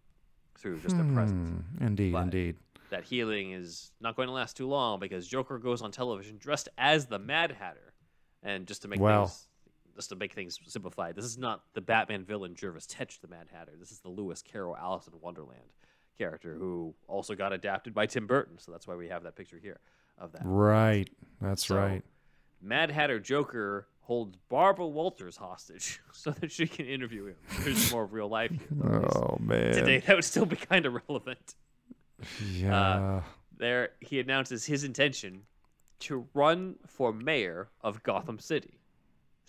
through 0.60 0.82
just 0.82 0.96
their 0.96 1.12
presence. 1.12 1.50
Hmm, 1.50 1.84
indeed, 1.84 2.14
But 2.14 2.24
indeed. 2.26 2.58
That 2.92 3.04
healing 3.04 3.54
is 3.54 3.92
not 4.00 4.16
going 4.16 4.28
to 4.28 4.34
last 4.34 4.56
too 4.56 4.68
long 4.68 5.00
because 5.00 5.28
Joker 5.28 5.58
goes 5.58 5.82
on 5.82 5.92
television 5.92 6.38
dressed 6.38 6.70
as 6.78 7.08
the 7.08 7.18
Mad 7.18 7.52
Hatter. 7.60 7.94
And 8.44 8.68
just 8.68 8.84
to 8.84 8.88
make 8.88 9.00
Wow. 9.00 9.26
things 9.26 9.48
just 9.98 10.10
to 10.10 10.16
make 10.16 10.32
things 10.34 10.60
simplified, 10.68 11.16
this 11.16 11.26
is 11.26 11.38
not 11.38 11.64
the 11.74 11.82
Batman 11.82 12.24
villain 12.24 12.56
Jervis 12.56 12.86
Tetch 12.88 13.20
the 13.20 13.28
Mad 13.28 13.48
Hatter. 13.52 13.74
This 13.78 13.92
is 13.92 14.00
the 14.00 14.10
Lewis 14.10 14.42
Carroll 14.42 14.78
Alice 14.78 15.08
in 15.08 15.20
Wonderland 15.20 15.60
character 16.18 16.56
who 16.56 16.94
also 17.08 17.36
got 17.36 17.52
adapted 17.52 17.94
by 17.94 18.06
Tim 18.06 18.28
Burton. 18.28 18.58
So 18.60 18.72
that's 18.72 18.88
why 18.88 18.96
we 18.96 19.10
have 19.10 19.24
that 19.24 19.36
picture 19.36 19.58
here 19.62 19.80
of 20.18 20.32
that. 20.32 20.42
Right. 20.46 21.10
That's 21.42 21.66
So, 21.68 21.76
right. 21.78 22.04
Mad 22.62 22.90
Hatter 22.92 23.20
Joker 23.20 23.88
holds 24.02 24.38
Barbara 24.50 24.88
Walters 24.88 25.36
hostage 25.36 26.00
so 26.14 26.32
that 26.32 26.52
she 26.52 26.68
can 26.68 26.86
interview 26.86 27.26
him. 27.26 27.36
There's 27.62 27.92
more 27.92 28.06
real 28.06 28.30
life 28.30 28.52
here. 28.52 28.60
though, 28.72 29.10
Oh 29.16 29.38
man. 29.40 29.74
Today, 29.74 30.00
that 30.00 30.16
would 30.16 30.24
still 30.26 30.46
be 30.46 30.56
kind 30.56 30.86
of 30.86 30.94
relevant. 31.10 31.56
Yeah. 32.52 32.80
Uh, 32.80 33.22
there, 33.58 33.90
he 34.00 34.20
announces 34.20 34.66
his 34.66 34.84
intention 34.84 35.42
to 36.00 36.28
run 36.36 36.76
for 36.86 37.12
mayor 37.12 37.70
of 37.82 38.02
Gotham 38.04 38.38
City. 38.40 38.77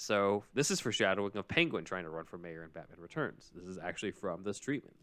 So 0.00 0.44
this 0.54 0.70
is 0.70 0.78
foreshadowing 0.78 1.36
of 1.36 1.48
Penguin 1.48 1.84
trying 1.84 2.04
to 2.04 2.10
run 2.10 2.24
for 2.24 2.38
mayor 2.38 2.62
in 2.62 2.70
Batman 2.70 3.00
Returns. 3.00 3.50
This 3.52 3.64
is 3.66 3.78
actually 3.82 4.12
from 4.12 4.44
this 4.44 4.60
treatment, 4.60 4.94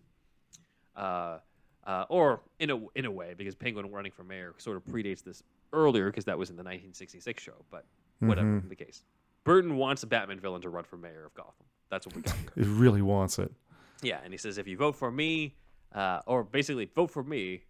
uh, 0.96 1.40
uh, 1.86 2.06
or 2.10 2.42
in 2.60 2.70
a 2.72 2.80
in 2.96 3.04
a 3.04 3.12
way, 3.12 3.34
because 3.38 3.56
Penguin 3.56 3.92
running 3.92 4.14
for 4.14 4.24
mayor 4.24 4.56
sort 4.58 4.78
of 4.78 4.86
predates 4.86 5.22
this 5.22 5.44
earlier, 5.74 6.06
because 6.10 6.24
that 6.26 6.38
was 6.38 6.50
in 6.50 6.56
the 6.56 6.64
1966 6.64 7.44
show. 7.44 7.66
But 7.70 7.86
whatever 8.20 8.62
Mhm. 8.62 8.70
the 8.70 8.76
case, 8.78 9.04
Burton 9.44 9.76
wants 9.76 10.02
a 10.04 10.08
Batman 10.08 10.40
villain 10.40 10.62
to 10.62 10.70
run 10.70 10.86
for 10.86 10.96
mayor 10.96 11.26
of 11.26 11.34
Gotham. 11.34 11.66
That's 11.90 12.08
what 12.08 12.16
we 12.16 12.22
got. 12.22 12.38
It 12.56 12.66
really 12.66 13.02
wants 13.02 13.38
it. 13.38 13.52
Yeah, 14.02 14.22
and 14.24 14.34
he 14.34 14.38
says 14.38 14.58
if 14.58 14.66
you 14.66 14.78
vote 14.78 14.96
for 14.96 15.12
me, 15.12 15.58
uh, 15.92 16.22
or 16.26 16.46
basically 16.46 16.86
vote 16.86 17.12
for 17.12 17.22
me, 17.24 17.66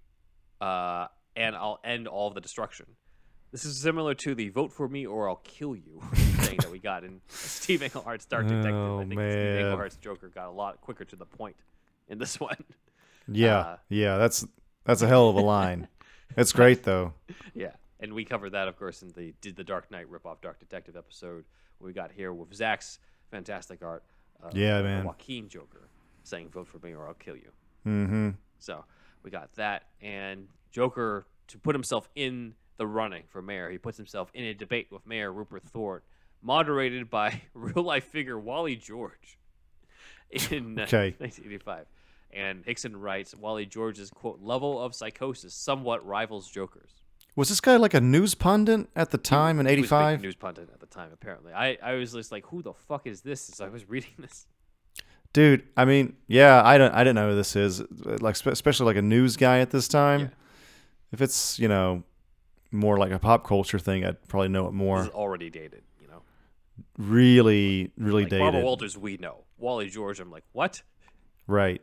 uh, 0.62 1.08
and 1.36 1.56
I'll 1.56 1.80
end 1.84 2.08
all 2.08 2.30
the 2.30 2.40
destruction. 2.40 2.86
This 3.52 3.66
is 3.66 3.80
similar 3.80 4.14
to 4.16 4.36
the 4.36 4.50
"vote 4.50 4.72
for 4.72 4.88
me 4.88 5.08
or 5.08 5.28
I'll 5.28 5.38
kill 5.38 5.76
you" 5.76 6.02
thing 6.58 6.66
that 6.68 6.72
we 6.72 6.80
got 6.80 7.04
in 7.04 7.22
Steve 7.28 7.82
Englehart's 7.82 8.26
Dark 8.26 8.48
Detective. 8.48 8.74
Oh, 8.76 8.98
I 8.98 9.00
think 9.02 9.14
Steve 9.14 9.18
man. 9.20 9.58
Englehart's 9.58 9.96
Joker 9.98 10.30
got 10.30 10.48
a 10.48 10.52
lot 10.52 10.82
quicker 10.82 11.06
to 11.06 11.16
the 11.16 11.26
point 11.26 11.56
in 12.08 12.18
this 12.18 12.40
one. 12.40 12.58
Yeah. 13.28 13.58
Uh, 13.60 13.78
yeah. 13.90 14.18
That's 14.18 14.46
that's 14.86 15.02
a 15.02 15.08
hell 15.08 15.30
of 15.30 15.36
a 15.36 15.42
line. 15.42 15.88
It's 16.38 16.52
great 16.52 16.84
though. 16.84 17.14
yeah, 17.54 17.72
and 18.00 18.12
we 18.14 18.26
covered 18.26 18.50
that, 18.54 18.68
of 18.68 18.78
course, 18.78 19.04
in 19.04 19.10
the 19.16 19.34
did 19.40 19.56
the 19.56 19.64
Dark 19.64 19.90
Knight 19.90 20.10
rip 20.10 20.26
off 20.26 20.42
Dark 20.42 20.60
Detective 20.60 20.98
episode. 20.98 21.46
We 21.80 21.94
got 21.94 22.12
here 22.12 22.34
with 22.34 22.54
Zach's 22.54 23.00
fantastic 23.32 23.82
art. 23.84 24.04
Uh, 24.44 24.50
Yeah, 24.52 24.82
man. 24.82 25.06
Joaquin 25.06 25.48
Joker 25.48 25.88
saying 26.24 26.50
"vote 26.50 26.68
for 26.68 26.80
me 26.80 26.94
or 26.94 27.08
I'll 27.08 27.14
kill 27.14 27.38
you." 27.38 27.52
Mm-hmm. 27.88 28.30
So 28.60 28.84
we 29.24 29.30
got 29.32 29.54
that, 29.54 29.84
and 30.02 30.48
Joker 30.72 31.26
to 31.48 31.58
put 31.60 31.74
himself 31.74 32.10
in 32.16 32.56
the 32.78 32.88
running 32.88 33.24
for 33.30 33.42
mayor. 33.42 33.70
He 33.70 33.78
puts 33.78 33.96
himself 33.96 34.30
in 34.34 34.44
a 34.44 34.54
debate 34.54 34.88
with 34.92 35.06
Mayor 35.06 35.32
Rupert 35.32 35.64
Thorne, 35.64 36.02
moderated 36.42 37.10
by 37.10 37.42
real 37.54 37.84
life 37.84 38.06
figure 38.06 38.40
Wally 38.40 38.76
George 38.76 39.38
in 40.52 40.80
uh, 40.80 40.84
Okay. 40.84 41.16
1985. 41.20 41.86
And 42.34 42.66
Hickson 42.66 42.98
writes 42.98 43.34
Wally 43.34 43.66
George's 43.66 44.10
quote 44.10 44.42
level 44.42 44.82
of 44.82 44.94
psychosis 44.94 45.54
somewhat 45.54 46.06
rivals 46.06 46.50
Joker's. 46.50 46.92
Was 47.38 47.50
this 47.50 47.62
guy 47.62 47.76
like 47.78 47.94
a 47.94 48.02
news 48.02 48.36
pundit 48.36 48.88
at 48.96 49.12
the 49.12 49.18
time 49.18 49.60
in 49.60 49.66
He 49.66 49.76
big 49.76 49.80
'85? 49.86 50.22
news 50.22 50.36
pundit 50.36 50.70
at 50.74 50.80
the 50.80 50.86
time, 50.86 51.10
apparently. 51.14 51.54
I, 51.54 51.78
I 51.84 51.94
was 51.94 52.14
just 52.14 52.32
like, 52.32 52.46
who 52.48 52.62
the 52.62 52.74
fuck 52.74 53.08
is 53.08 53.22
this? 53.22 53.50
As 53.50 53.62
I 53.62 53.68
was 53.70 53.88
reading 53.90 54.12
this. 54.20 54.48
Dude, 55.34 55.64
I 55.76 55.84
mean, 55.84 56.16
yeah, 56.28 56.62
I 56.64 56.78
don't, 56.78 56.94
I 56.94 57.00
didn't 57.04 57.16
know 57.16 57.30
who 57.32 57.36
this 57.36 57.56
is. 57.58 57.82
Like, 58.22 58.36
especially 58.46 58.86
like 58.86 58.96
a 58.96 59.02
news 59.02 59.36
guy 59.36 59.60
at 59.60 59.70
this 59.72 59.88
time. 59.90 60.32
If 61.12 61.22
it's 61.22 61.58
you 61.60 61.68
know 61.70 62.04
more 62.72 62.98
like 62.98 63.12
a 63.12 63.20
pop 63.20 63.46
culture 63.46 63.80
thing, 63.80 64.06
I'd 64.06 64.26
probably 64.28 64.50
know 64.50 64.68
it 64.68 64.74
more. 64.74 65.06
already 65.08 65.50
dated. 65.50 65.84
Really, 66.98 67.92
really 67.98 68.24
Like 68.24 68.30
dated. 68.30 68.44
Barbara 68.44 68.62
Walters, 68.62 68.98
we 68.98 69.18
know. 69.18 69.44
Wally 69.58 69.90
George, 69.90 70.20
I'm 70.20 70.32
like, 70.32 70.44
what? 70.54 70.82
Right. 71.48 71.82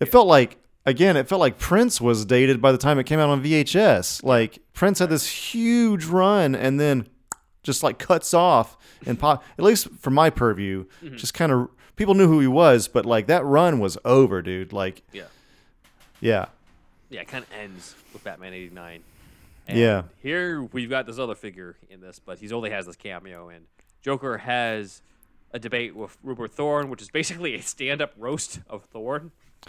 It 0.00 0.06
felt 0.06 0.26
like 0.26 0.58
again, 0.84 1.16
it 1.16 1.28
felt 1.28 1.40
like 1.40 1.58
Prince 1.58 2.00
was 2.00 2.24
dated 2.24 2.60
by 2.60 2.72
the 2.72 2.78
time 2.78 2.98
it 2.98 3.04
came 3.04 3.18
out 3.20 3.28
on 3.28 3.42
VHS. 3.42 4.22
Like 4.24 4.58
Prince 4.72 4.98
had 4.98 5.08
this 5.10 5.26
huge 5.28 6.04
run 6.06 6.54
and 6.54 6.78
then 6.80 7.06
just 7.62 7.82
like 7.82 7.98
cuts 7.98 8.34
off 8.34 8.76
and 9.06 9.18
pop 9.18 9.44
at 9.58 9.64
least 9.64 9.88
from 10.00 10.14
my 10.14 10.28
purview, 10.30 10.84
Mhm. 11.02 11.16
just 11.16 11.34
kind 11.34 11.52
of 11.52 11.68
people 11.96 12.14
knew 12.14 12.26
who 12.26 12.40
he 12.40 12.46
was, 12.48 12.88
but 12.88 13.06
like 13.06 13.26
that 13.28 13.44
run 13.44 13.78
was 13.78 13.96
over, 14.04 14.42
dude. 14.42 14.72
Like 14.72 15.02
Yeah. 15.12 15.24
yeah. 16.20 16.46
Yeah, 17.10 17.20
it 17.20 17.28
kind 17.28 17.44
of 17.44 17.52
ends 17.52 17.94
with 18.12 18.24
Batman 18.24 18.52
89. 18.54 19.02
Yeah. 19.68 20.02
Here 20.22 20.62
we've 20.62 20.90
got 20.90 21.06
this 21.06 21.18
other 21.18 21.34
figure 21.36 21.76
in 21.90 22.00
this, 22.00 22.18
but 22.18 22.38
he's 22.38 22.52
only 22.52 22.70
has 22.70 22.86
this 22.86 22.96
cameo, 22.96 23.48
and 23.50 23.66
Joker 24.02 24.38
has 24.38 25.02
a 25.52 25.58
debate 25.58 25.94
with 25.94 26.16
Rupert 26.22 26.52
Thorne, 26.52 26.90
which 26.90 27.02
is 27.02 27.08
basically 27.10 27.54
a 27.54 27.62
stand-up 27.62 28.12
roast 28.16 28.60
of 28.68 28.84
Thorne 28.84 29.30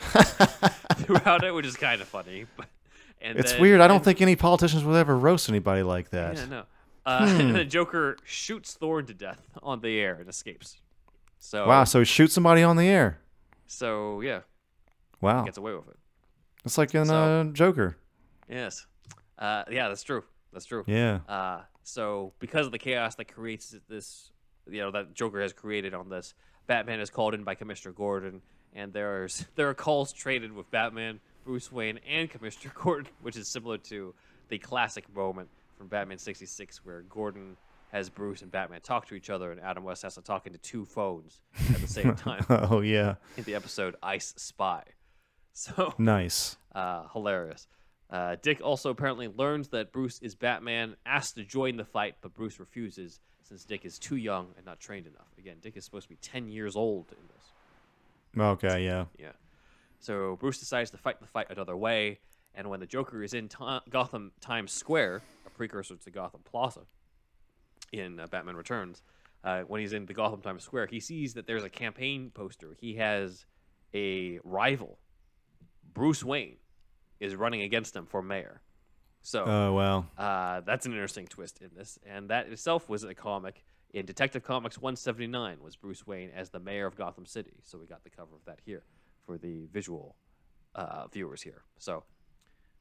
throughout 0.96 1.44
it, 1.44 1.54
which 1.54 1.66
is 1.66 1.76
kind 1.76 2.02
of 2.02 2.08
funny. 2.08 2.46
But 2.58 2.68
it's 3.22 3.52
then- 3.54 3.62
weird. 3.62 3.82
I 3.82 3.88
don't 3.88 3.98
and- 3.98 4.06
think 4.06 4.22
any 4.22 4.36
politicians 4.36 4.84
would 4.84 4.96
ever 4.96 5.18
roast 5.18 5.50
anybody 5.50 5.84
like 5.84 6.10
that. 6.12 6.36
Yeah, 6.38 6.46
no. 6.46 6.64
Uh, 7.06 7.28
Hmm. 7.30 7.40
and 7.42 7.56
then 7.56 7.70
Joker 7.70 8.18
shoots 8.24 8.74
Thorne 8.76 9.06
to 9.08 9.14
death 9.14 9.42
on 9.62 9.82
the 9.82 10.00
air 10.00 10.16
and 10.20 10.30
escapes. 10.30 10.78
So 11.40 11.68
Wow, 11.68 11.84
so 11.84 12.00
he 12.00 12.06
shoots 12.06 12.34
somebody 12.34 12.64
on 12.64 12.78
the 12.78 12.88
air. 12.88 13.20
so 13.68 14.22
yeah, 14.22 14.42
Wow. 15.20 15.44
gets 15.44 15.58
away 15.58 15.74
with 15.74 15.88
it. 15.90 15.98
It's 16.66 16.78
like 16.78 16.96
in 16.96 17.06
So- 17.08 17.16
uh, 17.16 17.44
Joker. 17.46 17.98
Yes. 18.50 18.86
Uh, 19.38 19.64
yeah, 19.70 19.90
that's 19.90 20.04
true. 20.04 20.24
That's 20.54 20.66
true. 20.66 20.84
Yeah. 20.88 21.20
Uh, 21.28 21.62
so 21.84 22.34
because 22.40 22.66
of 22.66 22.72
the 22.72 22.80
chaos 22.80 23.16
that 23.16 23.26
creates 23.26 23.76
this 23.90 24.32
you 24.70 24.82
know 24.82 24.92
that 24.92 25.14
Joker 25.14 25.42
has 25.42 25.54
created 25.54 25.94
on 25.94 26.10
this. 26.10 26.34
Batman 26.68 27.00
is 27.00 27.10
called 27.10 27.34
in 27.34 27.44
by 27.44 27.56
Commissioner 27.56 27.94
Gordon, 27.94 28.42
and 28.74 28.94
there's 28.94 29.46
there 29.56 29.70
are 29.70 29.74
calls 29.74 30.14
traded 30.14 30.52
with 30.52 30.70
Batman, 30.72 31.20
Bruce 31.44 31.72
Wayne, 31.72 32.00
and 32.08 32.30
Commissioner 32.30 32.74
Gordon, 32.82 33.12
which 33.22 33.36
is 33.36 33.48
similar 33.48 33.78
to 33.80 34.14
the 34.50 34.58
classic 34.58 35.14
moment 35.14 35.50
from 35.78 35.88
Batman 35.88 36.18
'66 36.18 36.86
where 36.86 37.02
Gordon 37.04 37.58
has 37.92 38.10
Bruce 38.10 38.42
and 38.42 38.52
Batman 38.52 38.82
talk 38.82 39.08
to 39.08 39.16
each 39.16 39.30
other, 39.30 39.52
and 39.52 39.62
Adam 39.62 39.84
West 39.84 40.02
has 40.02 40.16
to 40.16 40.22
talk 40.22 40.48
into 40.48 40.58
two 40.60 40.86
phones 40.86 41.42
at 41.74 41.82
the 41.82 41.88
same 41.88 42.16
time. 42.16 42.46
oh 42.50 42.82
yeah, 42.82 43.16
in 43.38 43.44
the 43.44 43.56
episode 43.56 43.96
Ice 44.02 44.34
Spy. 44.38 44.84
So 45.56 45.94
nice. 46.00 46.58
uh, 46.74 47.04
hilarious. 47.14 47.68
Uh, 48.14 48.36
Dick 48.44 48.62
also 48.64 48.92
apparently 48.92 49.28
learns 49.28 49.70
that 49.70 49.92
Bruce 49.92 50.20
is 50.20 50.36
Batman, 50.36 50.96
asks 51.04 51.34
to 51.34 51.44
join 51.44 51.78
the 51.78 51.84
fight, 51.84 52.14
but 52.22 52.36
Bruce 52.36 52.60
refuses 52.60 53.20
since 53.42 53.66
Dick 53.66 53.86
is 53.86 53.98
too 53.98 54.18
young 54.18 54.54
and 54.56 54.64
not 54.68 54.80
trained 54.80 55.08
enough. 55.08 55.28
Again, 55.40 55.58
Dick 55.60 55.76
is 55.76 55.84
supposed 55.84 56.04
to 56.04 56.10
be 56.10 56.18
10 56.18 56.48
years 56.48 56.76
old 56.76 57.08
in 57.12 57.28
this. 57.28 58.40
Okay, 58.40 58.86
yeah. 58.86 59.06
Yeah. 59.18 59.32
So 60.00 60.38
Bruce 60.40 60.60
decides 60.60 60.92
to 60.92 60.98
fight 60.98 61.22
the 61.22 61.28
fight 61.28 61.48
another 61.50 61.76
way, 61.76 62.20
and 62.54 62.70
when 62.70 62.80
the 62.80 62.86
Joker 62.86 63.24
is 63.24 63.34
in 63.34 63.48
Ti- 63.48 63.80
Gotham 63.90 64.32
Times 64.42 64.72
Square, 64.72 65.24
a 65.48 65.50
precursor 65.50 65.96
to 65.96 66.12
Gotham 66.12 66.42
Plaza 66.44 66.82
in 67.92 68.20
uh, 68.20 68.28
Batman 68.28 68.56
Returns, 68.56 69.02
uh, 69.44 69.62
when 69.62 69.82
he's 69.82 69.94
in 69.94 70.06
the 70.06 70.14
Gotham 70.14 70.42
Times 70.42 70.64
Square, 70.64 70.88
he 70.88 71.00
sees 71.00 71.34
that 71.34 71.48
there's 71.48 71.64
a 71.64 71.70
campaign 71.70 72.30
poster. 72.32 72.78
He 72.80 72.96
has 72.96 73.48
a 73.92 74.40
rival, 74.44 75.00
Bruce 75.94 76.24
Wayne, 76.24 76.58
is 77.24 77.36
running 77.36 77.62
against 77.62 77.96
him 77.96 78.06
for 78.06 78.22
mayor. 78.22 78.62
So, 79.22 79.46
Oh 79.46 79.74
wow. 79.74 80.06
uh, 80.18 80.62
that's 80.62 80.86
an 80.86 80.92
interesting 80.92 81.28
twist 81.28 81.62
in 81.62 81.70
this, 81.76 81.98
and 82.06 82.30
that 82.30 82.48
itself 82.48 82.90
was 82.90 83.04
a 83.04 83.14
comic 83.16 83.64
in 83.94 84.06
Detective 84.06 84.44
Comics 84.44 84.78
179 84.78 85.60
was 85.62 85.76
Bruce 85.76 86.06
Wayne 86.06 86.32
as 86.36 86.50
the 86.50 86.60
mayor 86.60 86.88
of 86.88 86.96
Gotham 86.96 87.26
City. 87.26 87.54
So 87.64 87.78
we 87.78 87.86
got 87.86 88.04
the 88.04 88.10
cover 88.10 88.36
of 88.36 88.44
that 88.46 88.60
here 88.66 88.84
for 89.26 89.38
the 89.38 89.68
visual 89.72 90.16
uh, 90.76 91.06
viewers 91.08 91.42
here. 91.44 91.62
So 91.78 92.04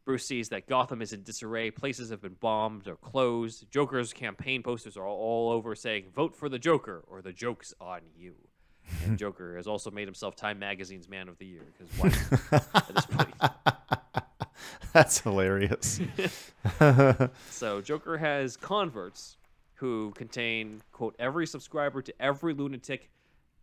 Bruce 0.06 0.26
sees 0.26 0.48
that 0.48 0.66
Gotham 0.66 1.02
is 1.02 1.12
in 1.12 1.22
disarray, 1.22 1.70
places 1.70 2.10
have 2.10 2.22
been 2.22 2.36
bombed 2.40 2.88
or 2.88 2.96
closed. 2.96 3.70
Joker's 3.70 4.12
campaign 4.12 4.62
posters 4.62 4.96
are 4.96 5.06
all 5.06 5.50
over 5.50 5.74
saying 5.76 6.06
"Vote 6.14 6.34
for 6.34 6.48
the 6.48 6.58
Joker" 6.58 7.04
or 7.06 7.22
"The 7.22 7.32
joke's 7.32 7.72
on 7.80 8.00
you." 8.16 8.34
And 9.04 9.16
Joker 9.24 9.56
has 9.58 9.66
also 9.68 9.90
made 9.92 10.08
himself 10.08 10.34
Time 10.34 10.58
Magazine's 10.58 11.08
Man 11.08 11.28
of 11.28 11.38
the 11.38 11.46
Year 11.46 11.62
because 11.78 11.88
why? 11.98 12.58
at 12.74 12.88
this 12.94 13.06
point. 13.06 13.34
That's 14.94 15.20
hilarious. 15.20 16.00
So 17.50 17.80
Joker 17.80 18.16
has 18.18 18.56
converts 18.56 19.36
who 19.74 20.12
contain 20.14 20.80
quote 20.92 21.16
every 21.18 21.46
subscriber 21.46 22.02
to 22.02 22.14
every 22.20 22.54
lunatic, 22.54 23.10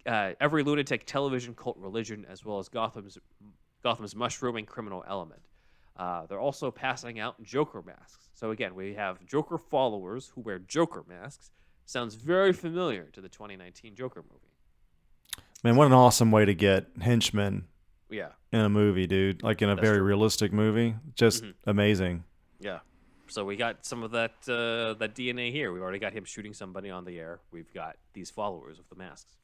uh, 0.06 0.31
every 0.41 0.64
lunatic 0.64 1.06
television 1.06 1.53
cult 1.53 1.77
religion, 1.77 2.26
as 2.30 2.43
well 2.43 2.60
as 2.60 2.68
Gotham's 2.68 3.18
Gotham's 3.84 4.15
mushrooming 4.15 4.65
criminal 4.65 5.06
element. 5.07 5.41
Uh, 5.95 6.26
they're 6.26 6.41
also 6.41 6.72
passing 6.72 7.19
out 7.19 7.41
Joker 7.41 7.81
masks. 7.81 8.30
So 8.34 8.51
again, 8.51 8.76
we 8.76 8.95
have 8.95 9.26
Joker 9.26 9.57
followers 9.57 10.31
who 10.35 10.41
wear 10.41 10.60
Joker 10.60 11.06
masks. 11.07 11.51
Sounds 11.85 12.15
very 12.15 12.51
familiar 12.51 13.06
to 13.14 13.22
the 13.22 13.30
2019 13.30 13.95
Joker 13.95 14.23
movie. 14.23 15.43
Man, 15.64 15.77
what 15.77 15.88
an 15.88 15.93
awesome 15.93 16.31
way 16.31 16.43
to 16.43 16.53
get 16.53 16.88
henchmen 17.01 17.68
Yeah, 18.10 18.30
in 18.52 18.61
a 18.61 18.69
movie, 18.69 19.06
dude. 19.07 19.44
Like 19.44 19.61
in 19.61 19.69
a 19.69 19.76
That's 19.76 19.86
very 19.86 19.98
true. 19.99 20.07
realistic 20.07 20.52
movie. 20.52 20.95
Just 21.15 21.44
Mhm. 21.44 21.53
amazing. 21.68 22.23
yeah. 22.60 22.80
So 23.27 23.45
we 23.45 23.56
got 23.56 23.86
some 23.86 24.02
of 24.02 24.10
that 24.11 24.31
uh, 24.49 24.95
that 24.95 25.14
DNA 25.14 25.52
here. 25.52 25.72
We've 25.72 25.84
already 25.84 25.99
got 25.99 26.14
him 26.14 26.26
shooting 26.26 26.53
somebody 26.53 26.90
on 26.90 27.06
the 27.06 27.19
air. 27.19 27.40
We've 27.52 27.72
got 27.73 27.98
these 28.14 28.31
followers 28.31 28.80
with 28.80 28.90
the 28.90 28.95
masks. 28.95 29.38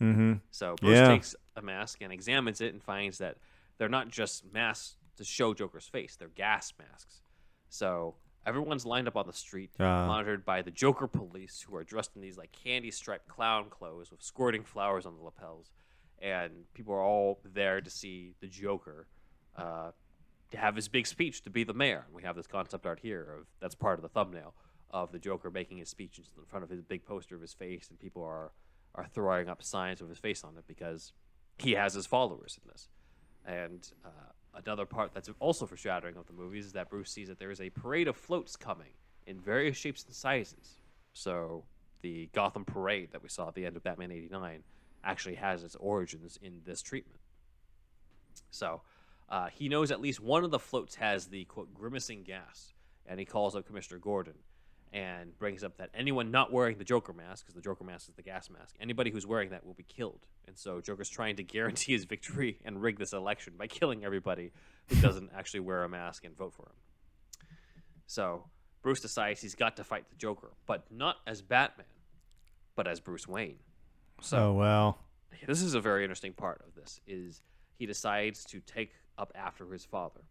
Mm-hmm. 0.00 0.34
So 0.52 0.76
Bruce 0.80 0.96
Yeah. 0.98 1.08
takes 1.08 1.34
a 1.56 1.62
mask 1.62 2.00
and 2.00 2.12
examines 2.12 2.60
it 2.60 2.72
and 2.72 2.82
finds 2.82 3.18
that 3.18 3.38
they're 3.78 3.88
not 3.88 4.08
just 4.08 4.44
masks 4.52 4.96
to 5.16 5.24
show 5.24 5.52
Joker's 5.54 5.86
face; 5.88 6.14
they're 6.16 6.28
gas 6.28 6.72
masks. 6.78 7.22
So 7.68 8.14
everyone's 8.46 8.86
lined 8.86 9.08
up 9.08 9.16
on 9.16 9.26
the 9.26 9.32
street, 9.32 9.70
Ah. 9.80 10.06
monitored 10.06 10.44
by 10.44 10.62
the 10.62 10.70
Joker 10.70 11.06
police, 11.08 11.62
who 11.62 11.74
are 11.76 11.84
dressed 11.84 12.14
in 12.14 12.22
these 12.22 12.36
like 12.38 12.52
candy-striped 12.52 13.28
clown 13.28 13.68
clothes 13.70 14.10
with 14.12 14.22
squirting 14.22 14.62
flowers 14.64 15.06
on 15.06 15.16
the 15.16 15.22
lapels, 15.22 15.70
and 16.22 16.52
people 16.72 16.94
are 16.94 17.02
all 17.02 17.40
there 17.52 17.80
to 17.80 17.90
see 17.90 18.34
the 18.40 18.46
Joker. 18.46 19.06
Uh, 19.56 19.90
to 20.52 20.58
have 20.58 20.76
his 20.76 20.86
big 20.86 21.06
speech 21.06 21.42
to 21.42 21.50
be 21.50 21.64
the 21.64 21.74
mayor. 21.74 22.06
We 22.12 22.22
have 22.22 22.36
this 22.36 22.46
concept 22.46 22.86
art 22.86 23.00
here 23.02 23.36
of 23.38 23.46
that's 23.60 23.74
part 23.74 23.98
of 23.98 24.02
the 24.02 24.08
thumbnail 24.08 24.54
of 24.90 25.10
the 25.10 25.18
Joker 25.18 25.50
making 25.50 25.78
his 25.78 25.88
speech 25.88 26.18
in 26.18 26.44
front 26.44 26.62
of 26.62 26.70
his 26.70 26.82
big 26.82 27.04
poster 27.04 27.34
of 27.34 27.40
his 27.40 27.54
face, 27.54 27.88
and 27.88 27.98
people 27.98 28.22
are 28.22 28.52
are 28.94 29.06
throwing 29.06 29.48
up 29.48 29.62
signs 29.62 30.02
of 30.02 30.08
his 30.08 30.18
face 30.18 30.44
on 30.44 30.54
it 30.58 30.64
because 30.68 31.12
he 31.58 31.72
has 31.72 31.94
his 31.94 32.06
followers 32.06 32.58
in 32.62 32.70
this. 32.70 32.88
And 33.46 33.90
uh, 34.04 34.60
another 34.64 34.84
part 34.84 35.12
that's 35.14 35.30
also 35.40 35.64
foreshadowing 35.64 36.16
of 36.16 36.26
the 36.26 36.34
movies 36.34 36.66
is 36.66 36.72
that 36.72 36.90
Bruce 36.90 37.10
sees 37.10 37.28
that 37.28 37.38
there 37.38 37.50
is 37.50 37.62
a 37.62 37.70
parade 37.70 38.06
of 38.06 38.16
floats 38.16 38.54
coming 38.54 38.92
in 39.26 39.40
various 39.40 39.78
shapes 39.78 40.04
and 40.04 40.14
sizes. 40.14 40.78
So 41.14 41.64
the 42.02 42.28
Gotham 42.34 42.66
parade 42.66 43.12
that 43.12 43.22
we 43.22 43.30
saw 43.30 43.48
at 43.48 43.54
the 43.54 43.64
end 43.64 43.76
of 43.76 43.82
Batman 43.82 44.12
'89 44.12 44.62
actually 45.04 45.36
has 45.36 45.62
its 45.62 45.76
origins 45.76 46.38
in 46.40 46.60
this 46.64 46.82
treatment. 46.82 47.20
So 48.50 48.82
uh, 49.28 49.48
he 49.48 49.68
knows 49.68 49.90
at 49.90 50.00
least 50.00 50.20
one 50.20 50.44
of 50.44 50.50
the 50.50 50.58
floats 50.58 50.96
has 50.96 51.26
the 51.26 51.44
quote 51.44 51.72
grimacing 51.74 52.22
gas, 52.24 52.74
and 53.06 53.18
he 53.18 53.26
calls 53.26 53.56
up 53.56 53.66
Commissioner 53.66 53.98
Gordon 53.98 54.34
and 54.92 55.36
brings 55.38 55.64
up 55.64 55.78
that 55.78 55.88
anyone 55.94 56.30
not 56.30 56.52
wearing 56.52 56.76
the 56.76 56.84
Joker 56.84 57.14
mask, 57.14 57.46
because 57.46 57.54
the 57.54 57.62
Joker 57.62 57.82
mask 57.82 58.10
is 58.10 58.14
the 58.14 58.22
gas 58.22 58.50
mask, 58.50 58.76
anybody 58.78 59.10
who's 59.10 59.26
wearing 59.26 59.50
that 59.50 59.64
will 59.64 59.72
be 59.72 59.84
killed. 59.84 60.26
And 60.46 60.56
so 60.56 60.82
Joker's 60.82 61.08
trying 61.08 61.36
to 61.36 61.42
guarantee 61.42 61.92
his 61.92 62.04
victory 62.04 62.58
and 62.64 62.82
rig 62.82 62.98
this 62.98 63.14
election 63.14 63.54
by 63.56 63.66
killing 63.66 64.04
everybody 64.04 64.52
who 64.88 64.96
doesn't 65.00 65.30
actually 65.36 65.60
wear 65.60 65.82
a 65.82 65.88
mask 65.88 66.24
and 66.24 66.36
vote 66.36 66.52
for 66.52 66.66
him. 66.66 67.42
So 68.06 68.44
Bruce 68.82 69.00
decides 69.00 69.40
he's 69.40 69.54
got 69.54 69.76
to 69.78 69.84
fight 69.84 70.10
the 70.10 70.16
Joker, 70.16 70.52
but 70.66 70.84
not 70.90 71.16
as 71.26 71.40
Batman, 71.40 71.86
but 72.74 72.86
as 72.86 73.00
Bruce 73.00 73.26
Wayne. 73.26 73.60
So 74.22 74.38
oh 74.38 74.52
wow. 74.52 74.96
this 75.46 75.62
is 75.62 75.74
a 75.74 75.80
very 75.80 76.04
interesting 76.04 76.32
part 76.32 76.62
of 76.66 76.74
this 76.74 77.00
is 77.06 77.42
he 77.78 77.86
decides 77.86 78.44
to 78.44 78.60
take 78.60 78.92
up 79.18 79.32
after 79.34 79.70
his 79.70 79.84
father. 79.84 80.22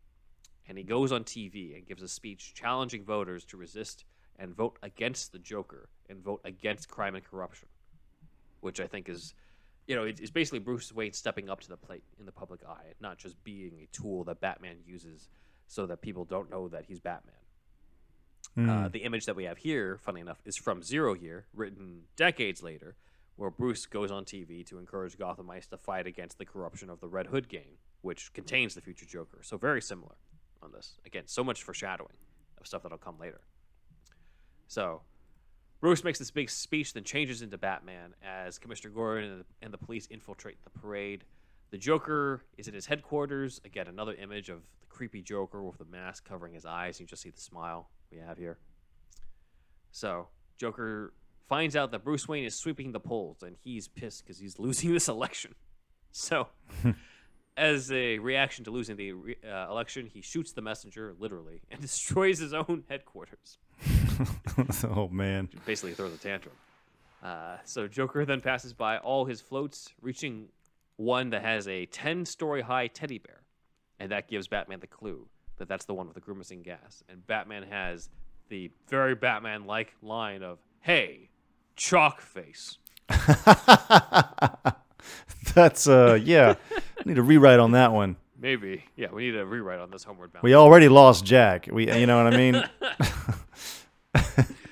And 0.68 0.77
he 0.77 0.84
goes 0.84 1.11
on 1.11 1.23
tv 1.23 1.76
and 1.76 1.85
gives 1.85 2.01
a 2.01 2.07
speech 2.07 2.53
challenging 2.53 3.03
voters 3.03 3.43
to 3.45 3.57
resist 3.57 4.05
and 4.39 4.55
vote 4.55 4.77
against 4.81 5.34
the 5.34 5.39
joker 5.39 5.89
and 6.09 6.23
vote 6.23 6.41
against 6.45 6.89
crime 6.89 7.15
and 7.15 7.23
corruption 7.23 7.68
which 8.61 8.80
i 8.80 8.88
think 8.88 9.09
is 9.09 9.34
you 9.88 9.95
know 9.95 10.03
it's 10.03 10.31
basically 10.31 10.59
bruce 10.59 10.93
wayne 10.93 11.11
stepping 11.11 11.49
up 11.49 11.59
to 11.59 11.68
the 11.68 11.77
plate 11.77 12.03
in 12.19 12.26
the 12.26 12.31
public 12.31 12.61
eye 12.65 12.93
not 13.01 13.18
just 13.18 13.43
being 13.43 13.73
a 13.84 13.88
tool 13.91 14.23
that 14.23 14.39
batman 14.39 14.77
uses 14.85 15.30
so 15.68 15.85
that 15.85 16.01
people 16.01 16.26
don't 16.26 16.49
know 16.49 16.68
that 16.68 16.85
he's 16.85 16.99
batman. 16.99 17.34
Uh, 18.57 18.89
the 18.89 18.99
image 18.99 19.26
that 19.26 19.35
we 19.35 19.45
have 19.45 19.57
here, 19.57 19.97
funny 19.97 20.19
enough, 20.19 20.41
is 20.43 20.57
from 20.57 20.84
Zero 20.84 21.13
Year, 21.13 21.45
written 21.53 22.01
decades 22.18 22.61
later, 22.61 22.97
where 23.36 23.49
Bruce 23.49 23.86
goes 23.86 24.12
on 24.12 24.26
TV 24.26 24.66
to 24.68 24.78
encourage 24.78 25.18
Gothamites 25.18 25.70
to 25.70 25.78
fight 25.78 26.08
against 26.08 26.38
the 26.38 26.45
corruption 26.45 26.90
of 26.90 26.99
the 26.99 27.08
Red 27.08 27.28
Hood 27.28 27.49
gang, 27.49 27.78
which 28.02 28.34
contains 28.34 28.76
the 28.76 28.82
future 28.82 29.06
Joker. 29.06 29.40
So 29.41 29.58
very 29.58 29.82
similar 29.82 30.16
on 30.62 30.72
this. 30.72 30.99
Again, 31.06 31.24
so 31.26 31.44
much 31.44 31.64
foreshadowing 31.64 32.18
of 32.60 32.68
stuff 32.68 32.84
that'll 32.84 32.98
come 32.98 33.18
later. 33.20 33.41
So 34.68 35.02
Bruce 35.82 36.03
makes 36.03 36.20
this 36.20 36.30
big 36.30 36.49
speech, 36.49 36.94
then 36.94 37.03
changes 37.03 37.41
into 37.41 37.58
Batman 37.58 38.14
as 38.24 38.60
Commissioner 38.60 38.94
Gordon 38.94 39.32
and 39.32 39.41
the, 39.41 39.45
and 39.64 39.74
the 39.74 39.80
police 39.80 40.08
infiltrate 40.12 40.64
the 40.64 40.70
parade. 40.70 41.24
The 41.72 41.78
Joker 41.78 42.44
is 42.58 42.68
at 42.68 42.74
his 42.74 42.86
headquarters. 42.86 43.60
Again, 43.66 43.88
another 43.88 44.14
image 44.14 44.49
of 44.49 44.62
the 44.80 44.86
creepy 44.88 45.24
Joker 45.24 45.64
with 45.64 45.80
the 45.80 45.86
mask 45.86 46.28
covering 46.28 46.53
his 46.53 46.66
eyes. 46.66 46.99
You 46.99 47.08
just 47.08 47.24
see 47.24 47.32
the 47.32 47.41
smile 47.41 47.90
we 48.12 48.20
have 48.20 48.38
here. 48.38 48.60
So, 49.91 50.28
Joker 50.58 51.14
finds 51.52 51.76
out 51.76 51.91
that 51.91 52.02
Bruce 52.06 52.30
Wayne 52.30 52.45
is 52.45 52.56
sweeping 52.56 52.94
the 52.94 52.99
polls, 53.02 53.44
and 53.44 53.57
he's 53.60 53.90
pissed 53.90 54.23
because 54.23 54.40
he's 54.40 54.57
losing 54.68 54.94
this 54.94 55.10
election. 55.10 55.53
So, 56.14 56.48
as 57.57 57.91
a 57.91 58.19
reaction 58.19 58.64
to 58.64 58.72
losing 58.72 58.95
the 58.95 59.11
re- 59.11 59.36
uh, 59.45 59.68
election, 59.69 60.06
he 60.06 60.22
shoots 60.22 60.53
the 60.53 60.61
messenger, 60.61 61.14
literally, 61.19 61.61
and 61.69 61.82
destroys 61.82 62.40
his 62.40 62.53
own 62.53 62.86
headquarters. 62.88 63.57
oh 64.95 65.10
man. 65.10 65.49
Basically, 65.65 65.94
throws 65.94 66.14
a 66.14 66.18
tantrum. 66.18 66.56
Uh, 67.22 67.57
so, 67.65 67.86
Joker 67.86 68.23
then 68.23 68.40
passes 68.40 68.72
by 68.72 68.98
all 68.99 69.26
his 69.26 69.41
floats, 69.41 69.90
reaching 70.02 70.48
one 70.95 71.32
that 71.32 71.41
has 71.41 71.68
a 71.68 71.86
10 71.88 72.26
story 72.26 72.61
high 72.61 72.88
teddy 72.88 73.18
bear. 73.18 73.41
And 73.99 74.10
that 74.11 74.30
gives 74.30 74.48
Batman 74.48 74.80
the 74.80 74.88
clue 74.88 75.28
that 75.57 75.68
that's 75.68 75.84
the 75.86 75.94
one 75.94 76.07
with 76.07 76.15
the 76.15 76.22
grimacing 76.22 76.64
gas. 76.64 77.03
And 77.10 77.28
Batman 77.28 77.64
has 77.64 78.10
the 78.48 78.72
very 78.88 79.15
Batman 79.15 79.65
like 79.65 79.94
line 80.02 80.44
of, 80.44 80.60
Hey, 80.80 81.31
chalk 81.76 82.22
face. 82.22 82.77
That's 85.53 85.88
uh 85.88 86.19
yeah. 86.23 86.56
I 86.72 86.81
Need 87.06 87.18
a 87.18 87.23
rewrite 87.23 87.60
on 87.60 87.72
that 87.72 87.91
one. 87.91 88.15
Maybe. 88.39 88.85
Yeah, 88.95 89.07
we 89.11 89.23
need 89.23 89.35
a 89.35 89.45
rewrite 89.45 89.80
on 89.80 89.91
this 89.91 90.03
Homeward 90.03 90.34
Bound. 90.34 90.43
We 90.43 90.56
already 90.56 90.88
lost 90.89 91.26
Jack. 91.26 91.68
We 91.72 91.91
you 91.91 92.06
know 92.06 92.23
what 92.23 92.34
I 92.34 92.38
mean? 92.38 92.64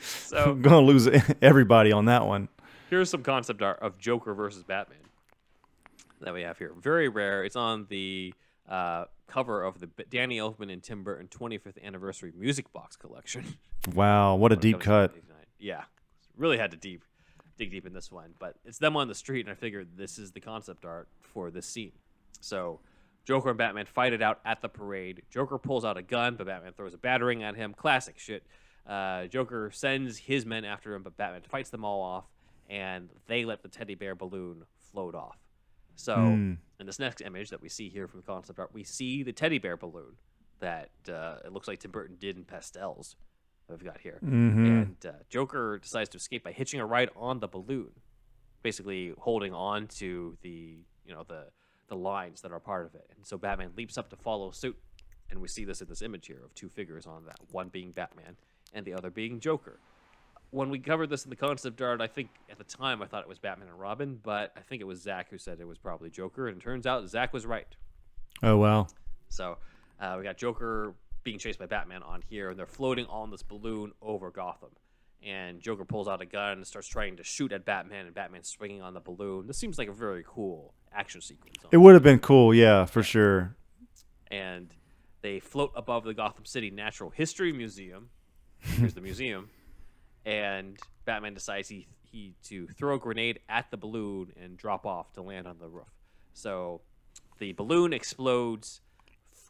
So- 0.01 0.51
I'm 0.51 0.61
gonna 0.61 0.81
lose 0.81 1.09
everybody 1.41 1.91
on 1.91 2.05
that 2.05 2.25
one. 2.27 2.49
Here's 2.91 3.09
some 3.09 3.23
concept 3.23 3.61
art 3.63 3.79
of 3.81 3.97
Joker 3.97 4.33
versus 4.35 4.63
Batman 4.63 4.99
that 6.21 6.33
we 6.35 6.41
have 6.43 6.57
here. 6.59 6.71
Very 6.79 7.09
rare. 7.09 7.43
It's 7.43 7.55
on 7.55 7.87
the 7.89 8.33
uh, 8.67 9.05
cover 9.27 9.63
of 9.63 9.79
the 9.79 9.87
Danny 10.09 10.37
Elfman 10.37 10.71
and 10.71 10.83
Tim 10.83 11.03
Burton 11.03 11.27
25th 11.27 11.83
anniversary 11.83 12.31
music 12.37 12.71
box 12.73 12.95
collection. 12.95 13.57
Wow, 13.95 14.35
what 14.35 14.51
a 14.51 14.55
deep 14.55 14.79
cut. 14.79 15.15
Yeah, 15.57 15.83
really 16.39 16.57
had 16.57 16.71
to 16.71 16.77
deep 16.77 17.03
dig 17.57 17.71
deep 17.71 17.85
in 17.85 17.91
this 17.93 18.09
one, 18.09 18.33
but 18.39 18.55
it's 18.63 18.77
them 18.77 18.95
on 18.95 19.09
the 19.09 19.13
street, 19.15 19.45
and 19.45 19.51
I 19.51 19.53
figured 19.53 19.89
this 19.97 20.17
is 20.17 20.31
the 20.31 20.39
concept 20.39 20.85
art 20.85 21.09
for 21.21 21.51
this 21.51 21.65
scene. 21.65 21.91
So 22.39 22.79
Joker 23.25 23.49
and 23.49 23.57
Batman 23.57 23.85
fight 23.85 24.13
it 24.13 24.21
out 24.21 24.39
at 24.45 24.61
the 24.61 24.69
parade. 24.69 25.23
Joker 25.29 25.57
pulls 25.57 25.83
out 25.83 25.97
a 25.97 26.01
gun, 26.01 26.35
but 26.37 26.47
Batman 26.47 26.71
throws 26.71 26.93
a 26.93 26.97
batarang 26.97 27.41
at 27.43 27.55
him. 27.55 27.73
Classic 27.73 28.17
shit. 28.17 28.43
Uh, 28.87 29.25
Joker 29.27 29.71
sends 29.73 30.17
his 30.17 30.45
men 30.45 30.63
after 30.63 30.93
him, 30.95 31.03
but 31.03 31.17
Batman 31.17 31.41
fights 31.41 31.69
them 31.69 31.83
all 31.83 32.01
off, 32.01 32.23
and 32.69 33.09
they 33.27 33.43
let 33.43 33.61
the 33.61 33.67
teddy 33.67 33.95
bear 33.95 34.15
balloon 34.15 34.63
float 34.93 35.13
off. 35.13 35.37
So 35.97 36.15
Hmm. 36.15 36.53
in 36.79 36.85
this 36.85 36.97
next 36.97 37.19
image 37.19 37.49
that 37.49 37.61
we 37.61 37.67
see 37.67 37.89
here 37.89 38.07
from 38.07 38.21
the 38.21 38.25
concept 38.25 38.57
art, 38.57 38.73
we 38.73 38.85
see 38.85 39.21
the 39.21 39.33
teddy 39.33 39.59
bear 39.59 39.75
balloon 39.75 40.15
that 40.59 40.91
uh, 41.09 41.39
it 41.43 41.51
looks 41.51 41.67
like 41.67 41.79
Tim 41.79 41.91
Burton 41.91 42.15
did 42.21 42.37
in 42.37 42.45
pastels. 42.45 43.17
We've 43.69 43.83
got 43.83 43.99
here, 43.99 44.19
Mhm. 44.23 44.67
and 44.67 45.05
uh, 45.05 45.11
Joker 45.29 45.77
decides 45.77 46.09
to 46.09 46.17
escape 46.17 46.43
by 46.43 46.51
hitching 46.51 46.79
a 46.79 46.85
ride 46.85 47.09
on 47.15 47.39
the 47.39 47.47
balloon, 47.47 47.91
basically 48.63 49.13
holding 49.17 49.53
on 49.53 49.87
to 49.87 50.37
the 50.41 50.83
you 51.05 51.13
know 51.13 51.23
the 51.23 51.47
the 51.87 51.95
lines 51.95 52.41
that 52.41 52.51
are 52.51 52.59
part 52.59 52.85
of 52.85 52.95
it. 52.95 53.09
And 53.15 53.25
so 53.25 53.37
Batman 53.37 53.71
leaps 53.75 53.97
up 53.97 54.09
to 54.09 54.15
follow 54.15 54.51
suit, 54.51 54.77
and 55.29 55.39
we 55.41 55.47
see 55.47 55.65
this 55.65 55.81
in 55.81 55.87
this 55.87 56.01
image 56.01 56.27
here 56.27 56.43
of 56.43 56.53
two 56.55 56.69
figures 56.69 57.07
on 57.07 57.25
that, 57.25 57.37
one 57.51 57.69
being 57.69 57.91
Batman 57.91 58.37
and 58.73 58.85
the 58.85 58.93
other 58.93 59.09
being 59.09 59.39
Joker. 59.39 59.79
When 60.51 60.69
we 60.71 60.79
covered 60.79 61.09
this 61.11 61.23
in 61.25 61.29
the 61.29 61.35
concept 61.35 61.79
art, 61.81 62.01
I 62.01 62.07
think 62.07 62.29
at 62.49 62.57
the 62.57 62.63
time 62.63 63.01
I 63.03 63.07
thought 63.07 63.21
it 63.23 63.29
was 63.29 63.37
Batman 63.39 63.67
and 63.69 63.79
Robin, 63.79 64.19
but 64.21 64.51
I 64.55 64.61
think 64.61 64.81
it 64.81 64.85
was 64.85 65.01
Zach 65.01 65.29
who 65.29 65.37
said 65.37 65.59
it 65.59 65.67
was 65.67 65.77
probably 65.77 66.09
Joker, 66.09 66.47
and 66.47 66.57
it 66.57 66.63
turns 66.63 66.85
out 66.87 67.07
Zach 67.07 67.33
was 67.33 67.45
right. 67.45 67.75
Oh 68.43 68.57
wow. 68.57 68.87
So 69.29 69.57
uh, 69.99 70.15
we 70.17 70.23
got 70.23 70.37
Joker 70.37 70.93
being 71.23 71.39
chased 71.39 71.59
by 71.59 71.65
Batman 71.65 72.03
on 72.03 72.21
here, 72.21 72.49
and 72.49 72.57
they're 72.57 72.65
floating 72.65 73.05
on 73.07 73.31
this 73.31 73.43
balloon 73.43 73.91
over 74.01 74.31
Gotham. 74.31 74.69
And 75.21 75.59
Joker 75.61 75.83
pulls 75.83 76.07
out 76.07 76.21
a 76.21 76.25
gun 76.25 76.53
and 76.53 76.67
starts 76.67 76.87
trying 76.87 77.17
to 77.17 77.23
shoot 77.23 77.51
at 77.51 77.65
Batman, 77.65 78.05
and 78.05 78.15
Batman's 78.15 78.47
swinging 78.47 78.81
on 78.81 78.93
the 78.93 79.01
balloon. 79.01 79.47
This 79.47 79.57
seems 79.57 79.77
like 79.77 79.89
a 79.89 79.93
very 79.93 80.23
cool 80.25 80.73
action 80.93 81.21
sequence. 81.21 81.57
It 81.71 81.77
would 81.77 81.93
have 81.93 82.03
been 82.03 82.19
cool, 82.19 82.53
yeah, 82.53 82.85
for 82.85 83.03
sure. 83.03 83.55
And 84.31 84.73
they 85.21 85.39
float 85.39 85.71
above 85.75 86.03
the 86.05 86.13
Gotham 86.13 86.45
City 86.45 86.69
Natural 86.69 87.09
History 87.09 87.51
Museum. 87.51 88.09
Here's 88.59 88.93
the 88.93 89.01
museum. 89.01 89.49
And 90.25 90.77
Batman 91.05 91.33
decides 91.33 91.69
he, 91.69 91.87
he 92.03 92.35
to 92.43 92.67
throw 92.67 92.95
a 92.95 92.99
grenade 92.99 93.39
at 93.47 93.71
the 93.71 93.77
balloon 93.77 94.33
and 94.39 94.57
drop 94.57 94.85
off 94.85 95.13
to 95.13 95.21
land 95.21 95.47
on 95.47 95.57
the 95.59 95.67
roof. 95.69 95.87
So 96.33 96.81
the 97.39 97.53
balloon 97.53 97.93
explodes 97.93 98.81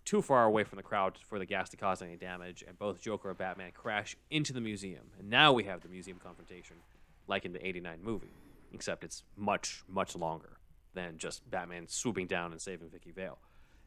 too 0.10 0.24
far 0.24 0.46
away 0.46 0.64
from 0.64 0.78
the 0.78 0.82
crowd 0.82 1.20
for 1.28 1.38
the 1.38 1.46
gas 1.46 1.70
to 1.70 1.78
cause 1.78 2.02
any 2.02 2.16
damage, 2.16 2.64
and 2.68 2.80
both 2.80 3.00
Joker 3.00 3.30
and 3.30 3.38
Batman 3.38 3.72
crash 3.76 4.18
into 4.32 4.52
the 4.52 4.60
museum. 4.60 5.04
And 5.20 5.30
now 5.30 5.54
we 5.54 5.66
have 5.66 5.82
the 5.82 5.88
museum 5.88 6.18
confrontation, 6.18 6.78
like 7.28 7.46
in 7.46 7.54
the 7.54 7.64
89 7.64 8.00
movie, 8.02 8.34
except 8.74 9.04
it's 9.04 9.22
much, 9.38 9.84
much 9.88 10.16
longer 10.16 10.58
than 10.96 11.20
just 11.20 11.48
Batman 11.52 11.88
swooping 11.88 12.26
down 12.26 12.52
and 12.54 12.60
saving 12.60 12.90
Vicki 12.90 13.12
Vale. 13.12 13.38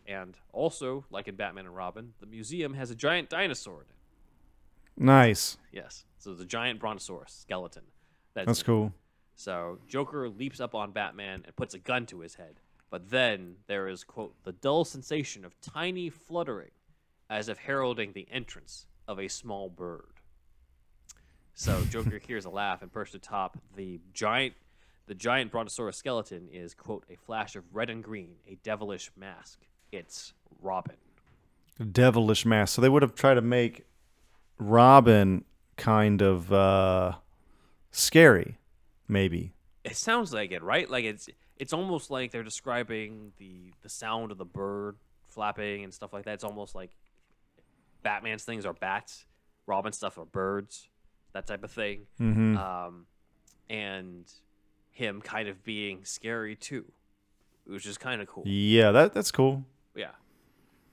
And 0.07 0.36
also, 0.53 1.05
like 1.11 1.27
in 1.27 1.35
Batman 1.35 1.66
and 1.66 1.74
Robin, 1.74 2.12
the 2.20 2.27
museum 2.27 2.74
has 2.74 2.93
a 2.93 2.94
giant 2.94 3.28
dinosaur 3.28 3.81
in 3.81 3.86
it. 3.90 5.05
Nice. 5.05 5.59
Yes. 5.73 6.05
So 6.19 6.35
the 6.35 6.44
giant 6.44 6.78
brontosaurus 6.78 7.32
skeleton. 7.32 7.82
That's 8.35 8.61
it. 8.61 8.65
cool. 8.65 8.93
So 9.35 9.81
Joker 9.89 10.28
leaps 10.28 10.61
up 10.61 10.77
on 10.77 10.93
Batman 10.93 11.43
and 11.44 11.57
puts 11.57 11.74
a 11.74 11.81
gun 11.81 12.07
to 12.07 12.20
his 12.20 12.36
head. 12.36 12.61
But 12.93 13.09
then 13.09 13.56
there 13.69 13.89
is, 13.89 14.05
quote, 14.05 14.35
the 14.44 14.52
dull 14.52 14.85
sensation 14.85 15.47
of 15.47 15.59
tiny 15.62 16.10
fluttering, 16.10 16.73
as 17.31 17.48
if 17.48 17.56
heralding 17.56 18.12
the 18.12 18.28
entrance 18.31 18.86
of 19.09 19.19
a 19.19 19.28
small 19.28 19.70
bird. 19.70 20.20
So 21.55 21.82
Joker 21.90 22.19
hears 22.19 22.44
a 22.44 22.51
laugh 22.51 22.82
and 22.82 22.93
perched 22.93 23.14
atop 23.14 23.56
the 23.74 23.98
giant 24.12 24.52
the 25.06 25.14
giant 25.14 25.51
brontosaurus 25.51 25.97
skeleton 25.97 26.48
is, 26.52 26.74
quote, 26.74 27.05
a 27.10 27.16
flash 27.16 27.56
of 27.56 27.64
red 27.73 27.90
and 27.90 28.05
green, 28.05 28.36
a 28.47 28.56
devilish 28.62 29.10
mask. 29.16 29.59
It's 29.90 30.32
Robin. 30.60 30.97
Devilish 31.90 32.47
mask. 32.47 32.74
So 32.74 32.82
they 32.82 32.89
would 32.89 33.02
have 33.02 33.14
tried 33.14 33.35
to 33.35 33.40
make 33.40 33.86
Robin 34.59 35.44
kind 35.77 36.20
of 36.20 36.52
uh 36.52 37.12
scary, 37.90 38.59
maybe. 39.09 39.55
It 39.82 39.97
sounds 39.97 40.32
like 40.32 40.52
it, 40.52 40.62
right? 40.62 40.89
Like 40.89 41.05
it's 41.05 41.28
it's 41.58 41.72
almost 41.72 42.10
like 42.10 42.30
they're 42.30 42.42
describing 42.42 43.32
the 43.38 43.72
the 43.82 43.88
sound 43.88 44.32
of 44.32 44.38
the 44.38 44.44
bird 44.44 44.96
flapping 45.28 45.84
and 45.84 45.92
stuff 45.94 46.12
like 46.12 46.24
that. 46.24 46.34
It's 46.34 46.44
almost 46.44 46.74
like 46.74 46.90
Batman's 48.02 48.44
things 48.44 48.66
are 48.66 48.72
bats, 48.72 49.26
Robin's 49.66 49.96
stuff 49.96 50.18
are 50.18 50.24
birds, 50.24 50.88
that 51.32 51.46
type 51.46 51.64
of 51.64 51.70
thing. 51.70 52.06
Mhm. 52.20 52.56
Um, 52.58 53.06
and 53.70 54.30
him 54.90 55.22
kind 55.22 55.48
of 55.48 55.64
being 55.64 56.04
scary 56.04 56.54
too, 56.56 56.92
which 57.64 57.86
is 57.86 57.96
kind 57.96 58.20
of 58.20 58.28
cool. 58.28 58.42
Yeah, 58.46 58.90
that 58.92 59.12
that's 59.14 59.30
cool. 59.30 59.64
Yeah. 59.94 60.10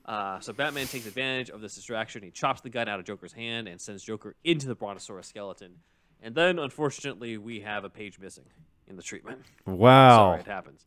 Uh, 0.05 0.39
so 0.39 0.53
Batman 0.53 0.87
takes 0.87 1.05
advantage 1.05 1.49
of 1.49 1.61
this 1.61 1.75
distraction. 1.75 2.23
He 2.23 2.31
chops 2.31 2.61
the 2.61 2.69
gun 2.69 2.87
out 2.87 2.99
of 2.99 3.05
Joker's 3.05 3.33
hand 3.33 3.67
and 3.67 3.79
sends 3.79 4.03
Joker 4.03 4.35
into 4.43 4.67
the 4.67 4.73
Brontosaurus 4.75 5.27
skeleton. 5.27 5.81
And 6.21 6.33
then, 6.35 6.57
unfortunately, 6.57 7.37
we 7.37 7.59
have 7.61 7.83
a 7.83 7.89
page 7.89 8.19
missing 8.19 8.45
in 8.89 8.95
the 8.95 9.03
treatment. 9.03 9.41
Wow. 9.65 10.17
Sorry, 10.31 10.39
it 10.41 10.47
happens. 10.47 10.85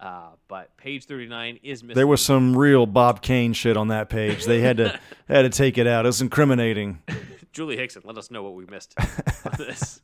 Uh, 0.00 0.30
but 0.48 0.76
page 0.76 1.04
39 1.06 1.60
is 1.62 1.82
missing. 1.82 1.94
There 1.94 2.06
was 2.06 2.20
some 2.22 2.56
real 2.56 2.84
Bob 2.86 3.22
Kane 3.22 3.52
shit 3.52 3.76
on 3.76 3.88
that 3.88 4.08
page. 4.10 4.44
They 4.44 4.60
had 4.60 4.76
to 4.78 4.98
had 5.28 5.42
to 5.42 5.50
take 5.50 5.78
it 5.78 5.86
out. 5.86 6.04
It 6.04 6.08
was 6.08 6.20
incriminating. 6.20 7.00
Julie 7.52 7.76
Hickson, 7.76 8.02
let 8.04 8.18
us 8.18 8.30
know 8.30 8.42
what 8.42 8.54
we 8.54 8.66
missed 8.66 8.94
on 8.98 9.52
this. 9.58 10.00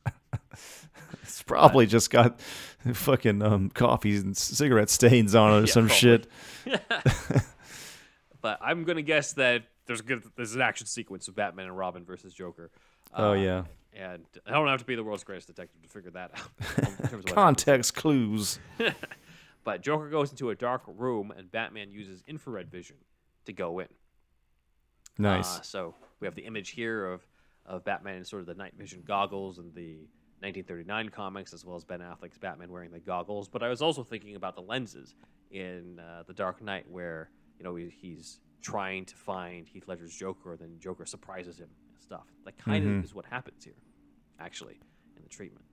It's 1.23 1.43
probably 1.43 1.87
just 1.87 2.11
got 2.11 2.41
fucking 2.41 3.43
um, 3.43 3.71
coffee 3.71 4.17
and 4.17 4.37
cigarette 4.37 4.89
stains 4.91 5.35
on 5.35 5.53
it 5.53 5.57
or 5.57 5.61
Yeah, 5.61 5.67
some 5.67 5.87
probably. 5.89 5.97
shit. 5.97 6.27
but 8.41 8.59
I'm 8.63 8.85
going 8.85 8.97
to 8.97 9.03
guess 9.03 9.33
that 9.35 9.65
there's 9.87 10.01
good, 10.01 10.23
there's 10.37 10.55
an 10.55 10.61
action 10.63 10.87
sequence 10.87 11.29
of 11.29 11.35
Batman 11.35 11.67
and 11.67 11.77
Robin 11.77 12.05
versus 12.05 12.33
Joker. 12.33 12.71
Oh, 13.15 13.31
Uh, 13.31 13.35
yeah. 13.35 13.63
And 13.93 14.25
I 14.47 14.53
don't 14.53 14.69
have 14.69 14.81
to 14.81 14.85
be 14.85 14.95
the 14.95 15.03
world's 15.03 15.25
greatest 15.25 15.49
detective 15.49 15.83
to 15.83 15.89
figure 15.89 16.13
that 16.13 16.31
out. 16.35 16.79
in 17.03 17.09
terms 17.09 17.25
of. 17.25 17.35
Context 17.35 17.95
clues. 17.95 18.61
But 19.65 19.83
Joker 19.83 20.09
goes 20.09 20.31
into 20.31 20.51
a 20.51 20.55
dark 20.55 20.83
room, 20.87 21.33
and 21.37 21.51
Batman 21.51 21.91
uses 21.91 22.23
infrared 22.27 22.71
vision 22.71 22.97
to 23.45 23.53
go 23.53 23.81
in. 23.81 23.89
Nice. 25.19 25.59
Uh, 25.59 25.63
so 25.63 25.95
we 26.19 26.27
have 26.27 26.35
the 26.35 26.47
image 26.47 26.71
here 26.71 27.07
of, 27.07 27.27
of 27.67 27.85
Batman 27.85 28.17
in 28.17 28.25
sort 28.25 28.41
of 28.41 28.47
the 28.47 28.55
night 28.55 28.73
vision 28.77 29.03
goggles 29.07 29.59
and 29.59 29.75
the 29.75 29.99
1939 30.41 31.11
comics, 31.11 31.53
as 31.53 31.65
well 31.65 31.77
as 31.77 31.85
Ben 31.85 32.01
Affleck's 32.01 32.39
Batman 32.39 32.71
wearing 32.71 32.91
the 32.91 33.01
goggles. 33.01 33.49
But 33.49 33.63
I 33.63 33.69
was 33.69 33.83
also 33.83 34.03
thinking 34.03 34.37
about 34.37 34.55
the 34.55 34.63
lenses 34.63 35.15
in 35.51 36.01
uh, 36.01 36.23
The 36.27 36.33
Dark 36.33 36.63
Knight, 36.63 36.91
where 36.91 37.31
you 37.59 37.65
know 37.65 37.77
he, 37.77 37.93
he's 37.95 38.41
trying 38.63 39.05
to 39.07 39.17
find 39.17 39.69
Heath 39.69 39.89
Ledger's 39.89 40.15
Joker, 40.15 40.53
and 40.53 40.61
then 40.61 40.79
Joker 40.81 41.05
surprises 41.05 41.59
him 41.59 41.69
stuff. 42.01 42.27
That 42.45 42.57
kind 42.59 42.85
Mhm. 42.85 42.99
of 42.99 43.05
is 43.05 43.15
what 43.15 43.27
happens 43.27 43.65
here, 43.65 43.75
actually, 44.39 44.81
in 45.17 45.23
the 45.23 45.29
treatment. 45.29 45.65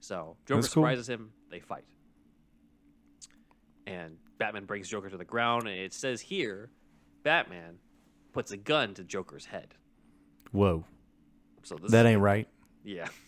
So 0.00 0.36
Joker 0.46 0.60
That's 0.60 0.72
cool. 0.74 0.82
surprises 0.82 1.08
him, 1.08 1.32
they 1.50 1.60
fight. 1.60 1.84
And 3.86 4.18
Batman 4.38 4.66
brings 4.66 4.88
Joker 4.88 5.08
to 5.08 5.16
the 5.16 5.24
ground, 5.24 5.66
and 5.66 5.78
it 5.78 5.92
says 5.92 6.20
here, 6.20 6.70
Batman 7.22 7.78
puts 8.32 8.50
a 8.52 8.56
gun 8.56 8.94
to 8.94 9.04
Joker's 9.04 9.46
head. 9.46 9.74
Whoa. 10.52 10.84
So 11.62 11.76
this 11.76 11.90
That 11.90 12.06
ain't 12.06 12.20
right. 12.20 12.48
Yeah. 12.84 13.08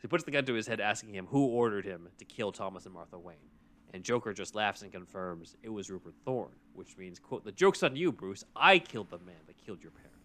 He 0.00 0.06
puts 0.06 0.22
the 0.22 0.30
gun 0.30 0.44
to 0.44 0.54
his 0.54 0.68
head, 0.68 0.78
asking 0.80 1.12
him 1.16 1.26
who 1.26 1.46
ordered 1.46 1.84
him 1.84 2.08
to 2.18 2.24
kill 2.24 2.52
Thomas 2.52 2.84
and 2.84 2.94
Martha 2.94 3.18
Wayne. 3.18 3.50
And 3.92 4.04
Joker 4.04 4.32
just 4.32 4.54
laughs 4.54 4.82
and 4.82 4.92
confirms 4.92 5.56
it 5.60 5.70
was 5.70 5.90
Rupert 5.90 6.14
Thorne, 6.24 6.54
which 6.72 6.96
means, 6.96 7.18
quote, 7.18 7.42
the 7.42 7.50
joke's 7.50 7.82
on 7.82 7.96
you, 7.96 8.12
Bruce. 8.12 8.44
I 8.54 8.78
killed 8.78 9.10
the 9.10 9.18
man 9.18 9.40
that 9.48 9.58
killed 9.58 9.82
your 9.82 9.90
parents. 9.90 10.17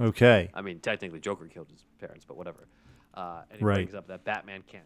Okay. 0.00 0.50
I 0.54 0.60
mean, 0.62 0.80
technically, 0.80 1.20
Joker 1.20 1.46
killed 1.48 1.70
his 1.70 1.84
parents, 1.98 2.24
but 2.26 2.36
whatever. 2.36 2.66
Uh, 3.14 3.42
and 3.50 3.58
he 3.60 3.64
Right. 3.64 3.74
brings 3.76 3.94
up 3.94 4.06
that 4.08 4.24
Batman 4.24 4.62
can't, 4.66 4.84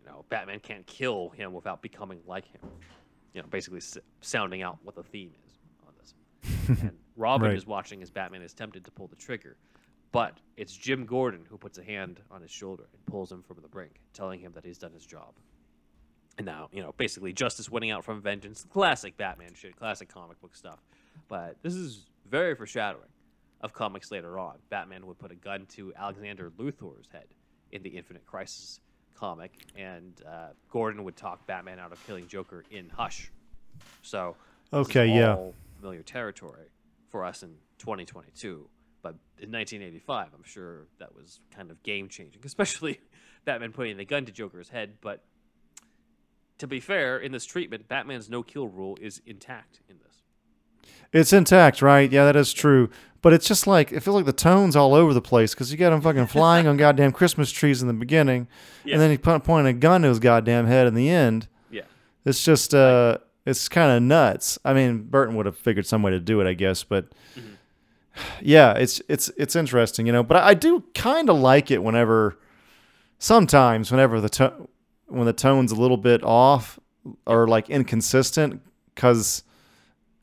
you 0.00 0.06
know, 0.06 0.24
Batman 0.28 0.60
can't 0.60 0.86
kill 0.86 1.30
him 1.30 1.52
without 1.52 1.80
becoming 1.80 2.20
like 2.26 2.44
him. 2.46 2.60
You 3.32 3.42
know, 3.42 3.48
basically 3.48 3.78
s- 3.78 3.98
sounding 4.20 4.62
out 4.62 4.78
what 4.82 4.94
the 4.94 5.02
theme 5.02 5.32
is 5.46 5.58
on 5.86 5.94
this. 5.98 6.14
and 6.82 6.98
Robin 7.16 7.48
Right. 7.48 7.56
is 7.56 7.66
watching 7.66 8.02
as 8.02 8.10
Batman 8.10 8.42
is 8.42 8.52
tempted 8.52 8.84
to 8.84 8.90
pull 8.90 9.06
the 9.06 9.16
trigger, 9.16 9.56
but 10.12 10.38
it's 10.56 10.76
Jim 10.76 11.06
Gordon 11.06 11.46
who 11.48 11.56
puts 11.56 11.78
a 11.78 11.82
hand 11.84 12.20
on 12.30 12.42
his 12.42 12.50
shoulder 12.50 12.84
and 12.92 13.06
pulls 13.06 13.32
him 13.32 13.42
from 13.42 13.62
the 13.62 13.68
brink, 13.68 14.00
telling 14.12 14.40
him 14.40 14.52
that 14.52 14.64
he's 14.64 14.78
done 14.78 14.92
his 14.92 15.06
job. 15.06 15.34
And 16.36 16.44
now, 16.46 16.68
you 16.72 16.82
know, 16.82 16.92
basically 16.98 17.32
justice 17.32 17.68
winning 17.70 17.90
out 17.90 18.04
from 18.04 18.20
vengeance, 18.20 18.64
classic 18.70 19.16
Batman 19.16 19.54
shit, 19.54 19.74
classic 19.76 20.08
comic 20.08 20.40
book 20.40 20.54
stuff. 20.54 20.80
But 21.28 21.56
this 21.62 21.74
is 21.74 22.06
very 22.26 22.54
foreshadowing 22.54 23.08
of 23.60 23.72
comics 23.72 24.10
later 24.10 24.38
on. 24.38 24.56
Batman 24.70 25.06
would 25.06 25.18
put 25.18 25.32
a 25.32 25.36
gun 25.36 25.66
to 25.70 25.92
Alexander 25.96 26.50
Luthor's 26.58 27.08
head 27.12 27.26
in 27.72 27.82
the 27.82 27.90
Infinite 27.90 28.24
Crisis 28.26 28.80
comic, 29.14 29.52
and 29.76 30.12
uh, 30.26 30.48
Gordon 30.70 31.04
would 31.04 31.16
talk 31.16 31.46
Batman 31.46 31.78
out 31.78 31.92
of 31.92 32.06
killing 32.06 32.28
Joker 32.28 32.64
in 32.70 32.88
Hush. 32.88 33.30
So 34.02 34.36
Okay, 34.72 35.06
yeah. 35.06 35.36
familiar 35.80 36.02
territory 36.02 36.68
for 37.10 37.24
us 37.24 37.42
in 37.42 37.54
2022. 37.78 38.68
But 39.02 39.14
in 39.38 39.50
1985, 39.52 40.28
I'm 40.34 40.42
sure 40.44 40.86
that 40.98 41.14
was 41.14 41.40
kind 41.54 41.70
of 41.70 41.82
game 41.82 42.08
changing, 42.08 42.42
especially 42.44 43.00
Batman 43.44 43.72
putting 43.72 43.96
the 43.96 44.04
gun 44.04 44.24
to 44.26 44.32
Joker's 44.32 44.68
head. 44.68 44.94
But 45.00 45.24
to 46.58 46.66
be 46.66 46.80
fair, 46.80 47.18
in 47.18 47.32
this 47.32 47.44
treatment, 47.44 47.88
Batman's 47.88 48.28
no 48.28 48.42
kill 48.42 48.68
rule 48.68 48.98
is 49.00 49.22
intact 49.26 49.80
in 49.88 49.96
this. 50.04 50.07
It's 51.12 51.32
intact, 51.32 51.80
right? 51.82 52.10
Yeah, 52.10 52.24
that 52.26 52.36
is 52.36 52.52
true. 52.52 52.90
But 53.20 53.32
it's 53.32 53.48
just 53.48 53.66
like 53.66 53.90
it 53.92 54.00
feels 54.00 54.14
like 54.16 54.26
the 54.26 54.32
tones 54.32 54.76
all 54.76 54.94
over 54.94 55.12
the 55.12 55.20
place 55.20 55.52
because 55.54 55.72
you 55.72 55.78
got 55.78 55.92
him 55.92 56.00
fucking 56.00 56.26
flying 56.28 56.66
on 56.68 56.76
goddamn 56.84 57.12
Christmas 57.12 57.50
trees 57.50 57.82
in 57.82 57.88
the 57.88 57.94
beginning, 57.94 58.46
Yeah. 58.84 58.94
and 58.94 59.02
then 59.02 59.10
he 59.10 59.18
pointing 59.18 59.66
a 59.66 59.72
gun 59.78 60.02
to 60.02 60.08
his 60.08 60.18
goddamn 60.20 60.66
head 60.66 60.86
in 60.86 60.94
the 60.94 61.08
end. 61.10 61.48
Yeah. 61.70 61.82
It's 62.24 62.44
just 62.44 62.74
uh, 62.74 63.18
it's 63.44 63.68
kind 63.68 63.90
of 63.90 64.02
nuts. 64.02 64.58
I 64.64 64.72
mean, 64.72 65.02
Burton 65.02 65.34
would 65.34 65.46
have 65.46 65.58
figured 65.58 65.86
some 65.86 66.02
way 66.02 66.12
to 66.12 66.20
do 66.20 66.40
it, 66.40 66.46
I 66.48 66.54
guess, 66.54 66.84
but 66.84 67.06
yeah, 68.40 68.74
it's 68.74 69.00
it's 69.08 69.30
it's 69.36 69.56
interesting, 69.56 70.06
you 70.06 70.12
know. 70.12 70.22
But 70.22 70.36
I 70.38 70.54
do 70.54 70.84
kind 70.94 71.28
of 71.30 71.38
like 71.38 71.70
it 71.72 71.82
whenever, 71.82 72.38
sometimes 73.18 73.90
whenever 73.90 74.20
the 74.20 74.28
tone 74.28 74.68
when 75.06 75.26
the 75.26 75.32
tone's 75.32 75.72
a 75.72 75.76
little 75.76 75.96
bit 75.96 76.22
off 76.22 76.78
or 77.26 77.48
like 77.48 77.70
inconsistent, 77.70 78.60
because 78.94 79.42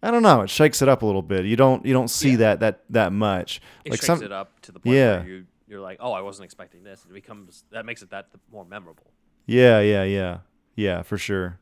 I 0.05 0.11
don't 0.11 0.21
know, 0.21 0.41
it 0.41 0.51
shakes 0.51 0.83
it 0.83 0.87
up 0.87 1.01
a 1.01 1.05
little 1.05 1.23
bit. 1.23 1.45
You 1.45 1.55
don't 1.55 1.83
you 1.83 1.91
don't 1.91 2.09
see 2.09 2.35
that 2.35 2.59
that 2.59 2.81
that 2.91 3.11
much. 3.11 3.59
It 3.83 3.91
like 3.91 3.99
shakes 3.99 4.05
some, 4.05 4.21
it 4.21 4.31
up 4.31 4.59
to 4.61 4.71
the 4.71 4.79
point 4.79 4.95
yeah. 4.95 5.17
where 5.17 5.27
you, 5.27 5.45
you're 5.67 5.81
like, 5.81 5.97
oh, 5.99 6.11
I 6.11 6.21
wasn't 6.21 6.45
expecting 6.45 6.83
this. 6.83 7.03
It 7.09 7.13
becomes 7.13 7.63
that 7.71 7.87
makes 7.87 8.03
it 8.03 8.11
that 8.11 8.27
more 8.51 8.65
memorable. 8.65 9.11
Yeah, 9.47 9.79
yeah, 9.79 10.03
yeah, 10.03 10.39
yeah, 10.75 11.01
for 11.01 11.17
sure. 11.17 11.59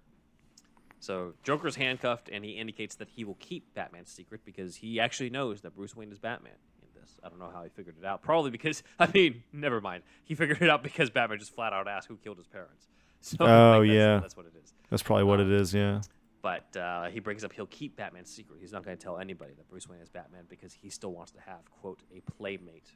So 0.99 1.33
Joker's 1.43 1.77
handcuffed, 1.77 2.29
and 2.29 2.43
he 2.43 2.51
indicates 2.51 2.95
that 2.95 3.07
he 3.07 3.23
will 3.23 3.37
keep 3.39 3.73
Batman's 3.75 4.11
secret 4.11 4.41
because 4.43 4.75
he 4.75 4.99
actually 4.99 5.29
knows 5.29 5.61
that 5.61 5.73
Bruce 5.73 5.95
Wayne 5.95 6.11
is 6.11 6.19
Batman 6.19 6.53
in 6.81 6.99
this. 6.99 7.19
I 7.23 7.29
don't 7.29 7.39
know 7.39 7.49
how 7.53 7.63
he 7.63 7.69
figured 7.69 7.95
it 7.97 8.05
out. 8.05 8.21
Probably 8.21 8.51
because 8.51 8.83
I 8.99 9.09
mean, 9.13 9.43
never 9.53 9.79
mind. 9.79 10.03
He 10.25 10.35
figured 10.35 10.61
it 10.61 10.69
out 10.69 10.83
because 10.83 11.09
Batman 11.09 11.39
just 11.39 11.55
flat 11.55 11.71
out 11.71 11.87
asked 11.87 12.09
who 12.09 12.17
killed 12.17 12.37
his 12.37 12.47
parents. 12.47 12.87
So 13.25 13.37
oh 13.39 13.79
that's, 13.79 13.93
yeah, 13.93 14.19
that's 14.19 14.35
what 14.35 14.47
it 14.47 14.51
is. 14.61 14.73
That's 14.89 15.01
probably 15.01 15.23
what 15.23 15.39
um, 15.39 15.49
it 15.49 15.57
is. 15.57 15.73
Yeah. 15.73 16.01
But 16.43 16.75
uh, 16.77 17.05
he 17.05 17.19
brings 17.19 17.43
up 17.43 17.53
he'll 17.53 17.65
keep 17.65 17.95
Batman's 17.95 18.29
secret. 18.29 18.59
He's 18.61 18.73
not 18.73 18.83
going 18.83 18.95
to 18.95 19.01
tell 19.03 19.17
anybody 19.17 19.53
that 19.57 19.67
Bruce 19.69 19.87
Wayne 19.89 20.01
is 20.01 20.09
Batman 20.09 20.43
because 20.49 20.73
he 20.73 20.89
still 20.89 21.13
wants 21.13 21.31
to 21.31 21.39
have 21.39 21.59
quote 21.71 22.01
a 22.15 22.19
playmate, 22.33 22.91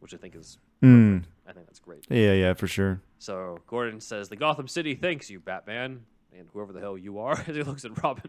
which 0.00 0.12
I 0.12 0.18
think 0.18 0.34
is 0.34 0.58
Mm. 0.82 1.22
I 1.48 1.52
think 1.52 1.66
that's 1.66 1.78
great. 1.78 2.04
Yeah, 2.10 2.32
yeah, 2.32 2.52
for 2.52 2.66
sure. 2.66 3.00
So 3.18 3.58
Gordon 3.66 4.00
says, 4.00 4.28
"The 4.28 4.36
Gotham 4.36 4.68
City 4.68 4.94
thanks 4.94 5.30
you, 5.30 5.40
Batman, 5.40 6.00
and 6.36 6.46
whoever 6.52 6.74
the 6.74 6.80
hell 6.80 6.98
you 6.98 7.18
are." 7.20 7.32
As 7.46 7.56
he 7.56 7.62
looks 7.62 7.86
at 7.86 8.02
Robin. 8.02 8.28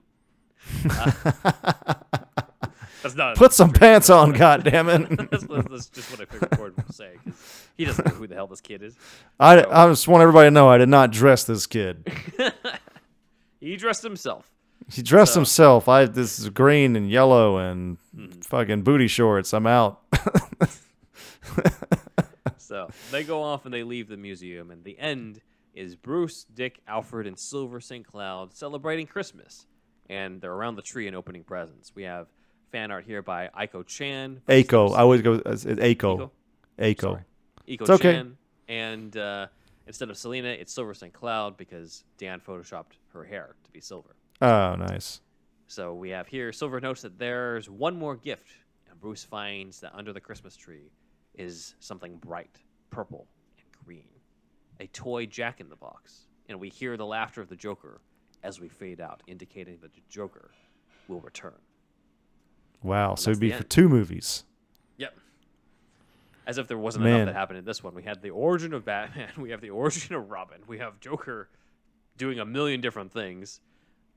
Uh, 0.89 1.11
that's 3.03 3.15
not. 3.15 3.35
Put 3.35 3.51
some 3.51 3.71
pants 3.73 4.09
on, 4.09 4.33
goddammit. 4.35 5.29
that's, 5.29 5.45
that's, 5.45 5.67
that's 5.69 5.89
just 5.89 6.11
what 6.11 6.21
I 6.21 6.25
figured 6.31 6.51
Gordon 6.51 6.83
would 6.85 6.95
say 6.95 7.15
because 7.23 7.67
he 7.75 7.83
doesn't 7.83 8.05
know 8.05 8.13
who 8.13 8.27
the 8.27 8.35
hell 8.35 8.47
this 8.47 8.61
kid 8.61 8.81
is. 8.81 8.95
I, 9.37 9.61
So, 9.61 9.69
I 9.69 9.87
just 9.89 10.07
want 10.07 10.21
everybody 10.21 10.47
to 10.47 10.51
know 10.51 10.69
I 10.69 10.77
did 10.77 10.87
not 10.89 11.11
dress 11.11 11.43
this 11.43 11.67
kid. 11.67 12.07
He 13.69 13.75
dressed 13.77 14.03
himself. 14.03 14.51
He 14.91 15.01
dressed 15.01 15.33
So- 15.33 15.39
himself. 15.41 15.87
I 15.89 16.05
this 16.05 16.37
is 16.39 16.49
green 16.49 16.95
and 16.95 17.09
yellow 17.09 17.57
and 17.57 17.97
Mm-hmm. 18.15 18.41
fucking 18.41 18.83
booty 18.83 19.07
shorts. 19.07 19.53
I'm 19.53 19.67
out. 19.67 20.01
So 22.57 22.89
they 23.11 23.23
go 23.23 23.43
off 23.43 23.65
and 23.65 23.73
they 23.73 23.83
leave 23.83 24.07
the 24.07 24.17
museum, 24.17 24.71
and 24.71 24.83
the 24.83 24.97
end 24.97 25.39
is 25.75 25.95
Bruce, 25.95 26.45
Dick, 26.45 26.79
Alfred, 26.87 27.27
and 27.27 27.37
Silver 27.37 27.79
St. 27.79 28.05
Cloud 28.05 28.53
celebrating 28.53 29.05
Christmas, 29.05 29.67
and 30.09 30.41
they're 30.41 30.51
around 30.51 30.75
the 30.75 30.81
tree 30.81 31.05
and 31.07 31.15
opening 31.15 31.43
presents. 31.43 31.91
We 31.93 32.03
have 32.03 32.27
fan 32.71 32.89
art 32.91 33.05
here 33.05 33.21
by 33.21 33.49
Aiko 33.57 33.85
Chan. 33.85 34.41
Aiko. 34.47 34.95
I 34.95 35.01
always 35.01 35.21
go 35.21 35.41
as 35.45 35.63
Aiko. 35.65 35.77
Eiko? 35.77 36.29
Aiko. 36.79 37.23
Eco 37.67 37.83
It's 37.83 37.89
okay. 37.91 38.13
Chan, 38.13 38.37
and 38.67 39.15
uh, 39.15 39.47
instead 39.87 40.09
of 40.09 40.17
Selina, 40.17 40.49
it's 40.49 40.73
Silver 40.73 40.93
St. 40.93 41.13
Cloud 41.13 41.57
because 41.57 42.03
Dan 42.17 42.39
photoshopped 42.39 42.97
her 43.13 43.23
hair 43.23 43.55
to 43.63 43.71
be 43.71 43.81
silver. 43.81 44.15
Oh, 44.41 44.75
nice. 44.75 45.21
So 45.67 45.93
we 45.93 46.09
have 46.09 46.27
here 46.27 46.51
Silver 46.51 46.79
notes 46.79 47.01
that 47.01 47.17
there's 47.17 47.69
one 47.69 47.97
more 47.97 48.15
gift, 48.15 48.49
and 48.89 48.99
Bruce 48.99 49.23
finds 49.23 49.79
that 49.79 49.93
under 49.95 50.13
the 50.13 50.19
Christmas 50.21 50.55
tree 50.55 50.91
is 51.33 51.75
something 51.79 52.17
bright, 52.17 52.59
purple 52.91 53.27
and 53.57 53.85
green, 53.85 54.09
a 54.79 54.87
toy 54.87 55.25
Jack 55.25 55.59
in 55.59 55.69
the 55.69 55.75
Box, 55.75 56.27
and 56.47 56.59
we 56.59 56.69
hear 56.69 56.97
the 56.97 57.05
laughter 57.05 57.41
of 57.41 57.49
the 57.49 57.55
Joker 57.55 58.01
as 58.43 58.59
we 58.59 58.69
fade 58.69 59.01
out, 59.01 59.23
indicating 59.27 59.79
that 59.81 59.93
the 59.93 60.01
Joker 60.07 60.51
will 61.07 61.19
return. 61.21 61.59
Wow. 62.83 63.15
So 63.15 63.31
it'd 63.31 63.41
be 63.41 63.49
for 63.49 63.57
end. 63.57 63.69
two 63.69 63.89
movies. 63.89 64.43
As 66.47 66.57
if 66.57 66.67
there 66.67 66.77
wasn't 66.77 67.05
Man. 67.05 67.15
enough 67.21 67.25
that 67.33 67.35
happened 67.39 67.59
in 67.59 67.65
this 67.65 67.83
one. 67.83 67.95
We 67.95 68.03
had 68.03 68.21
the 68.21 68.29
origin 68.29 68.73
of 68.73 68.85
Batman. 68.85 69.29
We 69.37 69.49
have 69.51 69.61
the 69.61 69.71
origin 69.71 70.15
of 70.15 70.29
Robin. 70.29 70.61
We 70.67 70.77
have 70.79 70.99
Joker 70.99 71.49
doing 72.17 72.39
a 72.39 72.45
million 72.45 72.81
different 72.81 73.11
things. 73.11 73.59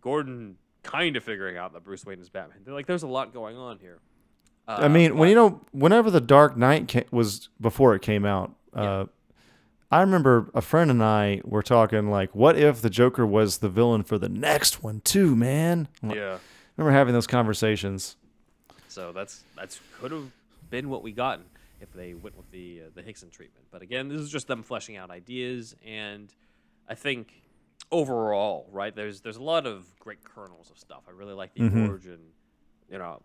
Gordon 0.02 0.56
kind 0.82 1.16
of 1.16 1.24
figuring 1.24 1.56
out 1.56 1.72
that 1.72 1.84
Bruce 1.84 2.04
Wayne 2.04 2.20
is 2.20 2.28
Batman. 2.28 2.58
They're 2.64 2.74
like, 2.74 2.86
there's 2.86 3.02
a 3.02 3.08
lot 3.08 3.32
going 3.32 3.56
on 3.56 3.78
here. 3.78 3.98
I 4.66 4.84
Uh, 4.84 4.88
mean, 4.88 5.16
when 5.16 5.28
you 5.30 5.34
know, 5.34 5.60
whenever 5.72 6.10
the 6.10 6.20
Dark 6.20 6.56
Knight 6.56 6.88
ca- 6.88 7.04
was 7.10 7.48
before 7.60 7.94
it 7.94 8.02
came 8.02 8.24
out, 8.26 8.54
uh, 8.74 9.06
I 9.90 10.02
remember 10.02 10.50
a 10.54 10.60
friend 10.60 10.90
and 10.90 11.02
I 11.02 11.40
were 11.44 11.62
talking 11.62 12.10
like, 12.10 12.34
what 12.34 12.58
if 12.58 12.82
the 12.82 12.90
Joker 12.90 13.26
was 13.26 13.58
the 13.58 13.70
villain 13.70 14.02
for 14.02 14.18
the 14.18 14.28
next 14.28 14.82
one 14.82 15.00
too, 15.00 15.34
man? 15.34 15.88
Like- 16.02 16.16
Yeah. 16.16 16.34
I 16.34 16.40
remember 16.80 16.96
having 16.96 17.14
those 17.14 17.26
conversations. 17.26 18.16
So 18.88 19.12
that's 19.12 19.42
that's 19.56 19.80
could 20.00 20.12
have 20.12 20.30
been 20.70 20.88
what 20.90 21.02
we 21.02 21.10
gotten 21.12 21.46
if 21.80 21.92
they 21.92 22.14
went 22.14 22.36
with 22.36 22.50
the 22.50 22.82
uh, 22.86 22.90
the 22.94 23.02
Hickson 23.02 23.30
treatment. 23.30 23.66
But 23.70 23.82
again, 23.82 24.08
this 24.08 24.20
is 24.20 24.30
just 24.30 24.46
them 24.48 24.62
fleshing 24.62 24.96
out 24.96 25.10
ideas, 25.10 25.74
and 25.84 26.32
I 26.88 26.94
think 26.94 27.42
overall, 27.90 28.68
right? 28.70 28.94
There's 28.94 29.20
there's 29.20 29.36
a 29.36 29.42
lot 29.42 29.66
of 29.66 29.86
great 29.98 30.22
kernels 30.24 30.70
of 30.70 30.78
stuff. 30.78 31.02
I 31.08 31.12
really 31.12 31.34
like 31.34 31.54
the 31.54 31.60
Mhm. 31.62 31.88
origin, 31.88 32.32
you 32.90 32.98
know, 32.98 33.20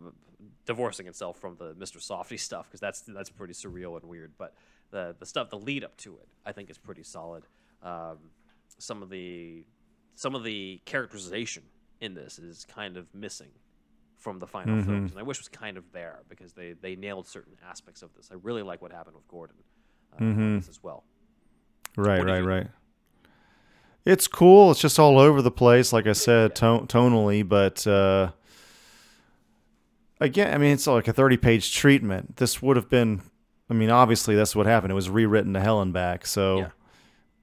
divorcing 0.66 1.08
itself 1.08 1.40
from 1.40 1.56
the 1.58 1.74
Mr. 1.76 1.98
Softee 1.98 2.40
stuff 2.40 2.68
because 2.68 2.80
that's 2.80 3.02
that's 3.02 3.30
pretty 3.30 3.54
surreal 3.54 3.96
and 4.00 4.08
weird. 4.10 4.34
But 4.38 4.54
the 4.92 5.16
the 5.18 5.26
stuff, 5.26 5.50
the 5.50 5.58
lead 5.60 5.84
up 5.84 5.98
to 5.98 6.18
it, 6.18 6.28
I 6.46 6.52
think 6.52 6.70
is 6.70 6.78
pretty 6.78 7.04
solid. 7.04 7.46
Um, 7.82 8.18
some 8.78 9.02
of 9.04 9.10
the 9.10 9.66
some 10.16 10.36
of 10.36 10.44
the 10.44 10.82
characterization 10.86 11.64
in 12.00 12.14
this 12.14 12.38
is 12.40 12.66
kind 12.66 12.98
of 12.98 13.14
missing 13.16 13.52
from 14.24 14.40
the 14.40 14.48
final 14.48 14.76
Mhm. 14.78 14.86
films, 14.86 15.12
and 15.12 15.20
I 15.20 15.24
wish 15.24 15.38
was 15.40 15.50
kind 15.50 15.76
of 15.78 15.84
there 15.92 16.20
because 16.30 16.54
they 16.54 16.74
they 16.74 16.96
nailed 16.96 17.28
certain 17.28 17.54
aspects 17.70 18.02
of 18.02 18.14
this. 18.16 18.30
I 18.32 18.36
really 18.42 18.62
like 18.64 18.82
what 18.82 18.92
happened 18.94 19.16
with 19.18 19.28
Gordon 19.28 19.58
uh, 20.14 20.18
Mhm. 20.20 20.60
this 20.60 20.70
as 20.70 20.82
well. 20.82 21.04
Right, 21.98 22.20
What 22.20 22.28
right, 22.28 22.42
right. 22.42 22.68
It's 24.06 24.28
cool. 24.28 24.72
It's 24.72 24.80
just 24.82 24.98
all 25.00 25.18
over 25.20 25.42
the 25.42 25.52
place, 25.52 25.92
like 25.94 26.08
I 26.08 26.14
said, 26.14 26.56
ton- 26.56 26.88
tonally. 26.88 27.48
But 27.48 27.86
uh, 27.88 28.32
again, 30.20 30.54
I 30.54 30.58
mean, 30.58 30.72
it's 30.74 30.88
like 30.88 31.08
a 31.08 31.14
thirty-page 31.14 31.74
treatment. 31.76 32.38
This 32.38 32.62
would 32.62 32.76
have 32.78 32.90
been. 32.90 33.22
I 33.70 33.74
mean, 33.74 33.90
obviously, 33.90 34.36
that's 34.36 34.56
what 34.56 34.66
happened. 34.66 34.92
It 34.92 34.96
was 34.96 35.10
rewritten 35.10 35.54
to 35.54 35.60
hell 35.62 35.82
and 35.82 35.94
back. 35.94 36.26
So, 36.26 36.72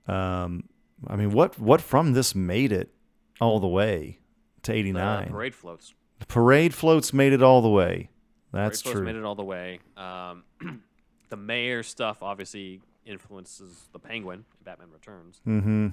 um, 0.07 0.65
I 1.07 1.16
mean, 1.16 1.32
what 1.32 1.59
what 1.59 1.81
from 1.81 2.12
this 2.12 2.35
made 2.35 2.73
it 2.73 2.94
all 3.40 3.59
the 3.61 3.69
way 3.69 4.19
to 4.62 4.73
The 4.73 4.78
eighty-nine? 4.78 5.28
parade 5.31 5.55
floats. 5.55 5.94
The 6.20 6.26
parade 6.26 6.72
floats 6.74 7.12
made 7.12 7.32
it 7.32 7.42
all 7.42 7.60
the 7.60 7.68
way. 7.68 8.10
Parade 8.52 8.66
That's 8.66 8.82
floats 8.82 8.97
true. 8.97 9.05
Made 9.05 9.16
it 9.16 9.24
all 9.24 9.34
the 9.34 9.44
way. 9.44 9.80
Um, 9.97 10.44
the 11.28 11.36
mayor 11.36 11.82
stuff 11.82 12.22
obviously 12.22 12.80
influences 13.05 13.88
the 13.92 13.98
Penguin. 13.98 14.40
in 14.59 14.64
Batman 14.64 14.90
Returns. 14.92 15.40
mm-hmm. 15.47 15.88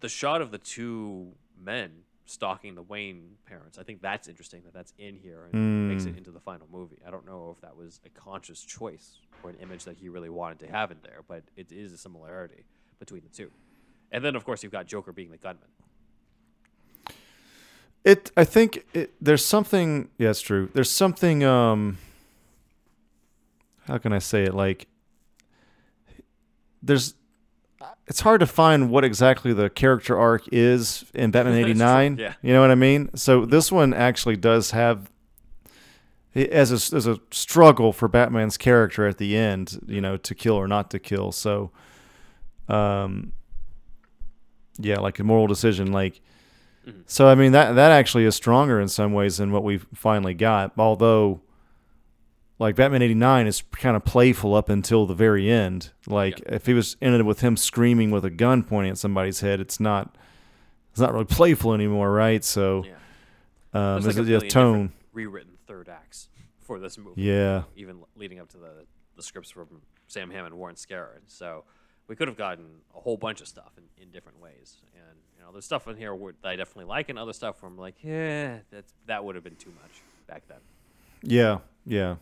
The 0.00 0.08
shot 0.08 0.42
of 0.42 0.50
the 0.50 0.58
two 0.58 1.32
men 1.58 1.90
stalking 2.26 2.74
the 2.74 2.82
Wayne 2.82 3.36
parents. 3.46 3.78
I 3.78 3.82
think 3.84 4.02
that's 4.02 4.28
interesting 4.28 4.60
that 4.66 4.74
that's 4.74 4.92
in 4.98 5.16
here 5.16 5.48
and 5.50 5.88
makes 5.88 6.04
it 6.04 6.14
Mm. 6.14 6.18
into 6.18 6.30
the 6.30 6.40
final 6.40 6.66
movie. 6.70 6.98
I 7.06 7.10
don't 7.10 7.24
know 7.24 7.52
if 7.56 7.62
that 7.62 7.74
was 7.74 8.00
a 8.04 8.10
conscious 8.10 8.60
choice 8.62 9.16
or 9.42 9.48
an 9.48 9.56
image 9.62 9.84
that 9.84 9.96
he 9.96 10.10
really 10.10 10.28
wanted 10.28 10.58
to 10.60 10.66
have 10.70 10.90
in 10.90 10.98
there, 11.02 11.20
but 11.26 11.44
it 11.56 11.72
is 11.72 11.90
a 11.92 11.96
similarity 11.96 12.66
between 12.98 13.22
the 13.22 13.30
two. 13.30 13.50
And 14.12 14.22
then, 14.22 14.36
of 14.36 14.44
course, 14.44 14.62
you've 14.62 14.72
got 14.72 14.86
Joker 14.86 15.10
being 15.12 15.30
the 15.30 15.38
gunman. 15.38 15.68
It. 18.08 18.32
I 18.38 18.44
think 18.44 18.86
it, 18.94 19.12
there's 19.20 19.44
something. 19.44 20.08
Yeah, 20.16 20.30
it's 20.30 20.40
true. 20.40 20.70
There's 20.72 20.90
something. 20.90 21.44
Um. 21.44 21.98
How 23.86 23.98
can 23.98 24.14
I 24.14 24.18
say 24.18 24.44
it? 24.44 24.54
Like. 24.54 24.88
There's. 26.82 27.14
It's 28.06 28.20
hard 28.20 28.40
to 28.40 28.46
find 28.46 28.90
what 28.90 29.04
exactly 29.04 29.52
the 29.52 29.68
character 29.68 30.18
arc 30.18 30.48
is 30.50 31.04
in 31.12 31.30
Batman 31.32 31.54
'89. 31.64 32.16
yeah. 32.16 32.32
You 32.40 32.54
know 32.54 32.62
what 32.62 32.70
I 32.70 32.76
mean? 32.76 33.10
So 33.14 33.44
this 33.44 33.70
one 33.70 33.92
actually 33.92 34.36
does 34.36 34.70
have. 34.70 35.10
As 36.34 36.70
a, 36.70 36.96
as 36.96 37.06
a 37.06 37.18
struggle 37.30 37.92
for 37.92 38.06
Batman's 38.06 38.56
character 38.56 39.06
at 39.06 39.18
the 39.18 39.36
end, 39.36 39.80
you 39.86 40.00
know, 40.00 40.16
to 40.18 40.34
kill 40.34 40.54
or 40.54 40.68
not 40.68 40.90
to 40.92 40.98
kill. 40.98 41.32
So, 41.32 41.72
um, 42.68 43.32
yeah, 44.78 45.00
like 45.00 45.18
a 45.18 45.24
moral 45.24 45.48
decision. 45.48 45.90
Like, 45.90 46.20
so 47.06 47.28
I 47.28 47.34
mean 47.34 47.52
that 47.52 47.72
that 47.74 47.92
actually 47.92 48.24
is 48.24 48.34
stronger 48.34 48.80
in 48.80 48.88
some 48.88 49.12
ways 49.12 49.38
than 49.38 49.52
what 49.52 49.64
we've 49.64 49.86
finally 49.94 50.34
got. 50.34 50.72
Although, 50.78 51.40
like 52.58 52.76
Batman 52.76 53.02
eighty 53.02 53.14
nine 53.14 53.46
is 53.46 53.62
kind 53.72 53.96
of 53.96 54.04
playful 54.04 54.54
up 54.54 54.68
until 54.68 55.06
the 55.06 55.14
very 55.14 55.50
end. 55.50 55.90
Like 56.06 56.40
if 56.46 56.66
he 56.66 56.74
was 56.74 56.96
ended 57.00 57.22
with 57.22 57.40
him 57.40 57.56
screaming 57.56 58.10
with 58.10 58.24
a 58.24 58.30
gun 58.30 58.62
pointing 58.62 58.92
at 58.92 58.98
somebody's 58.98 59.40
head, 59.40 59.60
it's 59.60 59.80
not 59.80 60.16
it's 60.90 61.00
not 61.00 61.12
really 61.12 61.26
playful 61.26 61.74
anymore, 61.74 62.10
right? 62.10 62.42
So, 62.44 62.84
um, 63.72 64.02
There's 64.02 64.18
like 64.18 64.26
a 64.26 64.36
a, 64.36 64.48
tone. 64.48 64.92
rewritten 65.12 65.52
third 65.66 65.88
acts 65.88 66.28
for 66.60 66.80
this 66.80 66.98
movie. 66.98 67.22
Yeah. 67.22 67.62
Even 67.76 68.02
leading 68.16 68.40
up 68.40 68.48
to 68.50 68.56
the, 68.56 68.84
the 69.16 69.22
scripts 69.22 69.50
from 69.50 69.82
Sam 70.08 70.30
Hamm 70.30 70.46
and, 70.46 70.56
Warren 70.56 70.74
Skaaren. 70.74 71.20
So 71.28 71.64
we 72.08 72.16
could 72.16 72.28
have 72.28 72.36
gotten 72.36 72.64
a 72.96 73.00
whole 73.00 73.16
bunch 73.16 73.40
of 73.40 73.48
stuff 73.48 73.72
in, 73.76 73.84
in 74.02 74.10
different 74.10 74.40
ways. 74.40 74.76
And 74.94 75.18
you 75.36 75.44
know, 75.44 75.52
there's 75.52 75.64
stuff 75.64 75.86
in 75.88 75.96
here 75.96 76.16
that 76.42 76.48
I 76.48 76.56
definitely 76.56 76.86
like, 76.86 77.08
and 77.08 77.18
other 77.18 77.32
stuff 77.32 77.62
where 77.62 77.70
I'm 77.70 77.78
like, 77.78 77.96
yeah, 78.02 78.58
that's 78.70 78.92
that 79.06 79.24
would 79.24 79.34
have 79.34 79.44
been 79.44 79.56
too 79.56 79.72
much 79.82 79.92
back 80.26 80.42
then. 80.48 80.58
Yeah, 81.22 81.58
yeah. 81.84 82.16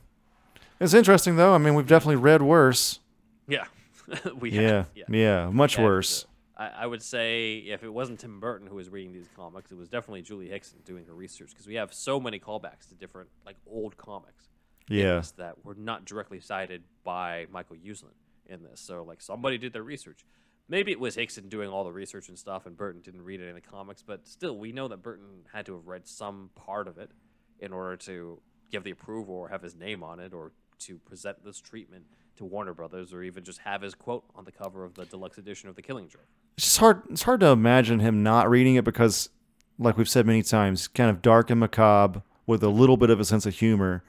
It's 0.81 0.93
interesting 0.95 1.37
though. 1.37 1.55
I 1.55 1.59
mean, 1.59 1.75
we've 1.75 1.87
definitely 1.87 2.17
read 2.17 2.43
worse. 2.43 3.01
Yeah, 3.49 3.65
we 4.41 4.51
yeah, 4.51 4.61
have. 4.61 4.91
yeah, 4.95 5.05
Yeah, 5.09 5.49
much 5.51 5.77
And, 5.77 5.85
worse. 5.87 6.25
uh, 6.59 6.63
I, 6.63 6.83
I 6.83 6.87
would 6.87 7.03
say 7.03 7.59
if 7.59 7.83
it 7.85 7.89
wasn't 7.89 8.19
Tim 8.21 8.41
Burton 8.41 8.67
who 8.67 8.75
was 8.77 8.89
reading 8.89 9.13
these 9.13 9.29
comics, 9.37 9.71
it 9.71 9.77
was 9.79 9.89
definitely 9.89 10.23
Julie 10.23 10.49
Hickson 10.49 10.79
doing 10.85 11.05
her 11.07 11.15
research 11.15 11.51
because 11.51 11.67
we 11.67 11.75
have 11.77 11.95
so 11.95 12.19
many 12.19 12.39
callbacks 12.41 12.89
to 12.89 12.95
different 12.95 13.29
like 13.45 13.57
old 13.67 13.97
comics. 13.97 14.49
Yeah. 14.89 15.23
that 15.37 15.65
were 15.65 15.75
not 15.75 16.05
directly 16.05 16.39
cited 16.41 16.83
by 17.03 17.47
Michael 17.51 17.77
Uslan 17.77 18.13
in 18.48 18.62
this. 18.62 18.81
So 18.81 19.02
like 19.02 19.20
somebody 19.20 19.59
did 19.59 19.73
their 19.73 19.82
research. 19.82 20.24
Maybe 20.68 20.90
it 20.90 20.98
was 20.98 21.14
Hickson 21.14 21.48
doing 21.48 21.68
all 21.68 21.85
the 21.85 21.93
research 21.93 22.28
and 22.28 22.36
stuff, 22.36 22.66
and 22.66 22.77
Burton 22.77 23.01
didn't 23.01 23.23
read 23.23 23.40
it 23.40 23.47
in 23.47 23.55
the 23.55 23.60
comics. 23.60 24.02
But 24.02 24.27
still, 24.27 24.59
we 24.59 24.73
know 24.73 24.89
that 24.89 25.02
Burton 25.02 25.44
had 25.52 25.66
to 25.66 25.74
have 25.74 25.86
read 25.86 26.09
some 26.09 26.51
part 26.56 26.89
of 26.89 26.98
it 26.98 27.12
in 27.60 27.73
order 27.73 27.97
to 27.97 28.40
give 28.70 28.82
the 28.82 28.90
approval 28.90 29.35
or 29.35 29.48
have 29.48 29.62
his 29.62 29.77
name 29.77 30.02
on 30.02 30.18
it 30.18 30.32
or 30.32 30.52
to 30.78 30.98
present 30.98 31.44
this 31.44 31.60
treatment 31.60 32.05
to 32.36 32.44
Warner 32.44 32.74
Brothers 32.74 33.12
or 33.12 33.23
even 33.23 33.44
just 33.44 33.59
have 33.60 33.82
his 33.82 33.94
quote 33.94 34.24
on 34.35 34.44
the 34.44 34.52
cover 34.52 34.85
of 34.85 34.94
the 34.94 35.05
deluxe 35.05 35.39
edition 35.39 35.68
of 35.68 35.77
The 35.77 35.82
Killing 35.82 36.09
Joke. 36.09 36.27
It's 36.56 36.77
hard. 36.77 37.02
It's 37.10 37.23
hard 37.23 37.40
to 37.40 37.47
imagine 37.47 38.01
him 38.01 38.23
not 38.23 38.51
reading 38.51 38.74
it 38.74 38.85
because, 38.85 39.31
like 39.78 39.97
we've 39.97 40.09
said 40.09 40.27
many 40.27 40.43
times, 40.43 40.89
kind 40.89 41.10
of 41.10 41.23
dark 41.23 41.51
and 41.51 41.60
macabre 41.60 42.23
with 42.47 42.62
a 42.62 42.68
little 42.68 42.97
bit 42.97 43.10
of 43.10 43.20
a 43.20 43.24
sense 43.24 43.47
of 43.47 43.55
humor. 43.55 44.02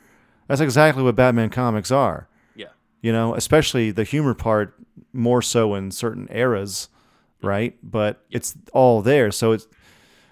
That's 0.47 0.61
exactly 0.61 1.03
what 1.03 1.15
Batman 1.15 1.49
comics 1.49 1.91
are. 1.91 2.27
You 3.07 3.13
know, 3.13 3.35
especially 3.35 3.91
the 3.91 4.03
humor 4.03 4.33
part 4.33 4.73
more 5.13 5.41
so 5.41 5.75
in 5.75 5.91
certain 5.91 6.27
eras, 6.29 6.89
right? 7.41 7.77
But 7.81 8.21
it's 8.29 8.53
all 8.73 9.01
there. 9.01 9.31
So 9.31 9.53
it's 9.53 9.65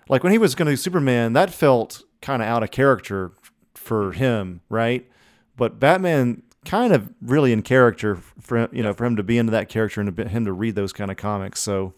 like 0.10 0.24
when 0.24 0.34
he 0.34 0.38
was 0.38 0.56
going 0.56 0.66
to 0.66 0.74
do 0.74 0.78
Superman, 0.78 1.32
that 1.34 1.52
felt 1.52 2.04
kind 2.22 2.42
of 2.42 2.50
out 2.50 2.64
of 2.64 2.72
character 2.72 3.32
for 3.76 4.12
him, 4.12 4.60
right? 4.68 5.10
But 5.56 5.80
Batman 5.80 6.44
kind 6.66 6.92
of 6.94 7.14
really 7.22 7.54
in 7.54 7.62
character 7.62 8.18
for 8.42 8.68
you 8.74 8.84
know 8.84 8.92
for 8.92 9.06
him 9.06 9.16
to 9.16 9.24
be 9.24 9.38
into 9.38 9.52
that 9.52 9.70
character 9.70 10.02
and 10.02 10.18
to 10.18 10.28
him 10.28 10.44
to 10.46 10.52
read 10.52 10.76
those 10.76 10.92
kind 10.92 11.10
of 11.12 11.16
comics. 11.18 11.62
So, 11.62 11.94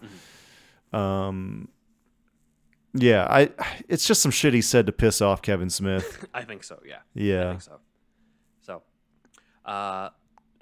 um, 0.93 1.69
yeah, 2.93 3.25
I 3.29 3.49
it's 3.89 4.05
just 4.05 4.21
some 4.21 4.31
shit 4.31 4.53
he 4.53 4.61
said 4.61 4.85
to 4.85 4.91
piss 4.91 5.21
off 5.21 5.41
Kevin 5.41 5.69
Smith. 5.71 6.25
I 6.35 6.43
think 6.43 6.63
so. 6.63 6.79
Yeah. 6.85 6.97
I 6.97 6.99
Yeah. 7.15 7.49
think 7.51 7.61
so. 7.61 7.79
So, 8.61 8.81
uh, 9.65 10.09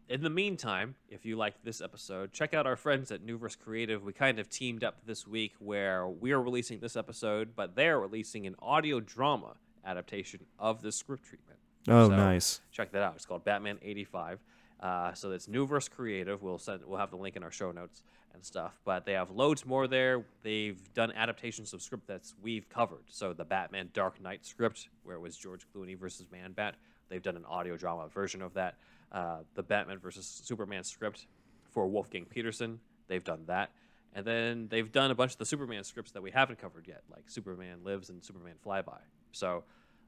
in 0.09 0.21
the 0.21 0.29
meantime, 0.29 0.95
if 1.09 1.25
you 1.25 1.35
liked 1.35 1.63
this 1.63 1.81
episode, 1.81 2.31
check 2.31 2.53
out 2.53 2.67
our 2.67 2.75
friends 2.75 3.11
at 3.11 3.25
Neuverse 3.25 3.57
Creative. 3.57 4.03
We 4.03 4.13
kind 4.13 4.39
of 4.39 4.49
teamed 4.49 4.83
up 4.83 4.97
this 5.05 5.27
week 5.27 5.53
where 5.59 6.07
we 6.07 6.31
are 6.31 6.41
releasing 6.41 6.79
this 6.79 6.95
episode, 6.95 7.55
but 7.55 7.75
they're 7.75 7.99
releasing 7.99 8.45
an 8.45 8.55
audio 8.59 8.99
drama 8.99 9.55
adaptation 9.85 10.41
of 10.59 10.81
the 10.81 10.91
script 10.91 11.25
treatment. 11.25 11.59
Oh, 11.87 12.09
So, 12.09 12.15
nice. 12.15 12.61
Check 12.71 12.91
that 12.91 13.01
out. 13.01 13.13
It's 13.15 13.25
called 13.25 13.43
Batman 13.43 13.77
85. 13.81 14.39
Uh, 14.79 15.13
so 15.13 15.29
that's 15.29 15.47
Neuverse 15.47 15.89
Creative. 15.89 16.41
We'll 16.41 16.57
send. 16.57 16.81
We'll 16.85 16.99
have 16.99 17.11
the 17.11 17.17
link 17.17 17.35
in 17.35 17.43
our 17.43 17.51
show 17.51 17.71
notes 17.71 18.03
and 18.33 18.43
stuff. 18.43 18.79
But 18.85 19.05
they 19.05 19.13
have 19.13 19.31
loads 19.31 19.65
more 19.65 19.87
there. 19.87 20.23
They've 20.43 20.77
done 20.93 21.11
adaptations 21.13 21.73
of 21.73 21.81
script 21.81 22.07
that's 22.07 22.35
we've 22.43 22.67
covered. 22.69 23.03
So 23.07 23.33
the 23.33 23.45
Batman 23.45 23.89
Dark 23.93 24.21
Knight 24.21 24.45
script, 24.45 24.89
where 25.03 25.15
it 25.15 25.21
was 25.21 25.37
George 25.37 25.65
Clooney 25.73 25.97
versus 25.97 26.27
Man 26.31 26.51
Bat. 26.51 26.75
They've 27.09 27.21
done 27.21 27.37
an 27.37 27.45
audio 27.45 27.77
drama 27.77 28.07
version 28.09 28.41
of 28.41 28.53
that. 28.55 28.75
Uh, 29.15 29.37
the 29.53 29.63
Batman 29.63 29.97
versus 29.99 30.27
Superman 30.43 30.83
script 30.83 31.25
for 31.71 31.87
Wolfgang 31.87 32.25
Petersen. 32.25 32.79
They've 33.07 33.23
done 33.23 33.43
that. 33.47 33.71
And 34.13 34.25
then 34.25 34.67
they've 34.69 34.91
done 34.91 35.09
a 35.09 35.15
bunch 35.15 35.31
of 35.31 35.37
the 35.37 35.45
Superman 35.45 35.85
scripts 35.85 36.11
that 36.11 36.21
we 36.21 36.31
haven't 36.31 36.59
covered 36.59 36.85
yet, 36.85 37.01
like 37.09 37.29
Superman 37.29 37.77
Lives 37.85 38.09
and 38.09 38.21
Superman 38.21 38.55
Flyby. 38.65 38.99
So 39.31 39.63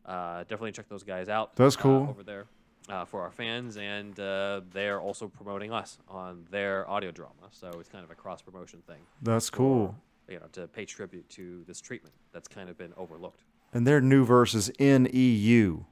uh, 0.06 0.40
definitely 0.40 0.74
check 0.74 0.90
those 0.90 1.04
guys 1.04 1.30
out. 1.30 1.56
That's 1.56 1.78
uh, 1.78 1.80
cool. 1.80 2.08
over 2.10 2.24
there 2.24 2.48
uh, 2.90 3.06
for 3.06 3.22
our 3.22 3.32
fans, 3.32 3.78
and 3.78 4.20
uh, 4.20 4.62
they're 4.72 5.00
also 5.00 5.30
promoting 5.30 5.72
us 5.72 5.98
on 6.10 6.46
their 6.52 6.90
audio 6.90 7.12
drama. 7.12 7.48
So 7.52 7.70
it's 7.80 7.90
kind 7.90 8.04
of 8.04 8.12
a 8.12 8.16
cross 8.16 8.42
promotion 8.42 8.82
thing. 8.88 9.02
That's 9.22 9.50
for, 9.50 9.56
cool. 9.56 9.96
You 10.30 10.40
know, 10.40 10.48
to 10.54 10.68
pay 10.68 10.84
tribute 10.86 11.30
to 11.30 11.64
this 11.66 11.80
treatment 11.80 12.16
that's 12.34 12.50
kind 12.50 12.70
of 12.70 12.78
been 12.78 12.94
overlooked. 12.98 13.44
And 13.74 13.88
their 13.88 14.02
Neuverse 14.02 14.54
is 14.54 14.72
N 14.80 15.08
E 15.14 15.34
U 15.34 15.86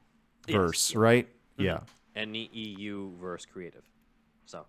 Yes, 0.47 0.55
verse, 0.55 0.93
yeah. 0.93 0.99
right? 0.99 1.27
Mhm. 1.57 1.63
Yeah. 1.63 1.79
NEEU 2.15 3.17
verse 3.19 3.45
creative. 3.45 3.83
So, 4.45 4.65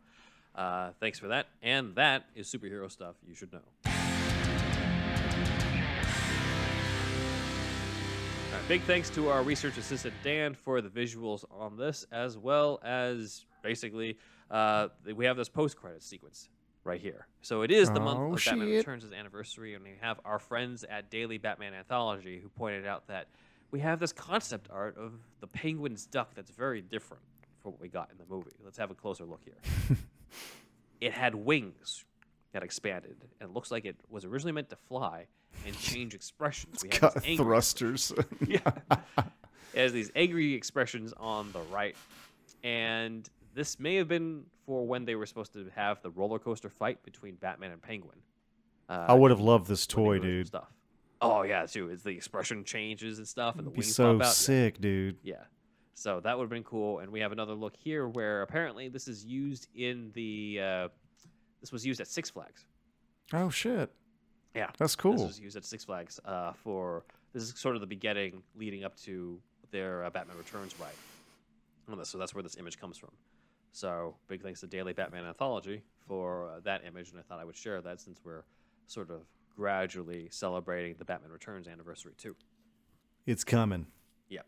uh, 0.55 0.91
thanks 1.01 1.19
for 1.19 1.29
that. 1.29 1.49
And 1.63 1.95
that 1.97 2.25
is 2.35 2.49
superhero 2.53 2.91
stuff 2.91 3.15
you 3.27 3.35
should 3.35 3.53
know. 3.53 3.61
Right, 8.53 8.69
big 8.69 8.83
thanks 8.83 9.11
to 9.11 9.29
our 9.29 9.43
research 9.43 9.77
assistant 9.77 10.15
Dan 10.23 10.55
for 10.55 10.81
the 10.81 10.89
visuals 10.89 11.45
on 11.51 11.77
this, 11.77 12.07
as 12.13 12.39
well 12.39 12.81
as 12.83 13.45
basically 13.63 14.17
uh, 14.51 14.89
we 15.15 15.27
have 15.27 15.37
this 15.37 15.49
post 15.49 15.77
credit 15.77 16.03
sequence 16.03 16.49
right 16.85 17.01
here. 17.01 17.27
So 17.43 17.63
it 17.63 17.71
is 17.71 17.91
the 17.91 18.01
month 18.01 18.21
Oh, 18.21 18.33
of 18.35 18.45
Batman 18.45 18.69
shit. 18.69 18.77
Returns' 18.79 19.05
anniversary, 19.13 19.75
and 19.75 19.83
we 19.83 19.95
have 20.01 20.21
our 20.25 20.39
friends 20.39 20.85
at 20.89 21.11
Daily 21.11 21.37
Batman 21.37 21.75
Anthology 21.75 22.39
who 22.41 22.49
pointed 22.49 22.87
out 22.87 23.09
that 23.09 23.27
we 23.73 23.81
have 23.81 23.99
this 23.99 24.13
concept 24.13 24.69
art 24.73 24.97
of 24.97 25.13
the 25.41 25.49
penguin's 25.49 26.07
duck 26.07 26.35
that's 26.35 26.51
very 26.53 26.81
different 26.81 27.23
from 27.67 27.73
what 27.73 27.81
we 27.81 27.89
got 27.89 28.11
in 28.13 28.19
the 28.19 28.25
movie. 28.33 28.53
Let's 28.65 28.79
have 28.79 28.93
a 28.93 28.95
closer 28.95 29.25
look 29.25 29.41
here. 29.45 29.97
it 31.01 31.13
had 31.13 31.35
wings 31.35 32.05
that 32.53 32.63
expanded, 32.63 33.17
and 33.41 33.51
it 33.51 33.53
looks 33.53 33.73
like 33.73 33.85
it 33.85 33.97
was 34.09 34.25
originally 34.25 34.53
meant 34.53 34.71
to 34.71 34.77
fly 34.77 35.27
and 35.67 35.77
change 35.81 36.15
expressions. 36.15 36.85
We 36.85 36.91
Got 36.91 37.25
thrusters. 37.25 38.13
yeah. 38.47 38.61
It 39.75 39.81
has 39.81 39.93
these 39.93 40.11
angry 40.17 40.55
expressions 40.55 41.13
on 41.19 41.53
the 41.53 41.61
right. 41.71 41.95
And 42.65 43.29
this 43.53 43.79
may 43.79 43.97
have 43.97 44.09
been 44.09 44.45
for 44.65 44.87
when 44.87 45.05
they 45.05 45.17
were 45.17 45.27
supposed 45.27 45.53
to 45.53 45.67
have 45.75 46.01
the 46.01 46.09
roller 46.09 46.39
coaster 46.39 46.71
fight 46.71 47.03
between 47.03 47.35
Batman 47.35 47.73
and 47.73 47.83
Penguin. 47.83 48.17
Uh, 48.89 49.05
I 49.09 49.13
would 49.13 49.31
have 49.31 49.41
loved 49.41 49.67
this 49.67 49.87
toy, 49.87 50.19
dude. 50.19 50.47
Stuff. 50.47 50.73
Oh 51.21 51.43
yeah, 51.43 51.67
too. 51.67 51.91
It's 51.91 52.05
the 52.05 52.11
expression 52.11 52.65
changes 52.65 53.19
and 53.19 53.29
stuff, 53.29 53.57
and 53.59 53.67
the 53.67 53.71
Be 53.71 53.81
wings 53.81 53.95
so 53.95 54.17
pop 54.17 54.29
out. 54.29 54.33
Sick, 54.33 54.81
dude. 54.81 55.19
Yeah. 55.23 55.43
So 55.99 56.21
that 56.21 56.37
would 56.37 56.45
have 56.45 56.51
been 56.51 56.63
cool. 56.63 56.99
And 56.99 57.11
we 57.11 57.21
have 57.21 57.33
another 57.33 57.55
look 57.55 57.75
here 57.75 58.07
where 58.07 58.43
apparently 58.43 58.89
this 58.89 59.09
is 59.09 59.25
used 59.25 59.69
in 59.75 60.11
the. 60.15 60.61
Uh, 60.63 60.89
this 61.61 61.73
was 61.73 61.87
used 61.87 62.01
at 62.01 62.07
Six 62.07 62.29
Flags. 62.29 62.67
Oh 63.33 63.49
shit. 63.49 63.91
Yeah, 64.55 64.71
That's 64.79 64.95
cool. 64.95 65.13
This 65.13 65.23
was 65.23 65.41
used 65.41 65.57
at 65.57 65.65
Six 65.65 65.85
Flags 65.85 66.21
uh, 66.25 66.53
for 66.53 67.05
this 67.33 67.43
is 67.43 67.59
sort 67.59 67.75
of 67.75 67.81
the 67.81 67.87
beginning 67.87 68.43
leading 68.55 68.85
up 68.85 68.95
to 69.01 69.41
their 69.71 70.05
uh, 70.05 70.11
Batman 70.11 70.37
Returns 70.37 70.75
ride. 70.79 72.05
So 72.07 72.19
that's 72.19 72.35
where 72.35 72.43
this 72.43 72.57
image 72.57 72.79
comes 72.79 72.99
from. 72.99 73.11
So 73.73 74.17
big 74.29 74.43
thanks 74.43 74.61
to 74.61 74.67
Daily 74.67 74.93
Batman 74.93 75.25
Anthology 75.25 75.83
for 76.07 76.49
uh, 76.49 76.61
that 76.65 76.85
image, 76.87 77.11
and 77.11 77.19
I 77.19 77.23
thought 77.23 77.39
I 77.39 77.45
would 77.45 77.57
share 77.57 77.81
that 77.83 78.01
since 78.01 78.21
we're 78.25 78.45
sort 78.87 79.11
of 79.11 79.23
gradually 79.57 80.29
celebrating 80.31 80.97
the 80.99 81.05
Batman 81.05 81.31
Returns 81.31 81.69
anniversary 81.69 82.13
too. 82.17 82.37
It's 83.27 83.45
coming. 83.45 83.87
Yep. 84.29 84.47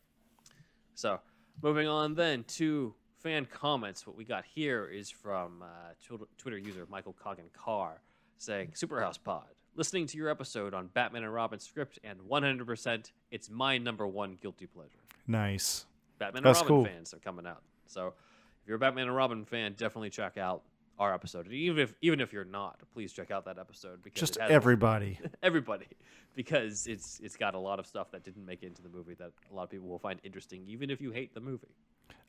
So, 0.94 1.20
moving 1.62 1.88
on 1.88 2.14
then 2.14 2.44
to 2.44 2.94
fan 3.18 3.46
comments. 3.46 4.06
What 4.06 4.16
we 4.16 4.24
got 4.24 4.44
here 4.44 4.86
is 4.86 5.10
from 5.10 5.62
uh, 5.62 6.16
Twitter- 6.38 6.58
user 6.58 6.86
Michael 6.88 7.14
Coggin 7.22 7.50
Carr 7.52 8.00
saying, 8.38 8.72
Superhouse 8.74 9.18
Pod, 9.22 9.48
listening 9.74 10.06
to 10.06 10.16
your 10.16 10.28
episode 10.28 10.72
on 10.74 10.86
Batman 10.88 11.24
and 11.24 11.34
Robin 11.34 11.58
script, 11.58 11.98
and 12.04 12.20
100%, 12.20 13.10
it's 13.30 13.50
my 13.50 13.78
number 13.78 14.06
one 14.06 14.38
guilty 14.40 14.66
pleasure. 14.66 15.00
Nice. 15.26 15.86
Batman 16.18 16.44
That's 16.44 16.60
and 16.60 16.70
Robin 16.70 16.84
cool. 16.84 16.92
fans 16.94 17.12
are 17.14 17.18
coming 17.18 17.46
out. 17.46 17.62
So, 17.86 18.14
if 18.62 18.68
you're 18.68 18.76
a 18.76 18.78
Batman 18.78 19.06
and 19.08 19.16
Robin 19.16 19.44
fan, 19.44 19.74
definitely 19.76 20.10
check 20.10 20.36
out 20.36 20.62
our 20.98 21.14
episode. 21.14 21.50
Even 21.52 21.82
if 21.82 21.94
even 22.02 22.20
if 22.20 22.32
you're 22.32 22.44
not, 22.44 22.80
please 22.92 23.12
check 23.12 23.30
out 23.30 23.44
that 23.44 23.58
episode 23.58 24.02
because 24.02 24.20
Just 24.20 24.36
everybody. 24.38 25.18
everybody, 25.42 25.86
because 26.34 26.86
it's 26.86 27.20
it's 27.22 27.36
got 27.36 27.54
a 27.54 27.58
lot 27.58 27.78
of 27.78 27.86
stuff 27.86 28.10
that 28.12 28.24
didn't 28.24 28.44
make 28.44 28.62
it 28.62 28.66
into 28.66 28.82
the 28.82 28.88
movie 28.88 29.14
that 29.14 29.32
a 29.50 29.54
lot 29.54 29.64
of 29.64 29.70
people 29.70 29.88
will 29.88 29.98
find 29.98 30.20
interesting, 30.24 30.64
even 30.66 30.90
if 30.90 31.00
you 31.00 31.10
hate 31.10 31.34
the 31.34 31.40
movie. 31.40 31.74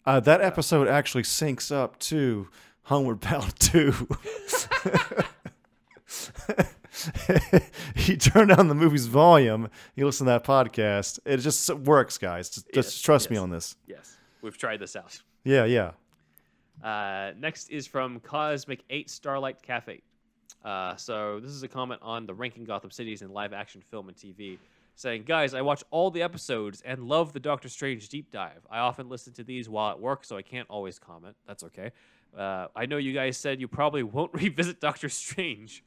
Uh, 0.05 0.19
that 0.19 0.41
episode 0.41 0.87
actually 0.87 1.23
syncs 1.23 1.75
up 1.75 1.99
to 1.99 2.47
Homeward 2.83 3.19
Bound 3.19 3.53
2. 3.59 3.93
he 7.95 8.17
turned 8.17 8.49
down 8.49 8.67
the 8.67 8.75
movie's 8.75 9.05
volume. 9.05 9.69
He 9.95 10.03
listened 10.03 10.27
to 10.27 10.31
that 10.31 10.43
podcast. 10.43 11.19
It 11.25 11.37
just 11.37 11.69
works, 11.69 12.17
guys. 12.17 12.49
Just, 12.49 12.65
just 12.73 12.95
Yes, 12.95 13.01
trust 13.01 13.29
me 13.29 13.37
on 13.37 13.49
this. 13.49 13.75
Yes, 13.87 14.17
we've 14.41 14.57
tried 14.57 14.79
this 14.79 14.95
out. 14.95 15.21
Yeah, 15.43 15.65
yeah. 15.65 15.91
Uh, 16.84 17.31
next 17.38 17.69
is 17.69 17.88
from 17.88 18.19
Cosmic 18.19 18.84
8 18.89 19.10
Starlight 19.10 19.61
Cafe. 19.61 20.01
Uh, 20.64 20.95
so 20.95 21.39
this 21.39 21.51
is 21.51 21.64
a 21.64 21.68
comment 21.68 22.01
on 22.03 22.26
the 22.26 22.34
ranking 22.34 22.65
Gotham 22.65 22.91
cities 22.91 23.22
in 23.22 23.31
live 23.31 23.53
action 23.53 23.81
film 23.81 24.10
and 24.10 24.18
TV, 24.18 24.57
saying, 24.95 25.23
"Guys, 25.23 25.53
I 25.53 25.61
watch 25.61 25.84
all 25.91 26.11
the 26.11 26.22
episodes 26.22 26.81
and 26.81 27.07
love 27.07 27.31
the 27.34 27.39
Doctor 27.39 27.69
Strange 27.69 28.10
deep 28.10 28.31
dive. 28.31 28.65
I 28.69 28.80
often 28.80 29.10
listen 29.10 29.34
to 29.34 29.43
these 29.43 29.69
while 29.69 29.91
at 29.91 29.99
work, 29.99 30.26
so 30.26 30.35
I 30.35 30.41
can't 30.41 30.69
always 30.69 30.99
comment. 30.99 31.35
That's 31.47 31.64
okay. 31.64 31.91
Uh, 32.38 32.68
I 32.76 32.85
know 32.85 32.97
you 32.97 33.14
guys 33.14 33.38
said 33.38 33.60
you 33.61 33.68
probably 33.68 34.03
won't 34.15 34.34
revisit 34.34 34.81
Doctor 34.81 35.10
Strange, 35.10 35.84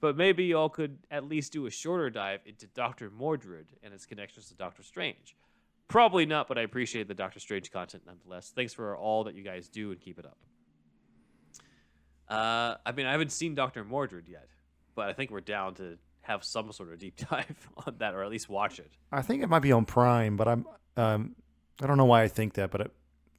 but 0.00 0.16
maybe 0.16 0.44
y'all 0.44 0.68
could 0.68 0.98
at 1.10 1.24
least 1.24 1.52
do 1.52 1.66
a 1.66 1.70
shorter 1.70 2.10
dive 2.10 2.40
into 2.46 2.66
Doctor 2.68 3.10
Mordrid 3.10 3.66
and 3.82 3.94
its 3.94 4.06
connections 4.06 4.48
to 4.48 4.54
Doctor 4.54 4.82
Strange. 4.82 5.36
Probably 5.88 6.26
not, 6.26 6.48
but 6.48 6.58
I 6.58 6.62
appreciate 6.62 7.06
the 7.08 7.14
Doctor 7.14 7.38
Strange 7.38 7.70
content 7.70 8.02
nonetheless. 8.06 8.52
Thanks 8.54 8.74
for 8.74 8.96
all 8.96 9.24
that 9.24 9.34
you 9.34 9.42
guys 9.42 9.68
do 9.68 9.92
and 9.92 10.00
keep 10.00 10.18
it 10.18 10.26
up. 10.26 10.36
Uh, 12.28 12.76
I 12.84 12.92
mean, 12.92 13.06
I 13.06 13.12
haven't 13.12 13.30
seen 13.30 13.54
Doctor 13.54 13.84
Mordrid 13.84 14.28
yet, 14.28 14.48
but 14.96 15.08
I 15.08 15.12
think 15.12 15.30
we're 15.30 15.40
down 15.40 15.74
to 15.74 15.96
have 16.22 16.42
some 16.42 16.72
sort 16.72 16.92
of 16.92 16.98
deep 16.98 17.16
dive 17.30 17.68
on 17.86 17.94
that, 17.98 18.14
or 18.14 18.22
at 18.24 18.30
least 18.30 18.48
watch 18.48 18.78
it. 18.78 18.90
I 19.12 19.22
think 19.22 19.42
it 19.42 19.48
might 19.48 19.60
be 19.60 19.72
on 19.72 19.84
Prime, 19.84 20.36
but 20.36 20.48
I'm 20.48 20.66
um, 20.96 21.36
I 21.80 21.86
don't 21.86 21.98
know 21.98 22.04
why 22.06 22.22
I 22.22 22.28
think 22.28 22.54
that, 22.54 22.70
but 22.70 22.80
it, 22.80 22.90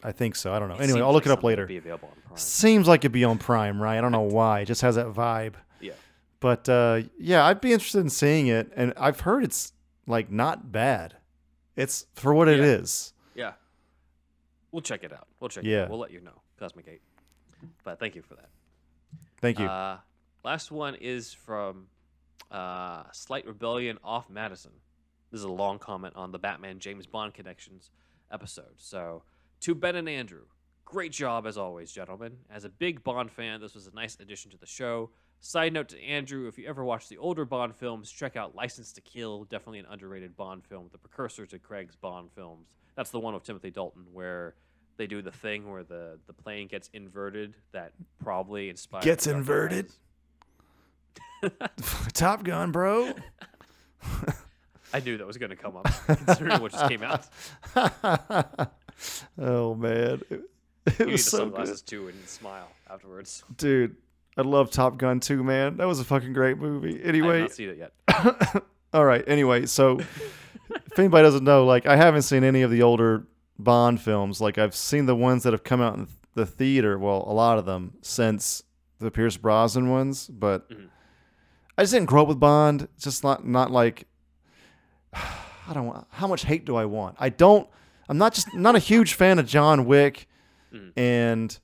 I 0.03 0.11
think 0.11 0.35
so. 0.35 0.53
I 0.53 0.59
don't 0.59 0.69
know. 0.69 0.75
It 0.75 0.81
anyway, 0.81 1.01
I'll 1.01 1.11
look 1.11 1.25
like 1.25 1.33
it 1.33 1.37
up 1.37 1.43
later. 1.43 1.65
be 1.65 1.77
available 1.77 2.09
on 2.09 2.21
Prime. 2.21 2.37
Seems 2.37 2.87
like 2.87 3.01
it'd 3.01 3.11
be 3.11 3.25
on 3.25 3.39
Prime, 3.39 3.81
right? 3.81 3.97
I 3.97 4.01
don't 4.01 4.11
know 4.11 4.21
why. 4.21 4.61
It 4.61 4.65
just 4.65 4.81
has 4.83 4.95
that 4.95 5.07
vibe. 5.07 5.55
Yeah. 5.81 5.93
But 6.39 6.69
uh, 6.69 7.01
yeah, 7.19 7.45
I'd 7.45 7.61
be 7.61 7.73
interested 7.73 7.99
in 7.99 8.09
seeing 8.09 8.47
it, 8.47 8.71
and 8.75 8.93
I've 8.95 9.21
heard 9.21 9.43
it's 9.43 9.73
like 10.05 10.31
not 10.31 10.71
bad. 10.71 11.15
It's 11.77 12.05
for 12.15 12.33
what 12.33 12.49
it 12.49 12.59
Yeah. 12.59 12.65
is. 12.65 13.13
Yeah. 13.35 13.53
We'll 14.71 14.81
check 14.81 15.03
it 15.03 15.13
out. 15.13 15.27
We'll 15.39 15.49
check 15.49 15.63
it 15.63 15.69
Yeah. 15.69 15.83
out. 15.83 15.89
We'll 15.89 15.99
let 15.99 16.11
you 16.11 16.19
know. 16.19 16.41
Cosmic 16.57 16.87
8. 16.87 17.01
But 17.83 17.99
thank 17.99 18.15
you 18.15 18.21
for 18.21 18.35
that. 18.35 18.49
Thank 19.37 19.59
you. 19.59 19.65
Uh, 19.67 19.99
last 20.43 20.71
one 20.71 20.95
is 20.95 21.33
from 21.33 21.87
uh, 22.51 23.03
Slight 23.11 23.45
Rebellion 23.45 23.97
off 24.03 24.29
Madison. 24.29 24.71
This 25.31 25.39
is 25.39 25.43
a 25.45 25.51
long 25.51 25.79
comment 25.79 26.15
on 26.15 26.31
the 26.31 26.39
Batman 26.39 26.79
James 26.79 27.05
Bond 27.05 27.33
connections 27.33 27.91
episode. 28.31 28.73
So, 28.77 29.23
to 29.61 29.75
Ben 29.75 29.95
and 29.97 30.07
Andrew, 30.07 30.45
great 30.85 31.11
job 31.11 31.45
as 31.45 31.57
always, 31.57 31.91
gentlemen. 31.91 32.37
As 32.49 32.63
a 32.63 32.69
big 32.69 33.03
Bond 33.03 33.31
fan, 33.31 33.59
this 33.61 33.75
was 33.75 33.87
a 33.87 33.91
nice 33.93 34.17
addition 34.19 34.49
to 34.51 34.57
the 34.57 34.65
show. 34.65 35.09
Side 35.39 35.71
note 35.73 35.89
to 35.89 36.01
Andrew, 36.03 36.47
if 36.47 36.57
you 36.57 36.67
ever 36.67 36.83
watch 36.83 37.07
the 37.09 37.17
older 37.17 37.45
Bond 37.45 37.75
films, 37.75 38.11
check 38.11 38.35
out 38.35 38.55
License 38.55 38.91
to 38.93 39.01
Kill, 39.01 39.43
definitely 39.45 39.79
an 39.79 39.85
underrated 39.89 40.35
Bond 40.35 40.65
film, 40.65 40.89
the 40.91 40.97
precursor 40.97 41.45
to 41.45 41.59
Craig's 41.59 41.95
Bond 41.95 42.31
films. 42.35 42.67
That's 42.95 43.11
the 43.11 43.19
one 43.19 43.33
with 43.33 43.43
Timothy 43.43 43.69
Dalton 43.69 44.05
where 44.11 44.55
they 44.97 45.05
do 45.05 45.21
the 45.21 45.31
thing 45.31 45.69
where 45.69 45.83
the, 45.83 46.17
the 46.25 46.33
plane 46.33 46.67
gets 46.67 46.89
inverted 46.91 47.53
that 47.71 47.91
probably 48.21 48.69
inspired 48.69 49.03
Gets 49.03 49.25
the 49.25 49.33
Dark 49.33 49.45
Knight 49.47 49.51
inverted? 49.51 49.91
Top 52.13 52.43
Gun, 52.43 52.71
bro. 52.71 53.13
I 54.93 54.99
knew 55.01 55.17
that 55.17 55.27
was 55.27 55.37
going 55.37 55.51
to 55.51 55.55
come 55.55 55.77
up, 55.77 55.85
considering 56.07 56.61
what 56.61 56.71
just 56.71 56.89
came 56.89 57.03
out. 57.03 57.27
oh 59.37 59.75
man, 59.75 60.21
it, 60.29 60.41
it 60.87 60.99
You 60.99 61.05
need 61.05 61.05
the 61.05 61.11
was 61.11 61.25
so 61.25 61.37
sunglasses 61.39 61.81
good, 61.81 61.87
too 61.87 62.07
and 62.07 62.27
smile 62.27 62.69
afterwards. 62.89 63.43
dude. 63.57 63.95
I 64.37 64.41
love 64.43 64.69
Top 64.69 64.97
Gun 64.97 65.19
too, 65.19 65.43
man. 65.43 65.77
That 65.77 65.87
was 65.87 65.99
a 65.99 66.03
fucking 66.03 66.33
great 66.33 66.57
movie. 66.57 67.01
Anyway, 67.03 67.29
I 67.29 67.33
have 67.33 67.41
not 67.41 67.51
seen 67.53 67.69
it 67.69 67.77
yet. 67.77 68.63
all 68.93 69.03
right. 69.03 69.23
Anyway, 69.27 69.65
so 69.65 69.99
if 70.69 70.99
anybody 70.99 71.23
doesn't 71.23 71.43
know, 71.43 71.65
like 71.65 71.85
I 71.85 71.95
haven't 71.95 72.21
seen 72.21 72.43
any 72.43 72.61
of 72.61 72.71
the 72.71 72.83
older 72.83 73.25
Bond 73.59 73.99
films. 73.99 74.39
Like 74.39 74.57
I've 74.57 74.75
seen 74.75 75.07
the 75.07 75.15
ones 75.15 75.43
that 75.43 75.53
have 75.53 75.63
come 75.63 75.81
out 75.81 75.95
in 75.95 76.07
the 76.35 76.45
theater. 76.45 76.99
Well, 76.99 77.23
a 77.27 77.33
lot 77.33 77.57
of 77.57 77.65
them 77.65 77.95
since 78.01 78.63
the 78.99 79.09
Pierce 79.09 79.37
Brosnan 79.37 79.89
ones, 79.89 80.27
but 80.27 80.69
I 81.77 81.83
just 81.83 81.93
didn't 81.93 82.07
grow 82.07 82.21
up 82.21 82.27
with 82.27 82.39
Bond. 82.39 82.83
It's 82.95 83.05
just 83.05 83.23
not 83.23 83.45
not 83.45 83.71
like 83.71 84.05
I 85.13 85.73
don't 85.73 85.87
want. 85.87 86.07
How 86.11 86.27
much 86.27 86.45
hate 86.45 86.65
do 86.65 86.75
I 86.75 86.85
want? 86.85 87.15
I 87.19 87.29
don't. 87.29 87.67
I'm 88.07 88.17
not 88.17 88.33
just 88.33 88.53
not 88.53 88.75
a 88.75 88.79
huge 88.79 89.15
fan 89.15 89.39
of 89.39 89.47
John 89.47 89.85
Wick 89.85 90.27
and 90.95 91.59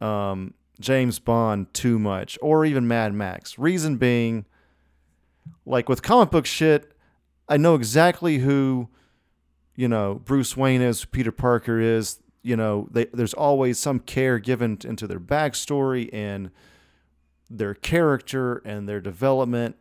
um, 0.00 0.54
James 0.82 1.18
Bond 1.18 1.72
too 1.72 1.98
much, 1.98 2.38
or 2.42 2.64
even 2.64 2.86
Mad 2.86 3.14
Max. 3.14 3.58
Reason 3.58 3.96
being, 3.96 4.44
like 5.64 5.88
with 5.88 6.02
comic 6.02 6.30
book 6.30 6.46
shit, 6.46 6.92
I 7.48 7.56
know 7.56 7.74
exactly 7.74 8.38
who, 8.38 8.88
you 9.74 9.88
know, 9.88 10.20
Bruce 10.24 10.56
Wayne 10.56 10.82
is, 10.82 11.04
Peter 11.04 11.32
Parker 11.32 11.80
is. 11.80 12.18
You 12.42 12.56
know, 12.56 12.88
they, 12.90 13.06
there's 13.06 13.34
always 13.34 13.78
some 13.78 14.00
care 14.00 14.40
given 14.40 14.78
into 14.84 15.06
their 15.06 15.20
backstory 15.20 16.10
and 16.12 16.50
their 17.48 17.74
character 17.74 18.56
and 18.64 18.88
their 18.88 19.00
development. 19.00 19.76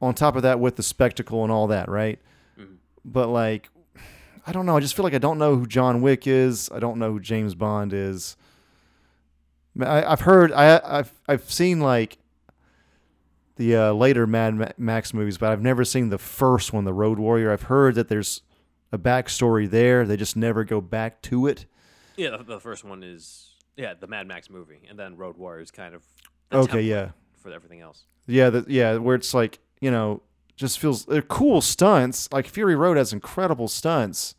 On 0.00 0.14
top 0.14 0.36
of 0.36 0.42
that, 0.42 0.60
with 0.60 0.76
the 0.76 0.82
spectacle 0.82 1.42
and 1.42 1.52
all 1.52 1.66
that, 1.68 1.88
right? 1.88 2.18
Mm-hmm. 2.58 2.74
But 3.04 3.28
like, 3.28 3.68
I 4.46 4.52
don't 4.52 4.64
know. 4.64 4.76
I 4.76 4.80
just 4.80 4.94
feel 4.94 5.04
like 5.04 5.14
I 5.14 5.18
don't 5.18 5.38
know 5.38 5.56
who 5.56 5.66
John 5.66 6.00
Wick 6.02 6.26
is. 6.26 6.70
I 6.72 6.78
don't 6.78 6.98
know 6.98 7.12
who 7.12 7.20
James 7.20 7.54
Bond 7.54 7.92
is. 7.92 8.36
I, 9.80 10.04
I've 10.04 10.20
heard. 10.20 10.52
I, 10.52 10.80
I've 10.84 11.12
I've 11.28 11.50
seen 11.50 11.80
like 11.80 12.18
the 13.56 13.76
uh, 13.76 13.92
later 13.92 14.26
Mad 14.26 14.78
Max 14.78 15.12
movies, 15.14 15.38
but 15.38 15.50
I've 15.50 15.62
never 15.62 15.84
seen 15.84 16.10
the 16.10 16.18
first 16.18 16.72
one, 16.72 16.84
The 16.84 16.92
Road 16.92 17.18
Warrior. 17.18 17.52
I've 17.52 17.62
heard 17.62 17.94
that 17.96 18.08
there's 18.08 18.42
a 18.92 18.98
backstory 18.98 19.68
there. 19.68 20.06
They 20.06 20.16
just 20.16 20.36
never 20.36 20.64
go 20.64 20.80
back 20.80 21.22
to 21.22 21.46
it. 21.46 21.66
Yeah, 22.16 22.30
the, 22.36 22.44
the 22.44 22.60
first 22.60 22.84
one 22.84 23.02
is 23.02 23.54
yeah 23.76 23.94
the 23.94 24.06
Mad 24.06 24.26
Max 24.26 24.48
movie, 24.50 24.82
and 24.88 24.98
then 24.98 25.16
Road 25.16 25.36
Warrior 25.36 25.62
is 25.62 25.70
kind 25.70 25.94
of 25.94 26.02
Okay, 26.52 26.82
yeah. 26.82 27.10
for 27.36 27.50
everything 27.50 27.80
else. 27.80 28.04
Yeah, 28.26 28.50
the, 28.50 28.64
yeah, 28.68 28.96
where 28.96 29.16
it's 29.16 29.34
like 29.34 29.58
you 29.80 29.90
know, 29.90 30.22
just 30.56 30.78
feels 30.78 31.04
they're 31.04 31.22
cool 31.22 31.60
stunts. 31.60 32.28
Like 32.32 32.46
Fury 32.46 32.76
Road 32.76 32.96
has 32.96 33.12
incredible 33.12 33.68
stunts, 33.68 34.34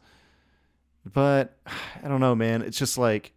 but 1.06 1.58
I 2.04 2.08
don't 2.08 2.20
know, 2.20 2.36
man. 2.36 2.62
It's 2.62 2.78
just 2.78 2.98
like, 2.98 3.34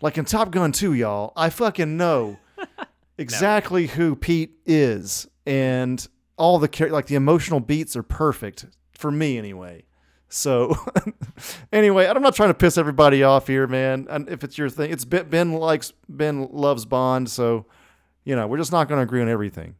like 0.00 0.18
in 0.18 0.24
Top 0.24 0.50
Gun 0.50 0.72
2, 0.72 0.92
y'all. 0.94 1.32
I 1.36 1.50
fucking 1.50 1.96
know 1.96 2.38
exactly 3.18 3.88
who 3.88 4.16
Pete 4.16 4.54
is, 4.66 5.26
and 5.46 6.06
all 6.36 6.58
the 6.58 6.68
char- 6.68 6.90
like 6.90 7.06
the 7.06 7.14
emotional 7.14 7.60
beats 7.60 7.96
are 7.96 8.02
perfect 8.02 8.66
for 8.92 9.10
me 9.10 9.38
anyway. 9.38 9.84
So, 10.28 10.76
anyway, 11.72 12.06
I'm 12.06 12.22
not 12.22 12.34
trying 12.34 12.50
to 12.50 12.54
piss 12.54 12.76
everybody 12.76 13.22
off 13.22 13.46
here, 13.46 13.66
man. 13.66 14.06
And 14.10 14.28
if 14.28 14.44
it's 14.44 14.58
your 14.58 14.68
thing, 14.68 14.90
it's 14.90 15.04
Ben, 15.04 15.28
ben 15.28 15.52
likes 15.54 15.92
Ben 16.08 16.48
loves 16.52 16.84
Bond, 16.84 17.30
so 17.30 17.66
you 18.24 18.36
know 18.36 18.46
we're 18.46 18.58
just 18.58 18.72
not 18.72 18.88
going 18.88 18.98
to 18.98 19.02
agree 19.02 19.22
on 19.22 19.28
everything. 19.28 19.74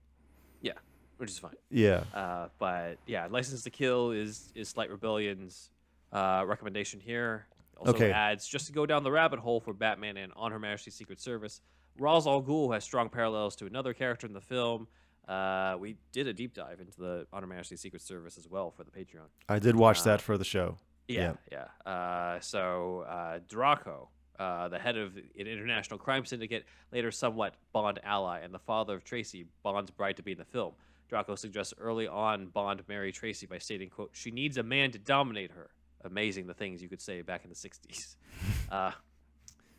Yeah, 0.62 0.72
which 1.18 1.30
is 1.30 1.38
fine. 1.38 1.56
Yeah. 1.70 2.04
Uh, 2.14 2.48
but 2.58 2.96
yeah, 3.06 3.26
License 3.30 3.62
to 3.64 3.70
Kill 3.70 4.12
is 4.12 4.50
is 4.54 4.68
Slight 4.68 4.90
Rebellion's 4.90 5.70
uh, 6.12 6.44
recommendation 6.46 6.98
here. 6.98 7.46
Also 7.78 7.92
Okay. 7.92 8.10
adds 8.12 8.46
just 8.46 8.66
to 8.66 8.72
go 8.72 8.86
down 8.86 9.02
the 9.04 9.10
rabbit 9.10 9.38
hole 9.38 9.60
for 9.60 9.72
Batman 9.72 10.16
and 10.16 10.32
On 10.36 10.50
Her 10.52 10.58
Majesty's 10.58 10.94
Secret 10.94 11.20
Service. 11.20 11.60
Ra's 11.98 12.26
al 12.26 12.42
Ghul 12.42 12.72
has 12.74 12.84
strong 12.84 13.08
parallels 13.08 13.56
to 13.56 13.66
another 13.66 13.92
character 13.94 14.26
in 14.26 14.32
the 14.32 14.40
film. 14.40 14.88
Uh, 15.26 15.76
we 15.78 15.96
did 16.12 16.26
a 16.26 16.32
deep 16.32 16.54
dive 16.54 16.80
into 16.80 16.98
the 16.98 17.26
On 17.32 17.42
Her 17.42 17.46
Majesty's 17.48 17.80
Secret 17.80 18.02
Service 18.02 18.38
as 18.38 18.48
well 18.48 18.70
for 18.70 18.84
the 18.84 18.90
Patreon. 18.90 19.26
I 19.48 19.58
did 19.58 19.76
watch 19.76 20.00
Uh, 20.00 20.04
that 20.04 20.20
for 20.20 20.38
the 20.38 20.44
show. 20.44 20.78
Yeah, 21.06 21.34
yeah. 21.52 21.68
Uh, 21.90 22.38
so 22.40 23.00
uh, 23.08 23.40
Draco, 23.48 24.08
uh, 24.38 24.68
the 24.68 24.78
head 24.78 24.96
of 24.96 25.16
an 25.16 25.46
international 25.46 25.98
crime 25.98 26.24
syndicate, 26.24 26.66
later 26.92 27.10
somewhat 27.10 27.54
Bond 27.72 27.98
ally, 28.04 28.40
and 28.40 28.52
the 28.54 28.58
father 28.58 28.94
of 28.94 29.04
Tracy, 29.04 29.46
Bond's 29.62 29.90
bride 29.90 30.16
to 30.16 30.22
be 30.22 30.32
in 30.32 30.38
the 30.38 30.44
film. 30.44 30.74
Draco 31.08 31.34
suggests 31.34 31.72
early 31.78 32.06
on 32.06 32.48
Bond 32.48 32.82
marry 32.88 33.10
Tracy 33.12 33.46
by 33.46 33.58
stating, 33.58 33.88
"quote 33.88 34.10
She 34.12 34.30
needs 34.30 34.58
a 34.58 34.62
man 34.62 34.90
to 34.92 34.98
dominate 34.98 35.50
her." 35.52 35.70
Amazing 36.04 36.46
the 36.46 36.54
things 36.54 36.82
you 36.82 36.88
could 36.88 37.00
say 37.00 37.22
back 37.22 37.44
in 37.44 37.50
the 37.50 37.56
'60s. 37.56 38.16
uh, 38.70 38.92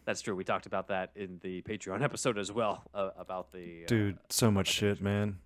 that's 0.05 0.21
true. 0.21 0.35
We 0.35 0.43
talked 0.43 0.65
about 0.65 0.87
that 0.87 1.11
in 1.15 1.39
the 1.41 1.61
Patreon 1.61 2.01
episode 2.03 2.37
as 2.37 2.51
well 2.51 2.83
uh, 2.93 3.11
about 3.17 3.51
the 3.51 3.83
uh, 3.83 3.87
Dude, 3.87 4.17
so 4.29 4.51
much 4.51 4.67
shit, 4.67 5.01
man. 5.01 5.37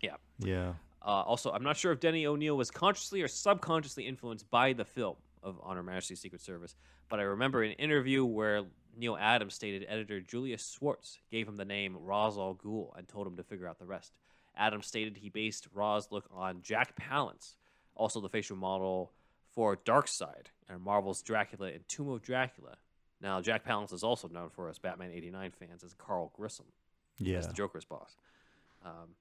yeah. 0.00 0.16
Yeah. 0.38 0.72
Uh, 1.00 1.22
also, 1.22 1.52
I'm 1.52 1.62
not 1.62 1.76
sure 1.76 1.92
if 1.92 2.00
Denny 2.00 2.26
O'Neil 2.26 2.56
was 2.56 2.70
consciously 2.70 3.20
or 3.22 3.28
subconsciously 3.28 4.06
influenced 4.06 4.50
by 4.50 4.72
the 4.72 4.84
film 4.84 5.16
of 5.42 5.60
On 5.62 5.76
Her 5.76 5.82
Majesty's 5.82 6.20
Secret 6.20 6.40
Service, 6.40 6.74
but 7.10 7.20
I 7.20 7.24
remember 7.24 7.62
an 7.62 7.72
interview 7.72 8.24
where 8.24 8.62
Neal 8.96 9.16
Adams 9.16 9.54
stated 9.54 9.84
editor 9.88 10.20
Julius 10.20 10.76
Schwartz 10.76 11.18
gave 11.30 11.46
him 11.46 11.56
the 11.56 11.64
name 11.64 11.96
Ra's 12.00 12.38
al 12.38 12.54
Ghul 12.54 12.96
and 12.96 13.06
told 13.06 13.26
him 13.26 13.36
to 13.36 13.42
figure 13.42 13.68
out 13.68 13.78
the 13.78 13.86
rest. 13.86 14.12
Adams 14.56 14.86
stated 14.86 15.16
he 15.16 15.28
based 15.28 15.68
Ra's 15.74 16.08
look 16.10 16.24
on 16.32 16.62
Jack 16.62 16.94
Palance, 16.96 17.54
also 17.94 18.20
the 18.20 18.28
facial 18.28 18.56
model 18.56 19.12
for 19.54 19.76
Darkseid 19.76 20.46
and 20.68 20.80
Marvel's 20.82 21.22
Dracula 21.22 21.68
and 21.68 21.86
Tomb 21.88 22.08
of 22.08 22.22
Dracula. 22.22 22.76
Now, 23.20 23.40
Jack 23.40 23.64
Palance 23.66 23.92
is 23.92 24.02
also 24.02 24.28
known 24.28 24.50
for 24.50 24.68
us 24.68 24.78
Batman 24.78 25.10
89 25.12 25.52
fans 25.52 25.82
as 25.84 25.94
Carl 25.94 26.32
Grissom 26.36 26.66
Yeah. 27.18 27.38
as 27.38 27.46
the 27.46 27.54
Joker's 27.54 27.84
boss. 27.84 28.16
Um, 28.84 29.14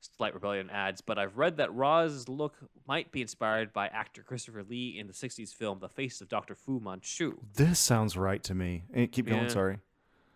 Slight 0.00 0.32
Rebellion 0.32 0.70
adds, 0.70 1.02
but 1.02 1.18
I've 1.18 1.36
read 1.36 1.58
that 1.58 1.74
Ra's 1.74 2.26
look 2.28 2.56
might 2.88 3.12
be 3.12 3.20
inspired 3.20 3.70
by 3.74 3.88
actor 3.88 4.22
Christopher 4.22 4.62
Lee 4.62 4.98
in 4.98 5.06
the 5.06 5.12
60s 5.12 5.52
film 5.52 5.78
The 5.78 5.90
Face 5.90 6.22
of 6.22 6.28
Dr. 6.28 6.54
Fu 6.54 6.80
Manchu. 6.80 7.36
This 7.54 7.78
sounds 7.78 8.16
right 8.16 8.42
to 8.44 8.54
me. 8.54 8.84
Eh, 8.94 9.06
Keep 9.06 9.26
going. 9.26 9.42
Yeah. 9.42 9.48
Sorry. 9.48 9.78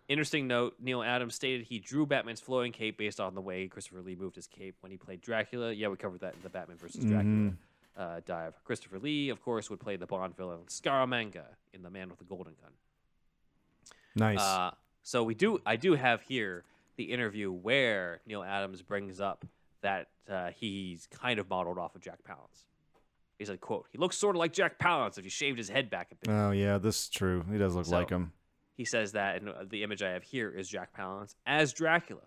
Interesting 0.07 0.45
note 0.47 0.75
Neal 0.79 1.01
Adams 1.01 1.33
stated 1.33 1.65
he 1.65 1.79
drew 1.79 2.05
Batman's 2.05 2.39
flowing 2.39 2.71
cape 2.71 2.95
based 2.99 3.19
on 3.19 3.33
the 3.33 3.41
way 3.41 3.67
Christopher 3.67 4.01
Lee 4.03 4.15
moved 4.15 4.35
his 4.35 4.45
cape 4.45 4.75
when 4.81 4.91
he 4.91 4.97
played 4.99 5.19
Dracula. 5.21 5.71
Yeah, 5.73 5.87
we 5.87 5.97
covered 5.97 6.19
that 6.21 6.35
in 6.35 6.41
the 6.43 6.49
Batman 6.49 6.77
versus 6.77 7.03
Dracula 7.03 7.23
Mhm. 7.23 7.57
Uh, 7.97 8.19
dive. 8.25 8.61
Christopher 8.65 8.99
Lee, 8.99 9.29
of 9.29 9.41
course, 9.41 9.69
would 9.69 9.79
play 9.79 9.95
the 9.95 10.05
Bond 10.05 10.35
villain 10.35 10.59
Scaramanga 10.67 11.45
in 11.73 11.81
The 11.81 11.89
Man 11.89 12.09
with 12.09 12.19
the 12.19 12.25
Golden 12.25 12.53
Gun. 12.61 12.71
Nice. 14.15 14.39
Uh, 14.39 14.71
so 15.03 15.23
we 15.23 15.33
do. 15.33 15.59
I 15.65 15.75
do 15.75 15.93
have 15.93 16.21
here 16.21 16.63
the 16.97 17.05
interview 17.05 17.51
where 17.51 18.21
Neal 18.25 18.43
Adams 18.43 18.81
brings 18.81 19.19
up 19.21 19.45
that 19.81 20.07
uh, 20.29 20.49
he's 20.55 21.07
kind 21.07 21.39
of 21.39 21.49
modeled 21.49 21.77
off 21.77 21.95
of 21.95 22.01
Jack 22.01 22.19
Palance. 22.27 22.65
He 23.37 23.45
said, 23.45 23.59
"quote 23.61 23.87
He 23.91 23.97
looks 23.97 24.17
sort 24.17 24.35
of 24.35 24.39
like 24.39 24.53
Jack 24.53 24.79
Palance 24.79 25.17
if 25.17 25.23
you 25.25 25.29
shaved 25.29 25.57
his 25.57 25.69
head 25.69 25.89
back 25.89 26.11
a 26.11 26.15
bit." 26.15 26.29
oh 26.33 26.51
yeah, 26.51 26.77
this 26.77 27.03
is 27.03 27.09
true. 27.09 27.43
He 27.51 27.57
does 27.57 27.75
look 27.75 27.85
So- 27.85 27.91
like 27.95 28.09
him. 28.09 28.31
He 28.77 28.83
says 28.83 29.13
that, 29.13 29.37
and 29.37 29.47
uh, 29.49 29.63
the 29.69 29.83
image 29.83 30.03
I 30.03 30.09
have 30.09 30.23
here 30.23 30.49
is 30.51 30.67
Jack 30.67 30.89
Palance 30.93 31.33
as 31.45 31.71
Dracula, 31.71 32.23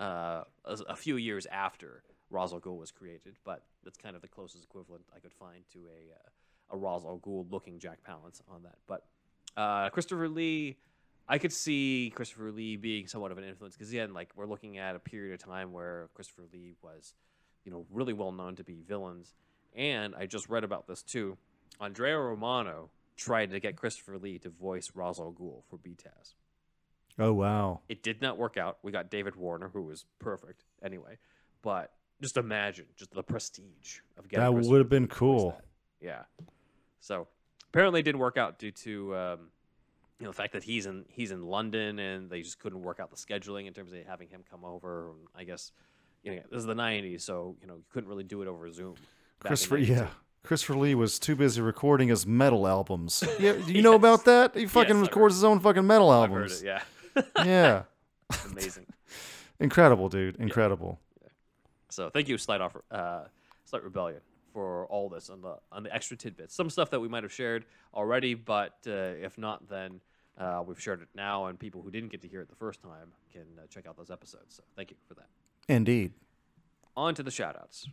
uh, 0.00 0.42
a, 0.64 0.78
a 0.88 0.96
few 0.96 1.16
years 1.16 1.46
after 1.46 2.02
Ra's 2.30 2.52
al 2.52 2.58
Ghul 2.58 2.78
was 2.80 2.90
created. 2.90 3.36
But 3.44 3.62
that's 3.84 3.98
kind 3.98 4.16
of 4.16 4.22
the 4.22 4.28
closest 4.28 4.64
equivalent 4.64 5.04
I 5.14 5.20
could 5.20 5.32
find 5.32 5.64
to 5.72 5.78
a 5.78 6.14
uh, 6.14 6.28
a 6.70 6.76
Ra's 6.76 7.04
al 7.04 7.18
Ghul 7.18 7.50
looking 7.50 7.78
Jack 7.78 7.98
Palance 8.08 8.40
on 8.48 8.62
that. 8.62 8.76
But 8.86 9.04
uh, 9.56 9.90
Christopher 9.90 10.28
Lee, 10.28 10.76
I 11.28 11.38
could 11.38 11.52
see 11.52 12.12
Christopher 12.14 12.50
Lee 12.50 12.76
being 12.76 13.06
somewhat 13.06 13.32
of 13.32 13.38
an 13.38 13.44
influence 13.44 13.76
because 13.76 13.90
again, 13.90 14.12
like 14.12 14.30
we're 14.36 14.46
looking 14.46 14.78
at 14.78 14.96
a 14.96 14.98
period 14.98 15.34
of 15.34 15.40
time 15.40 15.72
where 15.72 16.08
Christopher 16.14 16.42
Lee 16.52 16.74
was, 16.82 17.14
you 17.64 17.72
know, 17.72 17.86
really 17.90 18.12
well 18.12 18.32
known 18.32 18.56
to 18.56 18.64
be 18.64 18.82
villains. 18.86 19.34
And 19.74 20.14
I 20.14 20.26
just 20.26 20.48
read 20.48 20.64
about 20.64 20.86
this 20.86 21.02
too. 21.02 21.36
Andrea 21.80 22.18
Romano 22.18 22.90
tried 23.16 23.50
to 23.50 23.60
get 23.60 23.76
Christopher 23.76 24.18
Lee 24.18 24.38
to 24.40 24.50
voice 24.50 24.90
Ra's 24.94 25.18
al 25.18 25.32
Ghul 25.32 25.62
for 25.68 25.78
BTAS. 25.78 26.34
Oh 27.18 27.32
wow. 27.32 27.80
It 27.88 28.02
did 28.02 28.20
not 28.20 28.38
work 28.38 28.56
out. 28.56 28.78
We 28.82 28.90
got 28.90 29.10
David 29.10 29.36
Warner, 29.36 29.68
who 29.68 29.82
was 29.82 30.04
perfect 30.18 30.64
anyway. 30.82 31.18
But 31.62 31.92
just 32.24 32.36
imagine 32.36 32.86
just 32.96 33.12
the 33.12 33.22
prestige 33.22 34.00
of 34.18 34.28
getting 34.28 34.42
That 34.44 34.52
would 34.54 34.78
have 34.78 34.88
been 34.88 35.02
Lee 35.04 35.08
to 35.08 35.14
voice 35.14 35.18
cool. 35.18 35.60
Yeah. 36.00 36.22
So 37.00 37.28
apparently 37.68 38.00
it 38.00 38.04
didn't 38.04 38.20
work 38.20 38.36
out 38.36 38.58
due 38.58 38.70
to 38.70 39.14
um, 39.16 39.38
you 40.18 40.24
know 40.24 40.30
the 40.30 40.36
fact 40.36 40.52
that 40.54 40.64
he's 40.64 40.86
in 40.86 41.04
he's 41.08 41.30
in 41.30 41.42
London 41.42 41.98
and 41.98 42.30
they 42.30 42.40
just 42.42 42.58
couldn't 42.58 42.82
work 42.82 42.98
out 43.00 43.10
the 43.10 43.16
scheduling 43.16 43.66
in 43.66 43.72
terms 43.74 43.92
of 43.92 43.98
having 44.06 44.28
him 44.28 44.42
come 44.50 44.64
over. 44.64 45.10
And 45.10 45.18
I 45.36 45.44
guess 45.44 45.70
you 46.22 46.34
know 46.34 46.42
this 46.50 46.58
is 46.60 46.66
the 46.66 46.74
'90s, 46.74 47.20
so 47.20 47.56
you 47.60 47.66
know 47.66 47.74
you 47.74 47.84
couldn't 47.92 48.08
really 48.08 48.24
do 48.24 48.40
it 48.42 48.48
over 48.48 48.70
Zoom. 48.70 48.94
Christopher, 49.40 49.76
92. 49.76 49.92
yeah. 49.92 50.06
Christopher 50.42 50.76
Lee 50.76 50.94
was 50.94 51.18
too 51.18 51.36
busy 51.36 51.60
recording 51.62 52.08
his 52.08 52.26
metal 52.26 52.66
albums. 52.66 53.22
Yeah, 53.38 53.52
do 53.52 53.72
you 53.72 53.82
know 53.82 53.94
about 53.94 54.24
that? 54.26 54.54
He 54.54 54.66
fucking 54.66 54.96
Yes, 54.96 55.06
records 55.08 55.34
his 55.36 55.44
own 55.44 55.60
fucking 55.60 55.86
metal 55.86 56.10
I've 56.10 56.30
heard 56.30 56.50
albums. 56.50 56.62
it. 56.62 56.66
Yeah. 56.66 57.22
yeah. 57.44 57.82
Amazing. 58.50 58.86
Incredible, 59.60 60.08
dude. 60.08 60.36
Incredible. 60.36 60.98
So 61.94 62.10
thank 62.10 62.28
you, 62.28 62.36
Slight 62.38 62.60
Offer, 62.60 62.82
uh, 62.90 63.24
Slight 63.64 63.84
Rebellion, 63.84 64.20
for 64.52 64.86
all 64.86 65.08
this 65.08 65.30
on 65.30 65.40
the 65.40 65.56
on 65.72 65.82
the 65.84 65.94
extra 65.94 66.16
tidbits. 66.16 66.54
Some 66.54 66.68
stuff 66.70 66.90
that 66.90 67.00
we 67.00 67.08
might 67.08 67.22
have 67.22 67.32
shared 67.32 67.64
already, 67.94 68.34
but 68.34 68.74
uh, 68.86 68.90
if 69.22 69.38
not, 69.38 69.68
then 69.68 70.00
uh, 70.38 70.62
we've 70.66 70.80
shared 70.80 71.00
it 71.02 71.08
now, 71.14 71.46
and 71.46 71.58
people 71.58 71.82
who 71.82 71.90
didn't 71.90 72.10
get 72.10 72.20
to 72.22 72.28
hear 72.28 72.40
it 72.40 72.48
the 72.48 72.56
first 72.56 72.82
time 72.82 73.12
can 73.32 73.42
uh, 73.58 73.66
check 73.68 73.86
out 73.86 73.96
those 73.96 74.10
episodes. 74.10 74.54
So 74.56 74.62
thank 74.76 74.90
you 74.90 74.96
for 75.06 75.14
that. 75.14 75.28
Indeed. 75.68 76.12
On 76.96 77.14
to 77.14 77.22
the 77.22 77.30
shoutouts. 77.30 77.86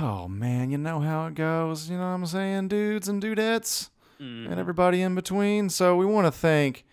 Oh 0.00 0.28
man, 0.28 0.70
you 0.70 0.78
know 0.78 1.00
how 1.00 1.26
it 1.26 1.34
goes. 1.34 1.88
You 1.90 1.96
know 1.96 2.02
what 2.08 2.14
I'm 2.14 2.26
saying, 2.26 2.68
dudes 2.68 3.08
and 3.08 3.22
dudettes, 3.22 3.90
Mhm. 4.20 4.50
and 4.50 4.58
everybody 4.60 5.02
in 5.02 5.14
between. 5.14 5.68
So 5.68 5.96
we 5.96 6.04
want 6.06 6.26
to 6.26 6.30
thank 6.32 6.84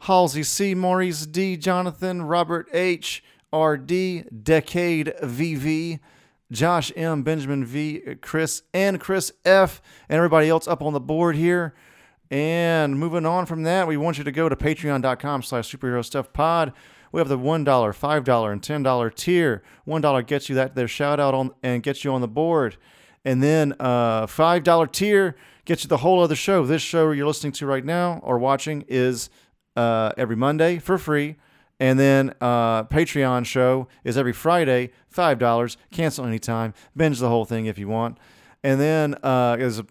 Halsey 0.00 0.42
C, 0.42 0.74
Maurice 0.74 1.24
D, 1.26 1.56
Jonathan, 1.56 2.22
Robert 2.22 2.68
H, 2.72 3.22
R 3.54 3.76
D, 3.76 4.24
Decade 4.42 5.14
VV, 5.22 6.00
Josh 6.50 6.92
M, 6.96 7.22
Benjamin 7.22 7.64
V, 7.64 8.16
Chris 8.20 8.62
and 8.74 9.00
Chris 9.00 9.30
F, 9.44 9.80
and 10.08 10.16
everybody 10.16 10.48
else 10.48 10.66
up 10.66 10.82
on 10.82 10.92
the 10.92 11.00
board 11.00 11.36
here. 11.36 11.72
And 12.30 12.98
moving 12.98 13.24
on 13.24 13.46
from 13.46 13.62
that, 13.62 13.86
we 13.86 13.96
want 13.96 14.18
you 14.18 14.24
to 14.24 14.32
go 14.32 14.48
to 14.48 14.56
patreon.com 14.56 15.42
slash 15.42 15.72
superhero 15.72 16.04
stuff 16.04 16.32
pod. 16.32 16.72
We 17.12 17.20
have 17.20 17.28
the 17.28 17.38
$1, 17.38 17.64
$5, 17.64 18.52
and 18.52 18.60
$10 18.60 19.14
tier. 19.14 19.62
$1 19.86 20.26
gets 20.26 20.48
you 20.48 20.56
that 20.56 20.74
their 20.74 20.88
shout 20.88 21.20
out 21.20 21.32
on 21.32 21.52
and 21.62 21.80
gets 21.80 22.02
you 22.02 22.12
on 22.12 22.22
the 22.22 22.28
board. 22.28 22.76
And 23.24 23.40
then 23.40 23.74
uh, 23.78 24.26
$5 24.26 24.92
tier 24.92 25.36
gets 25.64 25.84
you 25.84 25.88
the 25.88 25.98
whole 25.98 26.20
other 26.20 26.34
show. 26.34 26.66
This 26.66 26.82
show 26.82 27.12
you're 27.12 27.26
listening 27.28 27.52
to 27.52 27.66
right 27.66 27.84
now 27.84 28.18
or 28.24 28.38
watching 28.38 28.84
is 28.88 29.30
uh, 29.76 30.10
every 30.18 30.34
Monday 30.34 30.80
for 30.80 30.98
free. 30.98 31.36
And 31.80 31.98
then 31.98 32.34
uh, 32.40 32.84
Patreon 32.84 33.46
show 33.46 33.88
is 34.04 34.16
every 34.16 34.32
Friday, 34.32 34.90
$5. 35.14 35.76
Cancel 35.90 36.24
anytime. 36.24 36.74
Binge 36.96 37.18
the 37.18 37.28
whole 37.28 37.44
thing 37.44 37.66
if 37.66 37.78
you 37.78 37.88
want. 37.88 38.18
And 38.62 38.80
then 38.80 39.16
uh, 39.22 39.56
there's 39.56 39.80
a 39.80 39.86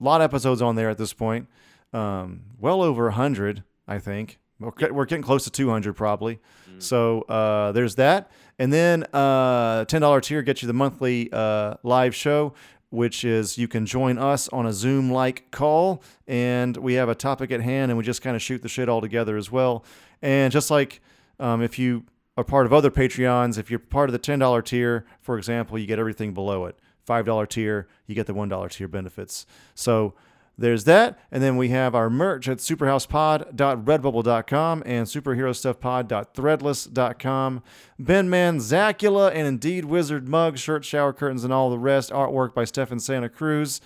lot 0.00 0.20
of 0.20 0.24
episodes 0.24 0.60
on 0.60 0.74
there 0.76 0.90
at 0.90 0.98
this 0.98 1.12
point. 1.12 1.48
Um, 1.92 2.42
well 2.58 2.82
over 2.82 3.04
100, 3.04 3.64
I 3.86 3.98
think. 3.98 4.38
We're, 4.58 5.06
getting 5.06 5.22
close 5.22 5.44
to 5.44 5.50
200 5.50 5.94
probably. 5.94 6.38
So 6.78 7.22
uh, 7.22 7.72
there's 7.72 7.94
that. 7.94 8.30
And 8.58 8.72
then 8.72 9.04
uh, 9.12 9.86
$10 9.86 10.22
tier 10.22 10.42
gets 10.42 10.62
you 10.62 10.66
the 10.66 10.74
monthly 10.74 11.30
uh, 11.32 11.74
live 11.82 12.14
show, 12.14 12.52
which 12.90 13.24
is 13.24 13.56
you 13.56 13.68
can 13.68 13.86
join 13.86 14.18
us 14.18 14.48
on 14.48 14.66
a 14.66 14.72
Zoom 14.72 15.10
like 15.10 15.50
call. 15.50 16.02
And 16.26 16.76
we 16.76 16.94
have 16.94 17.08
a 17.08 17.14
topic 17.14 17.50
at 17.52 17.62
hand 17.62 17.90
and 17.90 17.96
we 17.96 18.04
just 18.04 18.20
kind 18.20 18.36
of 18.36 18.42
shoot 18.42 18.60
the 18.60 18.68
shit 18.68 18.88
all 18.88 19.00
together 19.00 19.38
as 19.38 19.50
well. 19.50 19.84
And 20.20 20.52
just 20.52 20.70
like 20.70 21.00
um, 21.40 21.62
if 21.62 21.78
you 21.78 22.04
are 22.36 22.44
part 22.44 22.66
of 22.66 22.72
other 22.72 22.90
Patreons, 22.90 23.58
if 23.58 23.70
you're 23.70 23.78
part 23.78 24.08
of 24.08 24.12
the 24.12 24.18
$10 24.18 24.64
tier, 24.64 25.04
for 25.20 25.36
example, 25.36 25.78
you 25.78 25.86
get 25.86 25.98
everything 25.98 26.34
below 26.34 26.64
it. 26.66 26.78
$5 27.08 27.48
tier, 27.48 27.88
you 28.06 28.14
get 28.14 28.26
the 28.26 28.34
$1 28.34 28.70
tier 28.70 28.88
benefits. 28.88 29.46
So 29.74 30.14
there's 30.56 30.84
that. 30.84 31.18
And 31.32 31.42
then 31.42 31.56
we 31.56 31.70
have 31.70 31.92
our 31.94 32.10
merch 32.10 32.46
at 32.48 32.58
superhousepod.redbubble.com 32.58 34.82
and 34.84 35.06
superherostuffpod.threadless.com. 35.06 37.62
Ben 37.98 38.30
Man, 38.30 38.58
Zacula, 38.58 39.34
and 39.34 39.46
Indeed 39.46 39.86
Wizard 39.86 40.28
mug, 40.28 40.58
shirt, 40.58 40.84
shower 40.84 41.14
curtains, 41.14 41.44
and 41.44 41.52
all 41.52 41.70
the 41.70 41.78
rest. 41.78 42.10
Artwork 42.10 42.54
by 42.54 42.64
Stefan 42.64 42.98
Santa 43.00 43.28
Cruz. 43.28 43.80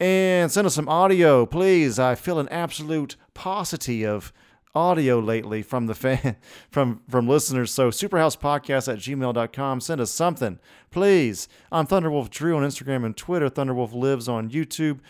And 0.00 0.52
send 0.52 0.66
us 0.66 0.74
some 0.74 0.88
audio, 0.88 1.46
please. 1.46 1.98
I 1.98 2.14
feel 2.14 2.38
an 2.38 2.48
absolute 2.50 3.16
paucity 3.34 4.04
of 4.04 4.32
audio 4.74 5.18
lately 5.18 5.62
from 5.62 5.86
the 5.86 5.94
fan 5.94 6.36
from 6.70 7.02
from 7.08 7.28
listeners. 7.28 7.72
So 7.72 7.90
superhousepodcast 7.90 8.92
at 8.92 8.98
gmail.com. 8.98 9.80
Send 9.80 10.00
us 10.00 10.10
something, 10.10 10.58
please. 10.90 11.48
I'm 11.72 11.86
Thunderwolf 11.86 12.30
Drew 12.30 12.56
on 12.56 12.62
Instagram 12.62 13.04
and 13.04 13.16
Twitter. 13.16 13.48
Thunderwolf 13.48 13.92
lives 13.92 14.28
on 14.28 14.50
YouTube. 14.50 15.00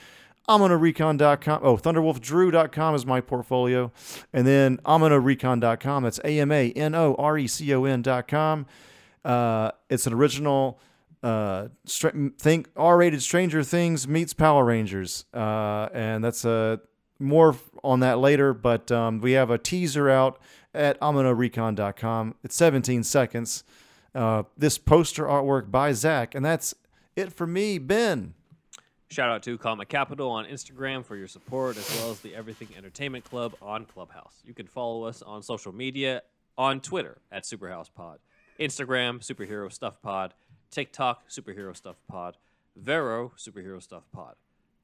AmanoRecon.com. 0.48 1.60
Oh, 1.62 1.76
ThunderwolfDrew.com 1.76 2.94
is 2.94 3.04
my 3.04 3.20
portfolio. 3.20 3.92
And 4.32 4.46
then 4.46 4.78
AmanoRecon.com. 4.78 6.04
That's 6.04 6.20
A 6.24 6.40
M 6.40 6.50
A 6.50 6.72
N 6.72 6.94
O 6.94 7.14
R 7.16 7.36
E 7.36 7.46
C 7.46 7.74
O 7.74 7.84
N.com. 7.84 8.66
Uh, 9.24 9.72
it's 9.90 10.06
an 10.06 10.14
original 10.14 10.80
uh, 11.22 11.68
think 12.38 12.68
R-rated 12.76 13.22
Stranger 13.22 13.62
Things 13.62 14.06
meets 14.06 14.32
Power 14.32 14.64
Rangers, 14.64 15.24
uh, 15.34 15.88
and 15.92 16.22
that's 16.22 16.44
uh, 16.44 16.76
more 17.18 17.56
on 17.82 18.00
that 18.00 18.18
later. 18.18 18.52
But 18.54 18.90
um, 18.90 19.20
we 19.20 19.32
have 19.32 19.50
a 19.50 19.58
teaser 19.58 20.08
out 20.08 20.40
at 20.74 21.00
AmanoRecon.com. 21.00 22.34
It's 22.42 22.56
17 22.56 23.02
seconds. 23.04 23.64
Uh, 24.14 24.44
this 24.56 24.78
poster 24.78 25.24
artwork 25.24 25.70
by 25.70 25.92
Zach, 25.92 26.34
and 26.34 26.44
that's 26.44 26.74
it 27.14 27.32
for 27.32 27.46
me, 27.46 27.78
Ben. 27.78 28.34
Shout 29.10 29.30
out 29.30 29.42
to 29.44 29.56
Comic 29.56 29.88
Capital 29.88 30.30
on 30.30 30.44
Instagram 30.44 31.04
for 31.04 31.16
your 31.16 31.28
support, 31.28 31.76
as 31.78 31.88
well 31.96 32.10
as 32.10 32.20
the 32.20 32.34
Everything 32.34 32.68
Entertainment 32.76 33.24
Club 33.24 33.54
on 33.62 33.86
Clubhouse. 33.86 34.34
You 34.44 34.52
can 34.52 34.66
follow 34.66 35.04
us 35.04 35.22
on 35.22 35.42
social 35.42 35.72
media 35.72 36.22
on 36.58 36.80
Twitter 36.80 37.18
at 37.32 37.44
Superhouse 37.44 37.88
Pod, 37.94 38.18
Instagram 38.60 39.20
Superhero 39.20 39.72
Stuff 39.72 40.02
Pod, 40.02 40.34
TikTok 40.70 41.28
Superhero 41.30 41.74
Stuff 41.74 41.96
Pod, 42.08 42.36
Vero 42.76 43.32
Superhero 43.38 43.82
Stuff 43.82 44.04
Pod. 44.12 44.34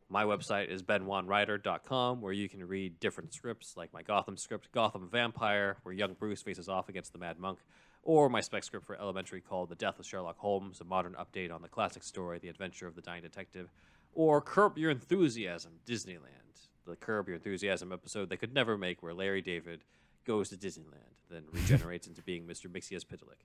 My 0.09 0.25
website 0.25 0.69
is 0.69 0.83
benwanwriter.com, 0.83 2.21
where 2.21 2.33
you 2.33 2.49
can 2.49 2.67
read 2.67 3.01
different 3.01 3.33
scripts 3.33 3.75
like 3.77 3.93
my 3.93 4.03
Gotham 4.03 4.37
script, 4.37 4.71
Gotham 4.71 5.09
Vampire, 5.11 5.79
where 5.83 5.95
young 5.95 6.13
Bruce 6.15 6.43
faces 6.43 6.69
off 6.69 6.89
against 6.89 7.13
the 7.13 7.19
Mad 7.19 7.39
Monk, 7.39 7.61
or 8.03 8.29
my 8.29 8.43
spec 8.43 8.65
script 8.65 8.87
for 8.87 9.01
Elementary 9.01 9.41
called 9.41 9.71
The 9.71 9.75
Death 9.75 9.99
of 9.99 10.07
Sherlock 10.07 10.39
Holmes, 10.39 10.81
a 10.81 10.85
modern 10.85 11.15
update 11.15 11.53
on 11.53 11.63
the 11.63 11.69
classic 11.69 12.05
story, 12.05 12.39
The 12.39 12.49
Adventure 12.49 12.87
of 12.87 12.95
the 12.95 13.01
Dying 13.01 13.23
Detective, 13.23 13.73
or 14.13 14.43
Curb 14.43 14.77
Your 14.77 14.91
Enthusiasm, 14.91 15.73
Disneyland, 15.87 16.69
the 16.87 16.97
Curb 16.97 17.29
Your 17.29 17.37
Enthusiasm 17.37 17.91
episode 17.91 18.29
they 18.29 18.37
could 18.37 18.55
never 18.55 18.77
make, 18.77 19.03
where 19.03 19.15
Larry 19.15 19.41
David 19.41 19.85
goes 20.27 20.51
to 20.51 20.57
Disneyland, 20.57 21.17
then 21.31 21.45
regenerates 21.51 22.07
into 22.09 22.23
being 22.23 22.47
Mr. 22.47 22.67
Mxyzptlk. 22.67 23.41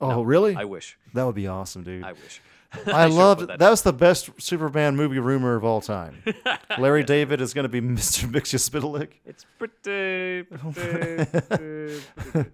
Oh, 0.00 0.08
No, 0.10 0.22
really? 0.22 0.54
I 0.56 0.64
wish. 0.64 0.96
That 1.14 1.24
would 1.24 1.34
be 1.34 1.46
awesome, 1.46 1.82
dude. 1.82 2.04
I 2.04 2.12
wish. 2.12 2.40
I 2.86 3.04
should've 3.04 3.12
loved 3.14 3.40
that 3.48 3.58
that. 3.60 3.70
was 3.70 3.82
the 3.82 3.92
best 3.92 4.30
Superman 4.38 4.96
movie 4.96 5.20
rumor 5.20 5.54
of 5.54 5.64
all 5.64 5.80
time. 5.80 6.22
Larry 6.78 7.04
David 7.04 7.40
is 7.40 7.54
going 7.54 7.62
to 7.64 7.68
be 7.68 7.80
Mr. 7.86 8.28
Mixia 8.28 9.08
It's 9.24 9.46
pretty. 9.58 10.42
pretty, 10.42 11.24
pretty, 11.24 12.02
pretty 12.16 12.50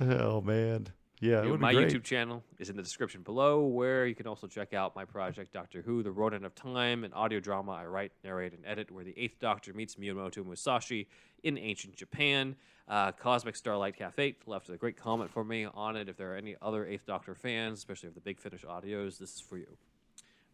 Oh 0.00 0.40
man, 0.40 0.88
yeah, 1.20 1.40
it 1.40 1.44
You 1.44 1.50
would 1.50 1.60
be 1.60 1.66
my. 1.66 1.74
YouTube 1.74 2.02
channel 2.02 2.42
is 2.58 2.70
in 2.70 2.76
the 2.76 2.82
description 2.82 3.20
below, 3.22 3.60
where 3.66 4.06
you 4.06 4.14
can 4.14 4.26
also 4.26 4.46
check 4.46 4.72
out 4.72 4.96
my 4.96 5.04
project 5.04 5.52
Doctor 5.52 5.82
Who: 5.82 6.02
The 6.02 6.10
Rodent 6.10 6.44
of 6.46 6.54
Time, 6.54 7.04
an 7.04 7.12
audio 7.12 7.38
drama 7.38 7.72
I 7.72 7.84
write, 7.86 8.12
narrate, 8.24 8.54
and 8.54 8.64
edit, 8.66 8.90
where 8.90 9.04
the 9.04 9.14
Eighth 9.18 9.38
Doctor 9.38 9.72
meets 9.74 9.96
Miyamoto 9.96 10.44
Musashi 10.44 11.08
in 11.42 11.58
ancient 11.58 11.94
Japan. 11.94 12.56
Uh, 12.88 13.12
Cosmic 13.12 13.56
Starlight 13.56 13.96
Cafe 13.96 14.36
left 14.46 14.68
a 14.68 14.76
great 14.76 14.96
comment 14.96 15.30
for 15.30 15.44
me 15.44 15.66
on 15.66 15.96
it. 15.96 16.08
If 16.08 16.16
there 16.16 16.32
are 16.32 16.36
any 16.36 16.56
other 16.60 16.86
Eighth 16.86 17.06
Doctor 17.06 17.34
fans, 17.34 17.78
especially 17.78 18.08
of 18.08 18.14
the 18.14 18.20
Big 18.20 18.40
Finish 18.40 18.64
audios, 18.64 19.18
this 19.18 19.34
is 19.34 19.40
for 19.40 19.56
you. 19.56 19.78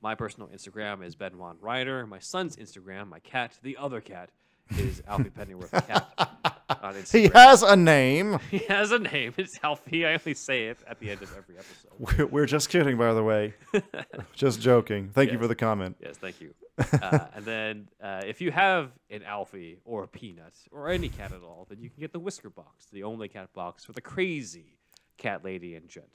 My 0.00 0.14
personal 0.14 0.48
Instagram 0.48 1.04
is 1.04 1.16
Ben 1.16 1.32
Benwan 1.32 1.56
Ryder. 1.60 2.06
My 2.06 2.20
son's 2.20 2.56
Instagram, 2.56 3.08
my 3.08 3.18
cat, 3.18 3.58
the 3.62 3.76
other 3.76 4.00
cat, 4.00 4.30
is 4.76 5.02
Alfie 5.08 5.30
Pennyworth 5.30 5.72
Cat. 5.86 6.44
He 7.12 7.28
has 7.28 7.62
a 7.62 7.76
name. 7.76 8.38
He 8.50 8.58
has 8.68 8.92
a 8.92 8.98
name. 8.98 9.34
It's 9.36 9.58
Alfie. 9.62 10.06
I 10.06 10.12
only 10.14 10.34
say 10.34 10.66
it 10.66 10.78
at 10.86 10.98
the 11.00 11.10
end 11.10 11.22
of 11.22 11.34
every 11.36 11.56
episode. 11.56 12.30
We're, 12.30 12.46
just 12.46 12.68
kidding, 12.68 12.96
by 12.98 13.12
the 13.14 13.22
way. 13.22 13.54
just 14.34 14.60
joking. 14.60 15.10
Thank 15.10 15.32
you 15.32 15.38
for 15.38 15.46
the 15.48 15.54
comment. 15.54 15.96
Yes, 16.00 16.16
thank 16.18 16.40
you. 16.40 16.54
Uh, 16.78 17.26
and 17.34 17.44
then 17.44 17.88
uh, 18.02 18.22
if 18.26 18.40
you 18.40 18.50
have 18.50 18.90
an 19.10 19.22
Alfie 19.22 19.78
or 19.84 20.04
a 20.04 20.08
Peanut 20.08 20.54
or 20.70 20.88
any 20.88 21.08
cat 21.08 21.32
at 21.32 21.42
all, 21.42 21.66
then 21.68 21.80
you 21.80 21.90
can 21.90 22.00
get 22.00 22.12
the 22.12 22.20
Whisker 22.20 22.50
Box, 22.50 22.86
the 22.92 23.02
only 23.02 23.28
cat 23.28 23.52
box 23.52 23.84
for 23.84 23.92
the 23.92 24.00
crazy 24.00 24.78
cat 25.16 25.44
lady 25.44 25.74
and 25.74 25.88
gent. 25.88 26.06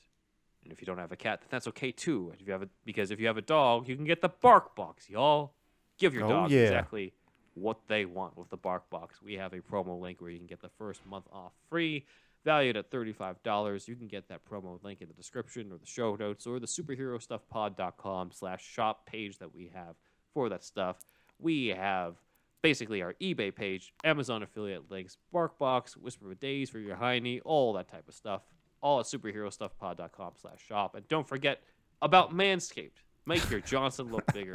And 0.64 0.72
if 0.72 0.80
you 0.82 0.86
don't 0.86 1.00
have 1.00 1.12
a 1.12 1.18
cat, 1.18 1.42
then 1.42 1.48
that's 1.52 1.68
okay 1.70 1.92
too. 1.92 2.32
If 2.40 2.46
you 2.46 2.54
have 2.54 2.62
a, 2.62 2.70
because 2.86 3.12
if 3.12 3.20
you 3.20 3.28
have 3.28 3.38
a 3.38 3.42
dog, 3.42 3.90
you 3.90 3.96
can 3.96 4.06
get 4.06 4.22
the 4.22 4.30
Bark 4.30 4.76
Box, 4.76 5.10
y'all. 5.10 5.54
Give 5.98 6.14
your 6.14 6.26
Oh, 6.26 6.30
dog 6.30 6.52
yeah. 6.52 6.62
exactly 6.62 7.14
what 7.56 7.80
they 7.88 8.06
want 8.06 8.38
with 8.38 8.50
the 8.50 8.58
Bark 8.58 8.90
Box. 8.90 9.22
We 9.22 9.34
have 9.36 9.54
a 9.54 9.60
promo 9.60 10.00
link 10.00 10.22
where 10.22 10.32
you 10.32 10.38
can 10.38 10.48
get 10.48 10.62
the 10.62 10.70
first 10.78 11.06
month 11.06 11.26
off 11.32 11.54
free, 11.70 12.06
valued 12.44 12.78
at 12.78 12.92
$35. 12.92 13.88
You 13.88 13.96
can 13.96 14.08
get 14.08 14.28
that 14.30 14.46
promo 14.46 14.84
link 14.84 15.02
in 15.02 15.08
the 15.08 15.14
description 15.14 15.72
or 15.72 15.78
the 15.78 15.86
show 15.86 16.16
notes 16.16 16.46
or 16.46 16.60
the 16.60 16.68
superherostuffpod.com 16.68 18.32
slash 18.34 18.66
shop 18.66 19.06
page 19.06 19.38
that 19.40 19.54
we 19.54 19.72
have 19.74 19.96
for 20.34 20.50
that 20.50 20.64
stuff. 20.64 20.98
We 21.40 21.68
have 21.68 22.16
basically 22.62 23.02
our 23.02 23.14
eBay 23.22 23.54
page, 23.54 23.94
Amazon 24.04 24.42
affiliate 24.42 24.90
links, 24.90 25.18
BarkBox, 25.34 25.98
Whisper 25.98 26.32
of 26.32 26.40
Days 26.40 26.70
for 26.70 26.80
your 26.80 26.96
hiney, 26.96 27.42
all 27.44 27.74
that 27.74 27.92
type 27.92 28.08
of 28.08 28.14
stuff. 28.16 28.42
All 28.82 29.00
at 29.00 29.06
superherostuffpod.com 29.06 30.34
slash 30.42 30.66
shop. 30.66 30.96
And 30.96 31.08
don't 31.08 31.28
forget 31.28 31.62
about 32.02 32.34
Manscaped. 32.34 33.04
Make 33.26 33.50
your 33.50 33.62
Johnson 33.62 34.12
look 34.12 34.32
bigger 34.34 34.54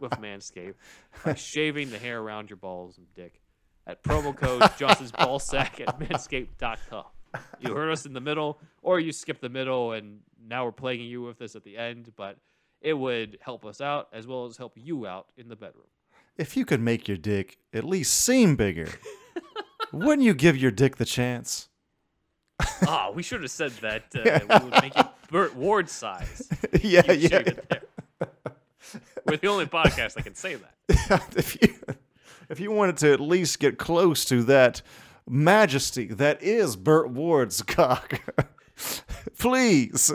with 0.00 0.12
Manscaped 0.12 0.74
by 1.24 1.34
shaving 1.34 1.90
the 1.90 1.98
hair 1.98 2.20
around 2.20 2.50
your 2.50 2.56
balls 2.56 2.98
and 2.98 3.06
dick 3.14 3.40
at 3.86 4.02
promo 4.02 4.36
code 4.36 4.62
Johnson's 4.78 5.12
Ballsack 5.12 5.80
at 5.80 5.98
manscaped.com. 5.98 7.04
You 7.60 7.74
heard 7.74 7.90
us 7.90 8.06
in 8.06 8.12
the 8.12 8.20
middle, 8.20 8.60
or 8.82 9.00
you 9.00 9.12
skipped 9.12 9.40
the 9.40 9.48
middle, 9.48 9.92
and 9.92 10.20
now 10.48 10.64
we're 10.64 10.72
plaguing 10.72 11.06
you 11.08 11.22
with 11.22 11.38
this 11.38 11.56
at 11.56 11.64
the 11.64 11.76
end, 11.76 12.12
but 12.16 12.38
it 12.80 12.94
would 12.94 13.38
help 13.40 13.64
us 13.66 13.80
out 13.80 14.08
as 14.12 14.26
well 14.26 14.46
as 14.46 14.56
help 14.56 14.72
you 14.76 15.06
out 15.06 15.26
in 15.36 15.48
the 15.48 15.56
bedroom. 15.56 15.86
If 16.36 16.56
you 16.56 16.64
could 16.64 16.80
make 16.80 17.08
your 17.08 17.16
dick 17.16 17.58
at 17.74 17.84
least 17.84 18.12
seem 18.14 18.56
bigger, 18.56 18.88
wouldn't 19.92 20.22
you 20.24 20.34
give 20.34 20.56
your 20.56 20.70
dick 20.70 20.96
the 20.96 21.04
chance? 21.04 21.68
Ah, 22.86 23.10
we 23.12 23.22
should 23.22 23.42
have 23.42 23.50
said 23.50 23.72
that 23.82 24.04
uh, 24.14 24.60
we 24.60 24.70
would 24.70 24.82
make 24.82 24.96
it 24.96 25.06
Burt 25.30 25.54
Ward 25.56 25.90
size. 25.90 26.48
yeah, 26.80 27.10
You 27.12 27.28
yeah. 27.30 27.42
there. 27.42 27.82
We're 29.26 29.36
the 29.36 29.48
only 29.48 29.66
podcast 29.66 30.14
that 30.14 30.24
can 30.24 30.34
say 30.34 30.56
that. 30.56 31.32
if 31.36 31.60
you 31.60 31.74
if 32.48 32.60
you 32.60 32.70
wanted 32.70 32.96
to 32.98 33.12
at 33.12 33.20
least 33.20 33.58
get 33.58 33.78
close 33.78 34.24
to 34.26 34.42
that 34.44 34.82
majesty 35.28 36.06
that 36.06 36.42
is 36.42 36.76
Burt 36.76 37.10
Ward's 37.10 37.62
cock, 37.62 38.20
please, 39.38 40.12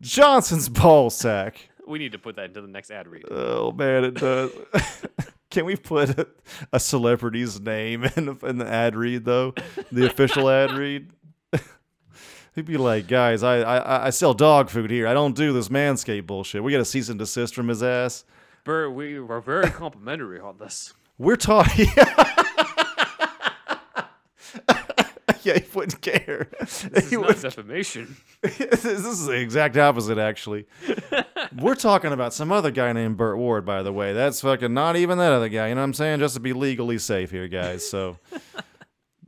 Johnson's 0.00 0.68
ball 0.68 1.10
sack. 1.10 1.70
We 1.86 1.98
need 1.98 2.12
to 2.12 2.18
put 2.18 2.36
that 2.36 2.46
into 2.46 2.60
the 2.60 2.68
next 2.68 2.90
ad 2.90 3.08
read. 3.08 3.24
Oh 3.30 3.72
man, 3.72 4.04
it 4.04 4.14
does. 4.14 4.50
Can 5.50 5.64
we 5.66 5.76
put 5.76 6.18
a, 6.18 6.26
a 6.72 6.80
celebrity's 6.80 7.60
name 7.60 8.04
in, 8.16 8.38
in 8.42 8.58
the 8.58 8.66
ad 8.66 8.94
read 8.94 9.24
though? 9.24 9.54
The 9.90 10.06
official 10.06 10.48
ad 10.48 10.72
read. 10.72 11.10
He'd 12.54 12.66
be 12.66 12.76
like, 12.76 13.08
guys, 13.08 13.42
I, 13.42 13.62
I 13.62 14.06
I 14.06 14.10
sell 14.10 14.34
dog 14.34 14.68
food 14.68 14.90
here. 14.90 15.06
I 15.06 15.14
don't 15.14 15.34
do 15.34 15.52
this 15.52 15.68
manscape 15.68 16.26
bullshit. 16.26 16.62
We 16.62 16.72
got 16.72 16.80
a 16.80 16.84
cease 16.84 17.08
and 17.08 17.18
desist 17.18 17.54
from 17.54 17.68
his 17.68 17.82
ass. 17.82 18.24
Burt, 18.64 18.92
we 18.92 19.18
were 19.18 19.40
very 19.40 19.70
complimentary 19.70 20.38
on 20.38 20.58
this. 20.58 20.92
We're 21.18 21.36
talking. 21.36 21.86
yeah, 25.42 25.58
he 25.58 25.64
wouldn't 25.74 26.00
care. 26.00 26.48
This 26.60 26.84
is 26.84 27.10
He 27.10 27.16
not 27.16 27.40
defamation. 27.40 28.16
this 28.42 28.84
is 28.84 29.26
the 29.26 29.32
exact 29.32 29.76
opposite, 29.76 30.18
actually. 30.18 30.66
We're 31.58 31.74
talking 31.74 32.12
about 32.12 32.34
some 32.34 32.52
other 32.52 32.70
guy 32.70 32.92
named 32.92 33.16
Burt 33.16 33.38
Ward, 33.38 33.64
by 33.64 33.82
the 33.82 33.92
way. 33.92 34.12
That's 34.12 34.40
fucking 34.40 34.72
not 34.72 34.96
even 34.96 35.18
that 35.18 35.32
other 35.32 35.48
guy. 35.48 35.68
You 35.68 35.74
know 35.74 35.80
what 35.80 35.86
I'm 35.86 35.94
saying? 35.94 36.20
Just 36.20 36.34
to 36.34 36.40
be 36.40 36.52
legally 36.52 36.98
safe 36.98 37.30
here, 37.30 37.48
guys. 37.48 37.88
So 37.88 38.18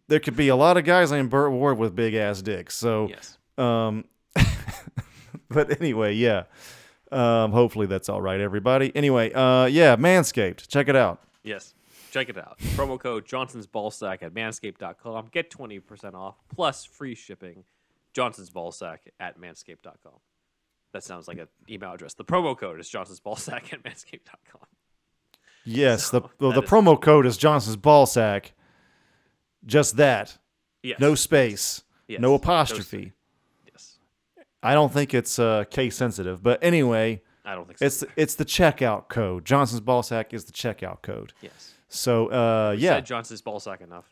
there 0.08 0.20
could 0.20 0.36
be 0.36 0.48
a 0.48 0.56
lot 0.56 0.76
of 0.76 0.84
guys 0.84 1.10
named 1.12 1.30
Burt 1.30 1.52
Ward 1.52 1.78
with 1.78 1.94
big 1.94 2.14
ass 2.14 2.42
dicks. 2.42 2.74
So, 2.76 3.08
Yes. 3.08 3.38
um, 3.58 4.04
but 5.48 5.80
anyway, 5.80 6.14
yeah. 6.14 6.44
Um, 7.12 7.52
hopefully 7.52 7.86
that's 7.86 8.08
all 8.08 8.20
right, 8.20 8.40
everybody. 8.40 8.90
Anyway, 8.94 9.32
uh, 9.32 9.66
yeah, 9.66 9.94
Manscaped. 9.96 10.66
Check 10.68 10.88
it 10.88 10.96
out. 10.96 11.20
Yes. 11.42 11.74
Check 12.10 12.28
it 12.28 12.38
out. 12.38 12.58
Promo 12.76 12.98
code 12.98 13.26
Johnson's 13.26 13.66
Ballsack 13.66 14.22
at 14.22 14.32
manscaped.com. 14.34 15.28
Get 15.32 15.50
20% 15.50 16.14
off 16.14 16.36
plus 16.54 16.84
free 16.84 17.14
shipping. 17.14 17.64
Johnson's 18.12 18.50
Ballsack 18.50 18.98
at 19.18 19.40
manscaped.com. 19.40 20.12
That 20.92 21.02
sounds 21.02 21.26
like 21.26 21.38
an 21.38 21.48
email 21.68 21.92
address. 21.92 22.14
The 22.14 22.24
promo 22.24 22.56
code 22.56 22.78
is 22.78 22.88
Johnson's 22.88 23.18
Ballsack 23.20 23.72
at 23.72 23.82
manscaped.com. 23.82 24.60
Yes, 25.64 26.10
the 26.10 26.20
well, 26.40 26.50
that 26.52 26.60
the 26.60 26.62
is- 26.62 26.70
promo 26.70 27.00
code 27.00 27.26
is 27.26 27.36
Johnson's 27.36 27.76
Ballsack. 27.76 28.52
Just 29.66 29.96
that. 29.96 30.36
Yes. 30.82 30.98
No 31.00 31.14
space. 31.14 31.82
Yes. 32.08 32.20
No 32.20 32.34
apostrophe. 32.34 33.12
Yes. 33.66 33.98
I 34.62 34.74
don't 34.74 34.92
think 34.92 35.14
it's 35.14 35.38
uh, 35.38 35.64
case 35.70 35.96
sensitive, 35.96 36.42
but 36.42 36.62
anyway, 36.62 37.22
I 37.44 37.54
don't 37.54 37.66
think 37.66 37.78
so. 37.78 37.86
it's 37.86 38.04
it's 38.16 38.34
the 38.34 38.44
checkout 38.44 39.08
code. 39.08 39.44
Johnson's 39.44 39.80
Ballsack 39.80 40.32
is 40.32 40.44
the 40.44 40.52
checkout 40.52 41.02
code. 41.02 41.32
Yes. 41.40 41.74
So 41.88 42.28
uh, 42.28 42.76
yeah, 42.78 42.96
Said 42.96 43.06
Johnson's 43.06 43.42
Ballsack 43.42 43.80
enough. 43.80 44.10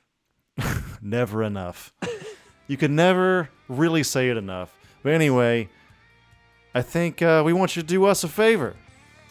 never 1.02 1.42
enough. 1.42 1.92
you 2.66 2.76
can 2.76 2.94
never 2.94 3.48
really 3.68 4.02
say 4.02 4.30
it 4.30 4.36
enough. 4.36 4.74
But 5.02 5.12
anyway, 5.12 5.68
I 6.74 6.82
think 6.82 7.20
uh, 7.22 7.42
we 7.44 7.52
want 7.52 7.76
you 7.76 7.82
to 7.82 7.88
do 7.88 8.04
us 8.04 8.24
a 8.24 8.28
favor. 8.28 8.76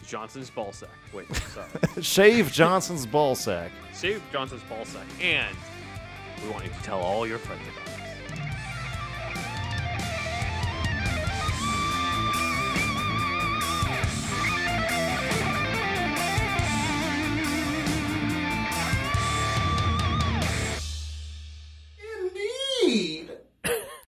Johnson's 0.06 0.50
Ballsack. 0.50 0.88
Wait, 1.12 1.26
sorry. 1.34 1.68
Shave 2.02 2.52
Johnson's 2.52 3.06
Ballsack. 3.06 3.70
Save 3.92 4.22
Johnson's 4.32 4.62
Ballsack. 4.62 5.06
And 5.22 5.56
we 6.42 6.50
want 6.50 6.64
you 6.64 6.70
to 6.70 6.82
tell 6.82 7.00
all 7.00 7.26
your 7.26 7.38
friends 7.38 7.62
about 7.68 7.98
it. 7.98 8.01